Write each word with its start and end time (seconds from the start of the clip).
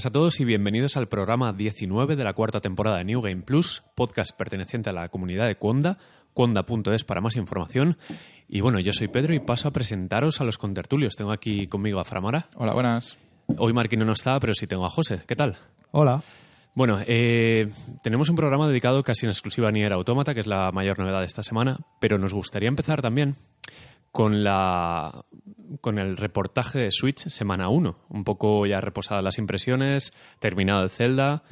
Buenas 0.00 0.06
a 0.06 0.12
todos 0.12 0.40
y 0.40 0.46
bienvenidos 0.46 0.96
al 0.96 1.08
programa 1.08 1.52
19 1.52 2.16
de 2.16 2.24
la 2.24 2.32
cuarta 2.32 2.60
temporada 2.60 2.96
de 2.96 3.04
New 3.04 3.20
Game 3.20 3.42
Plus, 3.42 3.82
podcast 3.94 4.34
perteneciente 4.34 4.88
a 4.88 4.94
la 4.94 5.10
comunidad 5.10 5.46
de 5.46 5.56
Conda, 5.56 5.98
conda.es 6.32 7.04
para 7.04 7.20
más 7.20 7.36
información. 7.36 7.98
Y 8.48 8.62
bueno, 8.62 8.80
yo 8.80 8.94
soy 8.94 9.08
Pedro 9.08 9.34
y 9.34 9.40
paso 9.40 9.68
a 9.68 9.72
presentaros 9.72 10.40
a 10.40 10.44
los 10.44 10.56
contertulios. 10.56 11.16
Tengo 11.16 11.32
aquí 11.32 11.66
conmigo 11.66 12.00
a 12.00 12.06
Framara. 12.06 12.48
Hola, 12.56 12.72
buenas. 12.72 13.18
Hoy 13.58 13.74
Marquino 13.74 14.06
no 14.06 14.12
está, 14.12 14.40
pero 14.40 14.54
sí 14.54 14.66
tengo 14.66 14.86
a 14.86 14.88
José. 14.88 15.20
¿Qué 15.26 15.36
tal? 15.36 15.58
Hola. 15.90 16.22
Bueno, 16.74 17.00
eh, 17.06 17.68
tenemos 18.02 18.30
un 18.30 18.36
programa 18.36 18.68
dedicado 18.68 19.02
casi 19.02 19.26
en 19.26 19.30
exclusiva 19.32 19.68
a 19.68 19.70
Nier 19.70 19.92
Automata, 19.92 20.32
que 20.32 20.40
es 20.40 20.46
la 20.46 20.72
mayor 20.72 20.98
novedad 20.98 21.20
de 21.20 21.26
esta 21.26 21.42
semana, 21.42 21.76
pero 22.00 22.16
nos 22.16 22.32
gustaría 22.32 22.68
empezar 22.70 23.02
también 23.02 23.36
con 24.12 24.42
la 24.42 25.24
con 25.80 25.98
el 25.98 26.16
reportaje 26.16 26.80
de 26.80 26.90
Switch 26.90 27.28
semana 27.28 27.68
1, 27.68 27.96
un 28.08 28.24
poco 28.24 28.66
ya 28.66 28.80
reposadas 28.80 29.22
las 29.22 29.38
impresiones, 29.38 30.12
terminado 30.40 30.82
el 30.82 30.90
Zelda, 30.90 31.44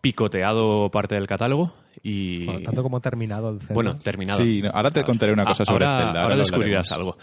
picoteado 0.00 0.90
parte 0.90 1.16
del 1.16 1.26
catálogo 1.26 1.74
y 2.02 2.44
Bueno, 2.44 2.60
tanto 2.60 2.82
como 2.82 3.00
terminado 3.00 3.50
el 3.50 3.58
Zelda. 3.58 3.74
bueno, 3.74 3.98
terminado. 3.98 4.42
Sí, 4.42 4.62
no, 4.62 4.70
ahora 4.72 4.90
te 4.90 5.02
contaré 5.02 5.32
una 5.32 5.44
cosa 5.44 5.64
sobre 5.64 5.84
ahora, 5.84 6.04
Zelda. 6.04 6.22
Ahora 6.22 6.36
descubrirás 6.36 6.92
algo. 6.92 7.16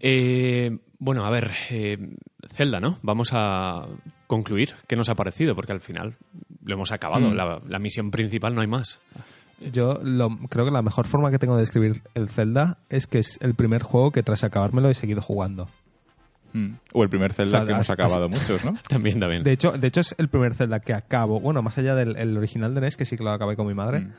Eh, 0.00 0.78
bueno, 0.98 1.26
a 1.26 1.30
ver, 1.30 1.50
eh, 1.70 1.98
Zelda, 2.46 2.80
¿no? 2.80 2.98
Vamos 3.02 3.30
a 3.32 3.86
concluir 4.26 4.74
qué 4.86 4.96
nos 4.96 5.08
ha 5.08 5.14
parecido, 5.14 5.54
porque 5.54 5.72
al 5.72 5.80
final 5.80 6.16
lo 6.64 6.74
hemos 6.74 6.92
acabado. 6.92 7.30
Hmm. 7.30 7.34
La, 7.34 7.60
la 7.66 7.78
misión 7.78 8.10
principal 8.10 8.54
no 8.54 8.62
hay 8.62 8.68
más. 8.68 9.00
Yo 9.72 9.98
lo- 10.02 10.36
creo 10.48 10.64
que 10.64 10.70
la 10.70 10.82
mejor 10.82 11.06
forma 11.06 11.30
que 11.30 11.38
tengo 11.38 11.54
de 11.56 11.60
describir 11.62 12.02
el 12.14 12.28
Zelda 12.28 12.78
es 12.90 13.06
que 13.06 13.18
es 13.18 13.38
el 13.42 13.54
primer 13.54 13.82
juego 13.82 14.12
que 14.12 14.22
tras 14.22 14.44
acabármelo 14.44 14.88
he 14.88 14.94
seguido 14.94 15.20
jugando. 15.22 15.68
Mm. 16.52 16.74
O 16.92 17.02
el 17.02 17.10
primer 17.10 17.32
Zelda 17.34 17.58
O 17.58 17.60
sea, 17.60 17.66
que 17.66 17.72
hemos 17.72 17.80
has- 17.86 17.90
acabado 17.90 18.28
muchos, 18.28 18.64
¿no? 18.64 18.74
También, 18.88 19.20
también. 19.20 19.42
De 19.42 19.52
hecho, 19.52 19.72
de 19.72 19.86
hecho 19.86 20.00
es 20.00 20.14
el 20.18 20.28
primer 20.28 20.54
Zelda 20.54 20.80
que 20.80 20.94
acabo, 20.94 21.40
bueno, 21.40 21.60
más 21.62 21.76
allá 21.76 21.94
del 21.94 22.16
el 22.16 22.36
original 22.38 22.74
de 22.74 22.80
NES, 22.80 22.96
que 22.96 23.04
sí 23.04 23.16
que 23.16 23.24
lo 23.24 23.30
acabé 23.32 23.54
con 23.56 23.66
mi 23.66 23.74
madre, 23.74 24.00
Mm. 24.00 24.12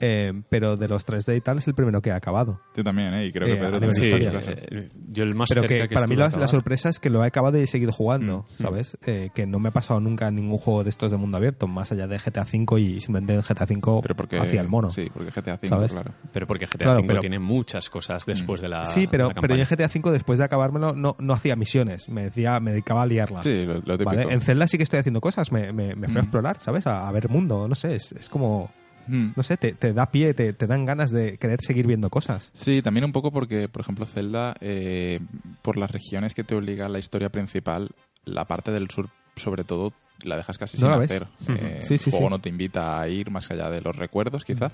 Eh, 0.00 0.32
pero 0.50 0.76
de 0.76 0.88
los 0.88 1.06
3D 1.06 1.36
y 1.36 1.40
tal 1.40 1.58
es 1.58 1.66
el 1.66 1.74
primero 1.74 2.02
que 2.02 2.10
he 2.10 2.12
acabado. 2.12 2.60
Yo 2.76 2.84
también, 2.84 3.14
¿eh? 3.14 3.26
Y 3.26 3.32
creo 3.32 3.48
Eh, 3.48 3.52
que 3.52 3.56
Pedro 3.60 3.76
a 3.76 3.80
nivel 3.80 3.92
Sí, 3.94 4.02
historia. 4.02 4.32
eh, 4.46 4.88
yo 5.10 5.24
el 5.24 5.34
más 5.34 5.48
Pero 5.48 5.62
cerca 5.62 5.74
que, 5.84 5.88
que 5.88 5.94
para 5.94 6.06
mí 6.06 6.16
la, 6.16 6.30
sorpresa 6.48 6.88
es 6.90 6.98
que 7.00 7.08
lo 7.10 7.24
he 7.24 7.26
acabado 7.26 7.58
y 7.58 7.62
he 7.62 7.66
seguido 7.66 7.92
jugando, 7.92 8.44
Mm, 8.58 8.62
¿sabes? 8.62 8.98
Eh, 9.06 9.30
que 9.34 9.46
no 9.46 9.58
me 9.58 9.68
ha 9.70 9.72
pasado 9.72 10.00
nunca 10.00 10.28
en 10.28 10.34
ningún 10.36 10.58
juego 10.58 10.84
de 10.84 10.90
estos 10.90 11.10
de 11.12 11.16
mundo 11.16 11.36
abierto, 11.38 11.66
más 11.66 11.92
allá 11.92 12.06
de 12.06 12.18
GTA 12.18 12.42
V 12.42 12.80
y 12.80 13.00
simplemente 13.00 13.34
en 13.34 13.40
GTA 13.40 13.64
V 13.64 14.00
Pero 14.02 14.14
porque, 14.14 14.38
hacia 14.38 14.60
el 14.60 14.68
mono. 14.68 14.90
Sí, 14.90 15.10
porque 15.12 15.30
GTA 15.30 15.54
V, 15.54 15.68
¿Sabes? 15.68 15.92
claro. 15.92 16.12
Pero 16.32 16.46
porque 16.46 16.66
GTA 16.66 16.84
Claro, 16.84 16.98
V 17.00 17.06
pero- 17.08 17.20
tiene 17.20 17.38
muchas 17.38 17.88
cosas 17.88 18.24
después 18.26 18.60
de 18.60 18.68
la 18.68 18.84
Sí, 18.84 19.06
pero, 19.10 19.28
la 19.28 19.40
pero 19.40 19.56
yo 19.56 19.62
en. 19.62 19.68
GTA 19.68 19.86
V, 19.94 20.10
después 20.12 20.38
de 20.38 20.44
acabármelo, 20.44 20.92
no, 20.94 21.16
no 21.18 21.32
hacía 21.32 21.56
misiones. 21.56 22.08
Me, 22.08 22.24
decía, 22.24 22.60
me 22.60 22.72
dedicaba 22.72 23.02
a 23.02 23.06
liarla. 23.06 23.42
Sí, 23.42 23.64
lo, 23.64 23.74
lo 23.76 23.96
típico. 23.98 24.04
¿vale? 24.04 24.32
En 24.32 24.40
Zelda 24.42 24.66
sí 24.66 24.76
que 24.76 24.84
estoy 24.84 24.98
haciendo 25.00 25.20
cosas. 25.20 25.50
Me, 25.52 25.72
me, 25.72 25.94
me 25.94 26.08
fui 26.08 26.18
a 26.18 26.20
Mm. 26.20 26.24
explorar, 26.24 26.56
¿sabes? 26.60 26.86
A, 26.86 27.08
a 27.08 27.12
ver 27.12 27.28
mundo. 27.30 27.66
No 27.68 27.74
sé, 27.74 27.94
es, 27.94 28.12
es 28.12 28.28
como... 28.28 28.70
Mm. 29.08 29.32
No 29.36 29.42
sé, 29.42 29.56
te, 29.56 29.72
te 29.72 29.92
da 29.92 30.06
pie, 30.10 30.34
te, 30.34 30.52
te 30.52 30.66
dan 30.66 30.84
ganas 30.84 31.10
de 31.10 31.38
querer 31.38 31.60
seguir 31.60 31.86
viendo 31.86 32.10
cosas. 32.10 32.50
Sí, 32.54 32.82
también 32.82 33.04
un 33.04 33.12
poco 33.12 33.30
porque, 33.30 33.68
por 33.68 33.82
ejemplo, 33.82 34.06
Zelda, 34.06 34.54
eh, 34.60 35.20
por 35.62 35.76
las 35.76 35.90
regiones 35.90 36.34
que 36.34 36.44
te 36.44 36.54
obliga 36.54 36.88
la 36.88 36.98
historia 36.98 37.28
principal, 37.30 37.90
la 38.24 38.44
parte 38.46 38.70
del 38.72 38.90
sur, 38.90 39.08
sobre 39.36 39.64
todo, 39.64 39.92
la 40.24 40.36
dejas 40.36 40.58
casi 40.58 40.78
¿No 40.78 40.92
sin 40.94 41.02
hacer. 41.02 41.26
Eh, 41.48 41.78
Sí, 41.82 41.98
sí, 41.98 42.10
el 42.10 42.12
juego 42.16 42.28
sí. 42.28 42.30
no 42.30 42.38
te 42.40 42.48
invita 42.48 43.00
a 43.00 43.08
ir 43.08 43.30
más 43.30 43.50
allá 43.50 43.68
de 43.70 43.80
los 43.80 43.94
recuerdos, 43.96 44.44
quizá. 44.44 44.70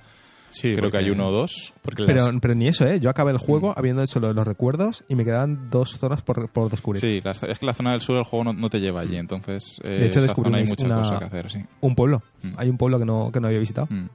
Sí, 0.55 0.75
Creo 0.75 0.91
que 0.91 0.99
hay 0.99 1.09
uno 1.09 1.29
o 1.29 1.33
dos. 1.33 1.73
Porque 1.81 2.05
Pero, 2.05 2.27
las- 2.31 2.41
pero 2.43 2.55
ni 2.55 2.69
eso, 2.69 2.87
¿eh? 2.87 3.01
Yo 3.01 3.09
acabé 3.09 3.31
el 3.33 3.39
juego 3.39 3.71
Mm. 3.71 3.75
habiendo 3.79 4.03
hecho 4.03 4.21
lo 4.21 4.29
de 4.29 4.35
los 4.35 4.47
recuerdos 4.47 5.03
y 5.09 5.15
me 5.15 5.25
quedaban 5.25 5.71
dos 5.71 5.97
zonas 5.99 6.23
por, 6.23 6.51
por 6.51 6.71
descubrir. 6.71 7.01
Sí, 7.01 7.23
la- 7.25 7.31
es 7.31 7.59
que 7.59 7.65
la 7.65 7.73
zona 7.73 7.93
del 7.93 8.03
sur 8.03 8.17
del 8.17 8.25
juego 8.25 8.45
no, 8.45 8.53
no 8.53 8.69
te 8.69 8.79
lleva 8.79 9.01
allí, 9.01 9.17
entonces 9.17 9.81
eh, 9.83 9.89
De 10.01 10.07
hecho, 10.09 10.21
esa 10.21 10.35
zona 10.35 10.59
hay 10.59 10.65
una- 10.65 10.69
mucha 10.71 10.85
una- 10.87 10.97
cosa 10.97 11.19
que 11.21 11.25
hacer, 11.25 11.51
sí. 11.51 11.61
Un 11.81 11.95
pueblo. 11.95 12.23
Mm. 12.43 12.53
Hay 12.59 12.69
un 12.69 12.77
pueblo 12.77 12.99
que 12.99 13.07
no, 13.07 13.31
que 13.33 13.41
no 13.41 13.47
había 13.47 13.61
visitado. 13.61 13.87
Mm. 13.91 14.09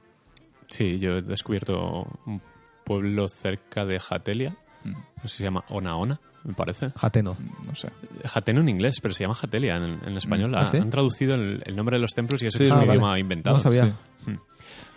Sí, 0.68 0.98
yo 0.98 1.18
he 1.18 1.22
descubierto 1.22 2.06
un 2.26 2.40
pueblo 2.84 3.28
cerca 3.28 3.84
de 3.84 3.98
Jatelia. 3.98 4.56
Mm. 4.84 4.90
No 4.92 5.22
sé 5.22 5.28
si 5.28 5.36
se 5.38 5.44
llama 5.44 5.64
Onaona, 5.68 6.20
me 6.44 6.54
parece. 6.54 6.90
Jateno. 6.96 7.36
No 7.66 7.74
sé. 7.74 7.90
Jateno 8.24 8.60
en 8.60 8.68
inglés, 8.68 9.00
pero 9.02 9.12
se 9.14 9.24
llama 9.24 9.34
Jatelia 9.34 9.76
en, 9.76 9.98
en 10.06 10.16
español. 10.16 10.54
¿Ah, 10.54 10.60
Ha- 10.60 10.66
sí? 10.66 10.76
Han 10.76 10.90
traducido 10.90 11.34
el, 11.34 11.62
el 11.66 11.74
nombre 11.76 11.96
de 11.96 12.02
los 12.02 12.12
templos 12.14 12.42
y 12.42 12.46
eso 12.46 12.58
Sí, 12.58 12.64
es 12.64 12.70
un 12.70 12.76
Ah, 12.76 12.80
vale. 12.80 12.92
idioma 12.94 13.18
inventado. 13.18 13.56
No 13.56 13.60
sabía. 13.60 13.96
Sí. 14.18 14.32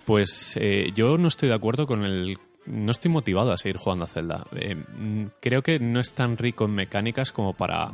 Pues 0.05 0.57
eh, 0.59 0.91
yo 0.95 1.17
no 1.17 1.27
estoy 1.27 1.49
de 1.49 1.55
acuerdo 1.55 1.85
con 1.87 2.03
el... 2.03 2.37
No 2.65 2.91
estoy 2.91 3.09
motivado 3.11 3.51
a 3.51 3.57
seguir 3.57 3.77
jugando 3.77 4.05
a 4.05 4.07
Zelda. 4.07 4.45
Eh, 4.55 4.75
mm, 4.75 5.25
creo 5.41 5.61
que 5.63 5.79
no 5.79 5.99
es 5.99 6.13
tan 6.13 6.37
rico 6.37 6.65
en 6.65 6.71
mecánicas 6.75 7.31
como 7.31 7.53
para 7.53 7.91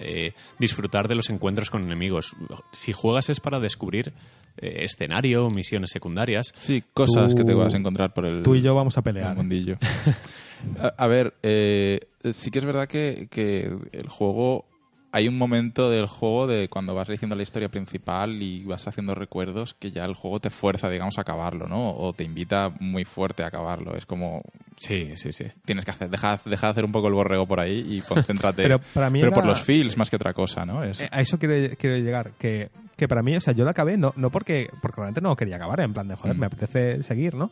eh, 0.00 0.32
disfrutar 0.58 1.06
de 1.06 1.14
los 1.16 1.28
encuentros 1.28 1.68
con 1.70 1.82
enemigos. 1.82 2.34
Si 2.72 2.92
juegas 2.92 3.28
es 3.28 3.40
para 3.40 3.60
descubrir 3.60 4.12
eh, 4.58 4.84
escenario, 4.84 5.48
misiones 5.50 5.90
secundarias. 5.90 6.52
Sí, 6.56 6.82
cosas 6.94 7.32
Tú- 7.32 7.38
que 7.38 7.44
te 7.44 7.54
vas 7.54 7.74
a 7.74 7.76
encontrar 7.76 8.12
por 8.12 8.26
el, 8.26 8.42
Tú 8.42 8.54
y 8.54 8.62
yo 8.62 8.74
vamos 8.74 8.96
a 8.96 9.00
el 9.00 9.04
pelear. 9.04 9.36
mundillo. 9.36 9.76
a, 10.78 10.88
a 10.96 11.06
ver, 11.06 11.34
eh, 11.42 12.00
sí 12.32 12.50
que 12.50 12.58
es 12.58 12.64
verdad 12.64 12.88
que, 12.88 13.28
que 13.30 13.70
el 13.92 14.08
juego... 14.08 14.66
Hay 15.12 15.26
un 15.26 15.36
momento 15.36 15.90
del 15.90 16.06
juego 16.06 16.46
de 16.46 16.68
cuando 16.68 16.94
vas 16.94 17.08
diciendo 17.08 17.34
la 17.34 17.42
historia 17.42 17.68
principal 17.68 18.40
y 18.40 18.62
vas 18.62 18.86
haciendo 18.86 19.12
recuerdos 19.12 19.74
que 19.74 19.90
ya 19.90 20.04
el 20.04 20.14
juego 20.14 20.38
te 20.38 20.50
fuerza, 20.50 20.88
digamos, 20.88 21.18
a 21.18 21.22
acabarlo, 21.22 21.66
¿no? 21.66 21.96
O 21.96 22.12
te 22.12 22.22
invita 22.22 22.72
muy 22.78 23.04
fuerte 23.04 23.42
a 23.42 23.48
acabarlo. 23.48 23.96
Es 23.96 24.06
como, 24.06 24.40
Sí, 24.78 25.08
sí, 25.16 25.32
sí. 25.32 25.46
tienes 25.64 25.84
que 25.84 25.90
hacer, 25.90 26.10
deja, 26.10 26.38
deja 26.44 26.68
de 26.68 26.70
hacer 26.70 26.84
un 26.84 26.92
poco 26.92 27.08
el 27.08 27.14
borrego 27.14 27.44
por 27.48 27.58
ahí 27.58 27.84
y 27.88 28.02
concéntrate. 28.02 28.62
Pero 28.62 28.78
para 28.94 29.10
mí 29.10 29.18
Pero 29.18 29.32
por 29.32 29.44
los 29.46 29.60
feels 29.60 29.96
más 29.96 30.08
que 30.10 30.14
otra 30.14 30.32
cosa, 30.32 30.64
¿no? 30.64 30.84
Es, 30.84 31.00
A 31.10 31.20
eso 31.20 31.40
quiero, 31.40 31.74
quiero 31.76 31.96
llegar, 31.96 32.30
que, 32.38 32.68
que 33.00 33.08
para 33.08 33.22
mí, 33.22 33.34
o 33.36 33.40
sea, 33.40 33.52
yo 33.54 33.64
lo 33.64 33.70
acabé 33.70 33.96
no, 33.96 34.12
no 34.16 34.30
porque, 34.30 34.70
porque 34.80 34.96
realmente 34.98 35.20
no 35.20 35.34
quería 35.34 35.56
acabar, 35.56 35.80
en 35.80 35.92
plan 35.92 36.06
de, 36.06 36.14
joder, 36.16 36.36
Mm. 36.36 36.40
me 36.40 36.46
apetece 36.46 37.02
seguir, 37.02 37.34
¿no? 37.34 37.50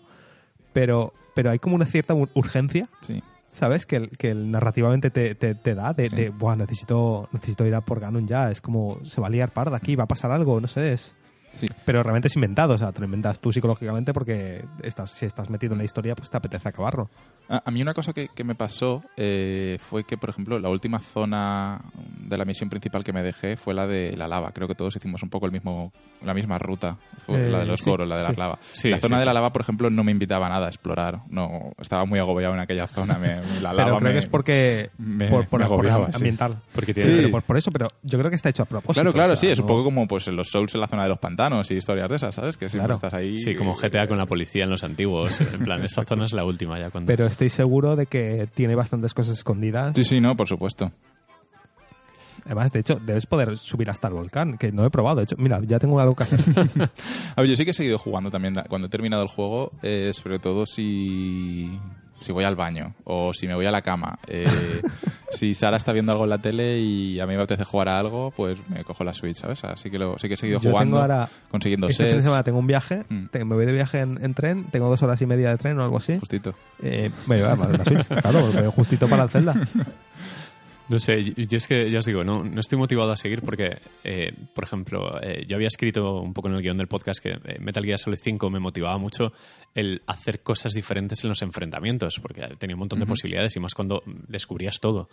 Pero, 0.72 1.12
pero 1.34 1.50
hay 1.50 1.58
como 1.58 1.74
una 1.74 1.86
cierta 1.86 2.14
ur- 2.14 2.30
urgencia, 2.34 2.88
sí. 3.00 3.22
¿sabes? 3.50 3.86
Que, 3.86 3.96
el- 3.96 4.10
que 4.10 4.30
el 4.30 4.50
narrativamente 4.50 5.10
te, 5.10 5.34
te, 5.34 5.54
te 5.54 5.74
da 5.74 5.92
de, 5.94 6.08
Sí. 6.10 6.14
de, 6.16 6.28
buah, 6.30 6.54
necesito, 6.56 7.28
necesito 7.32 7.66
ir 7.66 7.74
a 7.74 7.80
por 7.80 7.98
Ganon 7.98 8.26
ya, 8.28 8.50
es 8.50 8.60
como, 8.60 8.98
se 9.04 9.20
va 9.20 9.26
a 9.28 9.30
liar 9.30 9.50
parda 9.52 9.76
aquí, 9.76 9.96
va 9.96 10.04
a 10.04 10.08
pasar 10.08 10.30
algo, 10.30 10.60
no 10.60 10.68
sé, 10.68 10.92
es... 10.92 11.14
Sí. 11.58 11.66
Pero 11.84 12.02
realmente 12.02 12.28
es 12.28 12.34
inventado, 12.36 12.74
o 12.74 12.78
sea, 12.78 12.92
te 12.92 13.00
lo 13.00 13.06
inventas 13.06 13.40
tú 13.40 13.52
psicológicamente 13.52 14.12
porque 14.12 14.64
estás, 14.82 15.10
si 15.10 15.26
estás 15.26 15.50
metido 15.50 15.72
en 15.72 15.78
la 15.78 15.84
historia, 15.84 16.14
pues 16.14 16.30
te 16.30 16.36
apetece 16.36 16.68
acabarlo. 16.68 17.08
A, 17.48 17.62
a 17.64 17.70
mí 17.70 17.80
una 17.82 17.94
cosa 17.94 18.12
que, 18.12 18.28
que 18.34 18.44
me 18.44 18.54
pasó 18.54 19.02
eh, 19.16 19.78
fue 19.80 20.04
que, 20.04 20.16
por 20.18 20.30
ejemplo, 20.30 20.58
la 20.58 20.68
última 20.68 20.98
zona 20.98 21.80
de 22.18 22.36
la 22.38 22.44
misión 22.44 22.68
principal 22.68 23.02
que 23.04 23.12
me 23.12 23.22
dejé 23.22 23.56
fue 23.56 23.74
la 23.74 23.86
de 23.86 24.16
la 24.16 24.28
lava. 24.28 24.52
Creo 24.52 24.68
que 24.68 24.74
todos 24.74 24.94
hicimos 24.96 25.22
un 25.22 25.30
poco 25.30 25.46
el 25.46 25.52
mismo, 25.52 25.92
la 26.24 26.34
misma 26.34 26.58
ruta. 26.58 26.96
Fue 27.26 27.46
Eh, 27.46 27.50
la 27.50 27.60
de 27.60 27.66
los 27.66 27.80
sí, 27.80 27.86
coros, 27.90 28.06
la 28.08 28.16
de 28.18 28.22
la 28.24 28.30
sí. 28.30 28.36
lava. 28.36 28.58
Sí, 28.72 28.90
la 28.90 28.96
sí, 28.96 29.02
zona 29.02 29.16
de 29.16 29.22
sí. 29.22 29.26
la 29.26 29.32
lava, 29.34 29.52
por 29.52 29.62
ejemplo, 29.62 29.88
no 29.90 30.04
me 30.04 30.12
invitaba 30.12 30.48
nada 30.48 30.66
a 30.66 30.68
explorar. 30.68 31.20
No, 31.30 31.72
estaba 31.80 32.04
muy 32.04 32.18
agobiado 32.18 32.54
en 32.54 32.60
aquella 32.60 32.86
zona. 32.86 33.18
Me, 33.18 33.36
la 33.60 33.72
lava 33.72 33.84
Pero 33.84 33.96
creo 33.98 34.00
me- 34.08 34.12
que 34.12 34.18
es 34.18 34.26
porque... 34.26 34.90
me- 34.98 35.28
por, 35.28 35.46
por, 35.48 35.60
me 35.60 35.66
por 35.66 35.74
agobiaba, 35.86 36.06
sí. 36.08 36.16
ambiental. 36.16 36.60
Porque 36.74 36.92
Sí, 36.94 37.00
tiene... 37.00 37.16
pero 37.16 37.30
por, 37.30 37.42
por 37.44 37.56
eso, 37.56 37.70
pero 37.72 37.88
yo 38.02 38.18
creo 38.18 38.30
que 38.30 38.36
está 38.36 38.50
hecho 38.50 38.62
a 38.62 38.66
propósito. 38.66 38.94
Claro, 39.00 39.12
claro, 39.12 39.32
o 39.32 39.36
sea, 39.36 39.48
sí, 39.48 39.52
es 39.52 39.58
un 39.58 39.66
poco 39.66 39.84
como 39.84 40.06
pues 40.06 40.28
en 40.28 40.36
los 40.36 40.48
Souls 40.48 40.74
en 40.74 40.80
la 40.80 40.86
zona 40.86 41.04
de 41.04 41.08
los 41.08 41.18
pantanos 41.18 41.47
y 41.70 41.74
historias 41.74 42.08
de 42.08 42.16
esas, 42.16 42.34
¿sabes? 42.34 42.56
Que 42.56 42.68
siempre 42.68 42.86
Claro. 42.86 42.94
estás 42.94 43.14
ahí. 43.14 43.38
Sí, 43.38 43.54
como 43.54 43.74
GTA 43.74 44.06
con 44.06 44.18
la 44.18 44.26
policía 44.26 44.64
en 44.64 44.70
los 44.70 44.84
antiguos. 44.84 45.40
En 45.40 45.60
plan, 45.64 45.82
esta 45.84 46.04
zona 46.04 46.24
es 46.26 46.32
la 46.32 46.44
última 46.44 46.78
ya 46.78 46.90
cuando... 46.90 47.06
Pero 47.08 47.26
estoy 47.26 47.48
seguro 47.48 47.96
de 47.96 48.06
que 48.06 48.48
tiene 48.54 48.74
bastantes 48.74 49.14
cosas 49.14 49.34
escondidas. 49.38 49.94
Sí, 49.96 50.04
sí, 50.04 50.20
no, 50.20 50.36
por 50.36 50.46
supuesto. 50.48 50.92
Además, 52.44 52.72
de 52.72 52.80
hecho, 52.80 52.94
debes 53.04 53.26
poder 53.26 53.58
subir 53.58 53.90
hasta 53.90 54.08
el 54.08 54.14
volcán, 54.14 54.56
que 54.56 54.72
no 54.72 54.84
he 54.86 54.90
probado. 54.90 55.16
De 55.18 55.24
hecho, 55.24 55.36
mira, 55.38 55.60
ya 55.66 55.78
tengo 55.78 56.00
algo 56.00 56.14
que 56.14 56.22
hacer. 56.22 56.40
A 57.36 57.40
ver, 57.42 57.50
yo 57.50 57.56
sí 57.56 57.64
que 57.64 57.72
he 57.72 57.74
seguido 57.74 57.98
jugando 57.98 58.30
también 58.30 58.54
cuando 58.68 58.86
he 58.86 58.90
terminado 58.90 59.22
el 59.22 59.28
juego, 59.28 59.72
eh, 59.82 60.12
sobre 60.14 60.38
todo 60.38 60.64
si, 60.64 61.68
si 62.20 62.32
voy 62.32 62.44
al 62.44 62.56
baño 62.56 62.94
o 63.04 63.32
si 63.34 63.46
me 63.46 63.54
voy 63.54 63.66
a 63.66 63.70
la 63.70 63.82
cama. 63.82 64.18
Eh, 64.26 64.44
si 65.30 65.54
Sara 65.54 65.76
está 65.76 65.92
viendo 65.92 66.10
algo 66.12 66.24
en 66.24 66.30
la 66.30 66.38
tele 66.38 66.78
y 66.80 67.20
a 67.20 67.26
mí 67.26 67.34
me 67.36 67.42
apetece 67.42 67.64
jugar 67.64 67.88
a 67.88 67.98
algo, 67.98 68.32
pues 68.36 68.58
me 68.68 68.82
cojo 68.84 69.04
la 69.04 69.14
Switch, 69.14 69.36
¿sabes? 69.36 69.62
Así 69.64 69.90
que, 69.90 69.98
lo, 69.98 70.18
sí 70.18 70.28
que 70.28 70.34
he 70.34 70.36
seguido 70.36 70.60
Yo 70.60 70.70
jugando, 70.70 70.96
tengo 70.96 71.02
ahora, 71.02 71.28
consiguiendo 71.50 71.86
este 71.88 72.02
fin 72.02 72.06
de 72.06 72.12
sets. 72.14 72.24
semana 72.24 72.42
tengo 72.42 72.58
un 72.58 72.66
viaje, 72.66 73.04
Mm. 73.08 73.26
te- 73.30 73.44
me 73.44 73.54
voy 73.54 73.66
de 73.66 73.72
viaje 73.72 74.00
en, 74.00 74.18
en 74.24 74.34
tren, 74.34 74.64
tengo 74.70 74.88
dos 74.88 75.02
horas 75.02 75.20
y 75.22 75.26
media 75.26 75.50
de 75.50 75.58
tren 75.58 75.78
o 75.78 75.84
algo 75.84 75.98
así. 75.98 76.18
Justito. 76.18 76.54
Eh, 76.82 77.10
voy 77.26 77.40
a 77.40 77.54
la 77.56 77.84
Switch, 77.84 78.06
claro, 78.08 78.40
porque 78.50 78.66
justito 78.74 79.08
para 79.08 79.24
el 79.24 79.30
Zelda. 79.30 79.54
No 80.88 80.98
sé, 80.98 81.22
yo, 81.22 81.58
es 81.58 81.66
que 81.66 81.90
ya 81.90 81.98
os 81.98 82.06
digo, 82.06 82.24
no, 82.24 82.42
no 82.42 82.60
estoy 82.60 82.78
motivado 82.78 83.12
a 83.12 83.16
seguir 83.16 83.42
porque, 83.42 83.78
eh, 84.04 84.32
por 84.54 84.64
ejemplo, 84.64 85.20
eh, 85.22 85.44
yo 85.46 85.56
había 85.56 85.68
escrito 85.68 86.20
un 86.20 86.32
poco 86.32 86.48
en 86.48 86.54
el 86.54 86.62
guion 86.62 86.78
del 86.78 86.88
podcast 86.88 87.22
que 87.22 87.32
eh, 87.32 87.58
Metal 87.60 87.84
Gear 87.84 87.98
Solid 87.98 88.18
5 88.18 88.48
me 88.48 88.58
motivaba 88.58 88.96
mucho 88.96 89.32
el 89.74 90.00
hacer 90.06 90.42
cosas 90.42 90.72
diferentes 90.72 91.22
en 91.24 91.28
los 91.28 91.42
enfrentamientos, 91.42 92.18
porque 92.20 92.40
tenía 92.58 92.74
un 92.74 92.80
montón 92.80 93.00
de 93.00 93.06
posibilidades 93.06 93.54
y 93.56 93.60
más 93.60 93.74
cuando 93.74 94.02
descubrías 94.06 94.80
todo. 94.80 95.10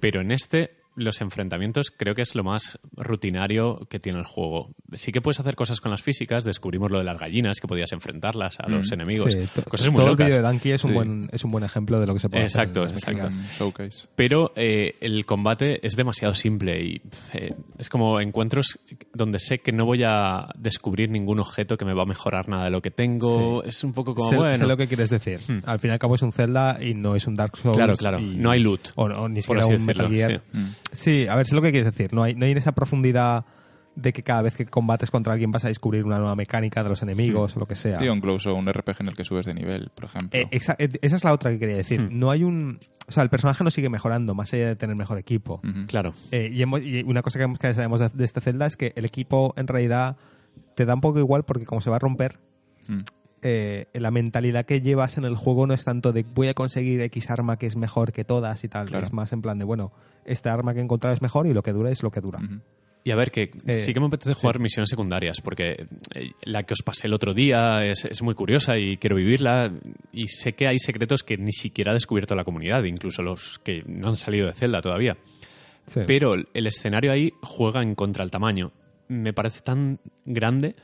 Pero 0.00 0.20
en 0.20 0.32
este, 0.32 0.72
los 0.96 1.20
enfrentamientos 1.20 1.92
creo 1.96 2.14
que 2.14 2.22
es 2.22 2.34
lo 2.34 2.42
más 2.44 2.78
rutinario 2.96 3.86
que 3.88 3.98
tiene 4.00 4.18
el 4.18 4.24
juego. 4.24 4.70
sí 4.94 5.12
que 5.12 5.20
puedes 5.20 5.38
hacer 5.40 5.54
cosas 5.54 5.80
con 5.80 5.90
las 5.90 6.02
físicas, 6.02 6.44
descubrimos 6.44 6.90
lo 6.90 6.98
de 6.98 7.04
las 7.04 7.18
gallinas, 7.18 7.60
que 7.60 7.68
podías 7.68 7.92
enfrentarlas 7.92 8.58
a 8.60 8.68
los 8.68 8.90
enemigos, 8.92 9.32
Sí, 9.32 9.40
cosas 9.68 9.88
muy 9.88 9.96
todo 9.96 10.06
el 10.06 10.12
locas. 10.12 10.26
vídeo 10.26 10.36
de 10.38 10.42
Donkey 10.42 10.72
es 10.72 10.84
un, 10.84 10.90
Sí. 10.90 10.94
buen, 10.94 11.20
es 11.32 11.44
un 11.44 11.50
buen 11.50 11.64
ejemplo 11.64 12.00
de 12.00 12.06
lo 12.06 12.14
que 12.14 12.20
se 12.20 12.28
puede 12.28 12.42
Exacto, 12.44 12.82
hacer. 12.82 12.96
exacto. 12.98 13.22
mecánicas. 13.24 13.58
Showcase. 13.58 14.08
Pero 14.16 14.52
eh, 14.56 14.94
el 15.00 15.24
combate 15.26 15.86
es 15.86 15.96
demasiado 15.96 16.34
simple 16.34 16.82
y 16.82 17.02
eh, 17.34 17.54
es 17.78 17.88
como 17.88 18.20
encuentros 18.20 18.78
donde 19.12 19.38
sé 19.38 19.58
que 19.58 19.72
no 19.72 19.84
voy 19.84 20.02
a 20.04 20.48
descubrir 20.56 21.10
ningún 21.10 21.40
objeto 21.40 21.76
que 21.76 21.84
me 21.84 21.94
va 21.94 22.02
a 22.02 22.06
mejorar 22.06 22.48
nada 22.48 22.64
de 22.64 22.70
lo 22.70 22.80
que 22.80 22.90
tengo. 22.90 23.62
Es 23.64 23.84
un 23.84 23.92
poco 23.92 24.14
como, 24.14 24.30
sé, 24.30 24.36
bueno... 24.36 24.54
sé 24.54 24.66
lo 24.66 24.76
que 24.76 24.86
quieres 24.86 25.10
decir. 25.10 25.40
Al 25.66 25.78
fin 25.78 25.90
y 25.90 25.92
al 25.92 25.98
cabo 25.98 26.14
es 26.14 26.22
un 26.22 26.32
Zelda 26.32 26.78
y 26.82 26.94
no 26.94 27.14
es 27.16 27.26
un 27.26 27.34
Dark 27.34 27.56
Souls. 27.56 27.76
Claro, 27.76 27.94
claro. 27.94 28.18
y- 28.20 28.36
No 28.36 28.50
hay 28.50 28.60
loot, 28.60 28.88
O, 28.96 29.04
o 29.04 29.28
ni 29.28 29.36
por 29.42 29.60
siquiera 29.60 29.60
así 29.64 29.74
un 29.74 29.84
Metal 29.86 30.08
decirlo, 30.10 30.28
Gear. 30.28 30.42
Mm. 30.52 30.66
Sí, 30.92 31.26
a 31.28 31.36
ver, 31.36 31.46
sé 31.46 31.54
lo 31.54 31.62
que 31.62 31.70
quieres 31.72 31.90
decir. 31.90 32.12
No 32.12 32.22
hay, 32.22 32.34
no 32.34 32.44
hay 32.46 32.52
esa 32.52 32.72
profundidad 32.72 33.44
de 33.94 34.12
que 34.12 34.22
cada 34.22 34.42
vez 34.42 34.54
que 34.54 34.66
combates 34.66 35.10
contra 35.10 35.32
alguien 35.32 35.50
vas 35.50 35.64
a 35.64 35.68
descubrir 35.68 36.04
una 36.04 36.18
nueva 36.18 36.36
mecánica 36.36 36.82
de 36.82 36.90
los 36.90 37.02
enemigos 37.02 37.56
o 37.56 37.60
lo 37.60 37.66
que 37.66 37.74
sea. 37.74 37.96
Sí, 37.96 38.06
o 38.08 38.14
incluso 38.14 38.54
un 38.54 38.70
RPG 38.70 38.96
en 39.00 39.08
el 39.08 39.14
que 39.16 39.24
subes 39.24 39.46
de 39.46 39.54
nivel, 39.54 39.90
por 39.94 40.04
ejemplo. 40.04 40.38
Eh, 40.38 40.48
eh, 40.50 40.58
esa 41.00 41.16
es 41.16 41.24
la 41.24 41.32
otra 41.32 41.50
que 41.50 41.58
quería 41.58 41.76
decir. 41.76 42.00
Hmm. 42.02 42.18
No 42.18 42.30
hay 42.30 42.44
un... 42.44 42.78
O 43.08 43.12
sea, 43.12 43.22
el 43.22 43.30
personaje 43.30 43.62
no 43.64 43.70
sigue 43.70 43.88
mejorando, 43.88 44.34
más 44.34 44.52
allá 44.52 44.66
de 44.68 44.76
tener 44.76 44.96
mejor 44.96 45.16
equipo. 45.18 45.60
Claro. 45.86 46.12
Eh, 46.32 46.50
y, 46.52 46.60
hemos- 46.60 46.82
y 46.82 47.02
una 47.04 47.22
cosa 47.22 47.38
que, 47.38 47.54
que 47.58 47.72
sabemos 47.72 48.00
de, 48.00 48.08
de 48.10 48.24
este 48.24 48.40
Zelda 48.40 48.66
es 48.66 48.76
que 48.76 48.92
el 48.96 49.04
equipo 49.04 49.54
en 49.56 49.66
realidad 49.68 50.16
te 50.74 50.84
da 50.84 50.94
un 50.94 51.00
poco 51.00 51.18
igual 51.18 51.44
porque 51.44 51.64
como 51.64 51.80
se 51.80 51.88
va 51.90 51.96
a 51.96 52.00
romper, 52.00 52.38
Mm. 52.88 53.00
Eh, 53.48 53.86
la 53.94 54.10
mentalidad 54.10 54.66
que 54.66 54.80
llevas 54.80 55.18
en 55.18 55.24
el 55.24 55.36
juego 55.36 55.68
no 55.68 55.74
es 55.74 55.84
tanto 55.84 56.12
de 56.12 56.24
voy 56.24 56.48
a 56.48 56.54
conseguir 56.54 57.00
X 57.02 57.30
arma 57.30 57.58
que 57.58 57.66
es 57.66 57.76
mejor 57.76 58.12
que 58.12 58.24
todas 58.24 58.64
y 58.64 58.68
tal. 58.68 58.88
Claro. 58.88 59.06
Es 59.06 59.12
más 59.12 59.32
en 59.32 59.40
plan 59.40 59.56
de, 59.58 59.64
bueno, 59.64 59.92
esta 60.24 60.52
arma 60.52 60.74
que 60.74 60.80
he 60.80 60.82
encontrado 60.82 61.14
es 61.14 61.22
mejor 61.22 61.46
y 61.46 61.54
lo 61.54 61.62
que 61.62 61.72
dura 61.72 61.90
es 61.90 62.02
lo 62.02 62.10
que 62.10 62.20
dura. 62.20 62.40
Ujú. 62.42 62.60
Y 63.04 63.12
a 63.12 63.14
ver, 63.14 63.30
que 63.30 63.52
Eh, 63.66 63.74
sí 63.74 63.94
que 63.94 64.00
me 64.00 64.06
apetece 64.06 64.34
jugar 64.34 64.58
misiones 64.58 64.90
secundarias, 64.90 65.40
porque 65.40 65.86
eh, 66.12 66.32
la 66.42 66.64
que 66.64 66.72
os 66.72 66.82
pasé 66.84 67.06
el 67.06 67.14
otro 67.14 67.34
día 67.34 67.84
es, 67.84 68.04
es 68.04 68.20
muy 68.20 68.34
curiosa 68.34 68.78
y 68.78 68.96
quiero 68.96 69.14
vivirla. 69.14 69.72
Y 70.10 70.26
sé 70.26 70.54
que 70.54 70.66
hay 70.66 70.78
secretos 70.80 71.22
que 71.22 71.36
ni 71.36 71.52
siquiera 71.52 71.92
ha 71.92 71.94
descubierto 71.94 72.34
la 72.34 72.42
comunidad, 72.42 72.82
incluso 72.82 73.22
los 73.22 73.60
que 73.60 73.84
no 73.86 74.08
han 74.08 74.16
salido 74.16 74.48
de 74.48 74.54
Zelda 74.54 74.80
todavía. 74.80 75.16
Sí. 75.86 76.00
Pero 76.04 76.34
el 76.34 76.66
escenario 76.66 77.12
ahí 77.12 77.30
juega 77.42 77.80
en 77.80 77.94
contra 77.94 78.24
el 78.24 78.32
tamaño. 78.32 78.72
Me 79.06 79.32
parece 79.32 79.60
tan 79.60 80.00
grande 80.24 80.74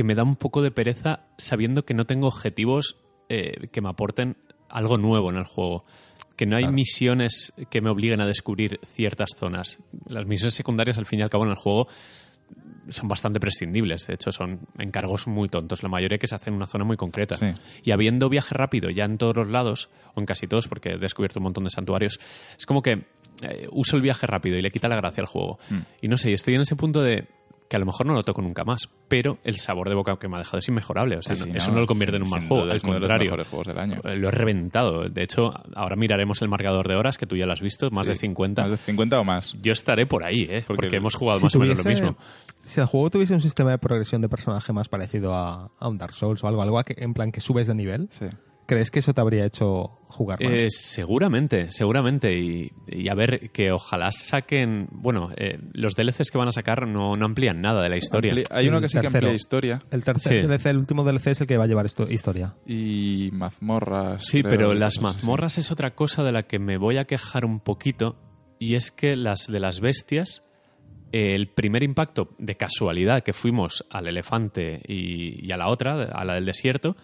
que 0.00 0.04
me 0.04 0.14
da 0.14 0.22
un 0.22 0.36
poco 0.36 0.62
de 0.62 0.70
pereza 0.70 1.26
sabiendo 1.36 1.84
que 1.84 1.92
no 1.92 2.06
tengo 2.06 2.26
objetivos 2.26 2.96
eh, 3.28 3.66
que 3.70 3.82
me 3.82 3.90
aporten 3.90 4.38
algo 4.70 4.96
nuevo 4.96 5.28
en 5.30 5.36
el 5.36 5.44
juego. 5.44 5.84
Que 6.36 6.46
no 6.46 6.56
hay 6.56 6.62
Claro. 6.62 6.72
misiones 6.74 7.52
que 7.68 7.82
me 7.82 7.90
obliguen 7.90 8.22
a 8.22 8.26
descubrir 8.26 8.80
ciertas 8.86 9.28
zonas. 9.38 9.76
Las 10.06 10.24
misiones 10.24 10.54
secundarias, 10.54 10.96
al 10.96 11.04
fin 11.04 11.18
y 11.18 11.22
al 11.22 11.28
cabo, 11.28 11.44
en 11.44 11.50
el 11.50 11.56
juego 11.56 11.86
son 12.88 13.08
bastante 13.08 13.40
prescindibles. 13.40 14.06
De 14.06 14.14
hecho, 14.14 14.32
son 14.32 14.60
encargos 14.78 15.26
muy 15.26 15.50
tontos. 15.50 15.82
La 15.82 15.90
mayoría 15.90 16.16
que 16.16 16.26
se 16.26 16.34
hacen 16.34 16.54
en 16.54 16.56
una 16.56 16.66
zona 16.66 16.84
muy 16.86 16.96
concreta. 16.96 17.36
Sí. 17.36 17.48
Y 17.84 17.90
habiendo 17.90 18.30
viaje 18.30 18.54
rápido 18.54 18.88
ya 18.88 19.04
en 19.04 19.18
todos 19.18 19.36
los 19.36 19.48
lados, 19.50 19.90
o 20.14 20.20
en 20.20 20.24
casi 20.24 20.46
todos, 20.46 20.66
porque 20.66 20.92
he 20.92 20.96
descubierto 20.98 21.40
un 21.40 21.44
montón 21.44 21.64
de 21.64 21.70
santuarios, 21.70 22.18
es 22.58 22.64
como 22.64 22.80
que 22.80 23.04
eh, 23.42 23.68
uso 23.70 23.96
el 23.96 24.02
viaje 24.02 24.26
rápido 24.26 24.56
y 24.56 24.62
le 24.62 24.70
quita 24.70 24.88
la 24.88 24.96
gracia 24.96 25.20
al 25.20 25.26
juego. 25.26 25.58
Mm. 25.68 25.78
Y 26.00 26.08
no 26.08 26.16
sé, 26.16 26.32
estoy 26.32 26.54
en 26.54 26.62
ese 26.62 26.74
punto 26.74 27.02
de 27.02 27.28
que 27.70 27.76
a 27.76 27.78
lo 27.78 27.86
mejor 27.86 28.04
no 28.04 28.14
lo 28.14 28.24
toco 28.24 28.42
nunca 28.42 28.64
más, 28.64 28.90
pero 29.06 29.38
el 29.44 29.56
sabor 29.58 29.88
de 29.88 29.94
boca 29.94 30.16
que 30.18 30.26
me 30.28 30.34
ha 30.34 30.38
dejado 30.40 30.58
es 30.58 30.66
inmejorable. 30.68 31.16
O 31.18 31.22
sea, 31.22 31.36
Sí, 31.36 31.42
no- 31.46 31.52
sí, 31.52 31.52
eso 31.56 31.70
no 31.70 31.78
lo 31.78 31.86
convierte 31.86 32.16
en 32.16 32.24
un 32.24 32.28
mal 32.30 32.46
juego, 32.48 32.64
al 32.70 32.82
contrario. 32.82 33.26
mejores 33.26 33.46
juegos 33.48 33.66
del 33.68 33.78
año. 33.78 34.00
Eh, 34.02 34.16
Lo 34.16 34.26
he 34.28 34.30
reventado. 34.32 35.08
De 35.08 35.22
hecho, 35.22 35.52
ahora 35.76 35.94
miraremos 35.94 36.42
el 36.42 36.48
marcador 36.48 36.88
de 36.88 36.96
horas, 36.96 37.16
que 37.16 37.26
tú 37.26 37.36
ya 37.36 37.46
lo 37.46 37.52
has 37.52 37.60
visto, 37.60 37.88
más 37.92 38.08
Sí, 38.08 38.14
de 38.14 38.18
50. 38.18 38.62
Más 38.62 38.70
de 38.72 38.76
50 38.76 39.20
o 39.20 39.24
más. 39.24 39.54
Yo 39.62 39.70
estaré 39.72 40.04
por 40.06 40.24
ahí, 40.24 40.48
¿eh? 40.50 40.64
Porque 40.66 40.82
porque, 40.86 40.96
hemos 40.96 41.14
jugado 41.14 41.38
Si 41.38 41.44
más 41.46 41.54
o 41.54 41.58
menos 41.60 41.78
lo 41.78 41.84
mismo. 41.90 42.16
Si 42.64 42.80
el 42.80 42.86
juego 42.86 43.08
tuviese 43.08 43.34
un 43.34 43.40
sistema 43.40 43.70
de 43.70 43.78
progresión 43.78 44.20
de 44.20 44.28
personaje 44.28 44.72
más 44.72 44.88
parecido 44.88 45.32
a, 45.32 45.70
a 45.78 45.88
un 45.88 45.96
Dark 45.96 46.12
Souls 46.14 46.42
o 46.42 46.48
algo, 46.48 46.62
algo 46.62 46.82
que, 46.82 46.96
en 46.98 47.14
plan 47.14 47.30
que 47.30 47.40
subes 47.40 47.68
de 47.68 47.74
nivel, 47.76 48.08
Sí. 48.10 48.26
¿Crees 48.70 48.90
que 48.92 49.00
eso 49.00 49.12
te 49.12 49.20
habría 49.20 49.44
hecho 49.44 49.98
jugar 50.06 50.40
más? 50.42 50.52
Eh, 50.52 50.66
seguramente, 50.70 51.70
seguramente. 51.72 52.38
Y, 52.38 52.70
y 52.86 53.08
a 53.08 53.14
ver, 53.14 53.50
que 53.50 53.72
ojalá 53.72 54.10
saquen. 54.12 54.86
Bueno, 54.92 55.28
eh, 55.36 55.58
los 55.72 55.96
DLCs 55.96 56.30
que 56.30 56.38
van 56.38 56.46
a 56.48 56.52
sacar 56.52 56.86
no, 56.86 57.16
no 57.16 57.24
amplían 57.26 57.60
nada 57.60 57.82
de 57.82 57.88
la 57.88 57.96
historia. 57.96 58.32
Ampli- 58.32 58.44
Hay 58.50 58.68
uno 58.68 58.76
El 58.78 58.82
que 58.84 58.88
sí 58.88 58.96
que 58.98 59.02
tercero. 59.02 59.26
amplía 59.26 59.34
historia 59.36 59.82
el 59.90 60.04
tercer 60.04 60.42
sí. 60.42 60.48
DLC, 60.48 60.66
el 60.66 60.76
último 60.78 61.02
DLC 61.04 61.26
es 61.32 61.40
el 61.40 61.46
que 61.48 61.56
va 61.56 61.64
a 61.64 61.66
llevar 61.66 61.86
esto, 61.86 62.06
historia. 62.08 62.54
y 62.64 63.30
mazmorras. 63.32 64.24
Sí, 64.24 64.42
creo, 64.42 64.50
pero 64.50 64.74
las 64.74 65.00
mazmorras 65.00 65.58
es 65.58 65.70
otra 65.72 65.94
cosa 65.94 66.22
de 66.22 66.30
la 66.32 66.44
que 66.44 66.58
me 66.60 66.76
voy 66.78 66.96
a 66.98 67.04
quejar 67.06 67.44
un 67.44 67.58
poquito. 67.60 68.16
Y 68.60 68.74
es 68.76 68.90
que 68.92 69.16
las 69.16 69.46
de 69.48 69.58
las 69.58 69.80
bestias, 69.80 70.44
eh, 71.12 71.34
el 71.34 71.48
primer 71.48 71.82
impacto 71.82 72.28
de 72.38 72.56
casualidad 72.56 73.22
que 73.22 73.32
fuimos 73.32 73.84
al 73.90 74.06
elefante 74.06 74.82
y, 74.86 75.44
y 75.46 75.50
a 75.52 75.56
la 75.56 75.68
otra, 75.68 76.04
a 76.04 76.24
la 76.24 76.34
del 76.34 76.44
desierto, 76.44 76.94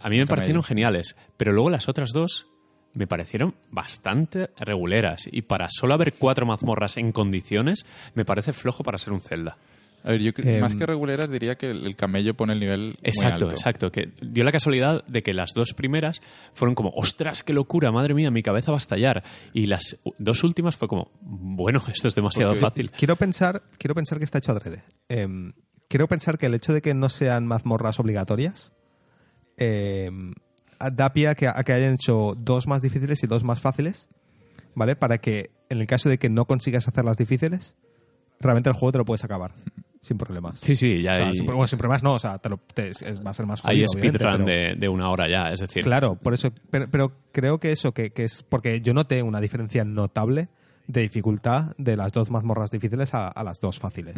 a 0.00 0.08
mí 0.08 0.18
me 0.18 0.26
parecieron 0.26 0.62
geniales. 0.62 1.16
Pero 1.36 1.52
luego 1.52 1.70
las 1.70 1.88
otras 1.88 2.10
dos 2.12 2.46
me 2.94 3.06
parecieron 3.06 3.54
bastante 3.70 4.50
reguleras. 4.58 5.28
Y 5.30 5.42
para 5.42 5.68
solo 5.70 5.94
haber 5.94 6.12
cuatro 6.14 6.46
mazmorras 6.46 6.96
en 6.98 7.12
condiciones, 7.12 7.86
me 8.14 8.24
parece 8.24 8.52
flojo 8.52 8.82
para 8.84 8.98
ser 8.98 9.12
un 9.12 9.20
Zelda. 9.20 9.56
A 10.04 10.10
ver, 10.10 10.20
yo 10.20 10.32
Em, 10.36 10.60
más 10.60 10.74
que 10.74 10.84
reguleras 10.84 11.30
diría 11.30 11.54
que 11.54 11.70
el, 11.70 11.86
el 11.86 11.94
camello 11.94 12.34
pone 12.34 12.54
el 12.54 12.58
nivel 12.60 12.92
Exacto, 13.04 13.22
muy 13.22 13.32
alto. 13.34 13.48
exacto. 13.50 13.92
Que 13.92 14.10
dio 14.20 14.42
la 14.42 14.50
casualidad 14.50 15.04
de 15.06 15.22
que 15.22 15.32
las 15.32 15.52
dos 15.54 15.74
primeras 15.74 16.20
fueron 16.54 16.74
como, 16.74 16.90
ostras, 16.96 17.44
qué 17.44 17.52
locura, 17.52 17.92
madre 17.92 18.12
mía, 18.12 18.32
mi 18.32 18.42
cabeza 18.42 18.72
va 18.72 18.76
a 18.76 18.78
estallar. 18.78 19.22
Y 19.52 19.66
las 19.66 19.98
dos 20.18 20.42
últimas 20.42 20.76
fue 20.76 20.88
como, 20.88 21.12
bueno, 21.22 21.80
esto 21.94 22.08
es 22.08 22.16
demasiado 22.16 22.50
Porque- 22.50 22.60
fácil. 22.66 22.90
Quiero 22.90 23.14
pensar, 23.14 23.62
quiero 23.78 23.94
pensar 23.94 24.18
que 24.18 24.24
está 24.24 24.38
hecho 24.38 24.50
adrede. 24.50 24.82
Em, 25.08 25.52
quiero 25.88 26.08
pensar 26.08 26.36
que 26.36 26.46
el 26.46 26.54
hecho 26.54 26.72
de 26.72 26.82
que 26.82 26.94
no 26.94 27.08
sean 27.08 27.46
mazmorras 27.46 28.00
obligatorias 28.00 28.72
em, 29.56 30.32
da 30.92 31.12
pie 31.12 31.28
a 31.28 31.34
que, 31.34 31.46
a 31.48 31.62
que 31.64 31.72
hayan 31.72 31.94
hecho 31.94 32.34
dos 32.36 32.66
más 32.66 32.82
difíciles 32.82 33.22
y 33.22 33.26
dos 33.26 33.44
más 33.44 33.60
fáciles, 33.60 34.08
¿vale? 34.74 34.96
Para 34.96 35.18
que 35.18 35.50
en 35.68 35.80
el 35.80 35.86
caso 35.86 36.08
de 36.08 36.18
que 36.18 36.28
no 36.28 36.44
consigas 36.46 36.88
hacer 36.88 37.04
las 37.04 37.16
difíciles, 37.16 37.74
realmente 38.40 38.68
el 38.68 38.74
juego 38.74 38.92
te 38.92 38.98
lo 38.98 39.04
puedes 39.04 39.24
acabar 39.24 39.52
sin 40.00 40.18
problemas. 40.18 40.58
Sí, 40.58 40.74
sí, 40.74 41.00
ya 41.00 41.12
O 41.12 41.14
sea, 41.14 41.26
hay, 41.28 41.36
sin, 41.36 41.46
bueno, 41.46 41.66
sin 41.68 41.78
problemas 41.78 42.02
no, 42.02 42.14
o 42.14 42.18
sea, 42.18 42.38
te 42.38 42.48
lo- 42.48 42.58
te- 42.74 42.88
es- 42.90 43.24
va 43.24 43.30
a 43.30 43.34
ser 43.34 43.46
más 43.46 43.60
hay 43.64 43.76
jodido, 43.76 43.86
obviamente, 43.94 44.18
speedrun 44.18 44.44
pero- 44.44 44.46
de, 44.46 44.74
de 44.76 44.88
una 44.88 45.08
hora 45.10 45.28
ya, 45.28 45.52
es 45.52 45.60
decir, 45.60 45.84
Claro, 45.84 46.16
por 46.16 46.34
eso, 46.34 46.50
pero, 46.70 46.90
pero 46.90 47.12
creo 47.30 47.58
que 47.58 47.70
eso, 47.70 47.92
que, 47.92 48.10
que 48.10 48.24
es 48.24 48.42
porque 48.42 48.80
yo 48.80 48.94
noté 48.94 49.22
una 49.22 49.40
diferencia 49.40 49.84
notable 49.84 50.48
de 50.88 51.02
dificultad 51.02 51.76
de 51.78 51.96
las 51.96 52.10
dos 52.10 52.30
mazmorras 52.32 52.70
difíciles 52.70 53.14
a, 53.14 53.28
a 53.28 53.44
las 53.44 53.60
dos 53.60 53.78
fáciles. 53.78 54.16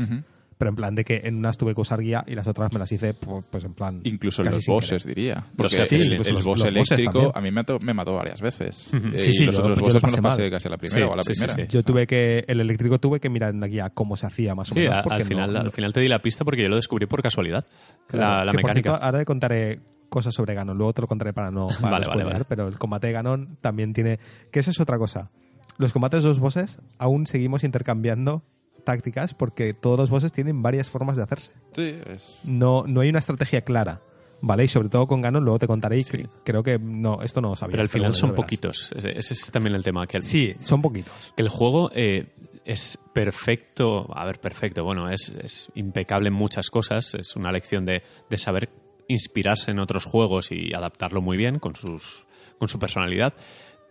Pero 0.56 0.68
en 0.70 0.76
plan 0.76 0.94
de 0.94 1.04
que 1.04 1.22
en 1.24 1.36
unas 1.36 1.58
tuve 1.58 1.74
que 1.74 1.80
usar 1.80 2.00
guía 2.00 2.22
y 2.26 2.34
las 2.34 2.46
otras 2.46 2.72
me 2.72 2.78
las 2.78 2.90
hice 2.92 3.14
pu- 3.14 3.42
pues 3.50 3.64
en 3.64 3.74
plan... 3.74 4.00
Incluso 4.04 4.42
casi 4.42 4.54
los 4.54 4.64
sin 4.64 4.74
bosses, 4.74 5.02
querer. 5.02 5.16
diría. 5.16 5.34
Los 5.34 5.46
Porque 5.56 5.76
jefes, 5.78 6.06
el, 6.06 6.12
el 6.12 6.18
pues 6.18 6.32
los- 6.32 6.44
boss 6.44 6.58
los 6.60 6.68
eléctrico 6.68 7.12
también. 7.12 7.32
a 7.34 7.40
mí 7.40 7.44
me 7.46 7.50
mató, 7.52 7.78
me 7.80 7.94
mató 7.94 8.14
varias 8.14 8.40
veces. 8.40 8.88
Eh, 8.94 9.00
Sí, 9.14 9.32
sí, 9.32 9.42
y 9.42 9.46
los 9.46 9.56
yo- 9.56 9.62
otros 9.62 9.78
yo 9.78 9.80
lo 9.80 9.86
bosses 9.86 9.94
me 9.94 10.00
pasé 10.00 10.16
los 10.16 10.22
pasé 10.26 10.42
mal. 10.42 10.50
casi 10.50 10.68
a 10.68 10.70
la 10.70 10.76
primera 10.78 10.98
Sí, 11.00 11.02
o 11.10 11.12
a 11.12 11.16
la 11.16 11.22
sí, 11.22 11.34
sí, 11.34 11.44
primera. 11.44 11.64
sí. 11.70 11.76
Yo 11.76 11.82
tuve 11.82 12.06
que... 12.06 12.44
El 12.46 12.60
eléctrico 12.60 12.98
tuve 13.00 13.20
que 13.20 13.28
mirar 13.28 13.50
en 13.54 13.60
la 13.60 13.66
guía 13.68 13.90
cómo 13.90 14.16
se 14.16 14.26
hacía 14.26 14.54
más 14.54 14.70
o 14.70 14.74
menos. 14.74 14.96
porque 15.02 15.22
al, 15.22 15.24
final, 15.24 15.52
no- 15.52 15.60
al 15.60 15.72
final 15.72 15.92
te 15.92 16.00
di 16.00 16.08
la 16.08 16.20
pista 16.20 16.44
porque 16.44 16.62
yo 16.62 16.68
lo 16.68 16.76
descubrí 16.76 17.06
por 17.06 17.20
casualidad, 17.22 17.64
Claro, 18.06 18.38
la, 18.38 18.44
la 18.44 18.52
que, 18.52 18.58
por 18.58 18.64
mecánica. 18.70 18.90
cierto, 18.90 19.04
ahora 19.04 19.18
te 19.18 19.24
contaré 19.24 19.80
cosas 20.08 20.34
sobre 20.34 20.54
Ganon. 20.54 20.76
Luego 20.78 20.92
te 20.92 21.02
lo 21.02 21.08
contaré 21.08 21.32
para 21.32 21.50
no, 21.50 21.66
para 21.80 21.80
Vale, 21.80 21.90
no 21.90 21.90
vale, 21.90 22.04
spoilear, 22.04 22.32
vale. 22.32 22.44
pero 22.48 22.68
el 22.68 22.78
combate 22.78 23.08
de 23.08 23.12
Ganon 23.14 23.56
también 23.60 23.92
tiene... 23.92 24.18
Que 24.52 24.60
eso 24.60 24.70
es 24.70 24.78
otra 24.80 24.98
cosa. 24.98 25.30
Los 25.78 25.92
combates 25.92 26.22
de 26.22 26.28
los 26.28 26.38
bosses 26.38 26.80
aún 26.98 27.26
seguimos 27.26 27.64
intercambiando 27.64 28.44
tácticas 28.84 29.34
porque 29.34 29.74
todos 29.74 29.98
los 29.98 30.10
bosses 30.10 30.32
tienen 30.32 30.62
varias 30.62 30.90
formas 30.90 31.16
de 31.16 31.22
hacerse. 31.22 31.52
Sí, 31.72 31.96
es... 32.06 32.40
No, 32.44 32.84
no 32.86 33.00
hay 33.00 33.08
una 33.08 33.18
estrategia 33.18 33.62
clara. 33.62 34.00
¿Vale? 34.46 34.64
Y 34.64 34.68
sobre 34.68 34.90
todo 34.90 35.06
con 35.06 35.22
Ganon, 35.22 35.42
luego 35.42 35.58
te 35.58 35.66
contaré 35.66 35.96
y 35.96 36.02
Sí. 36.02 36.18
cre- 36.18 36.28
creo 36.44 36.62
que 36.62 36.78
no, 36.78 37.22
esto 37.22 37.40
no 37.40 37.50
lo 37.50 37.56
sabía. 37.56 37.70
pero 37.70 37.82
al 37.82 37.88
final 37.88 38.10
bueno, 38.10 38.14
son 38.20 38.34
poquitos, 38.34 38.92
ese, 38.94 39.18
ese 39.18 39.32
es 39.32 39.50
también 39.50 39.74
el 39.74 39.82
tema, 39.82 40.06
que 40.06 40.18
el, 40.18 40.22
Sí, 40.22 40.54
son 40.60 40.82
poquitos. 40.82 41.14
que 41.34 41.42
el 41.42 41.48
juego 41.48 41.90
eh, 41.94 42.26
es 42.66 42.98
perfecto, 43.14 44.06
a 44.14 44.26
ver, 44.26 44.40
perfecto, 44.40 44.84
bueno, 44.84 45.08
es, 45.08 45.30
es 45.42 45.70
impecable 45.76 46.28
en 46.28 46.34
muchas 46.34 46.68
cosas, 46.68 47.14
es 47.14 47.36
una 47.36 47.52
lección 47.52 47.86
de, 47.86 48.02
de 48.28 48.36
saber 48.36 48.68
inspirarse 49.08 49.70
en 49.70 49.78
otros 49.78 50.04
juegos 50.04 50.50
y 50.52 50.74
adaptarlo 50.74 51.22
muy 51.22 51.38
bien 51.38 51.58
con, 51.58 51.74
sus, 51.74 52.26
con 52.58 52.68
su 52.68 52.78
personalidad, 52.78 53.32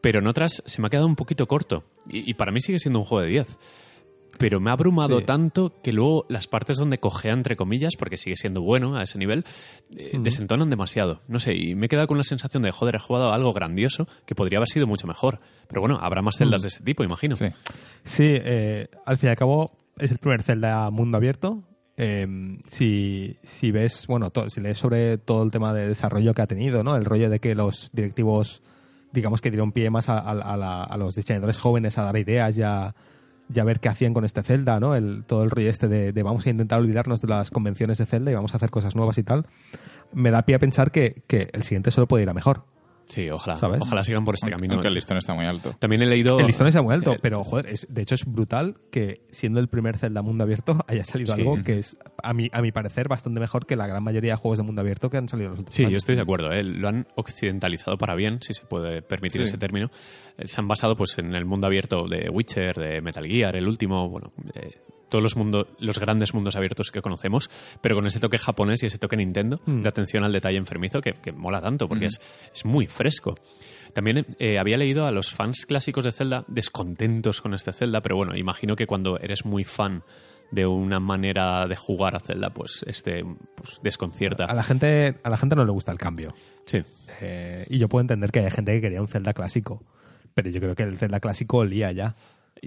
pero 0.01 0.19
en 0.19 0.27
otras 0.27 0.61
se 0.65 0.81
me 0.81 0.87
ha 0.87 0.89
quedado 0.91 1.07
un 1.07 1.15
poquito 1.15 1.47
corto 1.47 1.83
y, 2.07 2.29
y 2.29 2.33
para 2.35 2.51
mí 2.51 2.61
sigue 2.61 2.77
siendo 2.77 2.99
un 2.99 3.05
juego 3.05 3.23
de 3.23 3.29
10. 3.29 3.57
Pero 4.39 4.59
me 4.59 4.71
ha 4.71 4.73
abrumado 4.73 5.19
Sí. 5.19 5.25
tanto 5.25 5.81
que 5.83 5.93
luego 5.93 6.25
las 6.27 6.47
partes 6.47 6.77
donde 6.77 6.97
cogea, 6.97 7.33
entre 7.33 7.55
comillas, 7.55 7.93
porque 7.97 8.17
sigue 8.17 8.35
siendo 8.35 8.61
bueno 8.61 8.97
a 8.97 9.03
ese 9.03 9.17
nivel, 9.19 9.45
eh, 9.95 10.17
desentonan 10.19 10.69
demasiado. 10.69 11.21
No 11.27 11.39
sé, 11.39 11.55
y 11.55 11.75
me 11.75 11.85
he 11.85 11.89
quedado 11.89 12.07
con 12.07 12.17
la 12.17 12.23
sensación 12.23 12.63
de, 12.63 12.71
joder, 12.71 12.95
he 12.95 12.99
jugado 12.99 13.29
a 13.29 13.35
algo 13.35 13.53
grandioso 13.53 14.07
que 14.25 14.33
podría 14.35 14.57
haber 14.57 14.67
sido 14.69 14.87
mucho 14.87 15.05
mejor. 15.07 15.39
Pero 15.67 15.81
bueno, 15.81 15.99
habrá 16.01 16.21
más 16.21 16.35
celdas 16.37 16.63
de 16.63 16.69
ese 16.69 16.81
tipo, 16.83 17.03
imagino. 17.03 17.35
Sí. 17.35 17.45
Sí, 18.03 18.25
eh, 18.27 18.87
al 19.05 19.17
fin 19.17 19.27
y 19.27 19.31
al 19.31 19.37
cabo 19.37 19.71
es 19.99 20.11
el 20.11 20.17
primer 20.17 20.41
Zelda 20.41 20.89
mundo 20.89 21.17
abierto. 21.17 21.63
Eh, 21.95 22.25
si, 22.67 23.37
si 23.43 23.69
ves, 23.71 24.07
bueno, 24.07 24.31
si 24.47 24.61
lees 24.61 24.79
sobre 24.79 25.19
todo 25.19 25.43
el 25.43 25.51
tema 25.51 25.73
de 25.75 25.87
desarrollo 25.87 26.33
que 26.33 26.41
ha 26.41 26.47
tenido, 26.47 26.81
¿no? 26.83 26.95
El 26.95 27.05
rollo 27.05 27.29
de 27.29 27.39
que 27.39 27.53
los 27.53 27.91
directivos, 27.93 28.63
digamos 29.11 29.41
que 29.41 29.51
dieron 29.51 29.71
pie 29.71 29.91
más 29.91 30.09
a, 30.09 30.17
a- 30.17 30.31
a 30.31 30.57
la- 30.57 30.83
a 30.83 30.97
los 30.97 31.13
diseñadores 31.13 31.59
jóvenes 31.59 31.99
a 31.99 32.03
dar 32.03 32.17
ideas 32.17 32.57
y 32.57 32.63
a, 32.63 32.95
ya 33.49 33.63
ver 33.63 33.79
qué 33.79 33.89
hacían 33.89 34.13
con 34.13 34.25
este 34.25 34.43
Zelda, 34.43 34.79
¿no? 34.79 34.95
El, 34.95 35.23
todo 35.25 35.43
el 35.43 35.49
rollo 35.49 35.69
este 35.69 35.87
de, 35.87 36.11
de 36.11 36.23
vamos 36.23 36.45
a 36.45 36.49
intentar 36.49 36.79
olvidarnos 36.79 37.21
de 37.21 37.27
las 37.27 37.51
convenciones 37.51 37.97
de 37.97 38.05
Zelda 38.05 38.31
y 38.31 38.35
vamos 38.35 38.53
a 38.53 38.57
hacer 38.57 38.69
cosas 38.69 38.95
nuevas 38.95 39.17
y 39.17 39.23
tal, 39.23 39.47
me 40.13 40.31
da 40.31 40.43
pie 40.43 40.55
a 40.55 40.59
pensar 40.59 40.91
que, 40.91 41.23
que 41.27 41.49
el 41.53 41.63
siguiente 41.63 41.91
solo 41.91 42.07
puede 42.07 42.23
ir 42.23 42.29
a 42.29 42.33
mejor. 42.33 42.65
Sí, 43.07 43.29
ojalá. 43.29 43.57
¿Sabes? 43.57 43.81
Ojalá 43.81 44.03
sigan 44.03 44.23
por 44.25 44.35
este 44.35 44.45
Aunque- 44.47 44.55
camino. 44.57 44.73
Aunque 44.75 44.87
el 44.87 44.93
listón 44.95 45.17
está 45.17 45.33
muy 45.33 45.45
alto. 45.45 45.73
También 45.79 46.01
he 46.01 46.05
leído. 46.05 46.39
El 46.39 46.45
listón 46.47 46.67
está 46.67 46.81
muy 46.81 46.93
alto, 46.93 47.15
pero 47.21 47.43
joder, 47.43 47.67
es, 47.67 47.85
de 47.89 48.01
hecho 48.01 48.15
es 48.15 48.25
brutal 48.25 48.77
que 48.91 49.21
siendo 49.29 49.59
el 49.59 49.67
primer 49.67 49.97
Zelda 49.97 50.21
mundo 50.21 50.43
abierto 50.43 50.77
haya 50.87 51.03
salido 51.03 51.33
Sí. 51.35 51.41
algo 51.41 51.63
que 51.63 51.79
es, 51.79 51.97
a 52.23 52.33
mi, 52.33 52.49
a 52.51 52.61
mi 52.61 52.71
parecer, 52.71 53.07
bastante 53.07 53.39
mejor 53.39 53.65
que 53.65 53.75
la 53.75 53.87
gran 53.87 54.03
mayoría 54.03 54.33
de 54.33 54.37
juegos 54.37 54.57
de 54.57 54.63
mundo 54.63 54.81
abierto 54.81 55.09
que 55.09 55.17
han 55.17 55.27
salido 55.29 55.47
en 55.47 55.51
los 55.51 55.59
últimos 55.59 55.75
Sí, 55.75 55.89
yo 55.91 55.97
estoy 55.97 56.15
de 56.15 56.21
acuerdo. 56.21 56.51
¿eh? 56.51 56.63
Lo 56.63 56.87
han 56.87 57.07
occidentalizado 57.15 57.97
para 57.97 58.15
bien, 58.15 58.39
si 58.41 58.53
se 58.53 58.65
puede 58.65 59.01
permitir 59.01 59.41
Sí. 59.41 59.45
ese 59.45 59.57
término. 59.57 59.91
Eh, 60.37 60.47
Se 60.47 60.59
han 60.61 60.67
basado 60.67 60.95
pues 60.95 61.17
en 61.17 61.35
el 61.35 61.45
mundo 61.45 61.67
abierto 61.67 62.07
de 62.07 62.29
Witcher, 62.29 62.75
de 62.75 63.01
Metal 63.01 63.25
Gear, 63.25 63.55
el 63.55 63.67
último, 63.67 64.09
bueno, 64.09 64.29
eh, 64.55 64.69
todos 65.13 65.23
los 65.23 65.37
mundos, 65.37 65.67
los 65.79 65.99
grandes 65.99 66.33
mundos 66.33 66.55
abiertos 66.55 66.91
que 66.91 67.01
conocemos, 67.01 67.49
pero 67.81 67.95
con 67.95 68.05
ese 68.07 68.19
toque 68.19 68.37
japonés 68.37 68.83
y 68.83 68.87
ese 68.87 68.97
toque 68.97 69.15
Nintendo 69.15 69.61
Mm. 69.65 69.83
de 69.83 69.89
atención 69.89 70.23
al 70.23 70.33
detalle 70.33 70.57
enfermizo 70.57 70.99
que, 71.01 71.13
que 71.13 71.31
mola 71.31 71.61
tanto, 71.61 71.87
porque 71.87 72.05
Mm. 72.05 72.07
es, 72.07 72.21
es 72.53 72.65
muy 72.65 72.87
fresco. 72.87 73.35
También 73.93 74.25
eh, 74.39 74.57
había 74.57 74.75
leído 74.77 75.05
a 75.05 75.11
los 75.11 75.29
fans 75.31 75.65
clásicos 75.67 76.03
de 76.03 76.11
Zelda 76.11 76.45
descontentos 76.47 77.41
con 77.41 77.53
este 77.53 77.71
Zelda, 77.73 78.01
pero 78.01 78.15
bueno, 78.15 78.35
imagino 78.35 78.75
que 78.75 78.87
cuando 78.87 79.19
eres 79.19 79.45
muy 79.45 79.63
fan 79.63 80.03
de 80.51 80.65
una 80.65 80.99
manera 80.99 81.67
de 81.67 81.75
jugar 81.75 82.15
a 82.15 82.19
Zelda, 82.19 82.49
pues 82.49 82.83
este 82.87 83.23
pues, 83.55 83.79
desconcierta. 83.83 84.45
A 84.45 84.53
la 84.53 84.63
gente, 84.63 85.15
a 85.23 85.29
la 85.29 85.37
gente 85.37 85.55
no 85.55 85.63
le 85.65 85.71
gusta 85.71 85.91
el 85.91 85.97
cambio. 85.97 86.33
Sí. 86.65 86.79
Eh, 87.21 87.65
y 87.69 87.77
yo 87.77 87.87
puedo 87.87 88.01
entender 88.01 88.31
que 88.31 88.39
hay 88.39 88.49
gente 88.51 88.71
que 88.73 88.81
quería 88.81 89.01
un 89.01 89.07
Zelda 89.07 89.33
clásico. 89.33 89.83
Pero 90.35 90.49
yo 90.49 90.59
creo 90.59 90.73
que 90.75 90.81
el 90.83 90.97
Zelda 90.97 91.19
clásico 91.19 91.57
olía 91.57 91.91
ya. 91.91 92.15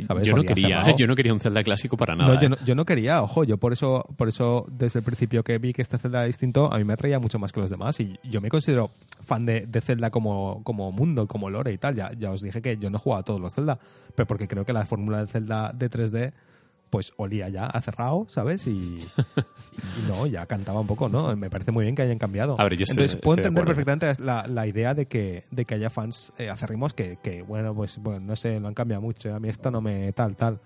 ¿Sabes? 0.04 0.26
Yo 0.26 0.34
no 0.34 0.42
quería, 0.42 0.78
cerrado. 0.78 0.96
yo 0.98 1.06
no 1.06 1.14
quería 1.14 1.32
un 1.32 1.40
Zelda 1.40 1.62
clásico 1.62 1.96
para 1.96 2.14
nada. 2.16 2.34
No, 2.34 2.40
yo 2.40 2.46
¿eh? 2.46 2.50
no, 2.50 2.56
yo 2.64 2.74
no 2.74 2.84
quería, 2.84 3.22
ojo, 3.22 3.44
yo 3.44 3.58
por 3.58 3.72
eso, 3.72 4.04
por 4.16 4.28
eso 4.28 4.66
desde 4.68 5.00
el 5.00 5.04
principio 5.04 5.42
que 5.42 5.58
vi 5.58 5.72
que 5.72 5.82
este 5.82 5.98
Zelda 5.98 6.20
era 6.20 6.26
distinto, 6.26 6.72
a 6.72 6.78
mí 6.78 6.84
me 6.84 6.92
atraía 6.92 7.18
mucho 7.18 7.38
más 7.38 7.52
que 7.52 7.60
los 7.60 7.70
demás 7.70 7.98
y 8.00 8.18
yo 8.24 8.40
me 8.40 8.48
considero 8.48 8.90
fan 9.24 9.46
de, 9.46 9.66
de 9.66 9.80
Zelda 9.80 10.10
como, 10.10 10.62
como 10.64 10.92
mundo, 10.92 11.26
como 11.26 11.50
lore 11.50 11.72
y 11.72 11.78
tal. 11.78 11.94
Ya, 11.94 12.10
ya 12.18 12.30
os 12.30 12.42
dije 12.42 12.62
que 12.62 12.76
yo 12.76 12.90
no 12.90 12.96
he 12.96 13.00
jugado 13.00 13.20
a 13.20 13.24
todos 13.24 13.40
los 13.40 13.54
Zelda, 13.54 13.78
pero 14.14 14.26
porque 14.26 14.48
creo 14.48 14.64
que 14.64 14.72
la 14.72 14.86
fórmula 14.86 15.20
de 15.20 15.26
Zelda 15.26 15.72
de 15.72 15.90
3D 15.90 16.32
pues 16.90 17.12
olía 17.16 17.49
ya 17.49 17.66
a 17.66 17.81
cerrado, 17.83 18.26
¿sabes? 18.28 18.66
Y, 18.66 18.71
y 19.00 20.09
no, 20.09 20.26
ya 20.26 20.47
cantaba 20.47 20.81
un 20.81 20.87
poco, 20.87 21.09
¿no? 21.09 21.35
Me 21.37 21.49
parece 21.50 21.73
muy 21.73 21.85
bien 21.85 21.95
que 21.95 22.02
hayan 22.02 22.19
cambiado. 22.19 22.61
A 22.61 22.64
ver, 22.64 22.76
yo 22.76 22.85
estoy- 22.85 22.93
Entonces, 23.05 23.21
puedo 23.21 23.35
estoy 23.37 23.49
entender 23.49 23.64
perfectamente 23.64 24.23
la, 24.23 24.47
la 24.47 24.66
idea 24.66 24.95
de 24.95 25.07
que, 25.07 25.45
de 25.50 25.64
que 25.64 25.75
haya 25.75 25.90
fans 25.90 26.33
eh, 26.38 26.49
acérrimos 26.49 26.95
que, 26.95 27.19
que, 27.23 27.43
bueno, 27.43 27.75
pues 27.75 27.99
bueno, 27.99 28.21
no 28.21 28.37
sé, 28.37 28.59
lo 28.61 28.69
han 28.69 28.75
cambiado 28.75 29.02
mucho, 29.02 29.35
a 29.35 29.40
mí 29.40 29.49
esto 29.49 29.71
no 29.71 29.81
me 29.81 30.12
tal, 30.12 30.37
tal. 30.37 30.61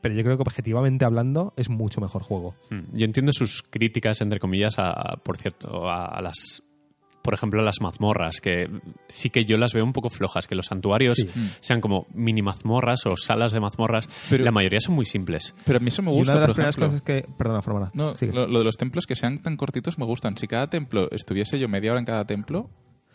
Pero 0.00 0.14
yo 0.14 0.22
creo 0.22 0.36
que 0.36 0.42
objetivamente 0.42 1.04
hablando 1.04 1.52
es 1.56 1.68
mucho 1.68 2.00
mejor 2.00 2.22
juego. 2.22 2.54
Mm, 2.70 2.96
Yo 2.96 3.04
entiendo 3.04 3.32
sus 3.32 3.62
críticas, 3.62 4.20
entre 4.20 4.38
comillas, 4.38 4.74
a, 4.78 5.16
por 5.22 5.36
cierto, 5.36 5.88
a, 5.90 6.06
a 6.06 6.22
las, 6.22 6.62
por 7.26 7.34
ejemplo, 7.34 7.60
a 7.60 7.64
las 7.64 7.82
mazmorras, 7.82 8.40
que 8.40 8.70
sí 9.08 9.28
que 9.28 9.44
yo 9.44 9.58
las 9.58 9.74
veo 9.74 9.84
un 9.84 9.92
poco 9.92 10.08
flojas, 10.08 10.46
que 10.46 10.54
los 10.54 10.64
santuarios 10.66 11.18
Sí. 11.18 11.28
sean 11.60 11.82
como 11.82 12.06
mini 12.14 12.40
mazmorras 12.40 13.04
o 13.04 13.14
salas 13.18 13.52
de 13.52 13.60
mazmorras. 13.60 14.08
Pero- 14.30 14.44
la 14.44 14.50
mayoría 14.52 14.80
son 14.80 14.94
muy 14.94 15.04
simples. 15.04 15.52
Pero 15.66 15.76
a 15.76 15.80
mí 15.80 15.88
eso 15.88 16.00
me 16.00 16.10
Y 16.10 16.14
gusta, 16.14 16.32
una 16.32 16.40
de 16.40 16.46
las 16.46 16.54
primeras 16.54 16.74
ejemplo. 16.76 16.86
cosas 16.88 17.02
que... 17.02 17.26
Perdona, 17.36 17.60
Formana. 17.60 17.90
No, 17.92 18.14
lo, 18.32 18.46
lo 18.46 18.58
de 18.60 18.64
los 18.64 18.76
templos 18.78 19.06
que 19.06 19.14
sean 19.14 19.42
tan 19.42 19.56
cortitos 19.58 19.98
me 19.98 20.06
gustan. 20.06 20.36
Si 20.38 20.46
cada 20.46 20.70
templo 20.70 21.08
estuviese 21.10 21.58
yo 21.58 21.68
media 21.68 21.90
hora 21.90 22.00
en 22.00 22.06
cada 22.06 22.24
templo, 22.26 22.70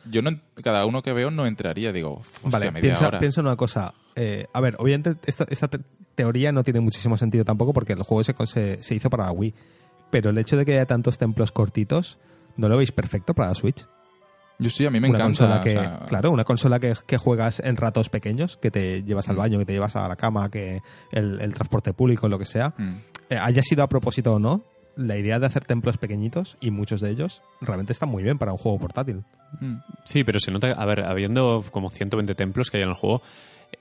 yo 0.09 0.21
no, 0.21 0.31
cada 0.63 0.85
uno 0.85 1.01
que 1.01 1.13
veo 1.13 1.31
no 1.31 1.47
entraría. 1.47 1.91
Digo, 1.91 2.17
hostia, 2.19 2.49
Vale, 2.49 2.65
media 2.71 2.81
piensa, 2.81 3.07
hora. 3.07 3.19
piensa 3.19 3.41
una 3.41 3.55
cosa. 3.55 3.93
Eh, 4.15 4.45
a 4.53 4.59
ver, 4.61 4.75
obviamente 4.79 5.15
esto- 5.25 5.45
esta 5.49 5.67
te- 5.69 5.79
teoría 6.15 6.51
no 6.51 6.63
tiene 6.63 6.79
muchísimo 6.81 7.17
sentido 7.17 7.45
tampoco 7.45 7.71
porque 7.73 7.93
el 7.93 8.03
juego 8.03 8.23
se, 8.23 8.33
se, 8.47 8.83
se 8.83 8.95
hizo 8.95 9.09
para 9.09 9.25
la 9.25 9.31
Wii. 9.31 9.53
Pero 10.09 10.31
el 10.31 10.37
hecho 10.37 10.57
de 10.57 10.65
que 10.65 10.73
haya 10.73 10.85
tantos 10.85 11.17
templos 11.17 11.51
cortitos, 11.53 12.19
¿no 12.57 12.67
lo 12.67 12.75
veis 12.77 12.91
perfecto 12.91 13.33
para 13.33 13.49
la 13.49 13.55
Switch? 13.55 13.85
Yo 14.61 14.69
sí, 14.69 14.85
a 14.85 14.89
mí 14.91 14.99
me 14.99 15.09
una 15.09 15.17
encanta. 15.17 15.39
consola 15.39 15.57
o 15.59 15.61
que, 15.61 15.71
sea, 15.73 15.99
claro, 16.07 16.31
una 16.31 16.43
consola 16.43 16.79
que, 16.79 16.93
que 17.05 17.17
juegas 17.17 17.59
en 17.59 17.75
ratos 17.77 18.09
pequeños, 18.09 18.57
que 18.57 18.69
te 18.71 19.03
llevas 19.03 19.27
al 19.29 19.35
Mm. 19.35 19.39
baño, 19.39 19.59
que 19.59 19.65
te 19.65 19.73
llevas 19.73 19.95
a 19.95 20.07
la 20.07 20.15
cama, 20.15 20.49
que 20.49 20.81
el, 21.11 21.41
el 21.41 21.53
transporte 21.53 21.93
público, 21.93 22.29
lo 22.29 22.37
que 22.37 22.45
sea, 22.45 22.73
mm. 22.77 22.91
eh, 23.31 23.37
haya 23.41 23.61
sido 23.63 23.83
a 23.83 23.89
propósito 23.89 24.33
o 24.35 24.39
no, 24.39 24.63
la 24.95 25.17
idea 25.17 25.39
de 25.39 25.45
hacer 25.47 25.65
templos 25.65 25.97
pequeñitos, 25.97 26.57
y 26.61 26.69
muchos 26.69 27.01
de 27.01 27.09
ellos, 27.09 27.41
realmente 27.59 27.91
está 27.93 28.05
muy 28.05 28.23
bien 28.23 28.37
para 28.37 28.51
un 28.51 28.57
juego 28.57 28.77
portátil. 28.77 29.23
Mm. 29.59 29.77
Sí, 30.05 30.23
pero 30.23 30.39
se 30.39 30.51
nota, 30.51 30.67
a 30.71 30.85
ver, 30.85 31.05
habiendo 31.05 31.63
como 31.71 31.89
120 31.89 32.35
templos 32.35 32.69
que 32.69 32.77
hay 32.77 32.83
en 32.83 32.89
el 32.89 32.95
juego, 32.95 33.21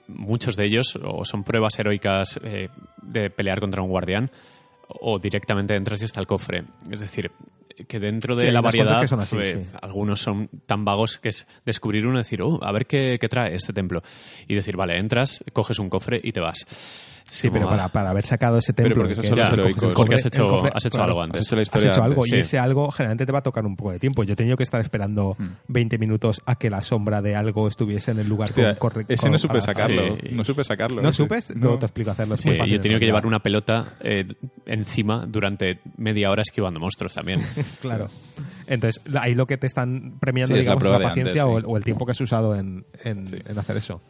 muchos 0.07 0.57
de 0.57 0.65
ellos 0.67 0.97
o 1.05 1.25
son 1.25 1.43
pruebas 1.45 1.79
heroicas 1.79 2.39
eh, 2.45 2.69
de 3.03 3.29
pelear 3.31 3.61
contra 3.61 3.83
un 3.83 3.91
guardián 3.91 4.31
o 4.89 5.19
directamente 5.19 5.75
entras 5.75 6.01
y 6.03 6.05
está 6.05 6.21
el 6.21 6.27
cofre. 6.27 6.65
Es 6.91 7.01
decir, 7.01 7.31
que 7.87 7.99
dentro 7.99 8.37
de 8.37 8.47
Sí, 8.47 8.53
la 8.53 8.61
variedad, 8.61 9.01
que 9.01 9.09
son 9.09 9.21
así, 9.21 9.37
eh, 9.39 9.65
sí. 9.65 9.71
algunos 9.83 10.21
son 10.21 10.49
tan 10.67 10.85
vagos 10.85 11.19
que 11.19 11.31
es 11.31 11.47
descubrir 11.65 12.07
uno 12.07 12.17
y 12.17 12.23
decir, 12.23 12.43
oh, 12.43 12.59
a 12.63 12.73
ver 12.73 12.87
qué, 12.87 13.19
qué 13.21 13.29
trae 13.29 13.55
este 13.55 13.73
templo. 13.73 14.03
Y 14.49 14.55
decir, 14.55 14.77
vale, 14.77 14.99
entras, 14.99 15.45
coges 15.53 15.79
un 15.79 15.89
cofre 15.89 16.21
y 16.23 16.33
te 16.33 16.41
vas. 16.41 16.67
Sí, 17.31 17.49
pero 17.49 17.69
para, 17.69 17.89
para 17.89 18.11
haber 18.11 18.27
sacado 18.27 18.59
ese 18.59 18.73
Pero 18.73 18.89
templo... 18.89 19.03
porque 19.05 19.13
esos 19.27 19.37
los 19.39 19.53
heroicos. 19.53 19.83
cofre- 19.85 19.95
Porque 19.95 20.15
has 20.17 20.27
hecho- 20.27 20.43
cofre- 20.49 20.73
has 20.75 20.85
hecho 20.85 20.97
claro, 20.99 21.11
algo 21.13 21.23
antes. 21.23 21.41
Has 21.41 21.47
hecho 21.47 21.57
la 21.57 21.63
Has 21.63 21.69
historia 21.69 21.91
hecho 21.93 22.03
algo 22.03 22.21
antes. 22.23 22.33
y 22.33 22.35
sí. 22.35 22.41
ese 22.41 22.59
algo 22.59 22.91
generalmente 22.91 23.27
te 23.27 23.33
va 23.33 23.39
a 23.39 23.43
tocar 23.43 23.65
un 23.67 23.77
poco 23.77 23.93
de 23.93 23.99
tiempo. 24.01 24.25
Yo 24.25 24.33
he 24.33 24.37
tenido 24.37 24.57
que 24.57 24.65
estar 24.65 24.81
esperando 24.81 25.37
Mm. 25.39 25.47
20 25.69 25.99
minutos 25.99 26.43
a 26.45 26.57
que 26.57 26.69
la 26.71 26.83
sombra 26.83 27.23
de 27.23 27.37
algo 27.37 27.69
estuviese 27.69 28.11
en 28.11 28.19
el 28.19 28.29
lugar 28.29 28.49
Hostia, 28.51 28.75
con, 28.77 28.91
corre- 28.91 29.07
ese 29.09 29.31
no 29.31 29.39
supe 29.39 29.61
para- 29.61 29.61
sacarlo. 29.63 30.17
Sí. 30.17 30.29
No 30.35 30.45
supe 30.45 30.65
sacarlo. 30.65 31.03
¿No 31.03 31.09
ese. 31.11 31.17
supes? 31.19 31.51
No. 31.55 31.63
Luego 31.63 31.79
te 31.79 31.87
explico 31.87 32.11
hacerlo. 32.11 32.37
Sí, 32.37 32.49
yo 32.49 32.65
he 32.65 32.79
tenido 32.79 32.95
en 32.97 33.01
que 33.01 33.07
llevar 33.07 33.25
una 33.27 33.39
pelota 33.39 33.95
eh, 34.01 34.27
encima 34.67 35.25
durante 35.27 35.79
media 35.97 36.31
hora 36.31 36.43
esquivando 36.43 36.81
monstruos 36.81 37.15
también. 37.15 37.41
Claro. 37.81 38.09
Entonces, 38.67 39.01
la- 39.05 39.23
ahí 39.23 39.35
lo 39.35 39.47
que 39.47 39.57
te 39.57 39.67
están 39.67 40.15
premiando, 40.21 40.55
es 40.55 40.59
la 40.67 40.73
digamos, 40.75 40.83
es 40.85 40.91
la 40.91 40.99
de 40.99 41.05
paciencia 41.05 41.43
antes, 41.43 41.55
o, 41.55 41.59
el, 41.59 41.65
sí. 41.65 41.71
o 41.73 41.77
el 41.77 41.85
tiempo 41.85 42.07
que 42.07 42.13
has 42.13 42.21
usado 42.21 42.55
en, 42.57 42.85
en 43.05 43.25
hacer 43.59 43.77
eso. 43.77 44.01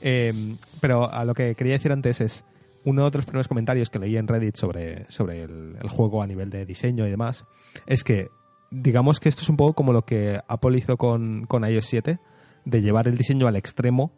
Eh, 0.00 0.32
pero 0.80 1.12
a 1.12 1.24
lo 1.24 1.34
que 1.34 1.54
quería 1.54 1.72
decir 1.74 1.90
antes 1.92 2.20
es, 2.20 2.44
uno 2.88 3.10
de 3.10 3.18
los 3.18 3.26
primeros 3.26 3.48
comentarios 3.48 3.90
que 3.90 3.98
leí 3.98 4.16
en 4.16 4.26
Reddit 4.26 4.56
sobre, 4.56 5.04
sobre 5.10 5.42
el, 5.42 5.76
el 5.80 5.88
juego 5.90 6.22
a 6.22 6.26
nivel 6.26 6.48
de 6.48 6.64
diseño 6.64 7.06
y 7.06 7.10
demás, 7.10 7.44
es 7.86 8.02
que, 8.02 8.30
digamos 8.70 9.20
que 9.20 9.28
esto 9.28 9.42
es 9.42 9.48
un 9.50 9.58
poco 9.58 9.74
como 9.74 9.92
lo 9.92 10.06
que 10.06 10.40
Apple 10.48 10.78
hizo 10.78 10.96
con, 10.96 11.44
con 11.44 11.68
iOS 11.68 11.84
7, 11.84 12.18
de 12.64 12.82
llevar 12.82 13.06
el 13.06 13.18
diseño 13.18 13.46
al 13.46 13.56
extremo 13.56 14.12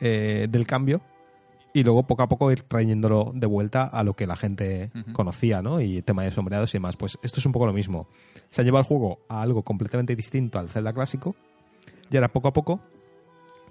eh, 0.00 0.48
del 0.50 0.66
cambio 0.66 1.00
y 1.72 1.84
luego 1.84 2.02
poco 2.02 2.24
a 2.24 2.28
poco 2.28 2.50
ir 2.50 2.62
trayéndolo 2.62 3.30
de 3.34 3.46
vuelta 3.46 3.84
a 3.84 4.02
lo 4.02 4.14
que 4.14 4.26
la 4.26 4.34
gente 4.34 4.90
conocía, 5.12 5.62
¿no? 5.62 5.80
Y 5.80 6.02
tema 6.02 6.24
de 6.24 6.32
sombreados 6.32 6.74
y 6.74 6.78
demás. 6.78 6.96
Pues 6.96 7.18
esto 7.22 7.38
es 7.38 7.46
un 7.46 7.52
poco 7.52 7.66
lo 7.66 7.72
mismo. 7.72 8.08
Se 8.50 8.60
ha 8.60 8.64
llevado 8.64 8.80
el 8.80 8.88
juego 8.88 9.20
a 9.28 9.42
algo 9.42 9.62
completamente 9.62 10.14
distinto 10.16 10.58
al 10.58 10.68
Zelda 10.68 10.92
clásico 10.92 11.34
y 12.10 12.16
ahora 12.16 12.32
poco 12.32 12.48
a 12.48 12.52
poco 12.52 12.80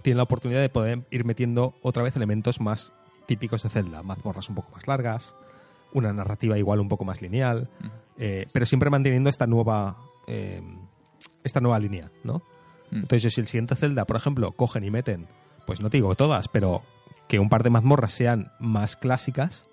tiene 0.01 0.17
la 0.17 0.23
oportunidad 0.23 0.61
de 0.61 0.69
poder 0.69 1.05
ir 1.11 1.25
metiendo 1.25 1.75
otra 1.81 2.01
vez 2.01 2.15
elementos 2.15 2.59
más 2.59 2.93
típicos 3.31 3.63
de 3.63 3.69
Zelda, 3.69 4.03
mazmorras 4.03 4.49
un 4.49 4.55
poco 4.55 4.71
más 4.71 4.87
largas, 4.87 5.37
una 5.93 6.11
narrativa 6.11 6.57
igual 6.57 6.81
un 6.81 6.89
poco 6.89 7.05
más 7.05 7.21
lineal, 7.21 7.69
eh, 8.17 8.45
pero 8.51 8.65
siempre 8.65 8.89
manteniendo 8.89 9.29
esta 9.29 9.47
nueva 9.47 9.95
eh, 10.27 10.61
esta 11.45 11.61
nueva 11.61 11.79
línea, 11.79 12.11
¿no? 12.25 12.41
Mm. 12.91 12.97
Entonces, 13.03 13.33
si 13.33 13.39
el 13.39 13.47
siguiente 13.47 13.77
Zelda, 13.77 14.03
por 14.03 14.17
ejemplo, 14.17 14.51
cogen 14.51 14.83
y 14.83 14.91
meten, 14.91 15.29
pues 15.65 15.79
no 15.79 15.89
te 15.89 15.95
digo 15.95 16.13
todas, 16.15 16.49
pero 16.49 16.81
que 17.29 17.39
un 17.39 17.47
par 17.47 17.63
de 17.63 17.69
mazmorras 17.69 18.11
sean 18.11 18.51
más 18.59 18.97
clásicas, 18.97 19.69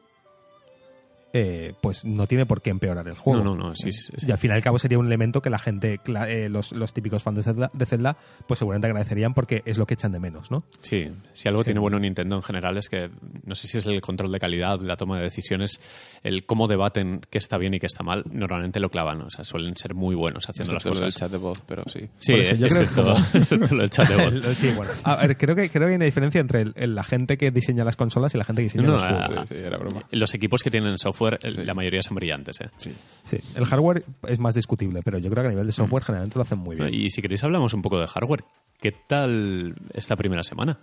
eh, 1.41 1.75
pues 1.81 2.05
no 2.05 2.27
tiene 2.27 2.47
por 2.47 2.61
qué 2.63 2.71
empeorar 2.71 3.07
el 3.09 3.15
juego. 3.15 3.43
No, 3.45 3.55
no, 3.55 3.69
no, 3.69 3.75
sí, 3.75 3.93
sí, 3.93 4.13
sí. 4.17 4.27
Y 4.29 4.33
al 4.33 4.39
fin 4.39 4.51
y 4.51 4.55
al 4.55 4.63
cabo 4.63 4.79
sería 4.79 4.99
un 4.99 5.07
elemento 5.07 5.41
que 5.41 5.51
la 5.51 5.59
gente, 5.59 6.01
eh, 6.29 6.49
los, 6.51 6.73
los 6.73 6.93
típicos 6.93 7.23
fans 7.23 7.37
de 7.37 7.43
Zelda, 7.43 7.71
de 7.73 7.87
Zelda, 7.87 8.17
pues 8.47 8.59
seguramente 8.59 8.87
agradecerían 8.89 9.35
porque 9.35 9.63
es 9.67 9.79
lo 9.79 9.87
que 9.87 9.95
echan 9.95 10.13
de 10.13 10.21
menos, 10.21 10.51
¿no? 10.51 10.65
Sí, 10.81 11.11
si 11.33 11.49
algo 11.49 11.65
tiene 11.65 11.81
bueno 11.81 11.99
Nintendo 11.99 12.37
en 12.37 12.43
general 12.43 12.77
es 12.79 12.89
que 12.89 13.11
no 13.45 13.55
sé 13.55 13.67
si 13.69 13.79
es 13.79 13.87
el 13.87 14.01
control 14.01 14.33
de 14.33 14.39
calidad, 14.41 14.81
la 14.83 14.97
toma 14.97 15.19
de 15.19 15.25
decisiones, 15.25 15.81
el 16.23 16.45
cómo 16.45 16.67
debaten 16.67 17.21
qué 17.31 17.39
está 17.39 17.59
bien 17.59 17.75
y 17.75 17.79
qué 17.81 17.87
está 17.87 18.03
mal, 18.03 18.25
normalmente 18.31 18.81
lo 18.81 18.91
clavan, 18.91 19.23
o 19.23 19.31
sea, 19.31 19.45
suelen 19.45 19.77
ser 19.77 19.95
muy 19.95 20.15
buenos 20.15 20.49
haciendo 20.49 20.75
Excepto 20.75 20.91
las 20.91 20.99
lo 21.01 21.05
del 21.05 21.13
cosas. 21.13 21.21
chat 21.21 21.31
de 21.31 21.39
voz, 21.39 21.63
pero 21.67 21.83
sí. 21.87 22.01
Sí, 22.19 22.33
Por 22.33 22.41
eso 22.41 22.55
yo 22.57 22.69
creo 22.69 22.83
excepto, 22.83 23.15
que 23.33 23.39
excepto 23.39 23.75
lo 23.75 23.81
del 23.83 23.91
chat 23.91 24.09
de 24.09 24.17
voz. 24.17 24.35
El- 24.35 24.55
sí, 24.55 24.73
bueno. 24.77 24.93
A 25.05 25.17
ver, 25.17 25.37
creo 25.37 25.55
que, 25.55 25.69
creo 25.71 25.87
que 25.87 25.91
hay 25.93 25.97
una 25.97 26.05
diferencia 26.05 26.41
entre 26.41 26.63
el- 26.63 26.73
el- 26.77 26.95
la 26.95 27.05
gente 27.05 27.37
que 27.37 27.51
diseña 27.51 27.85
las 27.85 27.97
consolas 27.97 28.35
y 28.35 28.39
la 28.39 28.45
gente 28.45 28.61
que 28.63 28.65
diseña 28.65 28.85
No, 28.87 28.93
los 28.93 29.03
juegos. 29.05 29.27
ah, 29.31 29.45
Sí, 29.49 29.55
sí, 29.55 29.55
era 29.57 29.79
broma. 29.79 30.05
Los 30.11 30.35
equipos 30.35 30.63
que 30.63 30.71
tienen 30.71 30.99
software, 30.99 31.28
el- 31.43 31.55
Sí. 31.55 31.65
la 31.65 31.75
mayoría 31.75 32.01
son 32.03 32.15
brillantes. 32.17 32.61
¿eh? 32.61 32.69
Sí. 32.77 32.93
Sí, 33.23 33.39
el 33.57 33.65
hardware 33.67 34.05
es 34.27 34.39
más 34.39 34.55
discutible, 34.55 35.03
pero 35.03 35.19
yo 35.19 35.31
creo 35.31 35.43
que 35.43 35.49
a 35.49 35.51
nivel 35.51 35.67
de 35.67 35.71
Mm. 35.73 35.73
software 35.73 36.03
generalmente 36.05 36.37
lo 36.39 36.43
hacen 36.43 36.59
muy 36.59 36.77
bien. 36.77 36.93
Y 36.95 37.11
si 37.11 37.21
queréis 37.23 37.43
hablamos 37.45 37.75
un 37.75 37.83
poco 37.83 37.99
de 37.99 38.07
hardware. 38.07 38.45
¿Qué 38.81 38.93
tal 39.09 39.75
esta 39.93 40.17
primera 40.17 40.43
semana? 40.43 40.79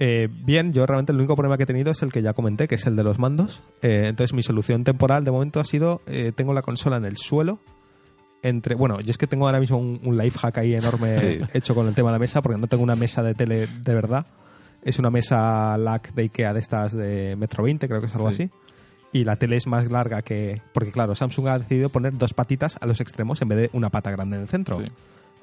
Eh, 0.00 0.28
bien, 0.30 0.72
yo 0.72 0.86
realmente 0.86 1.10
el 1.12 1.18
único 1.18 1.34
problema 1.34 1.56
que 1.56 1.64
he 1.64 1.66
tenido 1.66 1.90
es 1.90 2.02
el 2.02 2.12
que 2.12 2.22
ya 2.22 2.32
comenté, 2.32 2.68
que 2.68 2.76
es 2.76 2.86
el 2.86 2.94
de 2.94 3.02
los 3.02 3.18
mandos. 3.18 3.62
Eh, 3.82 4.04
entonces 4.06 4.32
mi 4.32 4.42
solución 4.42 4.84
temporal 4.84 5.24
de 5.24 5.32
momento 5.32 5.58
ha 5.58 5.64
sido, 5.64 6.02
eh, 6.06 6.30
tengo 6.36 6.52
la 6.54 6.62
consola 6.62 6.98
en 6.98 7.04
el 7.04 7.16
suelo, 7.16 7.58
entre, 8.44 8.76
bueno, 8.76 9.00
yo 9.00 9.10
es 9.10 9.18
que 9.18 9.26
tengo 9.26 9.46
ahora 9.46 9.58
mismo 9.58 9.78
un, 9.78 10.00
un 10.04 10.16
life 10.16 10.38
hack 10.38 10.58
ahí 10.58 10.74
enorme 10.74 11.18
Sí. 11.18 11.40
hecho 11.54 11.74
con 11.74 11.88
el 11.88 11.94
tema 11.96 12.10
de 12.10 12.12
la 12.12 12.18
mesa, 12.20 12.40
porque 12.42 12.60
no 12.60 12.68
tengo 12.68 12.84
una 12.84 12.94
mesa 12.94 13.24
de 13.24 13.34
tele 13.34 13.66
de 13.66 13.94
verdad. 13.94 14.26
es 14.80 15.00
una 15.00 15.10
mesa 15.10 15.76
LAC 15.76 16.14
de 16.14 16.22
Ikea 16.22 16.54
de 16.54 16.60
estas 16.60 16.92
de 16.96 17.34
Metro 17.34 17.64
20, 17.64 17.88
creo 17.88 18.00
que 18.00 18.06
es 18.06 18.14
algo 18.14 18.32
Sí. 18.32 18.44
así. 18.44 18.50
Y 19.12 19.24
la 19.24 19.36
tele 19.36 19.56
es 19.56 19.66
más 19.66 19.90
larga 19.90 20.22
que... 20.22 20.60
Porque 20.74 20.92
claro, 20.92 21.14
Samsung 21.14 21.48
ha 21.48 21.58
decidido 21.58 21.88
poner 21.88 22.16
dos 22.18 22.34
patitas 22.34 22.76
a 22.80 22.86
los 22.86 23.00
extremos 23.00 23.40
en 23.42 23.48
vez 23.48 23.58
de 23.58 23.70
una 23.72 23.88
pata 23.90 24.10
grande 24.10 24.36
en 24.36 24.42
el 24.42 24.48
centro. 24.48 24.76
Sí. 24.78 24.84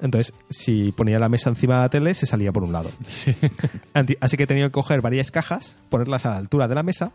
Entonces, 0.00 0.34
si 0.50 0.92
ponía 0.92 1.18
la 1.18 1.28
mesa 1.28 1.48
encima 1.48 1.76
de 1.76 1.80
la 1.80 1.88
tele, 1.88 2.14
se 2.14 2.26
salía 2.26 2.52
por 2.52 2.62
un 2.62 2.72
lado. 2.72 2.90
Así 4.20 4.36
que 4.36 4.42
he 4.42 4.46
tenido 4.46 4.68
que 4.68 4.72
coger 4.72 5.00
varias 5.00 5.30
cajas, 5.30 5.78
ponerlas 5.88 6.26
a 6.26 6.30
la 6.30 6.36
altura 6.36 6.68
de 6.68 6.74
la 6.74 6.82
mesa 6.82 7.12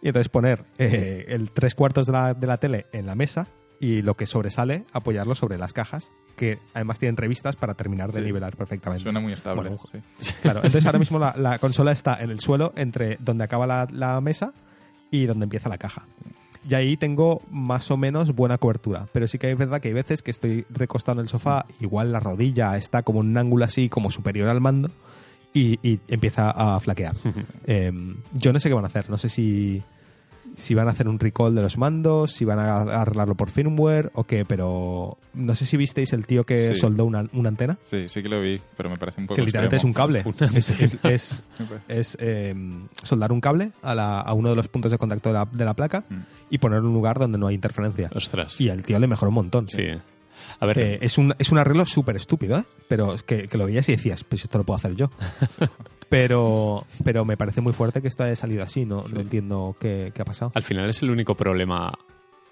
y 0.00 0.08
entonces 0.08 0.28
poner 0.28 0.64
eh, 0.78 1.26
el 1.28 1.50
tres 1.50 1.74
cuartos 1.74 2.06
de 2.06 2.12
la, 2.12 2.34
de 2.34 2.46
la 2.46 2.58
tele 2.58 2.86
en 2.92 3.06
la 3.06 3.14
mesa 3.14 3.48
y 3.80 4.02
lo 4.02 4.14
que 4.16 4.26
sobresale 4.26 4.84
apoyarlo 4.92 5.34
sobre 5.34 5.58
las 5.58 5.72
cajas, 5.72 6.12
que 6.36 6.58
además 6.74 7.00
tienen 7.00 7.16
revistas 7.16 7.56
para 7.56 7.74
terminar 7.74 8.12
de 8.12 8.20
Sí. 8.20 8.26
nivelar 8.26 8.56
perfectamente. 8.56 9.02
Suena 9.02 9.18
muy 9.20 9.32
estable. 9.32 9.70
Bueno, 9.70 9.78
sí. 10.20 10.32
Claro, 10.40 10.60
entonces 10.62 10.86
ahora 10.86 11.00
mismo 11.00 11.18
la, 11.18 11.34
la 11.36 11.58
consola 11.58 11.90
está 11.92 12.22
en 12.22 12.30
el 12.30 12.38
suelo 12.40 12.72
entre 12.76 13.16
donde 13.20 13.44
acaba 13.44 13.66
la, 13.66 13.88
la 13.90 14.20
mesa 14.20 14.52
y 15.12 15.26
donde 15.26 15.44
empieza 15.44 15.68
la 15.68 15.78
caja. 15.78 16.06
Y 16.68 16.74
ahí 16.74 16.96
tengo 16.96 17.42
más 17.50 17.90
o 17.90 17.96
menos 17.96 18.34
buena 18.34 18.58
cobertura. 18.58 19.06
Pero 19.12 19.28
sí 19.28 19.38
que 19.38 19.50
es 19.50 19.58
verdad 19.58 19.80
que 19.80 19.88
hay 19.88 19.94
veces 19.94 20.22
que 20.22 20.30
estoy 20.30 20.64
recostado 20.70 21.20
en 21.20 21.24
el 21.24 21.28
sofá, 21.28 21.66
igual 21.80 22.10
la 22.10 22.18
rodilla 22.18 22.76
está 22.76 23.02
como 23.02 23.20
en 23.20 23.28
un 23.28 23.38
ángulo 23.38 23.64
así, 23.64 23.88
como 23.88 24.10
superior 24.10 24.48
al 24.48 24.60
mando, 24.60 24.90
y, 25.52 25.78
y 25.88 26.00
empieza 26.08 26.50
a 26.50 26.80
flaquear. 26.80 27.14
Em, 27.66 28.16
yo 28.32 28.52
no 28.52 28.58
sé 28.58 28.68
qué 28.68 28.74
van 28.74 28.84
a 28.84 28.88
hacer. 28.88 29.10
No 29.10 29.18
sé 29.18 29.28
si, 29.28 29.82
si 30.54 30.74
van 30.74 30.88
a 30.88 30.90
hacer 30.90 31.08
un 31.08 31.18
recall 31.18 31.54
de 31.54 31.62
los 31.62 31.78
mandos, 31.78 32.32
si 32.32 32.44
van 32.44 32.58
a 32.58 32.82
arreglarlo 32.82 33.34
por 33.34 33.50
firmware 33.50 34.10
o 34.14 34.24
qué, 34.24 34.44
pero 34.44 35.16
no 35.34 35.54
sé 35.54 35.64
si 35.66 35.76
visteis 35.76 36.12
el 36.12 36.26
tío 36.26 36.44
que 36.44 36.74
Sí. 36.74 36.80
soldó 36.80 37.04
una, 37.04 37.24
una 37.32 37.48
antena. 37.48 37.78
Sí, 37.84 38.08
sí 38.08 38.22
que 38.22 38.28
lo 38.28 38.40
vi, 38.40 38.60
pero 38.76 38.90
me 38.90 38.96
parece 38.96 39.20
un 39.20 39.26
poco 39.26 39.36
Que 39.36 39.42
literalmente 39.42 39.76
es 39.76 39.84
un 39.84 39.92
cable. 39.92 40.24
es 41.04 41.42
es- 41.88 42.16
eh, 42.20 42.54
soldar 43.02 43.32
un 43.32 43.40
cable 43.40 43.72
a, 43.82 43.94
la- 43.94 44.20
a 44.20 44.32
uno 44.34 44.50
de 44.50 44.56
los 44.56 44.68
puntos 44.68 44.90
de 44.92 44.98
contacto 44.98 45.28
de 45.30 45.34
la, 45.34 45.44
de 45.50 45.64
la 45.64 45.74
placa 45.74 46.04
Mm. 46.08 46.16
y 46.50 46.58
poner 46.58 46.80
un 46.80 46.92
lugar 46.92 47.18
donde 47.18 47.38
no 47.38 47.46
hay 47.46 47.54
interferencia. 47.54 48.10
Ostras. 48.14 48.60
Y 48.60 48.68
al 48.68 48.82
tío 48.84 48.98
le 48.98 49.06
mejoró 49.06 49.30
un 49.30 49.34
montón. 49.36 49.68
Sí. 49.68 49.82
A 50.60 50.66
ver, 50.66 50.78
Eh, 50.78 50.98
es, 51.02 51.18
un, 51.18 51.34
es 51.38 51.50
un 51.50 51.58
arreglo 51.58 51.86
súper 51.86 52.16
estúpido, 52.16 52.58
¿eh? 52.58 52.64
pero 52.88 53.16
que, 53.24 53.48
que 53.48 53.56
lo 53.58 53.66
veías 53.66 53.88
y 53.88 53.92
decías, 53.92 54.22
pues 54.24 54.42
esto 54.44 54.58
lo 54.58 54.64
puedo 54.64 54.76
hacer 54.76 54.94
yo. 54.96 55.10
pero, 56.12 56.84
pero 57.04 57.24
me 57.24 57.36
parece 57.36 57.60
muy 57.60 57.72
fuerte 57.72 58.02
que 58.02 58.08
esto 58.08 58.22
haya 58.24 58.36
salido 58.36 58.62
así, 58.62 58.84
no, 58.84 59.02
no 59.12 59.20
entiendo 59.20 59.74
qué, 59.80 60.12
qué 60.14 60.22
ha 60.22 60.24
pasado. 60.24 60.52
al 60.54 60.62
final 60.62 60.88
es 60.88 61.02
el 61.02 61.10
único 61.10 61.34
problema 61.34 61.92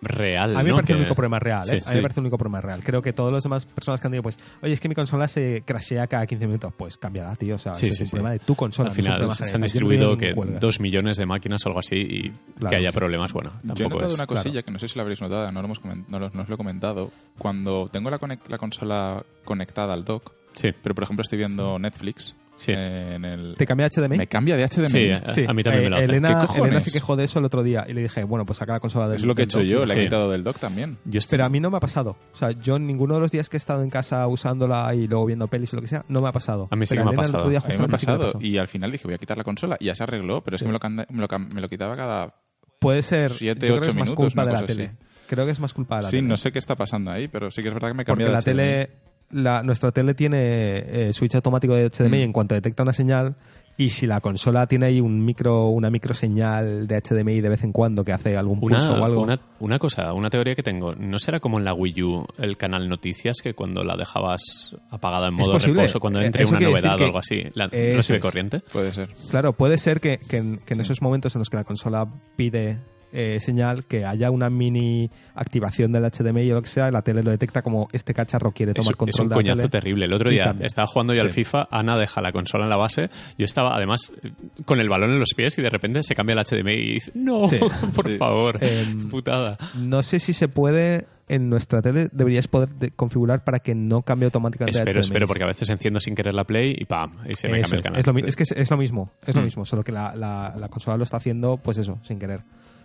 real. 0.02 0.56
A 0.56 0.60
mí 0.60 0.64
me 0.64 0.70
¿no? 0.70 0.76
parece 0.76 0.94
el 0.94 1.00
único 1.00 1.14
problema 1.14 1.38
real, 1.38 1.62
¿eh? 1.70 1.78
Sí, 1.78 1.86
A 1.86 1.90
mí 1.90 1.96
me 1.96 2.02
parece 2.02 2.20
el 2.20 2.24
único 2.24 2.38
problema 2.38 2.62
real. 2.62 2.82
Creo 2.82 3.02
que 3.02 3.12
todos 3.12 3.30
los 3.30 3.42
demás 3.42 3.66
personas 3.66 4.00
que 4.00 4.06
han 4.06 4.12
dicho, 4.12 4.22
pues, 4.22 4.38
oye, 4.62 4.72
es 4.72 4.80
que 4.80 4.88
mi 4.88 4.94
consola 4.94 5.28
se 5.28 5.62
crashea 5.66 6.06
cada 6.06 6.26
15 6.26 6.46
minutos, 6.46 6.72
pues 6.74 6.96
cambiará, 6.96 7.36
tío. 7.36 7.56
O 7.56 7.58
sea, 7.58 7.74
Sí, 7.74 7.88
eso 7.88 7.96
sí, 7.96 8.02
es 8.04 8.06
un 8.06 8.06
sí. 8.06 8.10
problema 8.12 8.32
de 8.32 8.38
tu 8.38 8.54
consola. 8.54 8.88
Al 8.88 8.92
no 8.92 8.92
es 8.94 8.98
un 8.98 9.04
final 9.04 9.18
problema 9.18 9.34
se 9.34 9.54
han 9.54 9.60
no 9.60 9.64
distribuido 9.64 10.16
que 10.16 10.32
dos 10.58 10.80
millones 10.80 11.18
de 11.18 11.26
máquinas 11.26 11.60
o 11.66 11.68
algo 11.68 11.80
así 11.80 11.96
y 11.96 12.30
Claro. 12.58 12.70
que 12.70 12.76
haya 12.76 12.92
problemas, 12.92 13.32
bueno, 13.34 13.50
Yo 13.50 13.56
he 13.56 13.66
tampoco 13.66 13.90
notado 13.90 14.08
es. 14.12 14.14
una 14.14 14.26
cosilla 14.26 14.52
claro. 14.52 14.64
que 14.64 14.70
no 14.70 14.78
sé 14.78 14.88
si 14.88 14.96
la 14.96 15.02
habréis 15.02 15.20
notado, 15.20 15.52
no, 15.52 15.60
lo 15.60 15.66
hemos 15.66 15.80
no, 16.08 16.18
lo- 16.18 16.30
no 16.30 16.42
os 16.42 16.48
lo 16.48 16.54
he 16.54 16.58
comentado. 16.58 17.10
Cuando 17.38 17.88
tengo 17.92 18.08
la, 18.08 18.18
conec- 18.18 18.48
la 18.48 18.56
consola 18.56 19.22
conectada 19.44 19.92
al 19.92 20.04
dock, 20.06 20.32
Sí, 20.54 20.70
pero 20.82 20.94
por 20.94 21.04
ejemplo 21.04 21.22
estoy 21.22 21.36
viendo 21.38 21.78
Netflix 21.78 22.34
Sí. 22.60 22.72
eh, 22.76 23.14
en 23.14 23.24
el... 23.24 23.54
¿Te 23.56 23.66
cambia 23.66 23.88
HDMI? 23.88 24.18
Me 24.18 24.26
cambia 24.26 24.54
de 24.54 24.64
HDMI. 24.68 24.86
Sí, 24.86 24.98
eh. 24.98 25.46
A 25.48 25.54
mí 25.54 25.62
también 25.62 25.84
me 25.84 25.88
lo 25.90 25.96
hace. 25.96 26.04
Elena. 26.04 26.46
Elena 26.56 26.80
se 26.82 26.92
quejó 26.92 27.16
de 27.16 27.24
eso 27.24 27.38
el 27.38 27.46
otro 27.46 27.62
día 27.62 27.86
y 27.88 27.94
le 27.94 28.02
dije, 28.02 28.22
bueno, 28.24 28.44
pues 28.44 28.58
saca 28.58 28.74
la 28.74 28.80
consola 28.80 29.08
del 29.08 29.16
Es 29.16 29.24
lo 29.24 29.34
que 29.34 29.42
he 29.42 29.44
hecho 29.46 29.62
yo, 29.62 29.86
Sí. 29.88 29.98
he 29.98 30.02
quitado 30.04 30.30
del 30.30 30.44
dock 30.44 30.58
también. 30.58 30.98
yo 31.06 31.18
estoy- 31.18 31.38
Pero 31.38 31.46
a 31.46 31.48
mí 31.48 31.58
no 31.58 31.70
me 31.70 31.78
ha 31.78 31.80
pasado. 31.80 32.16
O 32.34 32.36
sea, 32.36 32.50
yo 32.50 32.78
ninguno 32.78 33.14
de 33.14 33.20
los 33.20 33.30
días 33.30 33.48
que 33.48 33.56
he 33.56 33.58
estado 33.58 33.82
en 33.82 33.88
casa 33.88 34.26
usándola 34.28 34.94
y 34.94 35.06
luego 35.08 35.24
viendo 35.24 35.48
pelis 35.48 35.72
o 35.72 35.76
lo 35.76 35.82
que 35.82 35.88
sea, 35.88 36.04
no 36.08 36.20
me 36.20 36.28
ha 36.28 36.32
pasado. 36.32 36.68
A 36.70 36.76
mí 36.76 36.84
sí 36.84 36.94
Pero 36.94 37.02
que 37.02 37.04
me 37.04 37.10
ha 37.10 37.12
Elena 37.14 37.26
el 37.26 37.32
pasado. 37.32 37.48
día 37.50 37.58
A 37.58 37.62
mí 37.62 37.68
me 37.68 37.72
ha 37.72 37.76
sí 37.76 37.82
le 37.82 37.88
pasado 37.88 38.38
y 38.40 38.58
al 38.58 38.68
final 38.68 38.92
dije 38.92 39.04
voy 39.06 39.14
a 39.14 39.18
quitar 39.18 39.38
la 39.38 39.44
consola 39.44 39.76
y 39.80 39.86
ya 39.86 39.94
se 39.94 40.02
arregló, 40.02 40.42
pero 40.44 40.56
es 40.56 40.60
Sí. 40.60 40.66
que 40.66 40.72
me 40.72 40.78
lo, 40.78 40.90
me, 41.08 41.20
lo 41.20 41.28
cam- 41.28 41.50
me 41.54 41.60
lo 41.62 41.68
quitaba 41.68 41.96
cada... 41.96 42.34
Puede 42.78 43.02
ser. 43.02 43.32
Siete, 43.32 43.66
yo 43.68 43.74
creo 43.74 43.80
que 43.80 43.80
ocho 43.80 43.90
es 43.90 43.96
más 43.96 44.04
minutos, 44.08 44.24
culpa 44.34 44.46
de 44.46 44.52
la 44.52 44.66
tele. 44.66 44.90
Creo 45.28 45.44
que 45.46 45.52
es 45.52 45.60
más 45.60 45.72
culpa 45.74 45.96
de 45.98 46.02
la 46.04 46.08
Sí, 46.10 46.16
tele. 46.16 46.28
no 46.28 46.36
sé 46.36 46.50
qué 46.50 46.58
está 46.58 46.76
pasando 46.76 47.10
ahí, 47.10 47.28
pero 47.28 47.50
sí 47.50 47.62
que 47.62 47.68
es 47.68 47.74
verdad 47.74 47.88
que 47.88 47.94
me 47.94 48.04
Porque 48.04 48.24
cambia 48.24 48.26
de 48.26 48.32
la 48.32 48.38
HDMI. 48.40 48.44
tele, 48.44 48.90
la, 49.30 49.62
nuestra 49.62 49.92
tele 49.92 50.14
tiene 50.14 50.38
eh, 50.38 51.12
switch 51.12 51.34
automático 51.36 51.74
de 51.74 51.88
HDMI 51.90 52.18
Mm. 52.18 52.22
en 52.22 52.32
cuanto 52.32 52.54
detecta 52.54 52.82
una 52.82 52.92
señal 52.92 53.36
y 53.76 53.90
si 53.90 54.06
la 54.06 54.20
consola 54.20 54.66
tiene 54.66 54.86
ahí 54.86 55.00
un 55.00 55.24
micro, 55.24 55.68
una 55.68 55.88
micro 55.88 56.12
señal 56.12 56.86
de 56.86 57.00
HDMI 57.00 57.40
de 57.40 57.48
vez 57.48 57.64
en 57.64 57.72
cuando 57.72 58.04
que 58.04 58.12
hace 58.12 58.36
algún 58.36 58.58
Una, 58.60 58.76
pulso 58.78 58.92
o 58.92 59.04
algo. 59.04 59.22
una, 59.22 59.40
una 59.60 59.78
cosa, 59.78 60.12
una 60.12 60.28
teoría 60.28 60.54
que 60.54 60.62
tengo. 60.62 60.94
¿No 60.94 61.18
será 61.18 61.40
como 61.40 61.58
en 61.58 61.64
la 61.64 61.72
Wii 61.72 62.02
U 62.02 62.26
el 62.38 62.58
canal 62.58 62.88
Noticias 62.90 63.38
que 63.42 63.54
cuando 63.54 63.82
la 63.82 63.96
dejabas 63.96 64.76
apagada 64.90 65.28
en 65.28 65.34
modo 65.34 65.58
reposo, 65.58 65.98
cuando 65.98 66.20
Eh, 66.20 66.26
entre 66.26 66.42
eso 66.44 66.56
una 66.56 66.66
novedad 66.68 67.00
o 67.00 67.04
algo 67.04 67.18
así, 67.18 67.44
la, 67.54 67.68
no 67.68 67.72
Eso 67.72 68.02
se 68.02 68.12
ve 68.14 68.16
es. 68.18 68.22
corriente? 68.22 68.60
Puede 68.72 68.92
ser. 68.92 69.08
Claro, 69.30 69.54
puede 69.54 69.78
ser 69.78 70.00
que, 70.00 70.18
que 70.18 70.36
en, 70.38 70.58
que 70.58 70.74
en 70.74 70.80
esos 70.80 71.00
momentos 71.00 71.34
en 71.36 71.38
los 71.38 71.48
que 71.48 71.56
la 71.56 71.64
consola 71.64 72.06
pide 72.36 72.78
eh, 73.12 73.38
señal, 73.40 73.84
que 73.84 74.04
haya 74.04 74.30
una 74.30 74.50
mini 74.50 75.10
activación 75.34 75.92
del 75.92 76.04
HDMI 76.04 76.50
o 76.52 76.54
lo 76.56 76.62
que 76.62 76.68
sea, 76.68 76.88
y 76.88 76.92
la 76.92 77.02
tele 77.02 77.22
lo 77.22 77.30
detecta 77.30 77.62
como 77.62 77.88
este 77.92 78.14
cacharro 78.14 78.52
quiere 78.52 78.72
Es, 78.72 78.76
tomar 78.76 78.92
es 78.92 78.96
control 78.96 79.22
un 79.24 79.28
de 79.28 79.34
la 79.34 79.40
coñazo 79.42 79.56
tele. 79.56 79.68
terrible. 79.68 80.04
El 80.06 80.12
otro 80.12 80.30
día 80.30 80.54
estaba 80.60 80.86
jugando 80.86 81.14
yo 81.14 81.22
al. 81.22 81.30
FIFA, 81.30 81.68
Ana 81.70 81.96
deja 81.96 82.20
la 82.20 82.32
consola 82.32 82.64
en 82.64 82.70
la 82.70 82.76
base, 82.76 83.08
yo 83.38 83.44
estaba 83.44 83.74
además 83.76 84.12
con 84.64 84.80
el 84.80 84.88
balón 84.88 85.10
en 85.12 85.20
los 85.20 85.30
pies 85.34 85.56
y 85.58 85.62
de 85.62 85.70
repente 85.70 86.02
se 86.02 86.14
cambia 86.14 86.34
el 86.34 86.44
HDMI 86.44 86.72
y 86.74 86.92
dice, 86.94 87.12
no, 87.14 87.48
Sí. 87.48 87.58
por 87.94 88.08
Sí. 88.08 88.16
favor, 88.18 88.56
Em, 88.62 89.08
putada. 89.08 89.56
No 89.76 90.02
sé 90.02 90.18
si 90.20 90.32
se 90.32 90.48
puede 90.48 91.06
en 91.28 91.48
nuestra 91.48 91.80
tele, 91.80 92.08
deberías 92.10 92.48
poder 92.48 92.70
de- 92.70 92.90
configurar 92.90 93.44
para 93.44 93.60
que 93.60 93.72
no 93.76 94.02
cambie 94.02 94.24
automáticamente 94.24 94.76
Espero, 94.80 94.94
HDMI. 94.98 95.00
espero, 95.02 95.26
porque 95.28 95.44
a 95.44 95.46
veces 95.46 95.70
enciendo 95.70 96.00
sin 96.00 96.16
querer 96.16 96.34
la 96.34 96.42
Play 96.42 96.74
y 96.76 96.84
¡pam! 96.86 97.18
Y 97.28 97.34
se 97.34 97.48
me 97.48 97.60
Eso 97.60 97.70
cambia 97.70 97.74
el 97.74 97.78
es, 97.78 97.82
canal. 97.84 98.00
es 98.00 98.06
lo 98.08 98.12
mi- 98.12 98.22
es 98.26 98.34
que 98.34 98.42
es, 98.42 98.50
es 98.50 98.68
lo 98.70 98.76
mismo, 98.76 99.12
es 99.24 99.34
lo 99.36 99.40
Hmm. 99.40 99.44
mismo, 99.44 99.64
solo 99.64 99.84
que 99.84 99.92
la, 99.92 100.16
la- 100.16 100.56
la 100.58 100.68
consola 100.68 100.96
lo 100.96 101.04
está 101.04 101.18
haciendo, 101.18 101.56
pues 101.58 101.78
eso, 101.78 102.00
sin 102.02 102.18
querer. 102.18 102.40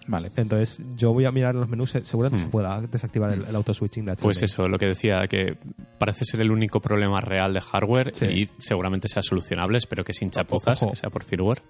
Vale. 0.08 0.30
Entonces, 0.36 0.84
yo 0.96 1.14
voy 1.14 1.26
a 1.26 1.32
mirar 1.32 1.56
en 1.56 1.62
los 1.62 1.70
menús, 1.70 1.92
seguramente 2.04 2.40
se 2.42 2.48
Hmm. 2.48 2.52
pueda 2.52 2.82
desactivar 2.82 3.32
el, 3.34 3.44
el 3.46 3.56
auto 3.56 3.74
switching 3.74 4.06
de 4.06 4.12
HDMI. 4.12 4.24
Pues 4.24 4.44
eso, 4.44 4.68
lo 4.68 4.78
que 4.78 4.86
decía, 4.86 5.28
que 5.28 5.58
parece 5.98 6.26
ser 6.26 6.42
el 6.42 6.52
único 6.52 6.80
problema 6.80 7.20
real 7.22 7.54
de 7.54 7.62
hardware 7.62 8.14
Sí. 8.14 8.26
y 8.26 8.50
seguramente 8.60 9.08
sea 9.08 9.22
solucionable, 9.24 9.78
espero 9.78 10.04
que 10.04 10.14
sin 10.14 10.30
chapuzas, 10.30 10.82
Ojo. 10.84 10.92
que 10.92 10.98
sea 10.98 11.10
por 11.10 11.24
firmware. 11.24 11.62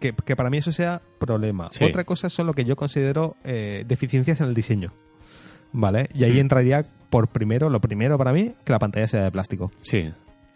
que, 0.00 0.12
que 0.12 0.36
para 0.36 0.48
mí 0.50 0.58
eso 0.58 0.70
sea 0.72 1.00
problema. 1.18 1.68
Sí. 1.70 1.84
Otra 1.84 2.04
cosa 2.04 2.28
son 2.30 2.46
lo 2.46 2.52
que 2.54 2.64
yo 2.64 2.76
considero 2.76 3.36
eh, 3.44 3.84
deficiencias 3.86 4.40
en 4.40 4.46
el 4.48 4.54
diseño. 4.54 4.92
¿Vale? 5.72 6.08
Y 6.14 6.24
ahí 6.24 6.32
Hmm. 6.34 6.38
entraría 6.38 6.86
por 7.10 7.28
primero, 7.28 7.68
lo 7.70 7.80
primero 7.80 8.16
para 8.18 8.32
mí, 8.32 8.54
que 8.64 8.72
la 8.72 8.78
pantalla 8.78 9.06
sea 9.08 9.22
de 9.24 9.30
plástico. 9.30 9.70
Sí. 9.82 9.98
Eh, 9.98 10.12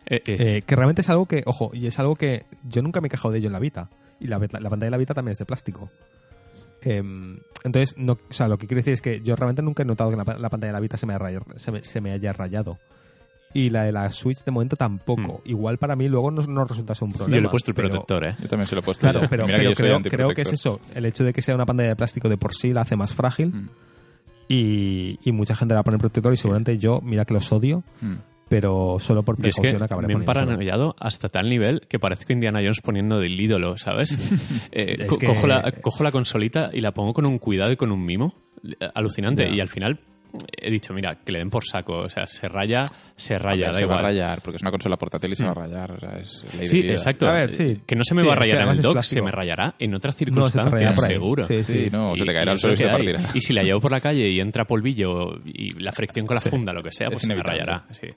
eh, 0.07 0.21
Eh, 0.27 0.63
que 0.63 0.75
realmente 0.77 1.03
es 1.03 1.09
algo 1.11 1.27
que, 1.27 1.43
ojo, 1.47 1.71
y 1.73 1.87
es 1.87 1.99
algo 1.99 2.17
que 2.17 2.45
yo 2.69 2.83
nunca 2.83 3.01
me 3.01 3.07
he 3.07 3.11
quejado 3.11 3.31
de 3.33 3.39
ello 3.39 3.47
en 3.49 3.53
la 3.53 3.59
Vita. 3.61 3.89
Y 4.21 4.27
la, 4.27 4.39
la 4.39 4.49
pantalla 4.49 4.85
de 4.87 4.91
la 4.91 4.97
Vita 4.97 5.15
también 5.15 5.33
es 5.33 5.39
de 5.39 5.45
plástico. 5.45 5.91
Em, 6.85 7.39
entonces, 7.65 7.97
no, 7.97 8.15
o 8.15 8.33
sea, 8.33 8.49
lo 8.49 8.59
que 8.59 8.67
quiero 8.67 8.81
decir 8.81 8.93
es 8.93 9.01
que 9.03 9.21
yo 9.21 9.37
realmente 9.37 9.63
nunca 9.63 9.83
he 9.83 9.87
notado 9.87 10.11
que 10.11 10.17
la, 10.17 10.25
la 10.25 10.51
pantalla 10.51 10.69
de 10.69 10.73
la 10.73 10.81
Vita 10.81 10.97
se 10.97 11.07
me, 11.07 11.15
se 11.57 11.71
me- 11.73 11.83
se 11.83 12.01
me 12.01 12.13
haya 12.13 12.33
rayado. 12.33 12.79
Y 13.55 13.69
la 13.69 13.85
de 13.85 13.93
la 13.93 14.11
Switch 14.11 14.43
de 14.45 14.51
momento 14.51 14.77
tampoco. 14.77 15.43
Igual 15.45 15.77
para 15.77 15.95
mí 15.95 16.09
luego 16.09 16.31
no, 16.31 16.41
no 16.43 16.65
resulta 16.65 16.95
ser 16.95 17.05
un 17.05 17.13
problema. 17.13 17.31
Hmm. 17.31 17.35
yo 17.37 17.41
le 17.43 17.47
he 17.49 17.51
puesto 17.51 17.71
el 17.71 17.75
pero- 17.75 17.89
protector, 17.91 18.25
¿eh? 18.25 18.35
Yo 18.41 18.49
también 18.49 18.67
se 18.67 18.75
lo 18.75 18.81
he 18.81 18.85
puesto 18.85 19.01
Claro, 19.03 19.21
pero, 19.31 19.45
pero 19.47 19.75
creo, 19.75 20.01
creo 20.03 20.29
que 20.31 20.41
es 20.43 20.53
eso. 20.55 20.81
El 20.95 21.05
hecho 21.05 21.23
de 21.23 21.33
que 21.35 21.43
sea 21.43 21.55
una 21.55 21.67
pantalla 21.67 21.91
de 21.91 21.97
plástico 21.97 22.29
de 22.31 22.37
por 22.39 22.55
sí 22.55 22.73
la 22.73 22.81
hace 22.81 22.97
más 22.97 23.13
frágil 23.13 23.49
Mm, 23.53 23.69
y, 24.49 25.19
y 25.23 25.33
mucha 25.33 25.55
gente 25.55 25.75
la 25.75 25.83
pone 25.83 25.99
protector 25.99 26.33
y 26.33 26.37
seguramente 26.37 26.79
yo, 26.79 27.01
mira 27.03 27.25
que 27.25 27.35
los 27.35 27.51
odio, 27.53 27.85
mm. 28.01 28.15
Pero 28.49 28.99
solo 29.01 29.23
por 29.23 29.37
Y 29.43 29.49
es 29.49 29.55
que 29.57 29.61
precaución 29.63 29.83
acabaré 29.83 30.07
me 30.09 30.13
poniéndoselo. 30.15 30.47
paranoiado 30.47 30.95
hasta 30.99 31.29
tal 31.29 31.49
nivel 31.49 31.83
que 31.89 31.99
parezco 31.99 32.33
Indiana 32.33 32.61
Jones 32.61 32.81
poniendo 32.83 33.19
del 33.19 33.41
ídolo, 33.41 33.77
¿sabes? 33.79 34.17
Eh, 34.73 34.97
Es 35.01 35.07
co- 35.09 35.19
que- 35.19 35.27
cojo, 35.27 35.47
la, 35.47 35.71
cojo 35.73 36.05
la 36.05 36.11
consolita 36.11 36.71
y 36.73 36.81
la 36.81 36.93
pongo 36.93 37.13
con 37.13 37.27
un 37.27 37.39
cuidado 37.39 37.73
y 37.73 37.77
con 37.77 37.93
un 37.93 38.05
mimo 38.05 38.35
eh, 38.65 38.89
alucinante. 38.95 39.49
Y 39.49 39.61
al 39.61 39.69
final 39.69 40.01
he 40.57 40.71
dicho, 40.71 40.93
mira, 40.95 41.17
que 41.25 41.33
le 41.33 41.39
den 41.39 41.51
por 41.51 41.65
saco. 41.65 41.99
O 41.99 42.09
sea, 42.09 42.27
se 42.27 42.49
raya, 42.49 42.83
se 43.17 43.39
raya, 43.39 43.67
ver, 43.67 43.75
da 43.75 43.81
se 43.81 43.87
va 43.87 43.97
a 43.97 44.03
rayar, 44.03 44.41
porque 44.43 44.57
es 44.57 44.63
una 44.63 44.71
consola 44.71 44.97
portátil 44.97 45.33
y 45.33 45.37
se 45.37 45.45
va 45.45 45.51
a 45.51 45.55
rayar. 45.55 45.93
O 45.93 45.99
sea, 46.01 46.19
es 46.19 46.45
ley 46.53 46.61
de 46.61 46.67
Sí, 46.67 46.81
vida. 46.83 46.93
exacto. 46.93 47.27
A 47.27 47.33
ver, 47.35 47.51
sí. 47.51 47.81
Que 47.87 47.95
no 47.97 48.05
se 48.05 48.15
me 48.15 48.23
Sí, 48.23 48.27
va 48.29 48.33
a 48.35 48.37
rayar 48.37 48.57
en 48.57 48.63
además 48.63 48.79
el 48.79 48.83
dock, 48.85 49.03
se 49.03 49.23
me 49.23 49.31
rayará 49.31 49.75
en 49.79 49.95
otra 49.95 50.09
No, 50.09 50.13
se 50.13 50.19
te 50.19 50.25
circunstancia, 50.25 50.71
rayará 50.71 50.95
por 50.95 51.05
ahí. 51.05 51.13
seguro. 51.13 51.43
Sí, 51.47 51.65
Sí, 51.65 51.89
no, 51.93 52.17
se 52.17 52.25
te 52.25 52.33
caerá 52.33 52.53
al 52.53 52.59
suelo 52.59 52.75
lo 52.77 52.81
y 52.81 52.85
se 52.85 52.91
partirá. 52.91 53.21
Y 53.35 53.41
si 53.41 53.53
la 53.53 53.63
llevo 53.63 53.81
por 53.81 53.93
la 53.93 54.01
calle 54.01 54.29
y 54.29 54.41
entra 54.41 54.65
polvillo 54.65 55.37
y 55.45 55.73
la 55.81 55.93
fricción 55.93 56.27
con 56.27 56.35
la 56.35 56.41
funda, 56.41 56.73
lo 56.73 56.83
que 56.83 56.93
sea, 56.93 57.09
Es 57.09 57.13
pues 57.15 57.23
se 57.23 57.35
me 57.35 57.43
rayará. 57.43 57.85
Sí. 57.91 58.09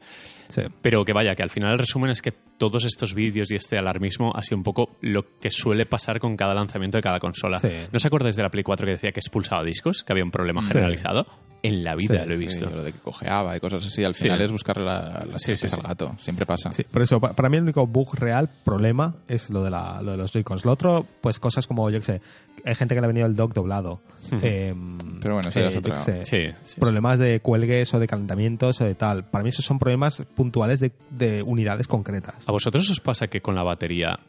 Sí. 0.48 0.62
Pero 0.82 1.04
que 1.04 1.12
vaya, 1.12 1.34
que 1.36 1.42
al 1.42 1.50
final 1.50 1.72
el 1.72 1.80
resumen 1.80 2.12
es 2.12 2.22
que 2.22 2.32
todos 2.32 2.86
estos 2.86 3.16
vídeos 3.16 3.52
y 3.52 3.56
este 3.56 3.80
alarmismo 3.80 4.32
ha 4.36 4.44
sido 4.44 4.58
un 4.58 4.64
poco 4.64 4.96
lo 5.02 5.26
que 5.40 5.50
suele 5.50 5.88
pasar 5.88 6.20
con 6.20 6.38
cada 6.38 6.54
lanzamiento 6.54 7.00
de 7.00 7.02
cada 7.02 7.20
consola. 7.20 7.58
Sí. 7.58 7.68
¿No 7.92 7.98
os 7.98 8.06
acordáis 8.06 8.36
de 8.36 8.44
la 8.44 8.50
Play 8.50 8.64
4 8.64 8.86
que 8.86 8.92
decía 8.92 9.12
que 9.12 9.20
expulsaba 9.20 9.64
discos? 9.64 10.04
Que 10.04 10.14
había 10.14 10.24
un 10.24 10.30
problema 10.30 10.62
Sí. 10.62 10.68
generalizado. 10.68 11.26
En 11.64 11.84
la 11.84 11.96
vida 11.96 12.05
Sí, 12.08 12.14
lo 12.14 12.34
he 12.34 12.38
Sí, 12.38 12.46
visto. 12.46 12.70
lo 12.70 12.84
de 12.84 12.92
que 12.94 13.00
cojeaba 13.00 13.56
y 13.56 13.60
cosas 13.60 13.86
así. 13.86 14.04
Al 14.04 14.16
Sí. 14.16 14.24
final 14.24 14.42
es 14.42 14.52
buscar 14.52 14.78
la, 14.78 15.20
la 15.30 15.40
Sí, 15.40 15.56
sí, 15.56 15.68
sí, 15.68 15.70
sí. 15.70 15.82
al 15.82 15.88
gato. 15.90 16.16
Siempre 16.18 16.46
pasa. 16.46 16.72
Sí, 16.72 16.84
por 16.84 17.02
eso, 17.02 17.20
pa- 17.20 17.34
para 17.34 17.50
mí 17.50 17.58
el 17.58 17.64
único 17.64 17.86
bug 17.88 18.16
real, 18.16 18.50
problema, 18.64 19.16
es 19.28 19.50
lo 19.50 19.64
de, 19.64 19.72
la, 19.72 20.02
lo 20.02 20.12
de 20.12 20.18
los 20.18 20.32
Joy-Cons. 20.32 20.66
Lo 20.66 20.72
otro, 20.72 21.06
pues 21.22 21.40
cosas 21.40 21.68
como, 21.68 21.90
yo 21.90 22.00
qué 22.00 22.06
sé, 22.06 22.22
hay 22.64 22.76
gente 22.76 22.96
que 22.96 23.02
le 23.02 23.06
ha 23.06 23.08
venido 23.08 23.28
el 23.28 23.36
dock 23.36 23.54
doblado. 23.54 24.02
Em, 24.42 24.98
Pero 25.22 25.36
bueno, 25.36 25.50
eso 25.50 25.60
ya 25.60 25.68
es 25.68 25.74
yo 25.74 25.80
otra- 25.80 25.96
qué 25.96 26.02
sé, 26.02 26.26
Sí, 26.26 26.56
sí. 26.64 26.80
Problemas 26.80 27.20
de 27.20 27.40
cuelgues 27.40 27.94
o 27.94 28.00
de 28.00 28.08
calentamientos 28.08 28.82
o 28.82 28.86
de 28.86 28.96
tal. 28.96 29.26
Para 29.26 29.44
mí 29.44 29.50
esos 29.50 29.66
son 29.66 29.80
problemas 29.80 30.26
puntuales 30.36 30.80
de, 30.80 30.92
de 31.12 31.42
unidades 31.44 31.88
concretas. 31.88 32.48
¿A 32.48 32.52
vosotros 32.52 32.90
os 32.90 33.00
pasa 33.00 33.28
que 33.28 33.42
con 33.42 33.56
la 33.56 33.64
batería 33.64 34.20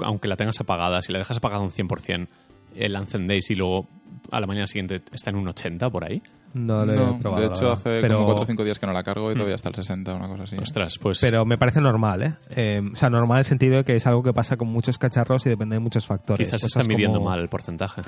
aunque 0.00 0.28
la 0.28 0.36
tengas 0.36 0.60
apagada, 0.60 1.00
si 1.00 1.12
la 1.12 1.18
dejas 1.18 1.38
apagada 1.38 1.62
un 1.62 1.70
100%, 1.70 2.28
eh, 2.74 2.88
la 2.88 3.00
encendéis 3.00 3.50
y 3.50 3.54
luego 3.54 3.86
a 4.30 4.40
la 4.40 4.46
mañana 4.46 4.66
siguiente 4.66 5.02
está 5.12 5.30
en 5.30 5.36
un 5.36 5.48
80 5.48 5.90
por 5.90 6.04
ahí. 6.04 6.22
No 6.54 6.84
lo 6.86 6.92
No, 6.94 7.16
he 7.16 7.20
probado. 7.20 7.42
de 7.42 7.48
hecho, 7.48 7.70
hace 7.70 8.00
pero, 8.00 8.14
como 8.16 8.26
4 8.28 8.42
o 8.42 8.46
5 8.46 8.64
días 8.64 8.78
que 8.78 8.86
no 8.86 8.92
la 8.94 9.02
cargo 9.04 9.30
y 9.30 9.34
todavía 9.34 9.54
está 9.56 9.68
el 9.68 9.74
60, 9.74 10.14
una 10.14 10.28
cosa 10.28 10.44
así. 10.44 10.56
¿eh? 10.56 10.60
Ostras, 10.62 10.94
pues 11.00 11.20
Pero 11.20 11.44
me 11.44 11.58
parece 11.58 11.80
normal, 11.80 12.22
¿eh? 12.22 12.34
Eh, 12.56 12.82
O 12.92 12.96
sea, 12.96 13.10
normal 13.10 13.36
en 13.36 13.40
el 13.40 13.44
sentido 13.44 13.76
de 13.76 13.84
que 13.84 13.94
es 13.96 14.06
algo 14.06 14.22
que 14.22 14.32
pasa 14.32 14.56
con 14.56 14.68
muchos 14.68 14.96
cacharros 14.98 15.44
y 15.46 15.50
depende 15.50 15.76
de 15.76 15.80
muchos 15.80 16.06
factores. 16.06 16.46
quizás 16.46 16.62
Cosas 16.62 16.76
están 16.82 16.88
midiendo 16.88 17.18
como- 17.18 17.30
mal 17.30 17.40
el 17.40 17.48
porcentaje. 17.48 18.00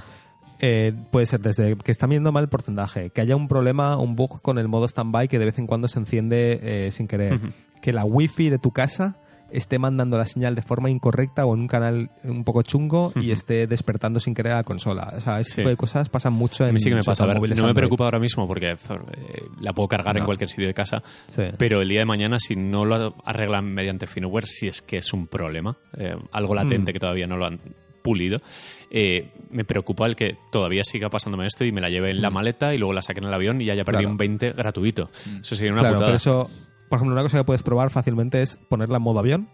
Eh, 0.62 0.92
puede 1.10 1.24
ser 1.26 1.40
desde 1.40 1.76
que 1.76 1.90
está 1.90 2.06
midiendo 2.06 2.32
mal 2.32 2.44
el 2.44 2.48
porcentaje, 2.50 3.10
que 3.10 3.20
haya 3.22 3.34
un 3.36 3.48
problema, 3.48 3.96
un 3.96 4.14
bug 4.14 4.42
con 4.42 4.58
el 4.58 4.68
modo 4.68 4.86
standby 4.88 5.26
que 5.28 5.38
de 5.38 5.46
vez 5.46 5.58
en 5.58 5.66
cuando 5.66 5.88
se 5.88 5.98
enciende 5.98 6.60
eh, 6.62 6.90
sin 6.90 7.08
querer, 7.08 7.40
que 7.80 7.92
la 7.94 8.04
wifi 8.04 8.50
de 8.50 8.58
tu 8.58 8.70
casa 8.70 9.16
esté 9.52 9.78
mandando 9.78 10.16
la 10.18 10.26
señal 10.26 10.54
de 10.54 10.62
forma 10.62 10.90
incorrecta 10.90 11.44
o 11.46 11.54
en 11.54 11.60
un 11.60 11.66
canal 11.68 12.10
un 12.24 12.44
poco 12.44 12.62
chungo 12.62 13.12
y 13.20 13.30
esté 13.30 13.66
despertando 13.66 14.20
sin 14.20 14.34
querer 14.34 14.52
a 14.52 14.56
la 14.56 14.64
consola. 14.64 15.12
O 15.16 15.20
sea, 15.20 15.40
ese 15.40 15.50
Sí. 15.50 15.56
tipo 15.56 15.68
de 15.68 15.76
cosas 15.76 16.08
pasan 16.08 16.32
mucho 16.32 16.64
en 16.64 16.70
A 16.70 16.72
mí 16.72 16.80
sí 16.80 16.88
que 16.88 16.94
me 16.96 17.02
pasa. 17.02 17.24
A 17.24 17.26
ver, 17.26 17.36
móviles 17.36 17.60
no 17.60 17.66
me 17.66 17.74
preocupa 17.74 18.04
ahora 18.04 18.18
mismo 18.18 18.46
porque 18.46 18.70
eh, 18.72 18.76
la 19.60 19.72
puedo 19.72 19.88
cargar 19.88 20.16
en 20.16 20.24
cualquier 20.24 20.48
sitio 20.50 20.66
de 20.66 20.74
casa. 20.74 21.02
Sí. 21.26 21.42
Pero 21.58 21.82
el 21.82 21.88
día 21.88 22.00
de 22.00 22.06
mañana, 22.06 22.38
si 22.38 22.56
no 22.56 22.84
lo 22.84 23.14
arreglan 23.24 23.64
mediante 23.72 24.06
firmware, 24.06 24.46
si 24.46 24.68
es 24.68 24.82
que 24.82 24.98
es 24.98 25.12
un 25.12 25.26
problema, 25.26 25.76
eh, 25.96 26.14
algo 26.32 26.54
latente 26.54 26.90
Mm. 26.90 26.94
que 26.94 27.00
todavía 27.00 27.26
no 27.26 27.36
lo 27.36 27.46
han 27.46 27.60
pulido, 28.02 28.40
eh, 28.90 29.30
me 29.50 29.64
preocupa 29.64 30.06
el 30.06 30.16
que 30.16 30.36
todavía 30.50 30.82
siga 30.84 31.10
pasándome 31.10 31.46
esto 31.46 31.64
y 31.66 31.72
me 31.72 31.82
la 31.82 31.88
lleve 31.90 32.10
en 32.10 32.22
la 32.22 32.30
maleta 32.30 32.74
y 32.74 32.78
luego 32.78 32.94
la 32.94 33.02
saque 33.02 33.20
en 33.20 33.26
el 33.26 33.34
avión 33.34 33.60
y 33.60 33.68
haya 33.68 33.84
perdido 33.84 34.08
Mm. 34.08 34.16
Claro. 34.16 34.32
un 34.32 34.38
20 34.38 34.52
gratuito. 34.52 35.10
Eso 35.40 35.54
sería 35.54 35.72
una 35.72 35.82
Claro, 35.82 35.96
putada. 35.96 36.06
pero 36.08 36.16
eso, 36.16 36.50
por 36.90 36.96
ejemplo, 36.98 37.14
una 37.14 37.22
cosa 37.22 37.38
que 37.38 37.44
puedes 37.44 37.62
probar 37.62 37.88
fácilmente 37.88 38.42
es 38.42 38.58
ponerla 38.68 38.98
en 38.98 39.02
modo 39.02 39.18
avión. 39.20 39.48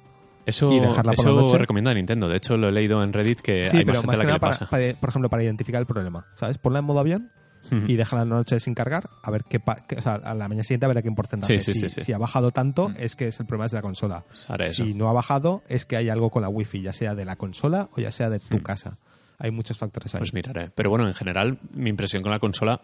Eso, 0.46 0.72
y 0.72 0.81
dejarla 0.81 1.12
por 1.12 1.25
la 1.27 1.31
eso 1.33 1.40
noche. 1.42 1.59
recomienda 1.59 1.92
Nintendo. 1.94 2.29
De 2.29 2.37
hecho, 2.37 2.57
lo 2.57 2.68
he 2.68 2.72
leído 2.72 3.03
en 3.05 3.12
Reddit 3.12 3.40
que 3.40 3.64
Sí, 3.66 3.79
hay 3.79 3.85
pero 3.85 4.01
más 4.01 4.01
gente 4.01 4.07
más 4.07 4.14
a 4.14 4.18
la 4.18 4.22
que 4.22 4.27
que 4.29 4.33
le 4.33 4.40
para, 4.40 4.51
pasa. 4.53 4.66
para- 4.70 4.94
por 4.94 5.09
ejemplo, 5.11 5.29
para 5.31 5.42
identificar 5.44 5.81
el 5.81 5.87
problema. 5.87 6.25
¿Sabes? 6.35 6.59
Ponla 6.59 6.79
en 6.81 6.85
modo 6.85 7.01
avión 7.01 7.31
Ujú. 7.66 7.83
y 7.88 7.96
déjala 7.96 8.25
la 8.25 8.37
noche 8.37 8.61
sin 8.61 8.75
cargar, 8.75 9.11
a 9.25 9.31
ver 9.33 9.42
qué, 9.42 9.61
o 9.96 10.03
sea, 10.03 10.14
a 10.14 10.35
la 10.35 10.46
mañana 10.46 10.62
siguiente 10.62 10.87
a 10.87 10.88
ver 10.88 10.99
a 10.99 11.03
qué 11.03 11.11
porcentaje. 11.11 11.59
Sí, 11.59 11.72
sí, 11.72 11.81
si, 11.81 11.88
sí, 11.90 11.94
sí. 11.99 12.05
si 12.05 12.12
ha 12.12 12.18
bajado 12.18 12.53
tanto, 12.53 12.92
es 12.96 13.16
que 13.16 13.27
es 13.27 13.40
el 13.40 13.46
problema 13.46 13.66
es 13.66 13.72
de 13.72 13.79
la 13.79 13.83
consola. 13.83 14.25
Pues. 14.57 14.77
Si 14.77 14.94
no 14.94 15.09
ha 15.09 15.12
bajado, 15.12 15.62
es 15.68 15.85
que 15.85 15.96
hay 15.96 16.09
algo 16.11 16.31
con 16.31 16.42
la 16.42 16.49
wifi, 16.49 16.81
ya 16.81 16.92
sea 16.92 17.16
de 17.16 17.25
la 17.25 17.35
consola 17.35 17.88
o 17.96 18.01
ya 18.01 18.12
sea 18.12 18.31
de 18.31 18.38
tu 18.38 18.62
casa. 18.62 18.99
Hay 19.38 19.51
muchos 19.51 19.77
factores 19.77 20.14
ahí. 20.14 20.18
Pues 20.20 20.33
miraré. 20.33 20.70
Pero 20.75 20.88
bueno, 20.88 21.07
en 21.07 21.12
general, 21.12 21.59
mi 21.75 21.90
impresión 21.90 22.22
con 22.22 22.33
la 22.33 22.38
consola 22.38 22.81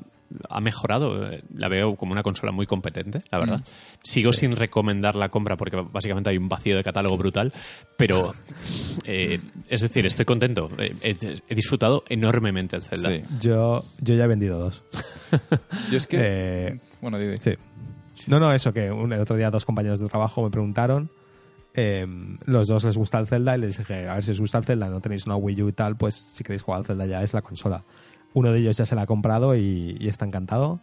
ha 0.51 0.61
mejorado. 0.61 1.31
Eh, 1.31 1.43
La 1.55 1.69
veo 1.69 1.97
como 1.97 2.13
una 2.13 2.23
consola 2.23 2.53
muy 2.53 2.67
competente, 2.67 3.23
la 3.31 3.39
verdad. 3.39 3.65
Sigo 4.03 4.35
sin 4.35 4.55
recomendar 4.55 5.17
la 5.17 5.31
compra 5.31 5.57
porque 5.57 5.79
básicamente 5.91 6.29
hay 6.29 6.37
un 6.37 6.49
vacío 6.51 6.77
de 6.77 6.85
catálogo 6.85 7.17
brutal. 7.17 7.53
Pero, 7.97 8.35
eh, 9.05 9.41
es 9.69 9.81
decir, 9.81 10.05
estoy 10.05 10.27
contento. 10.27 10.69
Eh, 10.79 10.95
He, 11.03 11.17
he 11.49 11.55
disfrutado 11.55 12.05
enormemente 12.09 12.77
el 12.77 12.83
Zelda. 12.83 13.09
Sí. 13.11 13.23
yo, 13.41 13.85
yo 14.03 14.15
ya 14.15 14.25
he 14.25 14.29
vendido 14.29 14.59
dos. 14.59 14.83
Yo 15.91 15.97
es 15.97 16.07
que... 16.07 16.19
Eh, 16.21 16.81
Bueno, 17.01 17.19
Didi. 17.19 17.39
Sí. 17.39 17.53
No, 18.27 18.39
no, 18.39 18.53
eso 18.53 18.73
que 18.75 18.91
un- 18.93 19.13
el 19.15 19.21
otro 19.21 19.37
día 19.37 19.51
dos 19.51 19.65
compañeros 19.65 20.01
de 20.01 20.07
trabajo 20.09 20.43
me 20.45 20.51
preguntaron. 20.51 21.11
Eh, 21.75 22.07
los 22.45 22.69
dos 22.69 22.85
les 22.85 22.97
gusta 22.97 23.19
el 23.19 23.27
Zelda 23.27 23.57
y 23.57 23.61
les 23.61 23.79
dije, 23.79 24.09
a 24.09 24.15
ver 24.15 24.25
si 24.25 24.33
os 24.33 24.41
gusta 24.41 24.59
el 24.59 24.65
Zelda, 24.65 24.89
no 24.89 25.01
tenéis 25.01 25.27
una 25.27 25.37
Wii 25.37 25.63
U 25.63 25.69
y 25.69 25.73
tal, 25.73 25.97
pues 25.97 26.15
si 26.15 26.45
queréis 26.45 26.63
jugar 26.63 26.81
al 26.81 26.87
Zelda 26.87 27.07
ya 27.07 27.23
es 27.23 27.35
la 27.35 27.43
consola. 27.43 27.85
Uno 28.35 28.53
de 28.53 28.61
ellos 28.61 28.77
ya 28.77 28.87
se 28.87 28.95
la 28.95 29.03
ha 29.03 29.07
comprado 29.07 29.57
y, 29.57 29.97
está 30.01 30.25
encantado. 30.25 30.81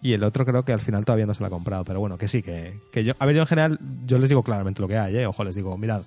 Y 0.00 0.12
el 0.12 0.22
otro 0.22 0.44
creo 0.44 0.64
que 0.64 0.72
al 0.72 0.80
final 0.80 1.04
todavía 1.04 1.26
no 1.26 1.34
se 1.34 1.42
la 1.42 1.48
ha 1.48 1.50
comprado. 1.50 1.84
Pero 1.84 2.00
bueno, 2.00 2.16
que 2.18 2.28
sí, 2.28 2.42
que, 2.42 2.78
que 2.92 3.04
yo... 3.04 3.14
A 3.18 3.26
ver, 3.26 3.34
yo 3.34 3.42
en 3.42 3.46
general, 3.46 3.78
yo 4.06 4.18
les 4.18 4.28
digo 4.28 4.42
claramente 4.42 4.80
lo 4.80 4.88
que 4.88 4.96
hay, 4.96 5.16
¿eh? 5.16 5.26
Ojo, 5.26 5.44
les 5.44 5.54
digo, 5.54 5.76
mirad, 5.76 6.02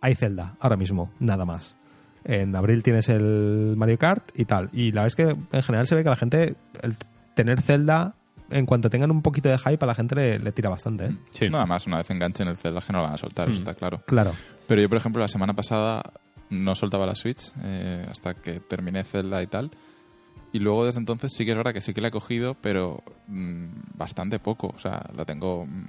hay 0.00 0.14
Zelda, 0.14 0.56
ahora 0.60 0.76
mismo, 0.76 1.12
nada 1.20 1.44
más. 1.44 1.76
En 2.24 2.54
abril 2.56 2.82
tienes 2.82 3.08
el 3.08 3.74
Mario 3.76 3.98
Kart 3.98 4.30
y 4.34 4.44
tal. 4.44 4.70
Y 4.72 4.92
la 4.92 5.02
verdad 5.02 5.06
es 5.06 5.16
que 5.16 5.56
en 5.56 5.62
general 5.62 5.86
se 5.86 5.94
ve 5.94 6.02
que 6.02 6.10
la 6.10 6.16
gente, 6.16 6.56
el 6.82 6.96
tener 7.34 7.60
Zelda, 7.60 8.14
en 8.50 8.66
cuanto 8.66 8.90
tengan 8.90 9.10
un 9.10 9.22
poquito 9.22 9.48
de 9.48 9.58
hype, 9.58 9.84
a 9.84 9.86
la 9.86 9.94
gente 9.94 10.14
le, 10.14 10.38
le 10.38 10.52
tira 10.52 10.70
bastante. 10.70 11.06
¿eh? 11.06 11.16
Sí. 11.30 11.48
Nada 11.48 11.66
más, 11.66 11.86
una 11.86 11.98
vez 11.98 12.10
enganchen 12.10 12.48
el 12.48 12.56
Zelda 12.56 12.80
que 12.80 12.92
no 12.92 12.98
lo 13.00 13.04
van 13.04 13.14
a 13.14 13.18
soltar, 13.18 13.48
eso 13.48 13.58
está 13.58 13.74
claro. 13.74 14.02
Claro. 14.06 14.32
Pero 14.66 14.82
yo, 14.82 14.88
por 14.88 14.98
ejemplo, 14.98 15.20
la 15.20 15.28
semana 15.28 15.54
pasada 15.54 16.02
no 16.50 16.74
soltaba 16.74 17.06
la 17.06 17.14
Switch 17.14 17.52
eh, 17.62 18.06
hasta 18.10 18.34
que 18.34 18.60
terminé 18.60 19.04
Zelda 19.04 19.42
y 19.42 19.46
tal. 19.46 19.70
Y 20.52 20.60
luego 20.60 20.86
desde 20.86 21.00
entonces 21.00 21.32
sí 21.36 21.44
que 21.44 21.50
es 21.50 21.56
verdad 21.56 21.74
que 21.74 21.80
sí 21.80 21.92
que 21.92 22.00
la 22.00 22.08
he 22.08 22.10
cogido, 22.10 22.54
pero 22.54 23.02
mm, 23.26 23.66
bastante 23.94 24.38
poco. 24.38 24.72
O 24.74 24.78
sea, 24.78 25.04
la 25.14 25.24
tengo 25.24 25.66
mm, 25.66 25.86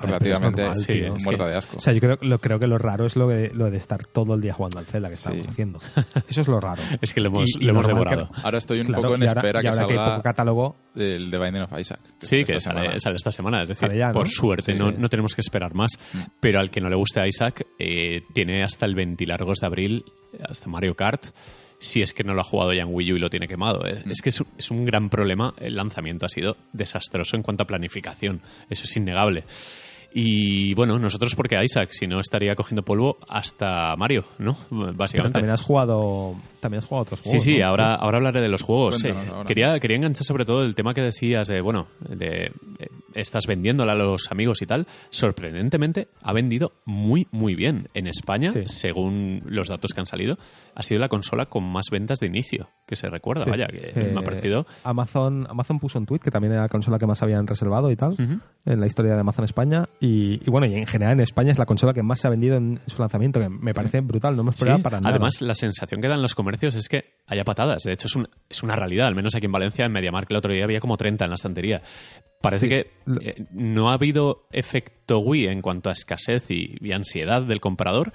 relativamente 0.00 0.62
normal, 0.62 0.76
Sí, 0.76 1.02
muerta 1.24 1.44
que- 1.44 1.50
de 1.50 1.56
asco. 1.56 1.76
O 1.76 1.80
sea, 1.80 1.92
yo 1.92 2.00
creo, 2.00 2.18
lo, 2.22 2.38
creo 2.38 2.58
que 2.58 2.66
lo 2.66 2.78
raro 2.78 3.06
es 3.06 3.16
lo 3.16 3.28
de, 3.28 3.52
lo 3.54 3.70
de 3.70 3.76
estar 3.76 4.06
todo 4.06 4.34
el 4.34 4.40
día 4.40 4.52
jugando 4.54 4.78
al 4.78 4.86
Zelda 4.86 5.08
que 5.08 5.14
estábamos 5.14 5.46
Sí. 5.46 5.52
haciendo. 5.52 5.78
Eso 6.28 6.40
es 6.40 6.48
lo 6.48 6.60
raro. 6.60 6.82
Es 7.00 7.12
que 7.12 7.20
lo 7.20 7.28
hemos, 7.28 7.48
Y- 7.56 7.62
y 7.62 7.64
lo 7.64 7.70
hemos 7.72 7.86
normal 7.86 8.04
que- 8.04 8.10
devorado. 8.16 8.34
Ahora 8.44 8.58
estoy 8.58 8.80
un 8.80 8.86
Claro, 8.86 9.02
poco 9.02 9.14
en 9.16 9.22
y 9.22 9.26
ahora- 9.26 9.40
espera 9.40 9.60
y 9.60 9.62
que 9.62 9.68
que 9.68 9.68
hay 9.68 9.74
salga 9.88 10.10
poco 10.12 10.22
catálogo, 10.22 10.76
el 10.96 11.30
The 11.30 11.38
Binding 11.38 11.62
of 11.62 11.78
Isaac. 11.80 12.00
Sí, 12.18 12.36
esta 12.40 12.52
que 12.54 12.60
sale, 12.60 13.00
sale 13.00 13.16
esta 13.16 13.30
semana. 13.30 13.62
Es 13.62 13.68
decir, 13.68 13.92
ya, 13.92 14.08
¿no? 14.08 14.12
por 14.14 14.28
suerte, 14.28 14.74
Sí, 14.74 14.78
no, 14.78 14.90
sí. 14.90 14.96
no 14.98 15.08
tenemos 15.08 15.34
que 15.34 15.40
esperar 15.40 15.74
más. 15.74 15.92
Pero 16.40 16.60
al 16.60 16.70
que 16.70 16.80
no 16.80 16.88
le 16.88 16.96
guste 16.96 17.20
a 17.20 17.26
Isaac, 17.26 17.66
eh, 17.78 18.22
tiene 18.32 18.62
hasta 18.64 18.86
el 18.86 18.94
20 18.94 19.26
largos 19.26 19.58
de 19.60 19.66
abril, 19.66 20.04
hasta 20.48 20.68
Mario 20.68 20.94
Kart, 20.94 21.26
si 21.84 22.02
es 22.02 22.12
que 22.12 22.24
no 22.24 22.34
lo 22.34 22.40
ha 22.40 22.44
jugado 22.44 22.72
ya 22.72 22.82
en 22.82 22.88
Wii 22.90 23.12
U 23.12 23.16
y 23.16 23.20
lo 23.20 23.30
tiene 23.30 23.46
quemado. 23.48 23.86
Eh, 23.86 24.02
Es 24.10 24.20
que 24.22 24.30
es, 24.30 24.40
un- 24.40 24.46
es 24.58 24.70
un 24.70 24.84
gran 24.84 25.08
problema. 25.10 25.54
El 25.58 25.76
lanzamiento 25.76 26.26
ha 26.26 26.28
sido 26.28 26.56
desastroso 26.72 27.36
en 27.36 27.42
cuanto 27.42 27.62
a 27.62 27.66
planificación. 27.66 28.40
Eso 28.70 28.84
es 28.84 28.96
innegable. 28.96 29.44
Y 30.16 30.74
bueno, 30.74 30.96
nosotros 30.98 31.34
porque 31.34 31.60
Isaac, 31.62 31.88
si 31.90 32.06
no 32.06 32.20
estaría 32.20 32.54
cogiendo 32.54 32.84
polvo 32.84 33.18
hasta 33.28 33.96
Mario, 33.96 34.24
¿no? 34.38 34.56
pero 34.70 34.92
Básicamente. 34.94 35.34
también 35.34 35.52
has 35.52 35.62
jugado 35.62 36.36
también 36.64 36.78
has 36.80 36.86
jugado 36.86 37.02
otros 37.02 37.20
Sí, 37.20 37.24
juegos. 37.30 37.42
sí, 37.42 37.58
¿no? 37.58 37.66
ahora, 37.66 37.94
ahora 37.94 38.18
hablaré 38.18 38.40
de 38.40 38.48
los 38.48 38.62
juegos. 38.62 39.04
Eh, 39.04 39.12
ahora. 39.12 39.44
quería, 39.46 39.78
quería 39.78 39.96
enganchar 39.98 40.24
sobre 40.24 40.44
todo 40.44 40.62
el 40.62 40.74
tema 40.74 40.92
que 40.94 41.02
decías 41.02 41.46
de, 41.48 41.60
bueno, 41.60 41.86
de 42.08 42.46
eh, 42.78 42.88
estás 43.14 43.46
vendiéndola 43.46 43.92
a 43.92 43.94
los 43.96 44.30
amigos 44.32 44.60
y 44.62 44.66
tal. 44.66 44.86
Sorprendentemente, 45.10 46.08
ha 46.22 46.32
vendido 46.32 46.72
muy, 46.84 47.26
muy 47.30 47.54
bien. 47.54 47.88
En 47.94 48.06
España, 48.06 48.50
Sí. 48.52 48.60
según 48.66 49.42
los 49.46 49.68
datos 49.68 49.92
que 49.92 50.00
han 50.00 50.06
salido, 50.06 50.36
ha 50.74 50.82
sido 50.82 51.00
la 51.00 51.08
consola 51.08 51.46
con 51.46 51.64
más 51.64 51.86
ventas 51.90 52.18
de 52.20 52.26
inicio, 52.26 52.68
que 52.86 52.96
se 52.96 53.08
recuerda, 53.08 53.44
Sí. 53.44 53.50
vaya, 53.50 53.66
que 53.66 53.90
Eh, 53.94 54.10
me 54.12 54.20
ha 54.20 54.22
parecido... 54.22 54.66
Amazon, 54.84 55.46
Amazon 55.48 55.78
puso 55.78 55.98
un 55.98 56.06
tweet 56.06 56.20
que 56.20 56.30
también 56.30 56.52
era 56.52 56.62
la 56.62 56.68
consola 56.68 56.98
que 56.98 57.06
más 57.06 57.22
habían 57.22 57.46
reservado 57.46 57.90
y 57.90 57.96
tal 57.96 58.12
Ujú. 58.12 58.38
en 58.66 58.80
la 58.80 58.86
historia 58.86 59.14
de 59.14 59.20
Amazon 59.20 59.44
España. 59.44 59.84
Y, 60.00 60.40
y 60.46 60.50
bueno, 60.50 60.66
y 60.66 60.74
en 60.74 60.86
general 60.86 61.14
en 61.14 61.20
España 61.20 61.52
es 61.52 61.58
la 61.58 61.66
consola 61.66 61.92
que 61.92 62.02
más 62.02 62.20
se 62.20 62.26
ha 62.26 62.30
vendido 62.30 62.56
en, 62.56 62.78
su 62.86 63.00
lanzamiento, 63.00 63.40
que 63.40 63.48
me 63.48 63.74
parece 63.74 64.00
brutal, 64.00 64.36
no 64.36 64.44
me 64.44 64.50
esperaba 64.50 64.78
Sí, 64.78 64.82
para 64.82 65.00
nada. 65.00 65.10
Además, 65.10 65.40
la 65.42 65.54
sensación 65.54 66.00
que 66.00 66.08
dan 66.08 66.22
los 66.22 66.34
comercios 66.34 66.53
es 66.62 66.88
que 66.88 67.14
haya 67.26 67.44
patadas. 67.44 67.82
De 67.84 67.92
hecho, 67.92 68.06
es, 68.06 68.14
un- 68.16 68.28
es 68.48 68.62
una 68.62 68.76
realidad. 68.76 69.06
Al 69.06 69.14
menos 69.14 69.34
aquí 69.34 69.46
en 69.46 69.52
Valencia, 69.52 69.84
en 69.86 69.92
MediaMarkt, 69.92 70.30
el 70.30 70.36
otro 70.36 70.52
día 70.52 70.64
había 70.64 70.80
como 70.80 70.96
30 70.96 71.24
en 71.24 71.30
la 71.30 71.34
estantería. 71.34 71.82
Parece 72.40 72.66
Sí, 72.66 72.68
que 72.68 72.90
eh, 73.22 73.44
no 73.52 73.90
ha 73.90 73.94
habido 73.94 74.46
efecto 74.52 75.18
Wii 75.20 75.46
en 75.46 75.60
cuanto 75.62 75.88
a 75.88 75.92
escasez 75.92 76.50
y, 76.50 76.76
y 76.80 76.92
ansiedad 76.92 77.42
del 77.42 77.60
comprador. 77.60 78.12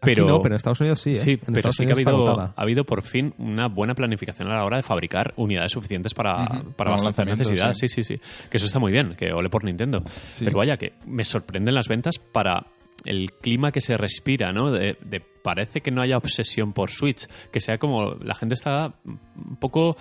Aquí 0.00 0.12
Pero, 0.14 0.26
no, 0.28 0.40
pero 0.40 0.54
en 0.54 0.56
Estados 0.58 0.80
Unidos 0.80 1.00
sí, 1.00 1.10
¿eh? 1.12 1.16
Sí, 1.16 1.30
En 1.32 1.38
pero 1.38 1.56
Estados 1.70 1.76
sí 1.76 1.84
que 1.84 1.90
ha 1.92 1.96
habido, 1.96 2.40
ha 2.40 2.54
habido 2.56 2.84
por 2.84 3.02
fin 3.02 3.34
una 3.36 3.66
buena 3.66 3.94
planificación 3.96 4.48
a 4.48 4.54
la 4.54 4.64
hora 4.64 4.76
de 4.76 4.84
fabricar 4.84 5.34
unidades 5.36 5.72
suficientes 5.72 6.14
para, 6.14 6.44
Ujú, 6.44 6.46
para 6.46 6.62
para 6.76 6.90
un 6.90 7.00
abastecer 7.00 7.26
lanzamiento, 7.26 7.42
necesidad. 7.42 7.72
sí. 7.74 7.88
Sí. 7.88 8.04
sí, 8.04 8.16
sí, 8.16 8.48
Que 8.48 8.58
eso 8.58 8.66
está 8.66 8.78
muy 8.78 8.92
bien, 8.92 9.16
que 9.16 9.32
ole 9.32 9.48
por 9.50 9.64
Nintendo. 9.64 10.02
Sí. 10.34 10.44
Pero 10.44 10.58
vaya, 10.58 10.76
que 10.76 10.92
me 11.04 11.24
sorprenden 11.24 11.74
las 11.74 11.88
ventas 11.88 12.16
para 12.18 12.64
el 13.04 13.32
clima 13.32 13.72
que 13.72 13.80
se 13.80 13.96
respira, 13.96 14.52
¿no? 14.52 14.70
De, 14.72 14.96
de 15.04 15.20
parece 15.20 15.80
que 15.80 15.90
no 15.90 16.02
haya 16.02 16.16
obsesión 16.16 16.72
por 16.72 16.90
Switch, 16.90 17.26
que 17.50 17.60
sea 17.60 17.78
como 17.78 18.14
la 18.14 18.34
gente 18.34 18.54
está 18.54 18.94
un 19.04 19.56
poco 19.56 19.96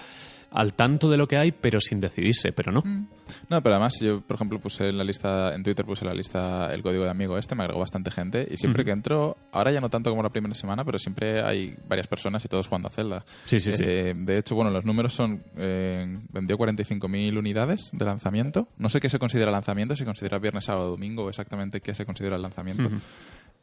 al 0.51 0.73
tanto 0.73 1.09
de 1.09 1.17
lo 1.17 1.27
que 1.27 1.37
hay, 1.37 1.51
pero 1.51 1.79
sin 1.79 1.99
decidirse, 1.99 2.51
pero 2.51 2.71
no. 2.71 2.83
No, 3.49 3.61
pero 3.61 3.75
además 3.75 3.99
yo, 3.99 4.21
por 4.21 4.35
ejemplo, 4.35 4.59
puse 4.59 4.87
en 4.87 4.97
la 4.97 5.03
lista, 5.03 5.53
en 5.53 5.63
Twitter 5.63 5.85
puse 5.85 6.05
en 6.05 6.09
la 6.09 6.15
lista 6.15 6.73
el 6.73 6.81
código 6.81 7.03
de 7.03 7.09
amigo 7.09 7.37
este, 7.37 7.55
me 7.55 7.63
agregó 7.63 7.79
bastante 7.79 8.11
gente 8.11 8.47
y 8.49 8.57
siempre 8.57 8.85
que 8.85 8.91
entro, 8.91 9.37
ahora 9.51 9.71
ya 9.71 9.81
no 9.81 9.89
tanto 9.89 10.09
como 10.09 10.23
la 10.23 10.29
primera 10.29 10.53
semana, 10.53 10.83
pero 10.85 10.97
siempre 10.99 11.41
hay 11.41 11.75
varias 11.87 12.07
personas 12.07 12.43
y 12.45 12.47
todos 12.47 12.67
jugando 12.67 12.87
a 12.87 12.91
Zelda. 12.91 13.25
Sí, 13.45 13.59
sí, 13.59 13.71
sí. 13.71 13.83
Eh, 13.85 14.13
de 14.15 14.37
hecho, 14.37 14.55
bueno, 14.55 14.71
los 14.71 14.85
números 14.85 15.13
son, 15.13 15.43
eh, 15.57 16.19
vendió 16.31 16.57
45.000 16.57 17.37
unidades 17.37 17.89
de 17.91 18.05
lanzamiento. 18.05 18.69
No 18.77 18.89
sé 18.89 18.99
qué 18.99 19.09
se 19.09 19.19
considera 19.19 19.51
lanzamiento, 19.51 19.95
si 19.95 20.05
considera 20.05 20.39
viernes, 20.39 20.65
sábado, 20.65 20.89
domingo, 20.89 21.29
exactamente 21.29 21.81
qué 21.81 21.93
se 21.93 22.05
considera 22.05 22.37
el 22.37 22.41
lanzamiento. 22.41 22.83
Ujú. 22.83 22.97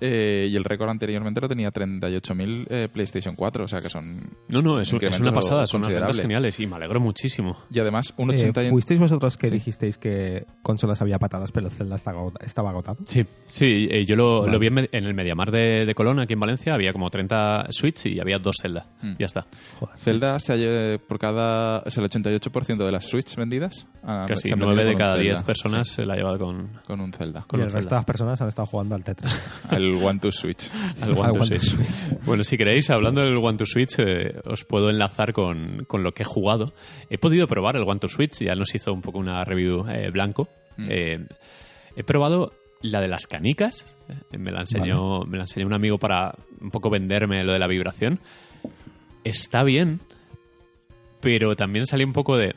Eh, 0.00 0.48
y 0.50 0.56
el 0.56 0.64
récord 0.64 0.90
anteriormente 0.90 1.40
lo 1.40 1.48
tenía 1.48 1.72
38.000 1.72 2.66
eh, 2.68 2.88
PlayStation 2.92 3.34
4, 3.36 3.64
o 3.64 3.68
sea 3.68 3.80
que 3.80 3.88
son... 3.88 4.20
No, 4.48 4.60
no, 4.60 4.80
es, 4.80 4.92
un- 4.92 5.02
es 5.04 5.20
una 5.20 5.32
pasada, 5.32 5.66
son 5.66 5.84
unas 5.84 6.16
geniales 6.16 6.58
y 6.60 6.66
me 6.66 6.76
alegro 6.76 7.00
muchísimo. 7.00 7.56
Y 7.70 7.78
además, 7.78 8.12
un 8.16 8.30
Eh, 8.30 8.34
80 8.34 8.64
y- 8.64 8.70
¿Fuisteis 8.70 8.98
vosotros 9.00 9.36
que 9.36 9.50
dijisteis 9.50 9.96
que 9.98 10.44
consolas 10.62 11.00
había 11.00 11.18
patadas, 11.18 11.52
pero 11.52 11.66
el 11.68 11.72
Zelda 11.72 11.96
estaba 11.96 12.18
agota- 12.20 12.44
estaba 12.44 12.70
agotado? 12.70 12.98
Sí, 13.06 13.24
sí, 13.46 13.88
eh, 13.90 14.04
yo 14.04 14.16
lo, 14.16 14.40
Vale. 14.40 14.52
lo 14.52 14.58
vi 14.58 14.66
en, 14.66 14.78
el 14.92 15.14
Mediamar 15.14 15.50
de, 15.50 15.86
de 15.86 15.94
Colón, 15.94 16.18
aquí 16.20 16.32
en 16.34 16.40
Valencia, 16.40 16.74
había 16.74 16.92
como 16.92 17.08
30 17.08 17.66
Switch 17.70 18.06
y 18.06 18.20
había 18.20 18.38
dos 18.38 18.56
Zelda. 18.60 18.86
Mm. 19.00 19.12
Ya 19.18 19.26
está. 19.26 19.46
Joder. 19.78 19.96
Zelda 19.98 20.40
se 20.40 20.98
por 21.06 21.18
cada. 21.18 21.82
Es 21.86 21.96
el 21.98 22.04
88% 22.04 22.84
de 22.84 22.92
las 22.92 23.04
Switch 23.06 23.36
vendidas. 23.36 23.86
ah, 24.02 24.24
Casi 24.28 24.48
se 24.48 24.54
han 24.54 24.60
9 24.60 24.74
vendido 24.74 24.90
de 24.90 24.96
cada 24.96 25.16
Zelda. 25.16 25.32
10 25.34 25.44
personas 25.44 25.88
Sí, 25.88 25.94
se 25.96 26.06
la 26.06 26.16
lleva 26.16 26.36
con... 26.38 26.70
con 26.86 27.00
un 27.00 27.12
Zelda. 27.12 27.44
con 27.46 27.60
y 27.60 27.62
el 27.62 27.72
resto 27.72 27.90
de 27.90 27.96
las 27.96 28.04
personas 28.04 28.40
han 28.40 28.48
estado 28.48 28.66
jugando 28.66 28.94
al 28.94 29.04
Tetris. 29.04 29.32
El, 29.84 29.96
al 29.98 30.04
One 30.04 30.20
to 30.20 30.32
Switch. 30.32 30.70
Al 31.00 31.12
One 31.12 31.26
Al 31.26 31.32
to 31.32 31.40
One 31.40 31.50
to 31.50 31.58
Switch. 31.58 32.18
Bueno, 32.24 32.44
si 32.44 32.56
queréis, 32.56 32.90
hablando 32.90 33.22
del 33.22 33.36
One 33.36 33.58
to 33.58 33.66
Switch, 33.66 33.98
eh, 33.98 34.40
os 34.44 34.64
puedo 34.64 34.90
enlazar 34.90 35.32
con, 35.32 35.84
con 35.86 36.02
lo 36.02 36.12
que 36.12 36.22
he 36.22 36.26
jugado. 36.26 36.72
He 37.10 37.18
podido 37.18 37.46
probar 37.46 37.76
el 37.76 37.82
One 37.82 38.00
to 38.00 38.08
Switch, 38.08 38.40
ya 38.40 38.54
nos 38.54 38.74
hizo 38.74 38.92
un 38.92 39.02
poco 39.02 39.18
una 39.18 39.44
review 39.44 39.86
eh, 39.88 40.10
blanco. 40.10 40.48
Eh, 40.78 41.24
he 41.94 42.02
probado 42.02 42.52
la 42.82 43.00
de 43.00 43.08
las 43.08 43.26
canicas, 43.26 43.86
me 44.30 44.50
la 44.50 44.60
enseñó, 44.60 45.20
me 45.20 45.38
la 45.38 45.44
enseñó 45.44 45.66
un 45.66 45.72
amigo 45.72 45.98
para 45.98 46.34
un 46.60 46.70
poco 46.70 46.90
venderme 46.90 47.44
lo 47.44 47.52
de 47.52 47.58
la 47.58 47.66
vibración. 47.66 48.20
Está 49.22 49.62
bien, 49.62 50.00
pero 51.20 51.56
también 51.56 51.86
salí 51.86 52.04
un 52.04 52.12
poco 52.12 52.36
de. 52.36 52.54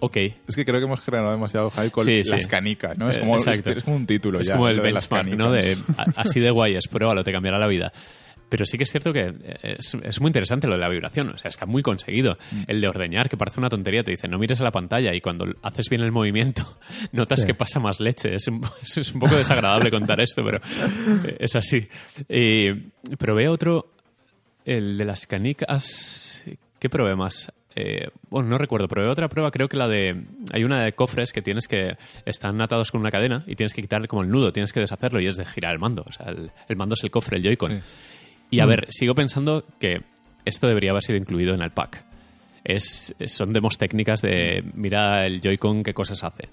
Ok, 0.00 0.16
Es 0.16 0.56
que 0.56 0.64
creo 0.64 0.80
que 0.80 0.84
hemos 0.86 1.00
generado 1.00 1.30
demasiado 1.32 1.70
hype 1.70 1.90
con 1.90 2.04
Sí, 2.04 2.24
sí. 2.24 2.30
las 2.30 2.46
canicas, 2.46 2.98
¿no? 2.98 3.08
Es 3.08 3.18
como, 3.18 3.36
exacto. 3.36 3.70
es 3.70 3.82
como 3.84 3.96
un 3.96 4.06
título 4.06 4.40
es 4.40 4.48
ya. 4.48 4.54
como 4.54 4.68
el 4.68 4.76
de 4.76 4.82
benchmark, 4.82 5.28
¿no? 5.28 5.50
De, 5.50 5.78
así 6.16 6.40
de 6.40 6.50
guay 6.50 6.74
es, 6.76 6.88
pruébalo, 6.88 7.24
te 7.24 7.32
cambiará 7.32 7.58
la 7.58 7.66
vida. 7.66 7.90
Pero 8.50 8.66
sí 8.66 8.76
que 8.76 8.84
es 8.84 8.90
cierto 8.90 9.12
que 9.12 9.32
es, 9.62 9.94
es 10.02 10.20
muy 10.20 10.28
interesante 10.28 10.66
lo 10.66 10.74
de 10.74 10.80
la 10.80 10.88
vibración, 10.90 11.30
o 11.30 11.38
sea, 11.38 11.48
está 11.48 11.64
muy 11.64 11.82
conseguido. 11.82 12.36
Mm. 12.52 12.62
El 12.68 12.80
de 12.82 12.88
ordeñar, 12.88 13.28
que 13.30 13.36
parece 13.38 13.58
una 13.58 13.70
tontería, 13.70 14.04
te 14.04 14.10
dice, 14.10 14.28
no 14.28 14.38
mires 14.38 14.60
a 14.60 14.64
la 14.64 14.70
pantalla 14.70 15.14
y 15.14 15.20
cuando 15.22 15.46
haces 15.62 15.88
bien 15.88 16.02
el 16.02 16.12
movimiento, 16.12 16.78
notas 17.12 17.40
Sí. 17.40 17.46
que 17.46 17.54
pasa 17.54 17.80
más 17.80 17.98
leche. 18.00 18.34
Es 18.34 18.46
un, 18.46 18.60
es 18.82 19.12
un 19.12 19.20
poco 19.20 19.34
desagradable 19.36 19.90
contar 19.90 20.20
esto, 20.20 20.44
pero 20.44 20.60
es 21.38 21.56
así. 21.56 21.88
Eh, 22.28 22.82
probé 23.18 23.48
otro, 23.48 23.92
el 24.66 24.98
de 24.98 25.04
las 25.06 25.26
canicas, 25.26 26.44
¿qué 26.78 26.90
probé 26.90 27.16
más? 27.16 27.50
Eh, 27.76 28.08
bueno, 28.30 28.48
no 28.48 28.58
recuerdo, 28.58 28.86
probé 28.88 29.08
otra 29.08 29.28
prueba, 29.28 29.50
creo 29.50 29.68
que 29.68 29.76
la 29.76 29.88
de... 29.88 30.24
Hay 30.52 30.62
una 30.64 30.84
de 30.84 30.92
cofres 30.92 31.32
que 31.32 31.42
tienes 31.42 31.66
que... 31.66 31.96
Están 32.24 32.60
atados 32.60 32.92
con 32.92 33.00
una 33.00 33.10
cadena 33.10 33.42
y 33.46 33.56
tienes 33.56 33.72
que 33.72 33.82
quitarle 33.82 34.06
como 34.08 34.22
el 34.22 34.28
nudo, 34.30 34.52
tienes 34.52 34.72
que 34.72 34.80
deshacerlo 34.80 35.20
y 35.20 35.26
es 35.26 35.36
de 35.36 35.44
girar 35.44 35.72
el 35.72 35.78
mando. 35.78 36.04
O 36.06 36.12
sea, 36.12 36.26
el, 36.26 36.50
el 36.68 36.76
mando 36.76 36.94
es 36.94 37.02
el 37.02 37.10
cofre, 37.10 37.38
el 37.38 37.42
Joy-Con. 37.42 37.72
Sí. 37.72 37.78
Y 38.50 38.60
a 38.60 38.66
ver, 38.66 38.86
sigo 38.90 39.14
pensando 39.14 39.64
que 39.80 40.02
esto 40.44 40.68
debería 40.68 40.90
haber 40.90 41.02
sido 41.02 41.18
incluido 41.18 41.54
en 41.54 41.62
el 41.62 41.70
pack. 41.72 42.04
Es, 42.62 43.14
son 43.26 43.52
demos 43.52 43.76
técnicas 43.76 44.20
de 44.22 44.64
mira 44.74 45.26
el 45.26 45.40
Joy-Con 45.40 45.82
qué 45.82 45.92
cosas 45.92 46.22
hace. 46.22 46.48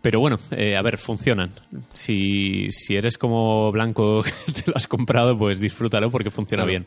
Pero 0.00 0.20
bueno, 0.20 0.38
eh, 0.50 0.76
a 0.76 0.82
ver, 0.82 0.96
funcionan. 0.98 1.50
Si, 1.92 2.68
si 2.70 2.96
eres 2.96 3.18
como 3.18 3.70
Blanco 3.70 4.22
que 4.46 4.52
te 4.52 4.70
lo 4.70 4.76
has 4.76 4.86
comprado, 4.86 5.36
pues 5.36 5.60
disfrútalo 5.60 6.10
porque 6.10 6.30
funciona 6.30 6.64
Claro. 6.64 6.70
bien. 6.84 6.86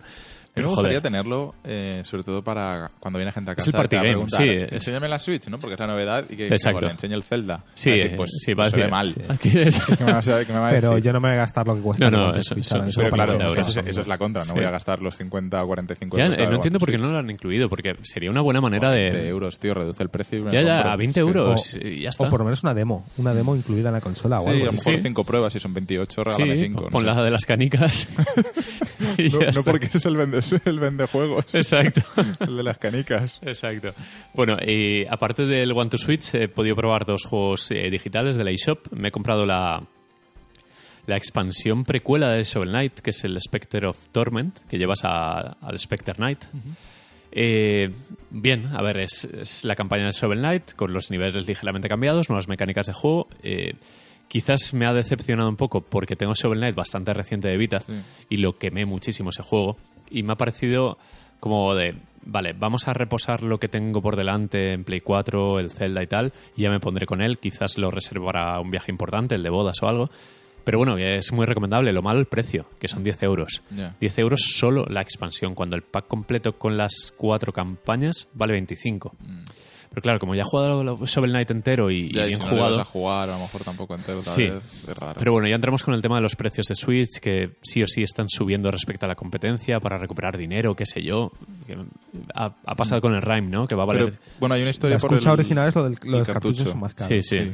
Mí 0.58 0.64
me 0.64 0.64
Pero, 0.64 0.70
gustaría 0.70 1.00
joder, 1.00 1.02
tenerlo, 1.04 1.56
eh, 1.64 2.02
sobre 2.04 2.24
todo 2.24 2.44
para 2.44 2.92
cuando 3.00 3.20
viene 3.20 3.32
gente 3.32 3.52
a 3.52 3.54
Es 3.54 3.58
casa. 3.58 3.70
el 3.70 3.76
party 3.78 3.96
game, 3.96 4.26
sí, 4.30 4.44
es- 4.44 4.72
Enséñame 4.74 5.08
la 5.08 5.20
Switch, 5.20 5.48
¿no? 5.50 5.60
Porque 5.60 5.76
es 5.76 5.80
la 5.80 5.88
novedad 5.88 6.26
y 6.30 6.36
que, 6.36 6.48
Exacto. 6.48 6.80
que, 6.80 6.86
bueno, 6.86 6.92
enseñe 6.94 7.14
el 7.14 7.24
Zelda. 7.24 7.64
Sí, 7.74 7.92
pues, 8.16 8.32
sí, 8.44 8.54
va 8.54 8.66
a 8.68 8.88
mal. 8.90 9.16
Es- 9.44 9.80
¿Qué 9.86 10.04
me 10.04 10.14
vas 10.14 10.28
a- 10.28 10.46
qué 10.46 10.54
me 10.54 10.60
va 10.60 10.68
a 10.70 10.72
Pero 10.72 10.98
yo 10.98 11.14
no 11.14 11.20
me 11.20 11.30
voy 11.30 11.36
a 11.36 11.40
gastar 11.42 11.68
lo 11.68 11.76
que 11.76 11.82
cuesta. 11.82 12.10
No, 12.10 12.18
no, 12.18 12.32
eso- 12.36 12.54
Switch, 12.56 12.66
eso- 12.66 12.84
eso 12.84 13.02
Pero 13.02 13.12
claro, 13.14 13.34
euros. 13.34 13.58
eso, 13.70 13.80
es 14.02 14.08
la 14.08 14.18
contra. 14.18 14.42
No 14.42 14.48
Sí. 14.48 14.54
voy 14.56 14.66
a 14.66 14.72
gastar 14.72 15.02
los 15.02 15.16
50 15.16 15.64
o 15.64 15.68
45 15.68 16.18
Ya, 16.18 16.26
euros. 16.26 16.40
eh, 16.40 16.48
no 16.48 16.56
entiendo 16.56 16.80
por 16.80 16.92
qué 16.92 16.98
no 16.98 17.12
lo 17.12 17.18
han 17.20 17.30
incluido, 17.30 17.70
porque 17.70 17.96
sería 18.04 18.30
una 18.32 18.42
buena 18.42 18.62
manera 18.62 18.92
de... 18.92 19.10
20 19.12 19.28
euros, 19.28 19.60
tío, 19.60 19.74
reduce 19.74 20.04
el 20.04 20.10
precio. 20.10 20.52
Ya, 20.52 20.62
ya, 20.62 20.80
a 20.92 20.96
20 20.96 21.20
Es 21.20 21.26
que- 21.26 21.30
euros 21.38 21.80
y 21.82 22.02
ya 22.02 22.10
está. 22.10 22.26
O 22.26 22.30
por 22.30 22.40
lo 22.40 22.46
menos 22.46 22.64
una 22.64 22.74
demo. 22.74 23.06
Una 23.18 23.34
demo 23.34 23.56
incluida 23.56 23.90
en 23.90 23.94
la 23.94 24.02
consola 24.02 24.42
o 24.42 24.44
Sí, 24.52 24.62
a 24.62 24.66
lo 24.66 24.72
mejor 24.72 24.94
Sí. 24.96 25.00
5 25.02 25.24
pruebas, 25.24 25.54
si 25.54 25.60
son 25.60 25.74
28, 25.74 26.24
regálame 26.24 26.56
Sí, 26.56 26.64
5. 26.64 26.88
pon 26.90 27.06
la 27.06 27.22
de 27.24 27.32
las 27.32 27.46
canicas. 27.46 28.08
No, 29.18 29.64
porque 29.64 29.88
es 29.94 30.06
el 30.06 30.16
vende, 30.52 30.62
el 30.70 30.80
vende 30.80 31.06
juegos. 31.08 31.54
Exacto. 31.56 32.02
el 32.40 32.58
de 32.58 32.64
las 32.64 32.78
canicas. 32.78 33.40
Exacto. 33.42 33.94
Bueno, 34.34 34.58
y 34.66 35.06
aparte 35.06 35.46
del 35.46 35.72
One 35.72 35.90
to 35.90 35.98
Switch, 35.98 36.34
he 36.34 36.48
podido 36.48 36.76
probar 36.76 37.06
dos 37.06 37.24
juegos 37.26 37.70
eh, 37.72 37.90
digitales 37.90 38.36
de 38.36 38.44
la 38.44 38.52
eShop. 38.52 38.92
Me 38.92 39.10
he 39.10 39.12
comprado 39.12 39.46
la, 39.46 39.84
la 41.06 41.16
expansión 41.18 41.84
precuela 41.84 42.30
de 42.34 42.44
Shovel 42.44 42.70
Knight, 42.70 43.00
que 43.00 43.12
es 43.12 43.24
el 43.24 43.40
Spectre 43.42 43.88
of 43.88 44.08
Torment, 44.12 44.58
que 44.70 44.78
llevas 44.78 45.00
a- 45.04 45.58
al 45.62 45.80
Spectre 45.80 46.16
Knight. 46.16 46.46
Eh, 47.32 47.90
bien, 48.32 48.68
a 48.74 48.82
ver, 48.82 48.98
es, 49.00 49.26
es 49.26 49.64
la 49.66 49.76
campaña 49.76 50.06
de 50.06 50.12
Shovel 50.12 50.40
Knight 50.40 50.74
con 50.76 50.94
los 50.94 51.12
niveles 51.12 51.46
ligeramente 51.46 51.88
cambiados, 51.90 52.30
nuevas 52.30 52.48
mecánicas 52.48 52.88
de 52.88 52.94
juego. 52.94 53.28
Eh, 53.44 53.74
quizás 54.28 54.74
me 54.74 54.86
ha 54.88 54.94
decepcionado 54.94 55.50
un 55.50 55.58
poco 55.58 55.82
porque 55.82 56.16
tengo 56.16 56.34
Shovel 56.34 56.60
Knight 56.60 56.76
bastante 56.76 57.14
reciente 57.14 57.48
de 57.50 57.58
Vita 57.58 57.80
Sí. 57.80 57.94
y 58.30 58.38
lo 58.38 58.58
quemé 58.58 58.86
muchísimo 58.86 59.30
ese 59.30 59.44
juego. 59.44 59.78
Y 60.10 60.24
me 60.24 60.34
ha 60.34 60.36
parecido 60.36 60.98
como 61.40 61.76
de, 61.76 61.96
vale, 62.26 62.54
vamos 62.54 62.88
a 62.88 62.94
reposar 62.94 63.44
lo 63.44 63.60
que 63.60 63.68
tengo 63.68 64.02
por 64.02 64.16
delante 64.16 64.74
en 64.74 64.84
Play 64.84 65.02
4, 65.02 65.60
el 65.60 65.72
Zelda 65.72 66.04
y 66.04 66.08
tal, 66.08 66.34
y 66.56 66.64
ya 66.64 66.70
me 66.70 66.80
pondré 66.80 67.06
con 67.06 67.22
él. 67.22 67.38
Quizás 67.38 67.78
lo 67.78 67.92
reservo 67.92 68.28
para 68.28 68.60
un 68.60 68.72
viaje 68.72 68.92
importante, 68.92 69.36
el 69.36 69.44
de 69.44 69.50
bodas 69.50 69.82
o 69.82 69.88
algo. 69.88 70.10
Pero 70.64 70.80
bueno, 70.80 70.98
es 70.98 71.32
muy 71.32 71.46
recomendable. 71.46 71.94
Lo 71.94 72.02
malo 72.02 72.20
el 72.20 72.26
precio, 72.26 72.66
que 72.78 72.90
son 72.90 73.02
10 73.02 73.24
euros. 73.24 73.62
Ya. 73.70 73.96
10 74.02 74.20
euros 74.20 74.42
solo 74.42 74.86
la 74.90 75.02
expansión, 75.02 75.56
cuando 75.56 75.78
el 75.78 75.82
pack 75.82 76.08
completo 76.08 76.58
con 76.58 76.76
las 76.76 77.14
cuatro 77.16 77.54
campañas 77.54 78.28
vale 78.34 78.52
25. 78.52 79.16
Pero 79.98 80.04
claro, 80.04 80.20
como 80.20 80.36
ya 80.36 80.44
he 80.44 80.46
jugado 80.46 80.84
lo- 80.84 81.04
Shovel 81.08 81.32
Knight 81.32 81.50
entero 81.50 81.90
y, 81.90 82.12
Ya, 82.12 82.26
y 82.26 82.28
bien 82.28 82.40
si 82.40 82.44
no 82.46 82.50
jugado, 82.52 82.78
vas 82.78 82.88
a 82.88 82.92
jugar, 82.92 83.30
a 83.30 83.34
lo 83.34 83.40
mejor 83.40 83.64
tampoco 83.64 83.96
entero 83.96 84.20
otra 84.20 84.32
Sí. 84.32 84.44
vez. 84.44 84.84
Es 84.88 84.96
raro. 84.96 85.16
pero 85.18 85.32
bueno, 85.32 85.48
ya 85.48 85.56
entramos 85.56 85.84
con 85.84 85.96
el 85.96 86.04
tema 86.04 86.18
de 86.18 86.22
los 86.22 86.36
precios 86.36 86.68
de 86.68 86.76
Switch, 86.76 87.20
que 87.20 87.56
sí 87.64 87.82
o 87.82 87.88
sí 87.88 88.04
están 88.04 88.30
subiendo 88.30 88.70
respecto 88.70 89.08
a 89.08 89.10
la 89.10 89.16
competencia 89.16 89.80
para 89.80 89.98
recuperar 89.98 90.38
dinero, 90.38 90.76
qué 90.76 90.86
sé 90.86 91.02
yo. 91.02 91.32
Que 91.66 91.76
ha, 92.36 92.54
ha 92.64 92.76
pasado 92.76 93.02
con 93.02 93.16
el 93.16 93.24
Rhyme, 93.24 93.50
¿no? 93.50 93.68
Que 93.68 93.76
va 93.76 93.84
a 93.84 93.86
valer... 93.88 94.06
Pero, 94.12 94.18
bueno, 94.40 94.54
hay 94.54 94.62
una 94.62 94.66
La 94.68 94.72
historia 94.72 94.98
por 95.00 95.14
escucha 95.14 95.34
el, 95.34 95.40
original 95.40 95.68
es 95.70 95.76
lo 95.76 95.84
del, 95.86 95.94
lo 95.94 95.98
el 96.06 96.12
de 96.12 96.18
los 96.20 96.28
cartucho. 96.28 96.50
cartuchos 96.58 96.72
son 96.74 96.80
más 96.82 96.94
caros. 96.94 97.26
Sí, 97.26 97.36
sí. 97.38 97.52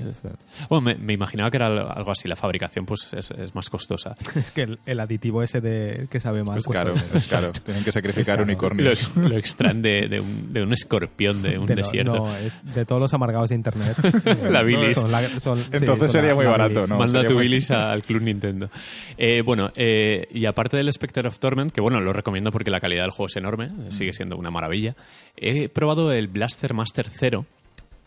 Bueno, 0.70 0.82
me, 0.82 0.96
me 0.96 1.14
imaginaba 1.14 1.50
que 1.50 1.56
era 1.58 1.68
algo 1.68 2.12
así. 2.12 2.28
La 2.28 2.36
fabricación 2.36 2.86
pues 2.86 3.08
es, 3.14 3.32
es 3.32 3.56
más 3.56 3.70
costosa. 3.70 4.16
Es 4.36 4.52
que 4.52 4.64
el, 4.64 4.80
el 4.86 5.00
aditivo 5.00 5.42
ese 5.44 5.62
de 5.62 6.08
que 6.12 6.20
sabe 6.20 6.44
más. 6.44 6.58
Es 6.58 6.66
cuesta 6.66 6.84
caro, 6.84 6.96
es 7.14 7.30
caro. 7.30 7.52
Tienen 7.54 7.86
que 7.86 7.92
sacrificar 7.94 8.36
caro. 8.36 8.40
Lo, 8.40 8.52
unicornios. 8.52 9.00
ex- 9.00 9.16
lo 9.16 9.38
extraen 9.38 9.82
de, 9.82 10.10
de 10.10 10.20
un, 10.20 10.52
de 10.52 10.62
un 10.64 10.74
escorpión 10.74 11.42
de 11.42 11.58
un 11.58 11.66
De 11.68 11.76
lo- 11.76 11.82
desierto. 11.82 12.14
no, 12.18 12.33
de 12.64 12.86
todos 12.86 13.02
los 13.02 13.14
amargados 13.14 13.50
de 13.50 13.56
internet. 13.56 13.96
La 14.50 14.64
bilis. 14.64 14.98
Son 14.98 15.12
la- 15.12 15.40
son- 15.40 15.58
sí, 15.60 15.70
Entonces 15.72 15.98
son 16.00 16.10
sería 16.12 16.30
la- 16.30 16.36
muy 16.36 16.46
la 16.46 16.52
barato, 16.52 16.74
bilis. 16.76 16.90
¿no? 16.90 16.98
Manda 16.98 17.12
sería 17.20 17.28
tu 17.28 17.34
muy- 17.36 17.44
bilis 17.44 17.72
al 17.72 18.02
Club 18.04 18.22
Nintendo. 18.24 18.70
Eh, 19.18 19.42
bueno, 19.42 19.70
eh, 19.76 20.28
y 20.32 20.46
aparte 20.46 20.78
del 20.78 20.92
Spectre 20.92 21.28
of 21.28 21.40
Torment, 21.40 21.72
que 21.72 21.82
bueno, 21.82 22.00
lo 22.02 22.14
recomiendo 22.14 22.52
porque 22.52 22.72
la 22.72 22.80
calidad 22.80 23.04
del 23.04 23.12
juego 23.12 23.28
es 23.28 23.36
enorme, 23.36 23.68
Mm. 23.70 23.92
sigue 23.92 24.14
siendo 24.14 24.38
una 24.38 24.52
maravilla, 24.52 24.96
he 25.38 25.70
probado 25.70 26.12
el 26.12 26.28
Blaster 26.28 26.74
Master 26.74 27.08
0 27.10 27.46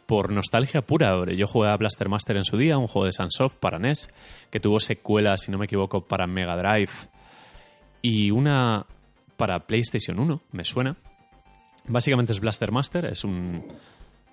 por 0.06 0.30
nostalgia 0.32 0.82
pura. 0.82 1.24
Yo 1.34 1.46
jugué 1.48 1.68
a 1.68 1.76
Blaster 1.76 2.08
Master 2.08 2.36
en 2.36 2.44
su 2.44 2.56
día, 2.56 2.78
un 2.78 2.86
juego 2.86 3.06
de 3.06 3.12
Sunsoft 3.12 3.56
para 3.56 3.78
NES, 3.78 4.08
que 4.50 4.60
tuvo 4.60 4.78
secuelas, 4.78 5.40
si 5.42 5.50
no 5.50 5.58
me 5.58 5.64
equivoco, 5.64 6.02
para 6.06 6.26
Mega 6.28 6.56
Drive 6.56 6.92
y 8.02 8.30
una 8.30 8.86
para 9.36 9.60
PlayStation 9.66 10.18
1, 10.18 10.40
me 10.52 10.64
suena. 10.64 10.96
Básicamente 11.88 12.32
es 12.32 12.40
Blaster 12.40 12.72
Master, 12.72 13.04
es 13.06 13.24
un, 13.24 13.64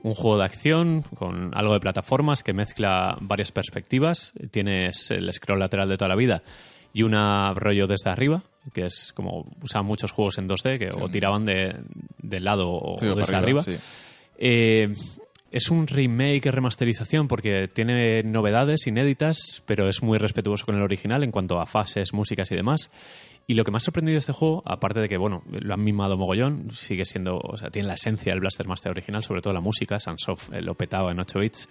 un 0.04 0.14
juego 0.14 0.38
de 0.38 0.46
acción 0.46 1.02
con 1.16 1.52
algo 1.58 1.74
de 1.74 1.80
plataformas 1.80 2.44
que 2.44 2.54
mezcla 2.54 3.18
varias 3.22 3.52
perspectivas. 3.52 4.34
Tienes 4.52 5.10
el 5.12 5.32
scroll 5.34 5.60
lateral 5.60 5.90
de 5.90 5.98
toda 5.98 6.10
la 6.10 6.16
vida 6.16 6.44
y 6.94 7.04
una 7.04 7.54
rollo 7.56 7.88
desde 7.88 8.10
arriba, 8.12 8.44
que 8.74 8.86
es 8.86 9.14
como 9.14 9.48
usaban 9.64 9.88
muchos 9.88 10.12
juegos 10.12 10.38
en 10.38 10.48
2D 10.48 10.78
que 10.78 10.90
o 10.94 11.10
tiraban 11.10 11.46
de, 11.46 11.76
del 12.20 12.44
lado 12.44 12.68
o, 12.70 12.98
Sí, 13.00 13.08
desde 13.16 13.36
arriba. 13.36 13.64
sí. 13.64 13.76
Eh, 14.38 14.94
es 15.54 15.70
un 15.70 15.86
remake, 15.86 16.50
remasterización, 16.50 17.28
porque 17.28 17.68
tiene 17.68 18.24
novedades 18.24 18.88
inéditas, 18.88 19.62
pero 19.68 19.88
es 19.88 20.02
muy 20.02 20.18
respetuoso 20.18 20.66
con 20.66 20.76
el 20.76 20.82
original 20.82 21.24
en 21.24 21.32
cuanto 21.32 21.60
a 21.60 21.68
fases, 21.68 22.12
músicas 22.12 22.52
y 22.52 22.56
demás. 22.56 22.90
Y 23.46 23.54
lo 23.54 23.64
que 23.64 23.70
me 23.70 23.78
ha 23.78 23.80
sorprendido 23.80 24.16
de 24.16 24.20
este 24.20 24.34
juego, 24.34 24.64
aparte 24.66 25.00
de 25.00 25.08
que, 25.08 25.18
bueno, 25.18 25.44
lo 25.52 25.76
han 25.76 25.84
mimado 25.84 26.18
mogollón, 26.18 26.72
sigue 26.72 27.06
siendo, 27.06 27.38
o 27.38 27.56
sea, 27.56 27.70
tiene 27.70 27.88
la 27.88 27.94
esencia 27.94 28.32
del 28.32 28.40
Blaster 28.40 28.68
Master 28.68 28.92
original, 28.92 29.22
sobre 29.24 29.42
todo 29.42 29.54
la 29.54 29.62
música, 29.62 30.00
Sunsoft 30.00 30.52
eh, 30.54 30.62
lo 30.62 30.74
petaba 30.74 31.12
en 31.12 31.20
8 31.20 31.40
bits. 31.40 31.70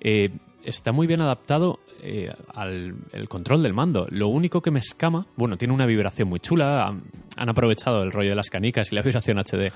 Eh, 0.00 0.30
está 0.66 0.92
muy 0.92 1.06
bien 1.06 1.20
adaptado 1.20 1.78
eh, 2.02 2.30
al 2.54 2.96
el 3.12 3.28
control 3.28 3.62
del 3.62 3.72
mando. 3.72 4.06
Lo 4.10 4.28
único 4.28 4.60
que 4.60 4.70
me 4.70 4.80
escama, 4.80 5.26
bueno, 5.36 5.56
tiene 5.56 5.72
una 5.72 5.86
vibración 5.86 6.28
muy 6.28 6.40
chula. 6.40 6.86
Han, 6.86 7.02
han 7.36 7.48
aprovechado 7.48 8.02
el 8.02 8.12
rollo 8.12 8.30
de 8.30 8.36
las 8.36 8.50
canicas 8.50 8.92
y 8.92 8.96
la 8.96 9.02
vibración 9.04 9.38
HD 9.38 9.72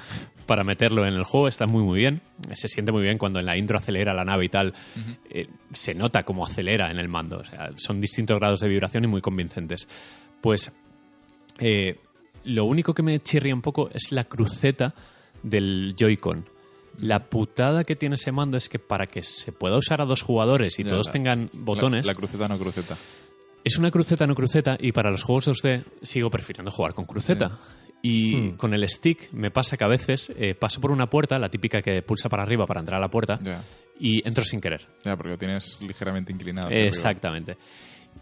para 0.46 0.64
meterlo 0.64 1.07
en 1.07 1.14
el 1.14 1.24
juego. 1.24 1.48
Está 1.48 1.66
muy, 1.66 1.83
muy 1.83 1.98
bien. 1.98 2.20
Se 2.53 2.68
siente 2.68 2.92
muy 2.92 3.03
bien 3.03 3.18
cuando 3.18 3.38
en 3.40 3.46
la 3.46 3.57
intro 3.57 3.79
acelera 3.79 4.12
la 4.12 4.24
nave 4.24 4.46
y 4.46 4.48
tal. 4.48 4.74
Eh, 5.31 5.46
se 5.70 5.94
nota 5.94 6.24
cómo 6.24 6.44
acelera 6.44 6.90
en 6.90 6.98
el 6.98 7.09
mando. 7.09 7.38
O 7.38 7.44
sea, 7.44 7.70
son 7.76 8.00
distintos 8.00 8.38
grados 8.38 8.61
de 8.61 8.68
vibración 8.68 9.05
y 9.05 9.07
muy 9.07 9.20
convincentes. 9.20 9.88
Pues 10.40 10.72
eh, 11.59 11.98
lo 12.44 12.64
único 12.64 12.94
que 12.94 13.03
me 13.03 13.20
chirría 13.20 13.55
un 13.55 13.62
poco 13.62 13.90
es 13.92 14.12
la 14.12 14.24
cruceta 14.24 14.94
del 15.42 15.94
Joy-Con. 15.96 16.44
La 17.01 17.29
putada 17.31 17.85
que 17.85 17.97
tiene 17.97 18.15
ese 18.17 18.33
mando 18.33 18.57
es 18.57 18.69
que 18.69 18.79
para 18.79 19.07
que 19.07 19.23
se 19.23 19.53
pueda 19.53 19.77
usar 19.77 20.01
a 20.03 20.05
dos 20.05 20.23
jugadores 20.23 20.79
y 20.79 20.85
Ya, 20.85 20.91
todos 20.91 21.07
la- 21.09 21.13
tengan 21.13 21.51
botones, 21.53 22.07
La, 22.07 22.13
la 22.13 22.17
cruceta 22.17 22.49
no 22.49 22.59
cruceta. 22.59 22.97
es 23.65 23.79
una 23.79 23.91
cruceta 23.91 24.27
no 24.27 24.35
cruceta 24.35 24.77
y 24.81 24.93
para 24.93 25.11
los 25.11 25.23
juegos 25.23 25.49
2D 25.49 25.85
sigo 26.03 26.31
prefiriendo 26.31 26.71
jugar 26.71 26.95
con 26.95 27.05
cruceta. 27.05 27.59
Y 28.03 28.53
con 28.53 28.73
el 28.73 28.89
stick 28.89 29.31
me 29.33 29.51
pasa 29.51 29.77
que 29.77 29.85
a 29.85 29.89
veces 29.89 30.33
eh, 30.35 30.55
paso 30.55 30.81
por 30.81 30.91
una 30.91 31.11
puerta, 31.11 31.39
la 31.39 31.51
típica 31.51 31.83
que 31.83 32.01
pulsa 32.01 32.31
para 32.31 32.43
arriba 32.43 32.65
para 32.67 32.81
entrar 32.81 32.97
a 32.99 33.01
la 33.03 33.11
puerta, 33.11 33.39
Ya. 33.43 33.63
y 33.99 34.27
entro 34.27 34.43
sin 34.43 34.59
querer. 34.61 34.87
Ya, 35.05 35.17
porque 35.17 35.33
lo 35.33 35.37
tienes 35.39 35.79
ligeramente 35.83 36.33
inclinado. 36.33 36.71
Exactamente. 36.71 37.59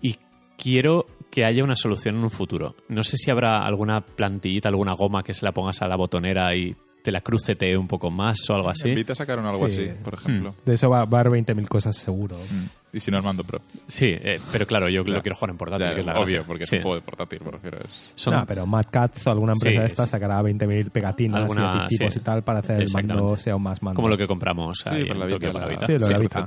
Y 0.02 0.16
quiero 0.56 1.06
que 1.30 1.44
haya 1.44 1.62
una 1.62 1.76
solución 1.76 2.16
en 2.16 2.24
un 2.24 2.30
futuro. 2.30 2.74
No 2.88 3.04
sé 3.04 3.16
si 3.16 3.30
habrá 3.30 3.64
alguna 3.64 4.00
plantillita, 4.00 4.68
alguna 4.68 4.94
goma 4.94 5.22
que 5.22 5.32
se 5.32 5.44
la 5.44 5.52
pongas 5.52 5.80
a 5.80 5.86
la 5.86 5.94
botonera 5.96 6.56
y 6.56 6.74
te 7.02 7.12
la 7.12 7.20
crucetee 7.20 7.76
un 7.76 7.86
poco 7.88 8.10
más 8.10 8.38
o 8.50 8.54
algo 8.54 8.68
así. 8.70 8.90
Vita 8.94 9.14
sacaron 9.14 9.46
algo 9.46 9.66
Sí. 9.68 9.72
así, 9.88 9.90
por 10.04 10.14
ejemplo. 10.14 10.54
De 10.64 10.74
eso 10.74 10.90
va, 10.90 11.04
va 11.04 11.18
a 11.18 11.20
haber 11.22 11.32
20.000 11.32 11.68
cosas 11.68 11.96
seguro. 11.96 12.36
Mm. 12.36 12.96
Y 12.96 13.00
si 13.00 13.10
no, 13.10 13.18
el 13.18 13.22
mando 13.22 13.44
pro. 13.44 13.60
Sí, 13.86 14.06
eh, 14.08 14.40
pero 14.50 14.66
claro, 14.66 14.88
yo 14.88 15.02
lo 15.04 15.20
quiero 15.22 15.34
jugar 15.36 15.50
en 15.50 15.56
portátil. 15.58 15.86
Ya, 15.88 15.94
que 15.94 16.00
es 16.00 16.06
la 16.06 16.12
obvio, 16.14 16.24
gracia. 16.36 16.44
porque 16.46 16.64
es 16.64 16.70
Sí. 16.70 16.76
un 16.76 16.82
juego 16.82 16.94
de 16.96 17.02
portátil, 17.02 17.40
me 17.44 17.50
refiero. 17.50 17.78
Es... 17.84 18.10
Son- 18.14 18.34
No, 18.34 18.46
pero 18.46 18.66
Mad 18.66 18.86
Cats 18.90 19.26
o 19.26 19.30
alguna 19.30 19.52
empresa 19.52 19.74
Sí, 19.76 19.80
de 19.80 19.86
estas 19.86 20.06
sí. 20.06 20.10
sacará 20.12 20.40
20.000 20.42 20.90
pegatinas 20.90 21.42
Alguna- 21.42 21.84
y 21.84 21.96
tipos 21.96 22.14
sí. 22.14 22.20
y 22.20 22.22
tal 22.22 22.42
para 22.44 22.60
hacer 22.60 22.80
el 22.82 22.88
mando 22.92 23.36
sea 23.36 23.56
un 23.56 23.62
más 23.62 23.82
mando. 23.82 23.96
como 23.96 24.08
lo 24.08 24.16
que 24.16 24.26
compramos 24.26 24.86
ahí 24.86 25.04
por 25.04 25.16
en 25.16 25.20
la 25.20 25.28
Tokio 25.28 25.48
Vita, 25.48 25.52
para 25.52 25.66
la- 25.66 25.70
Vita. 25.72 25.86
Sí, 25.86 25.92
lo 25.92 25.98
de 25.98 26.04
Sí, 26.04 26.10
la 26.12 26.16
la 26.16 26.22
Vita, 26.22 26.44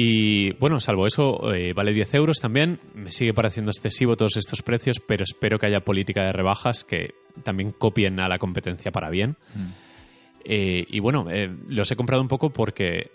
Y 0.00 0.52
bueno, 0.60 0.78
salvo 0.78 1.08
eso, 1.08 1.52
eh, 1.52 1.72
vale 1.72 1.92
10 1.92 2.14
euros 2.14 2.38
también. 2.38 2.78
Me 2.94 3.10
sigue 3.10 3.34
pareciendo 3.34 3.72
excesivo 3.72 4.16
todos 4.16 4.36
estos 4.36 4.62
precios, 4.62 5.00
pero 5.04 5.24
espero 5.24 5.58
que 5.58 5.66
haya 5.66 5.80
política 5.80 6.22
de 6.22 6.30
rebajas 6.30 6.84
que 6.84 7.14
también 7.42 7.72
copien 7.72 8.20
a 8.20 8.28
la 8.28 8.38
competencia 8.38 8.92
para 8.92 9.10
bien. 9.10 9.34
Eh, 10.44 10.84
y 10.86 11.00
bueno, 11.00 11.26
eh, 11.32 11.52
los 11.66 11.90
he 11.90 11.96
comprado 11.96 12.22
un 12.22 12.28
poco 12.28 12.50
porque 12.50 13.10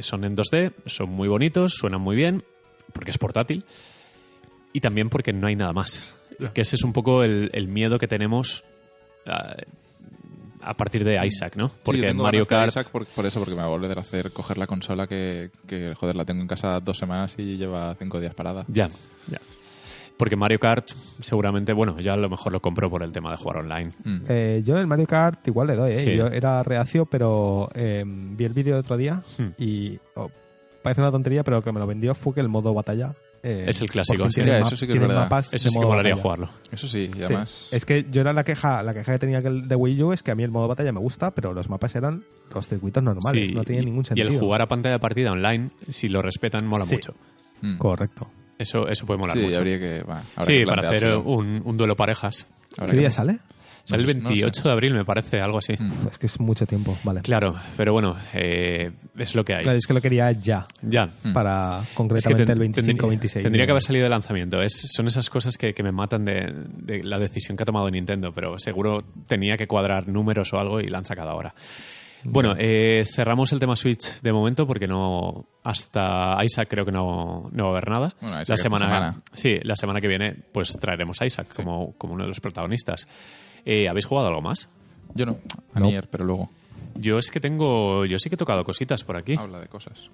son 0.00 0.22
en 0.24 0.36
2D, 0.36 0.74
son 0.84 1.08
muy 1.08 1.28
bonitos, 1.28 1.72
suenan 1.72 2.02
muy 2.02 2.14
bien, 2.14 2.44
porque 2.92 3.10
es 3.10 3.16
portátil, 3.16 3.64
y 4.74 4.80
también 4.80 5.08
porque 5.08 5.32
no 5.32 5.46
hay 5.46 5.56
nada 5.56 5.72
más. 5.72 6.14
Que 6.52 6.60
ese 6.60 6.76
es 6.76 6.84
un 6.84 6.92
poco 6.92 7.24
el, 7.24 7.48
el 7.54 7.68
miedo 7.68 7.98
que 7.98 8.06
tenemos 8.06 8.64
ah, 9.24 9.56
a 10.68 10.74
partir 10.74 11.04
de 11.04 11.24
Isaac, 11.26 11.56
¿no? 11.56 11.68
Sí, 11.68 11.74
yo 11.76 11.80
Porque 11.84 12.00
en 12.02 12.06
tengo 12.08 12.22
Mario 12.24 12.46
Kart... 12.46 12.68
Isaac 12.68 12.88
por, 12.90 13.06
por 13.06 13.24
eso, 13.26 13.38
porque 13.40 13.54
me 13.54 13.62
va 13.62 13.66
a 13.66 13.70
volver 13.70 13.96
a 13.96 14.02
hacer 14.02 14.30
coger 14.32 14.58
la 14.58 14.66
consola 14.66 15.06
que, 15.06 15.50
que, 15.66 15.94
joder, 15.94 16.14
la 16.16 16.24
tengo 16.24 16.42
en 16.42 16.48
casa 16.48 16.78
dos 16.80 16.98
semanas 16.98 17.34
y 17.38 17.56
lleva 17.56 17.94
cinco 17.98 18.20
días 18.20 18.34
parada. 18.34 18.64
Ya, 18.68 18.88
ya. 19.28 19.38
Porque 20.16 20.34
Mario 20.34 20.58
Kart, 20.58 20.90
seguramente, 21.20 21.72
bueno, 21.72 22.00
yo 22.00 22.12
a 22.12 22.16
lo 22.16 22.28
mejor 22.28 22.52
lo 22.52 22.60
compro 22.60 22.90
por 22.90 23.02
el 23.04 23.12
tema 23.12 23.30
de 23.30 23.36
jugar 23.36 23.58
online. 23.58 23.92
Mm. 24.02 24.18
Eh, 24.28 24.62
yo 24.64 24.74
en 24.74 24.80
el 24.80 24.86
Mario 24.88 25.06
Kart 25.06 25.46
igual 25.46 25.68
le 25.68 25.76
doy, 25.76 25.92
¿eh? 25.92 25.96
Sí. 25.96 26.16
Yo 26.16 26.26
era 26.26 26.62
reacio, 26.64 27.06
pero 27.06 27.68
eh, 27.74 28.02
vi 28.04 28.44
el 28.44 28.52
vídeo 28.52 28.74
el 28.74 28.80
otro 28.80 28.96
día 28.96 29.22
Hmm. 29.38 29.50
y 29.56 29.98
oh, 30.16 30.28
parece 30.82 31.00
una 31.00 31.12
tontería, 31.12 31.44
pero 31.44 31.58
lo 31.58 31.62
que 31.62 31.70
me 31.72 31.78
lo 31.78 31.86
vendió 31.86 32.14
fue 32.16 32.34
que 32.34 32.40
el 32.40 32.48
modo 32.48 32.74
batalla 32.74 33.14
eh, 33.42 33.64
Es 33.68 33.80
el 33.80 33.88
clásico, 33.90 34.30
sí. 34.30 34.42
tiene 34.42 34.58
eso 34.58 34.76
sí 34.76 34.86
que 34.86 34.92
es 34.94 35.00
verdad. 35.00 35.22
mapas 35.24 35.52
Eso 35.54 35.64
de 35.64 35.70
sí 35.70 35.78
que 35.78 35.84
molaría 35.86 36.14
batalla. 36.14 36.22
jugarlo. 36.22 36.50
Eso 36.72 36.88
sí, 36.88 37.10
y 37.10 37.12
Sí. 37.12 37.22
además... 37.24 37.68
Es 37.70 37.84
que 37.84 38.06
yo 38.10 38.20
era 38.20 38.32
la 38.32 38.44
queja, 38.44 38.82
la 38.82 38.94
queja 38.94 39.12
que 39.12 39.18
tenía 39.18 39.40
que 39.42 39.48
el 39.48 39.68
de 39.68 39.74
Wii 39.76 40.02
U 40.02 40.12
es 40.12 40.22
que 40.22 40.30
a 40.30 40.34
mí 40.34 40.42
el 40.42 40.50
modo 40.50 40.68
batalla 40.68 40.92
me 40.92 41.00
gusta, 41.00 41.30
pero 41.32 41.52
los 41.54 41.68
mapas 41.68 41.94
eran 41.96 42.24
los 42.54 42.68
circuitos 42.68 43.02
normales, 43.02 43.48
Sí, 43.50 43.54
no 43.54 43.64
tenía 43.64 43.82
y- 43.82 43.84
ningún 43.86 44.02
Y 44.02 44.04
sentido. 44.06 44.28
el 44.28 44.38
jugar 44.38 44.62
a 44.62 44.66
pantalla 44.66 44.94
de 44.94 45.00
partida 45.00 45.32
online, 45.32 45.70
si 45.88 46.08
lo 46.08 46.22
respetan, 46.22 46.66
mola 46.66 46.84
Sí. 46.86 46.94
mucho. 46.94 47.14
mm. 47.62 47.76
Correcto. 47.78 48.28
Eso, 48.58 48.88
eso 48.88 49.06
puede 49.06 49.18
molar 49.20 49.36
Sí, 49.36 49.44
mucho. 49.44 49.58
habría 49.58 49.78
que... 49.78 50.02
bueno, 50.04 50.20
habrá 50.36 50.44
Sí, 50.44 50.58
que 50.58 50.66
para 50.66 50.90
hacer 50.90 51.14
un, 51.16 51.62
un 51.64 51.76
duelo 51.76 51.94
parejas. 51.96 52.46
¿Qué 52.88 52.96
día 52.96 53.10
sale? 53.10 53.38
Sale 53.88 54.02
el 54.02 54.22
No 54.22 54.28
sé. 54.28 54.34
28 54.34 54.62
de 54.62 54.70
abril, 54.70 54.94
me 54.94 55.04
parece, 55.04 55.40
algo 55.40 55.58
así. 55.58 55.72
Mm. 55.78 56.08
Es 56.10 56.18
que 56.18 56.26
es 56.26 56.38
mucho 56.40 56.66
tiempo, 56.66 56.96
vale. 57.04 57.22
Claro, 57.22 57.54
pero 57.76 57.92
bueno, 57.92 58.16
eh, 58.34 58.90
es 59.16 59.34
lo 59.34 59.44
que 59.44 59.54
hay. 59.54 59.62
Claro, 59.62 59.78
es 59.78 59.86
que 59.86 59.94
lo 59.94 60.00
quería 60.00 60.30
ya, 60.32 60.66
Ya. 60.82 61.06
Mm. 61.24 61.32
para 61.32 61.80
Es 61.82 61.88
que 61.88 61.94
concretamente 61.94 62.44
ten- 62.44 62.52
el 62.52 62.58
25 62.58 62.86
tendría- 62.86 63.08
26. 63.08 63.42
Tendría 63.44 63.64
que 63.66 63.70
haber 63.72 63.82
salido 63.82 64.04
de 64.04 64.10
lanzamiento. 64.10 64.60
Es, 64.62 64.92
son 64.94 65.06
esas 65.08 65.28
cosas 65.30 65.56
que, 65.56 65.72
que 65.74 65.82
me 65.82 65.92
matan 65.92 66.24
de, 66.24 66.52
de 66.78 67.02
la 67.02 67.18
decisión 67.18 67.56
que 67.56 67.62
ha 67.62 67.66
tomado 67.66 67.88
Nintendo, 67.90 68.32
pero 68.32 68.58
seguro 68.58 69.04
tenía 69.26 69.56
que 69.56 69.66
cuadrar 69.66 70.06
números 70.08 70.52
o 70.52 70.58
algo 70.58 70.80
y 70.80 70.86
la 70.86 70.98
han 70.98 71.04
sacado 71.06 71.30
ahora. 71.30 71.54
Bueno, 72.24 72.54
eh, 72.58 73.04
cerramos 73.06 73.52
el 73.52 73.58
tema 73.60 73.76
Switch 73.76 74.20
de 74.20 74.32
momento 74.32 74.66
porque 74.66 74.86
no 74.86 75.46
hasta 75.62 76.36
Isaac 76.44 76.68
creo 76.68 76.84
que 76.84 76.92
no, 76.92 77.48
no 77.52 77.62
va 77.64 77.68
a 77.68 77.72
haber 77.72 77.88
nada. 77.88 78.14
Bueno, 78.20 78.36
Isaac 78.42 78.48
la 78.48 78.56
semana, 78.56 78.84
semana. 78.86 79.16
sí, 79.32 79.56
la 79.62 79.76
semana 79.76 80.00
que 80.00 80.08
viene 80.08 80.34
pues 80.52 80.76
traeremos 80.80 81.20
a 81.22 81.26
Isaac 81.26 81.48
como, 81.54 81.92
como 81.96 82.14
uno 82.14 82.24
de 82.24 82.28
los 82.28 82.40
protagonistas. 82.40 83.06
Eh, 83.64 83.88
¿Habéis 83.88 84.06
jugado 84.06 84.28
algo 84.28 84.40
más? 84.42 84.68
Yo 85.14 85.26
no, 85.26 85.38
a 85.74 85.80
No. 85.80 85.86
Nier, 85.86 86.08
pero 86.10 86.24
luego 86.24 86.50
Yo 86.94 87.18
es 87.18 87.30
que 87.30 87.40
tengo, 87.40 88.04
yo 88.04 88.18
sí 88.18 88.28
que 88.28 88.34
he 88.34 88.38
tocado 88.38 88.64
cositas 88.64 89.04
por 89.04 89.16
aquí. 89.16 89.36
habla 89.38 89.60
de 89.60 89.68
cosas. 89.68 90.10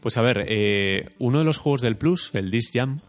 Pues 0.00 0.16
a 0.16 0.22
ver, 0.22 0.44
eh, 0.48 1.10
uno 1.18 1.38
de 1.40 1.44
los 1.44 1.58
juegos 1.58 1.80
del 1.80 1.96
Plus, 1.96 2.30
el 2.34 2.50
Disc 2.50 2.72
Jam, 2.74 3.00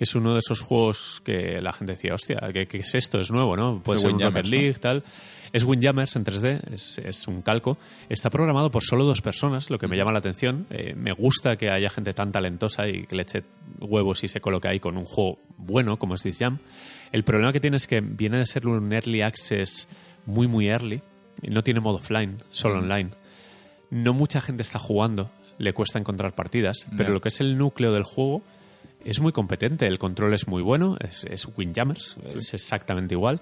que 0.00 0.04
es 0.04 0.14
uno 0.14 0.32
de 0.32 0.38
esos 0.38 0.62
juegos 0.62 1.20
que 1.22 1.60
la 1.60 1.74
gente 1.74 1.92
decía, 1.92 2.14
hostia, 2.14 2.40
¿qué, 2.54 2.66
qué 2.66 2.78
es 2.78 2.94
esto? 2.94 3.20
Es 3.20 3.30
nuevo, 3.30 3.54
¿no? 3.54 3.82
Puede 3.82 3.96
Es 3.96 4.00
ser 4.00 4.14
un 4.14 4.18
Rocket 4.18 4.46
League, 4.46 4.72
tal. 4.80 5.04
Es 5.52 5.62
Windjammers 5.62 6.16
en 6.16 6.24
3D, 6.24 6.72
es, 6.72 6.96
es 7.04 7.28
un 7.28 7.42
calco. 7.42 7.76
Está 8.08 8.30
programado 8.30 8.70
por 8.70 8.82
solo 8.82 9.04
dos 9.04 9.20
personas, 9.20 9.68
lo 9.68 9.76
que 9.76 9.88
me 9.88 9.98
llama 9.98 10.10
la 10.10 10.20
atención. 10.20 10.66
Eh, 10.70 10.94
me 10.96 11.12
gusta 11.12 11.56
que 11.56 11.68
haya 11.68 11.90
gente 11.90 12.14
tan 12.14 12.32
talentosa 12.32 12.88
y 12.88 13.04
que 13.04 13.14
le 13.14 13.24
eche 13.24 13.42
huevos 13.78 14.24
y 14.24 14.28
se 14.28 14.40
coloque 14.40 14.68
ahí 14.68 14.80
con 14.80 14.96
un 14.96 15.04
juego 15.04 15.38
bueno 15.58 15.98
como 15.98 16.14
es 16.14 16.22
Disc 16.22 16.40
Jam. 16.40 16.60
El 17.12 17.22
problema 17.22 17.52
que 17.52 17.60
tiene 17.60 17.76
es 17.76 17.86
que 17.86 18.00
viene 18.00 18.38
de 18.38 18.46
ser 18.46 18.66
un 18.66 18.90
early 18.90 19.20
access 19.20 19.86
muy, 20.24 20.48
muy 20.48 20.68
early. 20.68 21.02
No 21.42 21.62
tiene 21.62 21.80
modo 21.80 21.96
offline, 21.96 22.38
solo 22.52 22.78
online 22.78 23.10
no 23.90 24.14
mucha 24.14 24.40
gente 24.40 24.62
está 24.62 24.78
jugando, 24.78 25.30
le 25.58 25.72
cuesta 25.72 25.98
encontrar 25.98 26.34
partidas, 26.34 26.86
pero 26.96 27.12
lo 27.12 27.20
que 27.20 27.28
es 27.28 27.40
el 27.40 27.58
núcleo 27.58 27.92
del 27.92 28.04
juego 28.04 28.42
es 29.04 29.20
muy 29.20 29.32
competente, 29.32 29.86
el 29.86 29.98
control 29.98 30.34
es 30.34 30.46
muy 30.48 30.62
bueno, 30.62 30.96
es, 31.00 31.24
es 31.24 31.46
Windjammers, 31.56 32.16
es 32.34 32.54
exactamente 32.54 33.14
igual. 33.14 33.40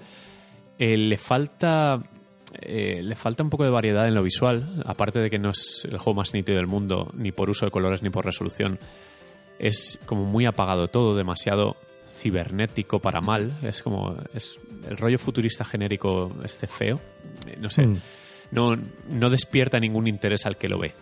Eh, 0.79 0.97
le 0.97 1.17
falta 1.19 2.01
eh, 2.63 3.01
le 3.03 3.15
falta 3.17 3.43
un 3.43 3.51
poco 3.51 3.65
de 3.65 3.71
variedad 3.71 4.07
en 4.09 4.15
lo 4.15 4.23
visual, 4.23 4.83
aparte 4.87 5.19
de 5.19 5.29
que 5.31 5.39
no 5.39 5.51
es 5.51 5.85
el 5.85 5.99
juego 5.99 6.17
más 6.19 6.33
nítido 6.35 6.57
del 6.57 6.67
mundo, 6.67 7.11
ni 7.15 7.33
por 7.33 7.51
uso 7.51 7.65
de 7.65 7.71
colores 7.71 8.03
ni 8.03 8.11
por 8.11 8.25
resolución. 8.25 8.79
Es 9.59 9.99
como 10.07 10.25
muy 10.25 10.47
apagado 10.47 10.87
todo, 10.87 11.17
demasiado 11.17 11.77
cibernético 12.21 13.01
para 13.01 13.21
mal. 13.21 13.59
Es 13.63 13.83
como 13.83 14.17
es 14.33 14.57
el 14.89 14.97
rollo 14.97 15.19
futurista 15.19 15.65
genérico 15.65 16.33
este 16.45 16.67
feo. 16.67 17.01
Eh, 17.47 17.57
No 17.61 17.69
sé 17.69 17.87
Mm. 17.87 17.97
no, 18.53 18.77
no 19.11 19.29
despierta 19.31 19.79
ningún 19.81 20.07
interés 20.07 20.47
al 20.47 20.57
que 20.57 20.69
lo 20.69 20.79
ve. 20.79 20.93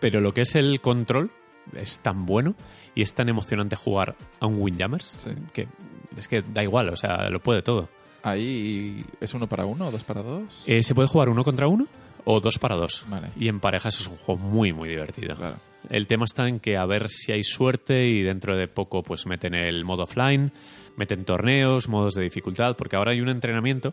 Pero 0.00 0.20
lo 0.20 0.32
que 0.32 0.40
es 0.42 0.54
el 0.54 0.80
control 0.80 1.30
es 1.76 1.98
tan 1.98 2.26
bueno 2.26 2.54
y 2.94 3.02
es 3.02 3.14
tan 3.14 3.28
emocionante 3.28 3.76
jugar 3.76 4.14
a 4.40 4.46
un 4.46 4.60
Windjammers 4.60 5.16
Sí. 5.18 5.30
que 5.52 5.68
es 6.16 6.28
que 6.28 6.42
da 6.42 6.62
igual, 6.62 6.88
o 6.90 6.96
sea, 6.96 7.28
lo 7.30 7.40
puede 7.40 7.62
todo. 7.62 7.88
Ahí 8.22 9.04
es 9.20 9.34
uno 9.34 9.46
para 9.48 9.66
uno 9.66 9.88
o 9.88 9.90
dos 9.90 10.04
para 10.04 10.22
dos. 10.22 10.62
Eh, 10.66 10.82
se 10.82 10.94
puede 10.94 11.08
jugar 11.08 11.28
uno 11.28 11.44
contra 11.44 11.66
uno 11.66 11.86
o 12.24 12.40
dos 12.40 12.58
para 12.58 12.74
dos. 12.76 13.04
Vale. 13.08 13.28
Y 13.38 13.48
en 13.48 13.60
parejas 13.60 14.00
es 14.00 14.06
un 14.06 14.16
juego 14.16 14.40
muy, 14.40 14.72
muy 14.72 14.88
divertido. 14.88 15.36
Claro. 15.36 15.56
El 15.90 16.06
tema 16.06 16.24
está 16.24 16.48
en 16.48 16.60
que 16.60 16.78
a 16.78 16.86
ver 16.86 17.08
si 17.08 17.32
hay 17.32 17.42
suerte 17.42 18.06
y 18.06 18.22
dentro 18.22 18.56
de 18.56 18.66
poco 18.68 19.02
pues 19.02 19.26
meten 19.26 19.54
el 19.54 19.84
modo 19.84 20.04
offline, 20.04 20.50
meten 20.96 21.24
torneos, 21.24 21.88
modos 21.88 22.14
de 22.14 22.22
dificultad, 22.22 22.76
porque 22.76 22.96
ahora 22.96 23.12
hay 23.12 23.20
un 23.20 23.28
entrenamiento, 23.28 23.92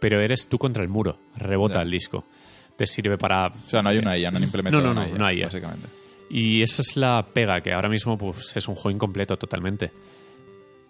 pero 0.00 0.20
eres 0.22 0.48
tú 0.48 0.56
contra 0.56 0.82
el 0.82 0.88
muro, 0.88 1.18
rebota 1.36 1.82
el 1.82 1.90
disco. 1.90 2.24
Te 2.76 2.86
sirve 2.86 3.18
para... 3.18 3.48
O 3.48 3.68
sea, 3.68 3.82
no 3.82 3.90
hay 3.90 3.98
una 3.98 4.16
IA, 4.16 4.30
no 4.30 4.38
han 4.38 4.44
implementado 4.44 4.82
No, 4.82 4.94
no, 4.94 5.00
una 5.02 5.08
no, 5.08 5.12
IA, 5.14 5.18
no 5.18 5.26
hay 5.26 5.38
IA. 5.40 5.44
básicamente. 5.46 5.88
Y 6.34 6.62
esa 6.62 6.80
es 6.80 6.96
la 6.96 7.22
pega, 7.32 7.60
que 7.60 7.72
ahora 7.74 7.90
mismo 7.90 8.16
pues, 8.16 8.56
es 8.56 8.66
un 8.66 8.74
juego 8.74 8.90
incompleto 8.94 9.36
totalmente. 9.36 9.92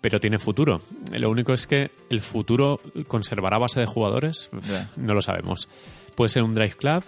Pero 0.00 0.18
tiene 0.20 0.38
futuro. 0.38 0.80
Lo 1.12 1.30
único 1.30 1.52
es 1.52 1.66
que 1.66 1.90
el 2.10 2.20
futuro 2.20 2.80
conservará 3.08 3.58
base 3.58 3.80
de 3.80 3.86
jugadores, 3.86 4.50
no 4.96 5.14
lo 5.14 5.20
sabemos. 5.20 5.68
Puede 6.14 6.28
ser 6.28 6.42
un 6.44 6.54
Drive 6.54 6.74
Club 6.76 7.02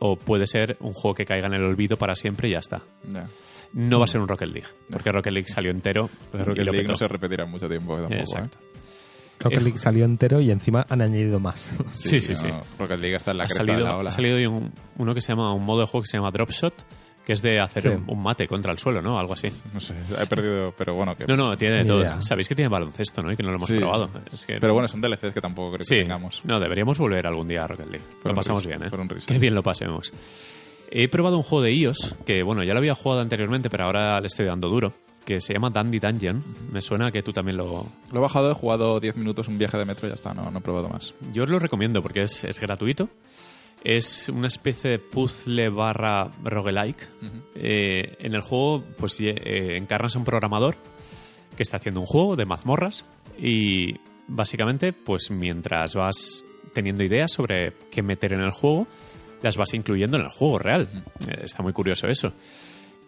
o 0.00 0.16
puede 0.16 0.46
ser 0.48 0.76
un 0.80 0.92
juego 0.92 1.14
que 1.14 1.24
caiga 1.24 1.46
en 1.46 1.54
el 1.54 1.62
olvido 1.64 1.96
para 1.96 2.14
siempre 2.16 2.48
y 2.48 2.52
ya 2.52 2.58
está. 2.58 2.82
No 3.72 3.98
va 3.98 4.04
a 4.04 4.08
ser 4.08 4.20
un 4.20 4.28
Rocket 4.28 4.48
League, 4.50 4.68
porque 4.90 5.10
Rocket 5.12 5.32
League 5.32 5.48
salió 5.48 5.70
entero. 5.70 6.10
Pues 6.30 6.42
y 6.42 6.46
Rocket 6.46 6.64
lo 6.66 6.72
League 6.72 6.88
no 6.88 6.96
se 6.96 7.08
repetirá 7.08 7.44
en 7.44 7.50
mucho 7.50 7.68
tiempo 7.68 7.94
tampoco, 7.96 8.14
Exacto. 8.20 8.58
¿eh? 8.60 8.66
Rocket 9.40 9.58
Eh, 9.60 9.62
League 9.64 9.78
salió 9.78 10.04
entero 10.04 10.40
y 10.40 10.50
encima 10.50 10.84
han 10.88 11.00
añadido 11.00 11.40
más. 11.40 11.70
Sí, 11.94 12.20
sí, 12.20 12.34
sí. 12.36 12.46
no, 12.48 12.62
Rocket 12.78 12.98
League 13.00 13.16
está 13.16 13.30
en 13.32 13.38
la 13.38 13.44
Ha 13.44 13.46
cresta 13.46 13.60
salido, 13.62 13.78
de 13.78 13.84
la 13.84 13.96
ola. 13.96 14.08
ha 14.10 14.12
salido 14.12 14.36
hoy 14.36 14.46
un- 14.46 14.72
uno 14.98 15.14
que 15.14 15.20
se 15.20 15.28
llama, 15.32 15.52
un 15.54 15.64
modo 15.64 15.80
de 15.80 15.86
juego 15.86 16.02
que 16.02 16.08
se 16.08 16.16
llama 16.18 16.30
Drop 16.30 16.50
Shot, 16.50 16.74
que 17.24 17.32
es 17.34 17.42
de 17.42 17.60
hacer 17.60 17.82
Sí. 17.82 17.88
un, 17.88 18.04
un 18.08 18.22
mate 18.22 18.46
contra 18.48 18.72
el 18.72 18.78
suelo, 18.78 19.00
¿no? 19.00 19.18
Algo 19.18 19.32
así. 19.34 19.48
No 19.72 19.80
sé, 19.80 19.94
he 20.20 20.26
perdido, 20.26 20.74
pero 20.76 20.94
bueno. 20.94 21.14
Que... 21.16 21.24
No, 21.26 21.36
no, 21.36 21.56
tiene 21.56 21.76
de 21.78 21.84
todo. 21.84 22.00
idea. 22.00 22.20
Sabéis 22.22 22.48
que 22.48 22.54
tiene 22.54 22.68
baloncesto, 22.68 23.22
¿no? 23.22 23.30
Y 23.32 23.36
que 23.36 23.42
no 23.42 23.50
lo 23.50 23.56
hemos 23.56 23.68
Sí. 23.68 23.78
probado. 23.78 24.10
Es 24.32 24.44
que, 24.46 24.58
Pero 24.58 24.72
bueno, 24.74 24.88
son 24.88 25.00
DLCs 25.00 25.32
que 25.32 25.40
tampoco 25.40 25.72
creo 25.74 25.84
sí, 25.84 25.94
que 25.94 26.00
tengamos. 26.02 26.40
no, 26.44 26.58
deberíamos 26.58 26.98
volver 26.98 27.26
algún 27.26 27.46
día 27.48 27.64
a 27.64 27.68
Rocket 27.68 27.86
League. 27.90 28.04
Por 28.22 28.32
lo 28.32 28.36
pasamos 28.36 28.66
bien, 28.66 28.82
¿eh? 28.82 28.90
Qué 29.26 29.38
bien 29.38 29.54
lo 29.54 29.62
pasemos. 29.62 30.12
He 30.90 31.08
probado 31.08 31.36
un 31.36 31.42
juego 31.42 31.62
de 31.64 31.72
iOS, 31.72 32.14
que 32.26 32.42
bueno, 32.42 32.62
ya 32.64 32.74
lo 32.74 32.78
había 32.80 32.94
jugado 32.94 33.22
anteriormente, 33.22 33.70
pero 33.70 33.84
ahora 33.84 34.20
le 34.20 34.26
estoy 34.26 34.44
dando 34.44 34.68
duro, 34.68 34.92
que 35.24 35.40
se 35.40 35.54
llama 35.54 35.70
Dandy 35.70 35.98
Dungeon. 35.98 36.42
Me 36.70 36.82
suena 36.82 37.10
que 37.10 37.22
tú 37.22 37.32
también 37.32 37.56
lo... 37.56 37.86
Lo 38.10 38.18
he 38.18 38.20
bajado, 38.20 38.50
he 38.50 38.54
jugado 38.54 39.00
10 39.00 39.16
minutos 39.16 39.48
un 39.48 39.56
viaje 39.58 39.78
de 39.78 39.86
metro 39.86 40.06
y 40.06 40.10
ya 40.10 40.16
está, 40.16 40.34
no, 40.34 40.50
no 40.50 40.58
he 40.58 40.60
probado 40.60 40.90
más. 40.90 41.14
Yo 41.32 41.44
os 41.44 41.48
lo 41.48 41.58
recomiendo 41.58 42.02
porque 42.02 42.22
es, 42.24 42.44
es 42.44 42.60
gratuito. 42.60 43.08
Es 43.84 44.28
una 44.28 44.46
especie 44.46 44.90
de 44.90 44.98
puzzle 44.98 45.68
barra 45.70 46.30
roguelike. 46.42 47.08
Eh, 47.54 48.16
en 48.20 48.34
el 48.34 48.40
juego, 48.40 48.84
pues 48.96 49.20
eh, 49.20 49.76
encarnas 49.76 50.14
a 50.14 50.18
un 50.18 50.24
programador 50.24 50.76
que 51.56 51.62
está 51.62 51.78
haciendo 51.78 52.00
un 52.00 52.06
juego 52.06 52.36
de 52.36 52.46
mazmorras 52.46 53.06
y 53.38 53.94
básicamente, 54.28 54.92
pues 54.92 55.30
mientras 55.30 55.94
vas 55.94 56.44
teniendo 56.72 57.04
ideas 57.04 57.32
sobre 57.32 57.74
qué 57.90 58.02
meter 58.02 58.32
en 58.32 58.40
el 58.40 58.50
juego, 58.50 58.86
las 59.42 59.56
vas 59.56 59.74
incluyendo 59.74 60.16
en 60.16 60.24
el 60.24 60.30
juego 60.30 60.58
real. 60.58 61.04
Eh, 61.28 61.42
está 61.44 61.62
muy 61.62 61.72
curioso 61.72 62.06
eso. 62.06 62.32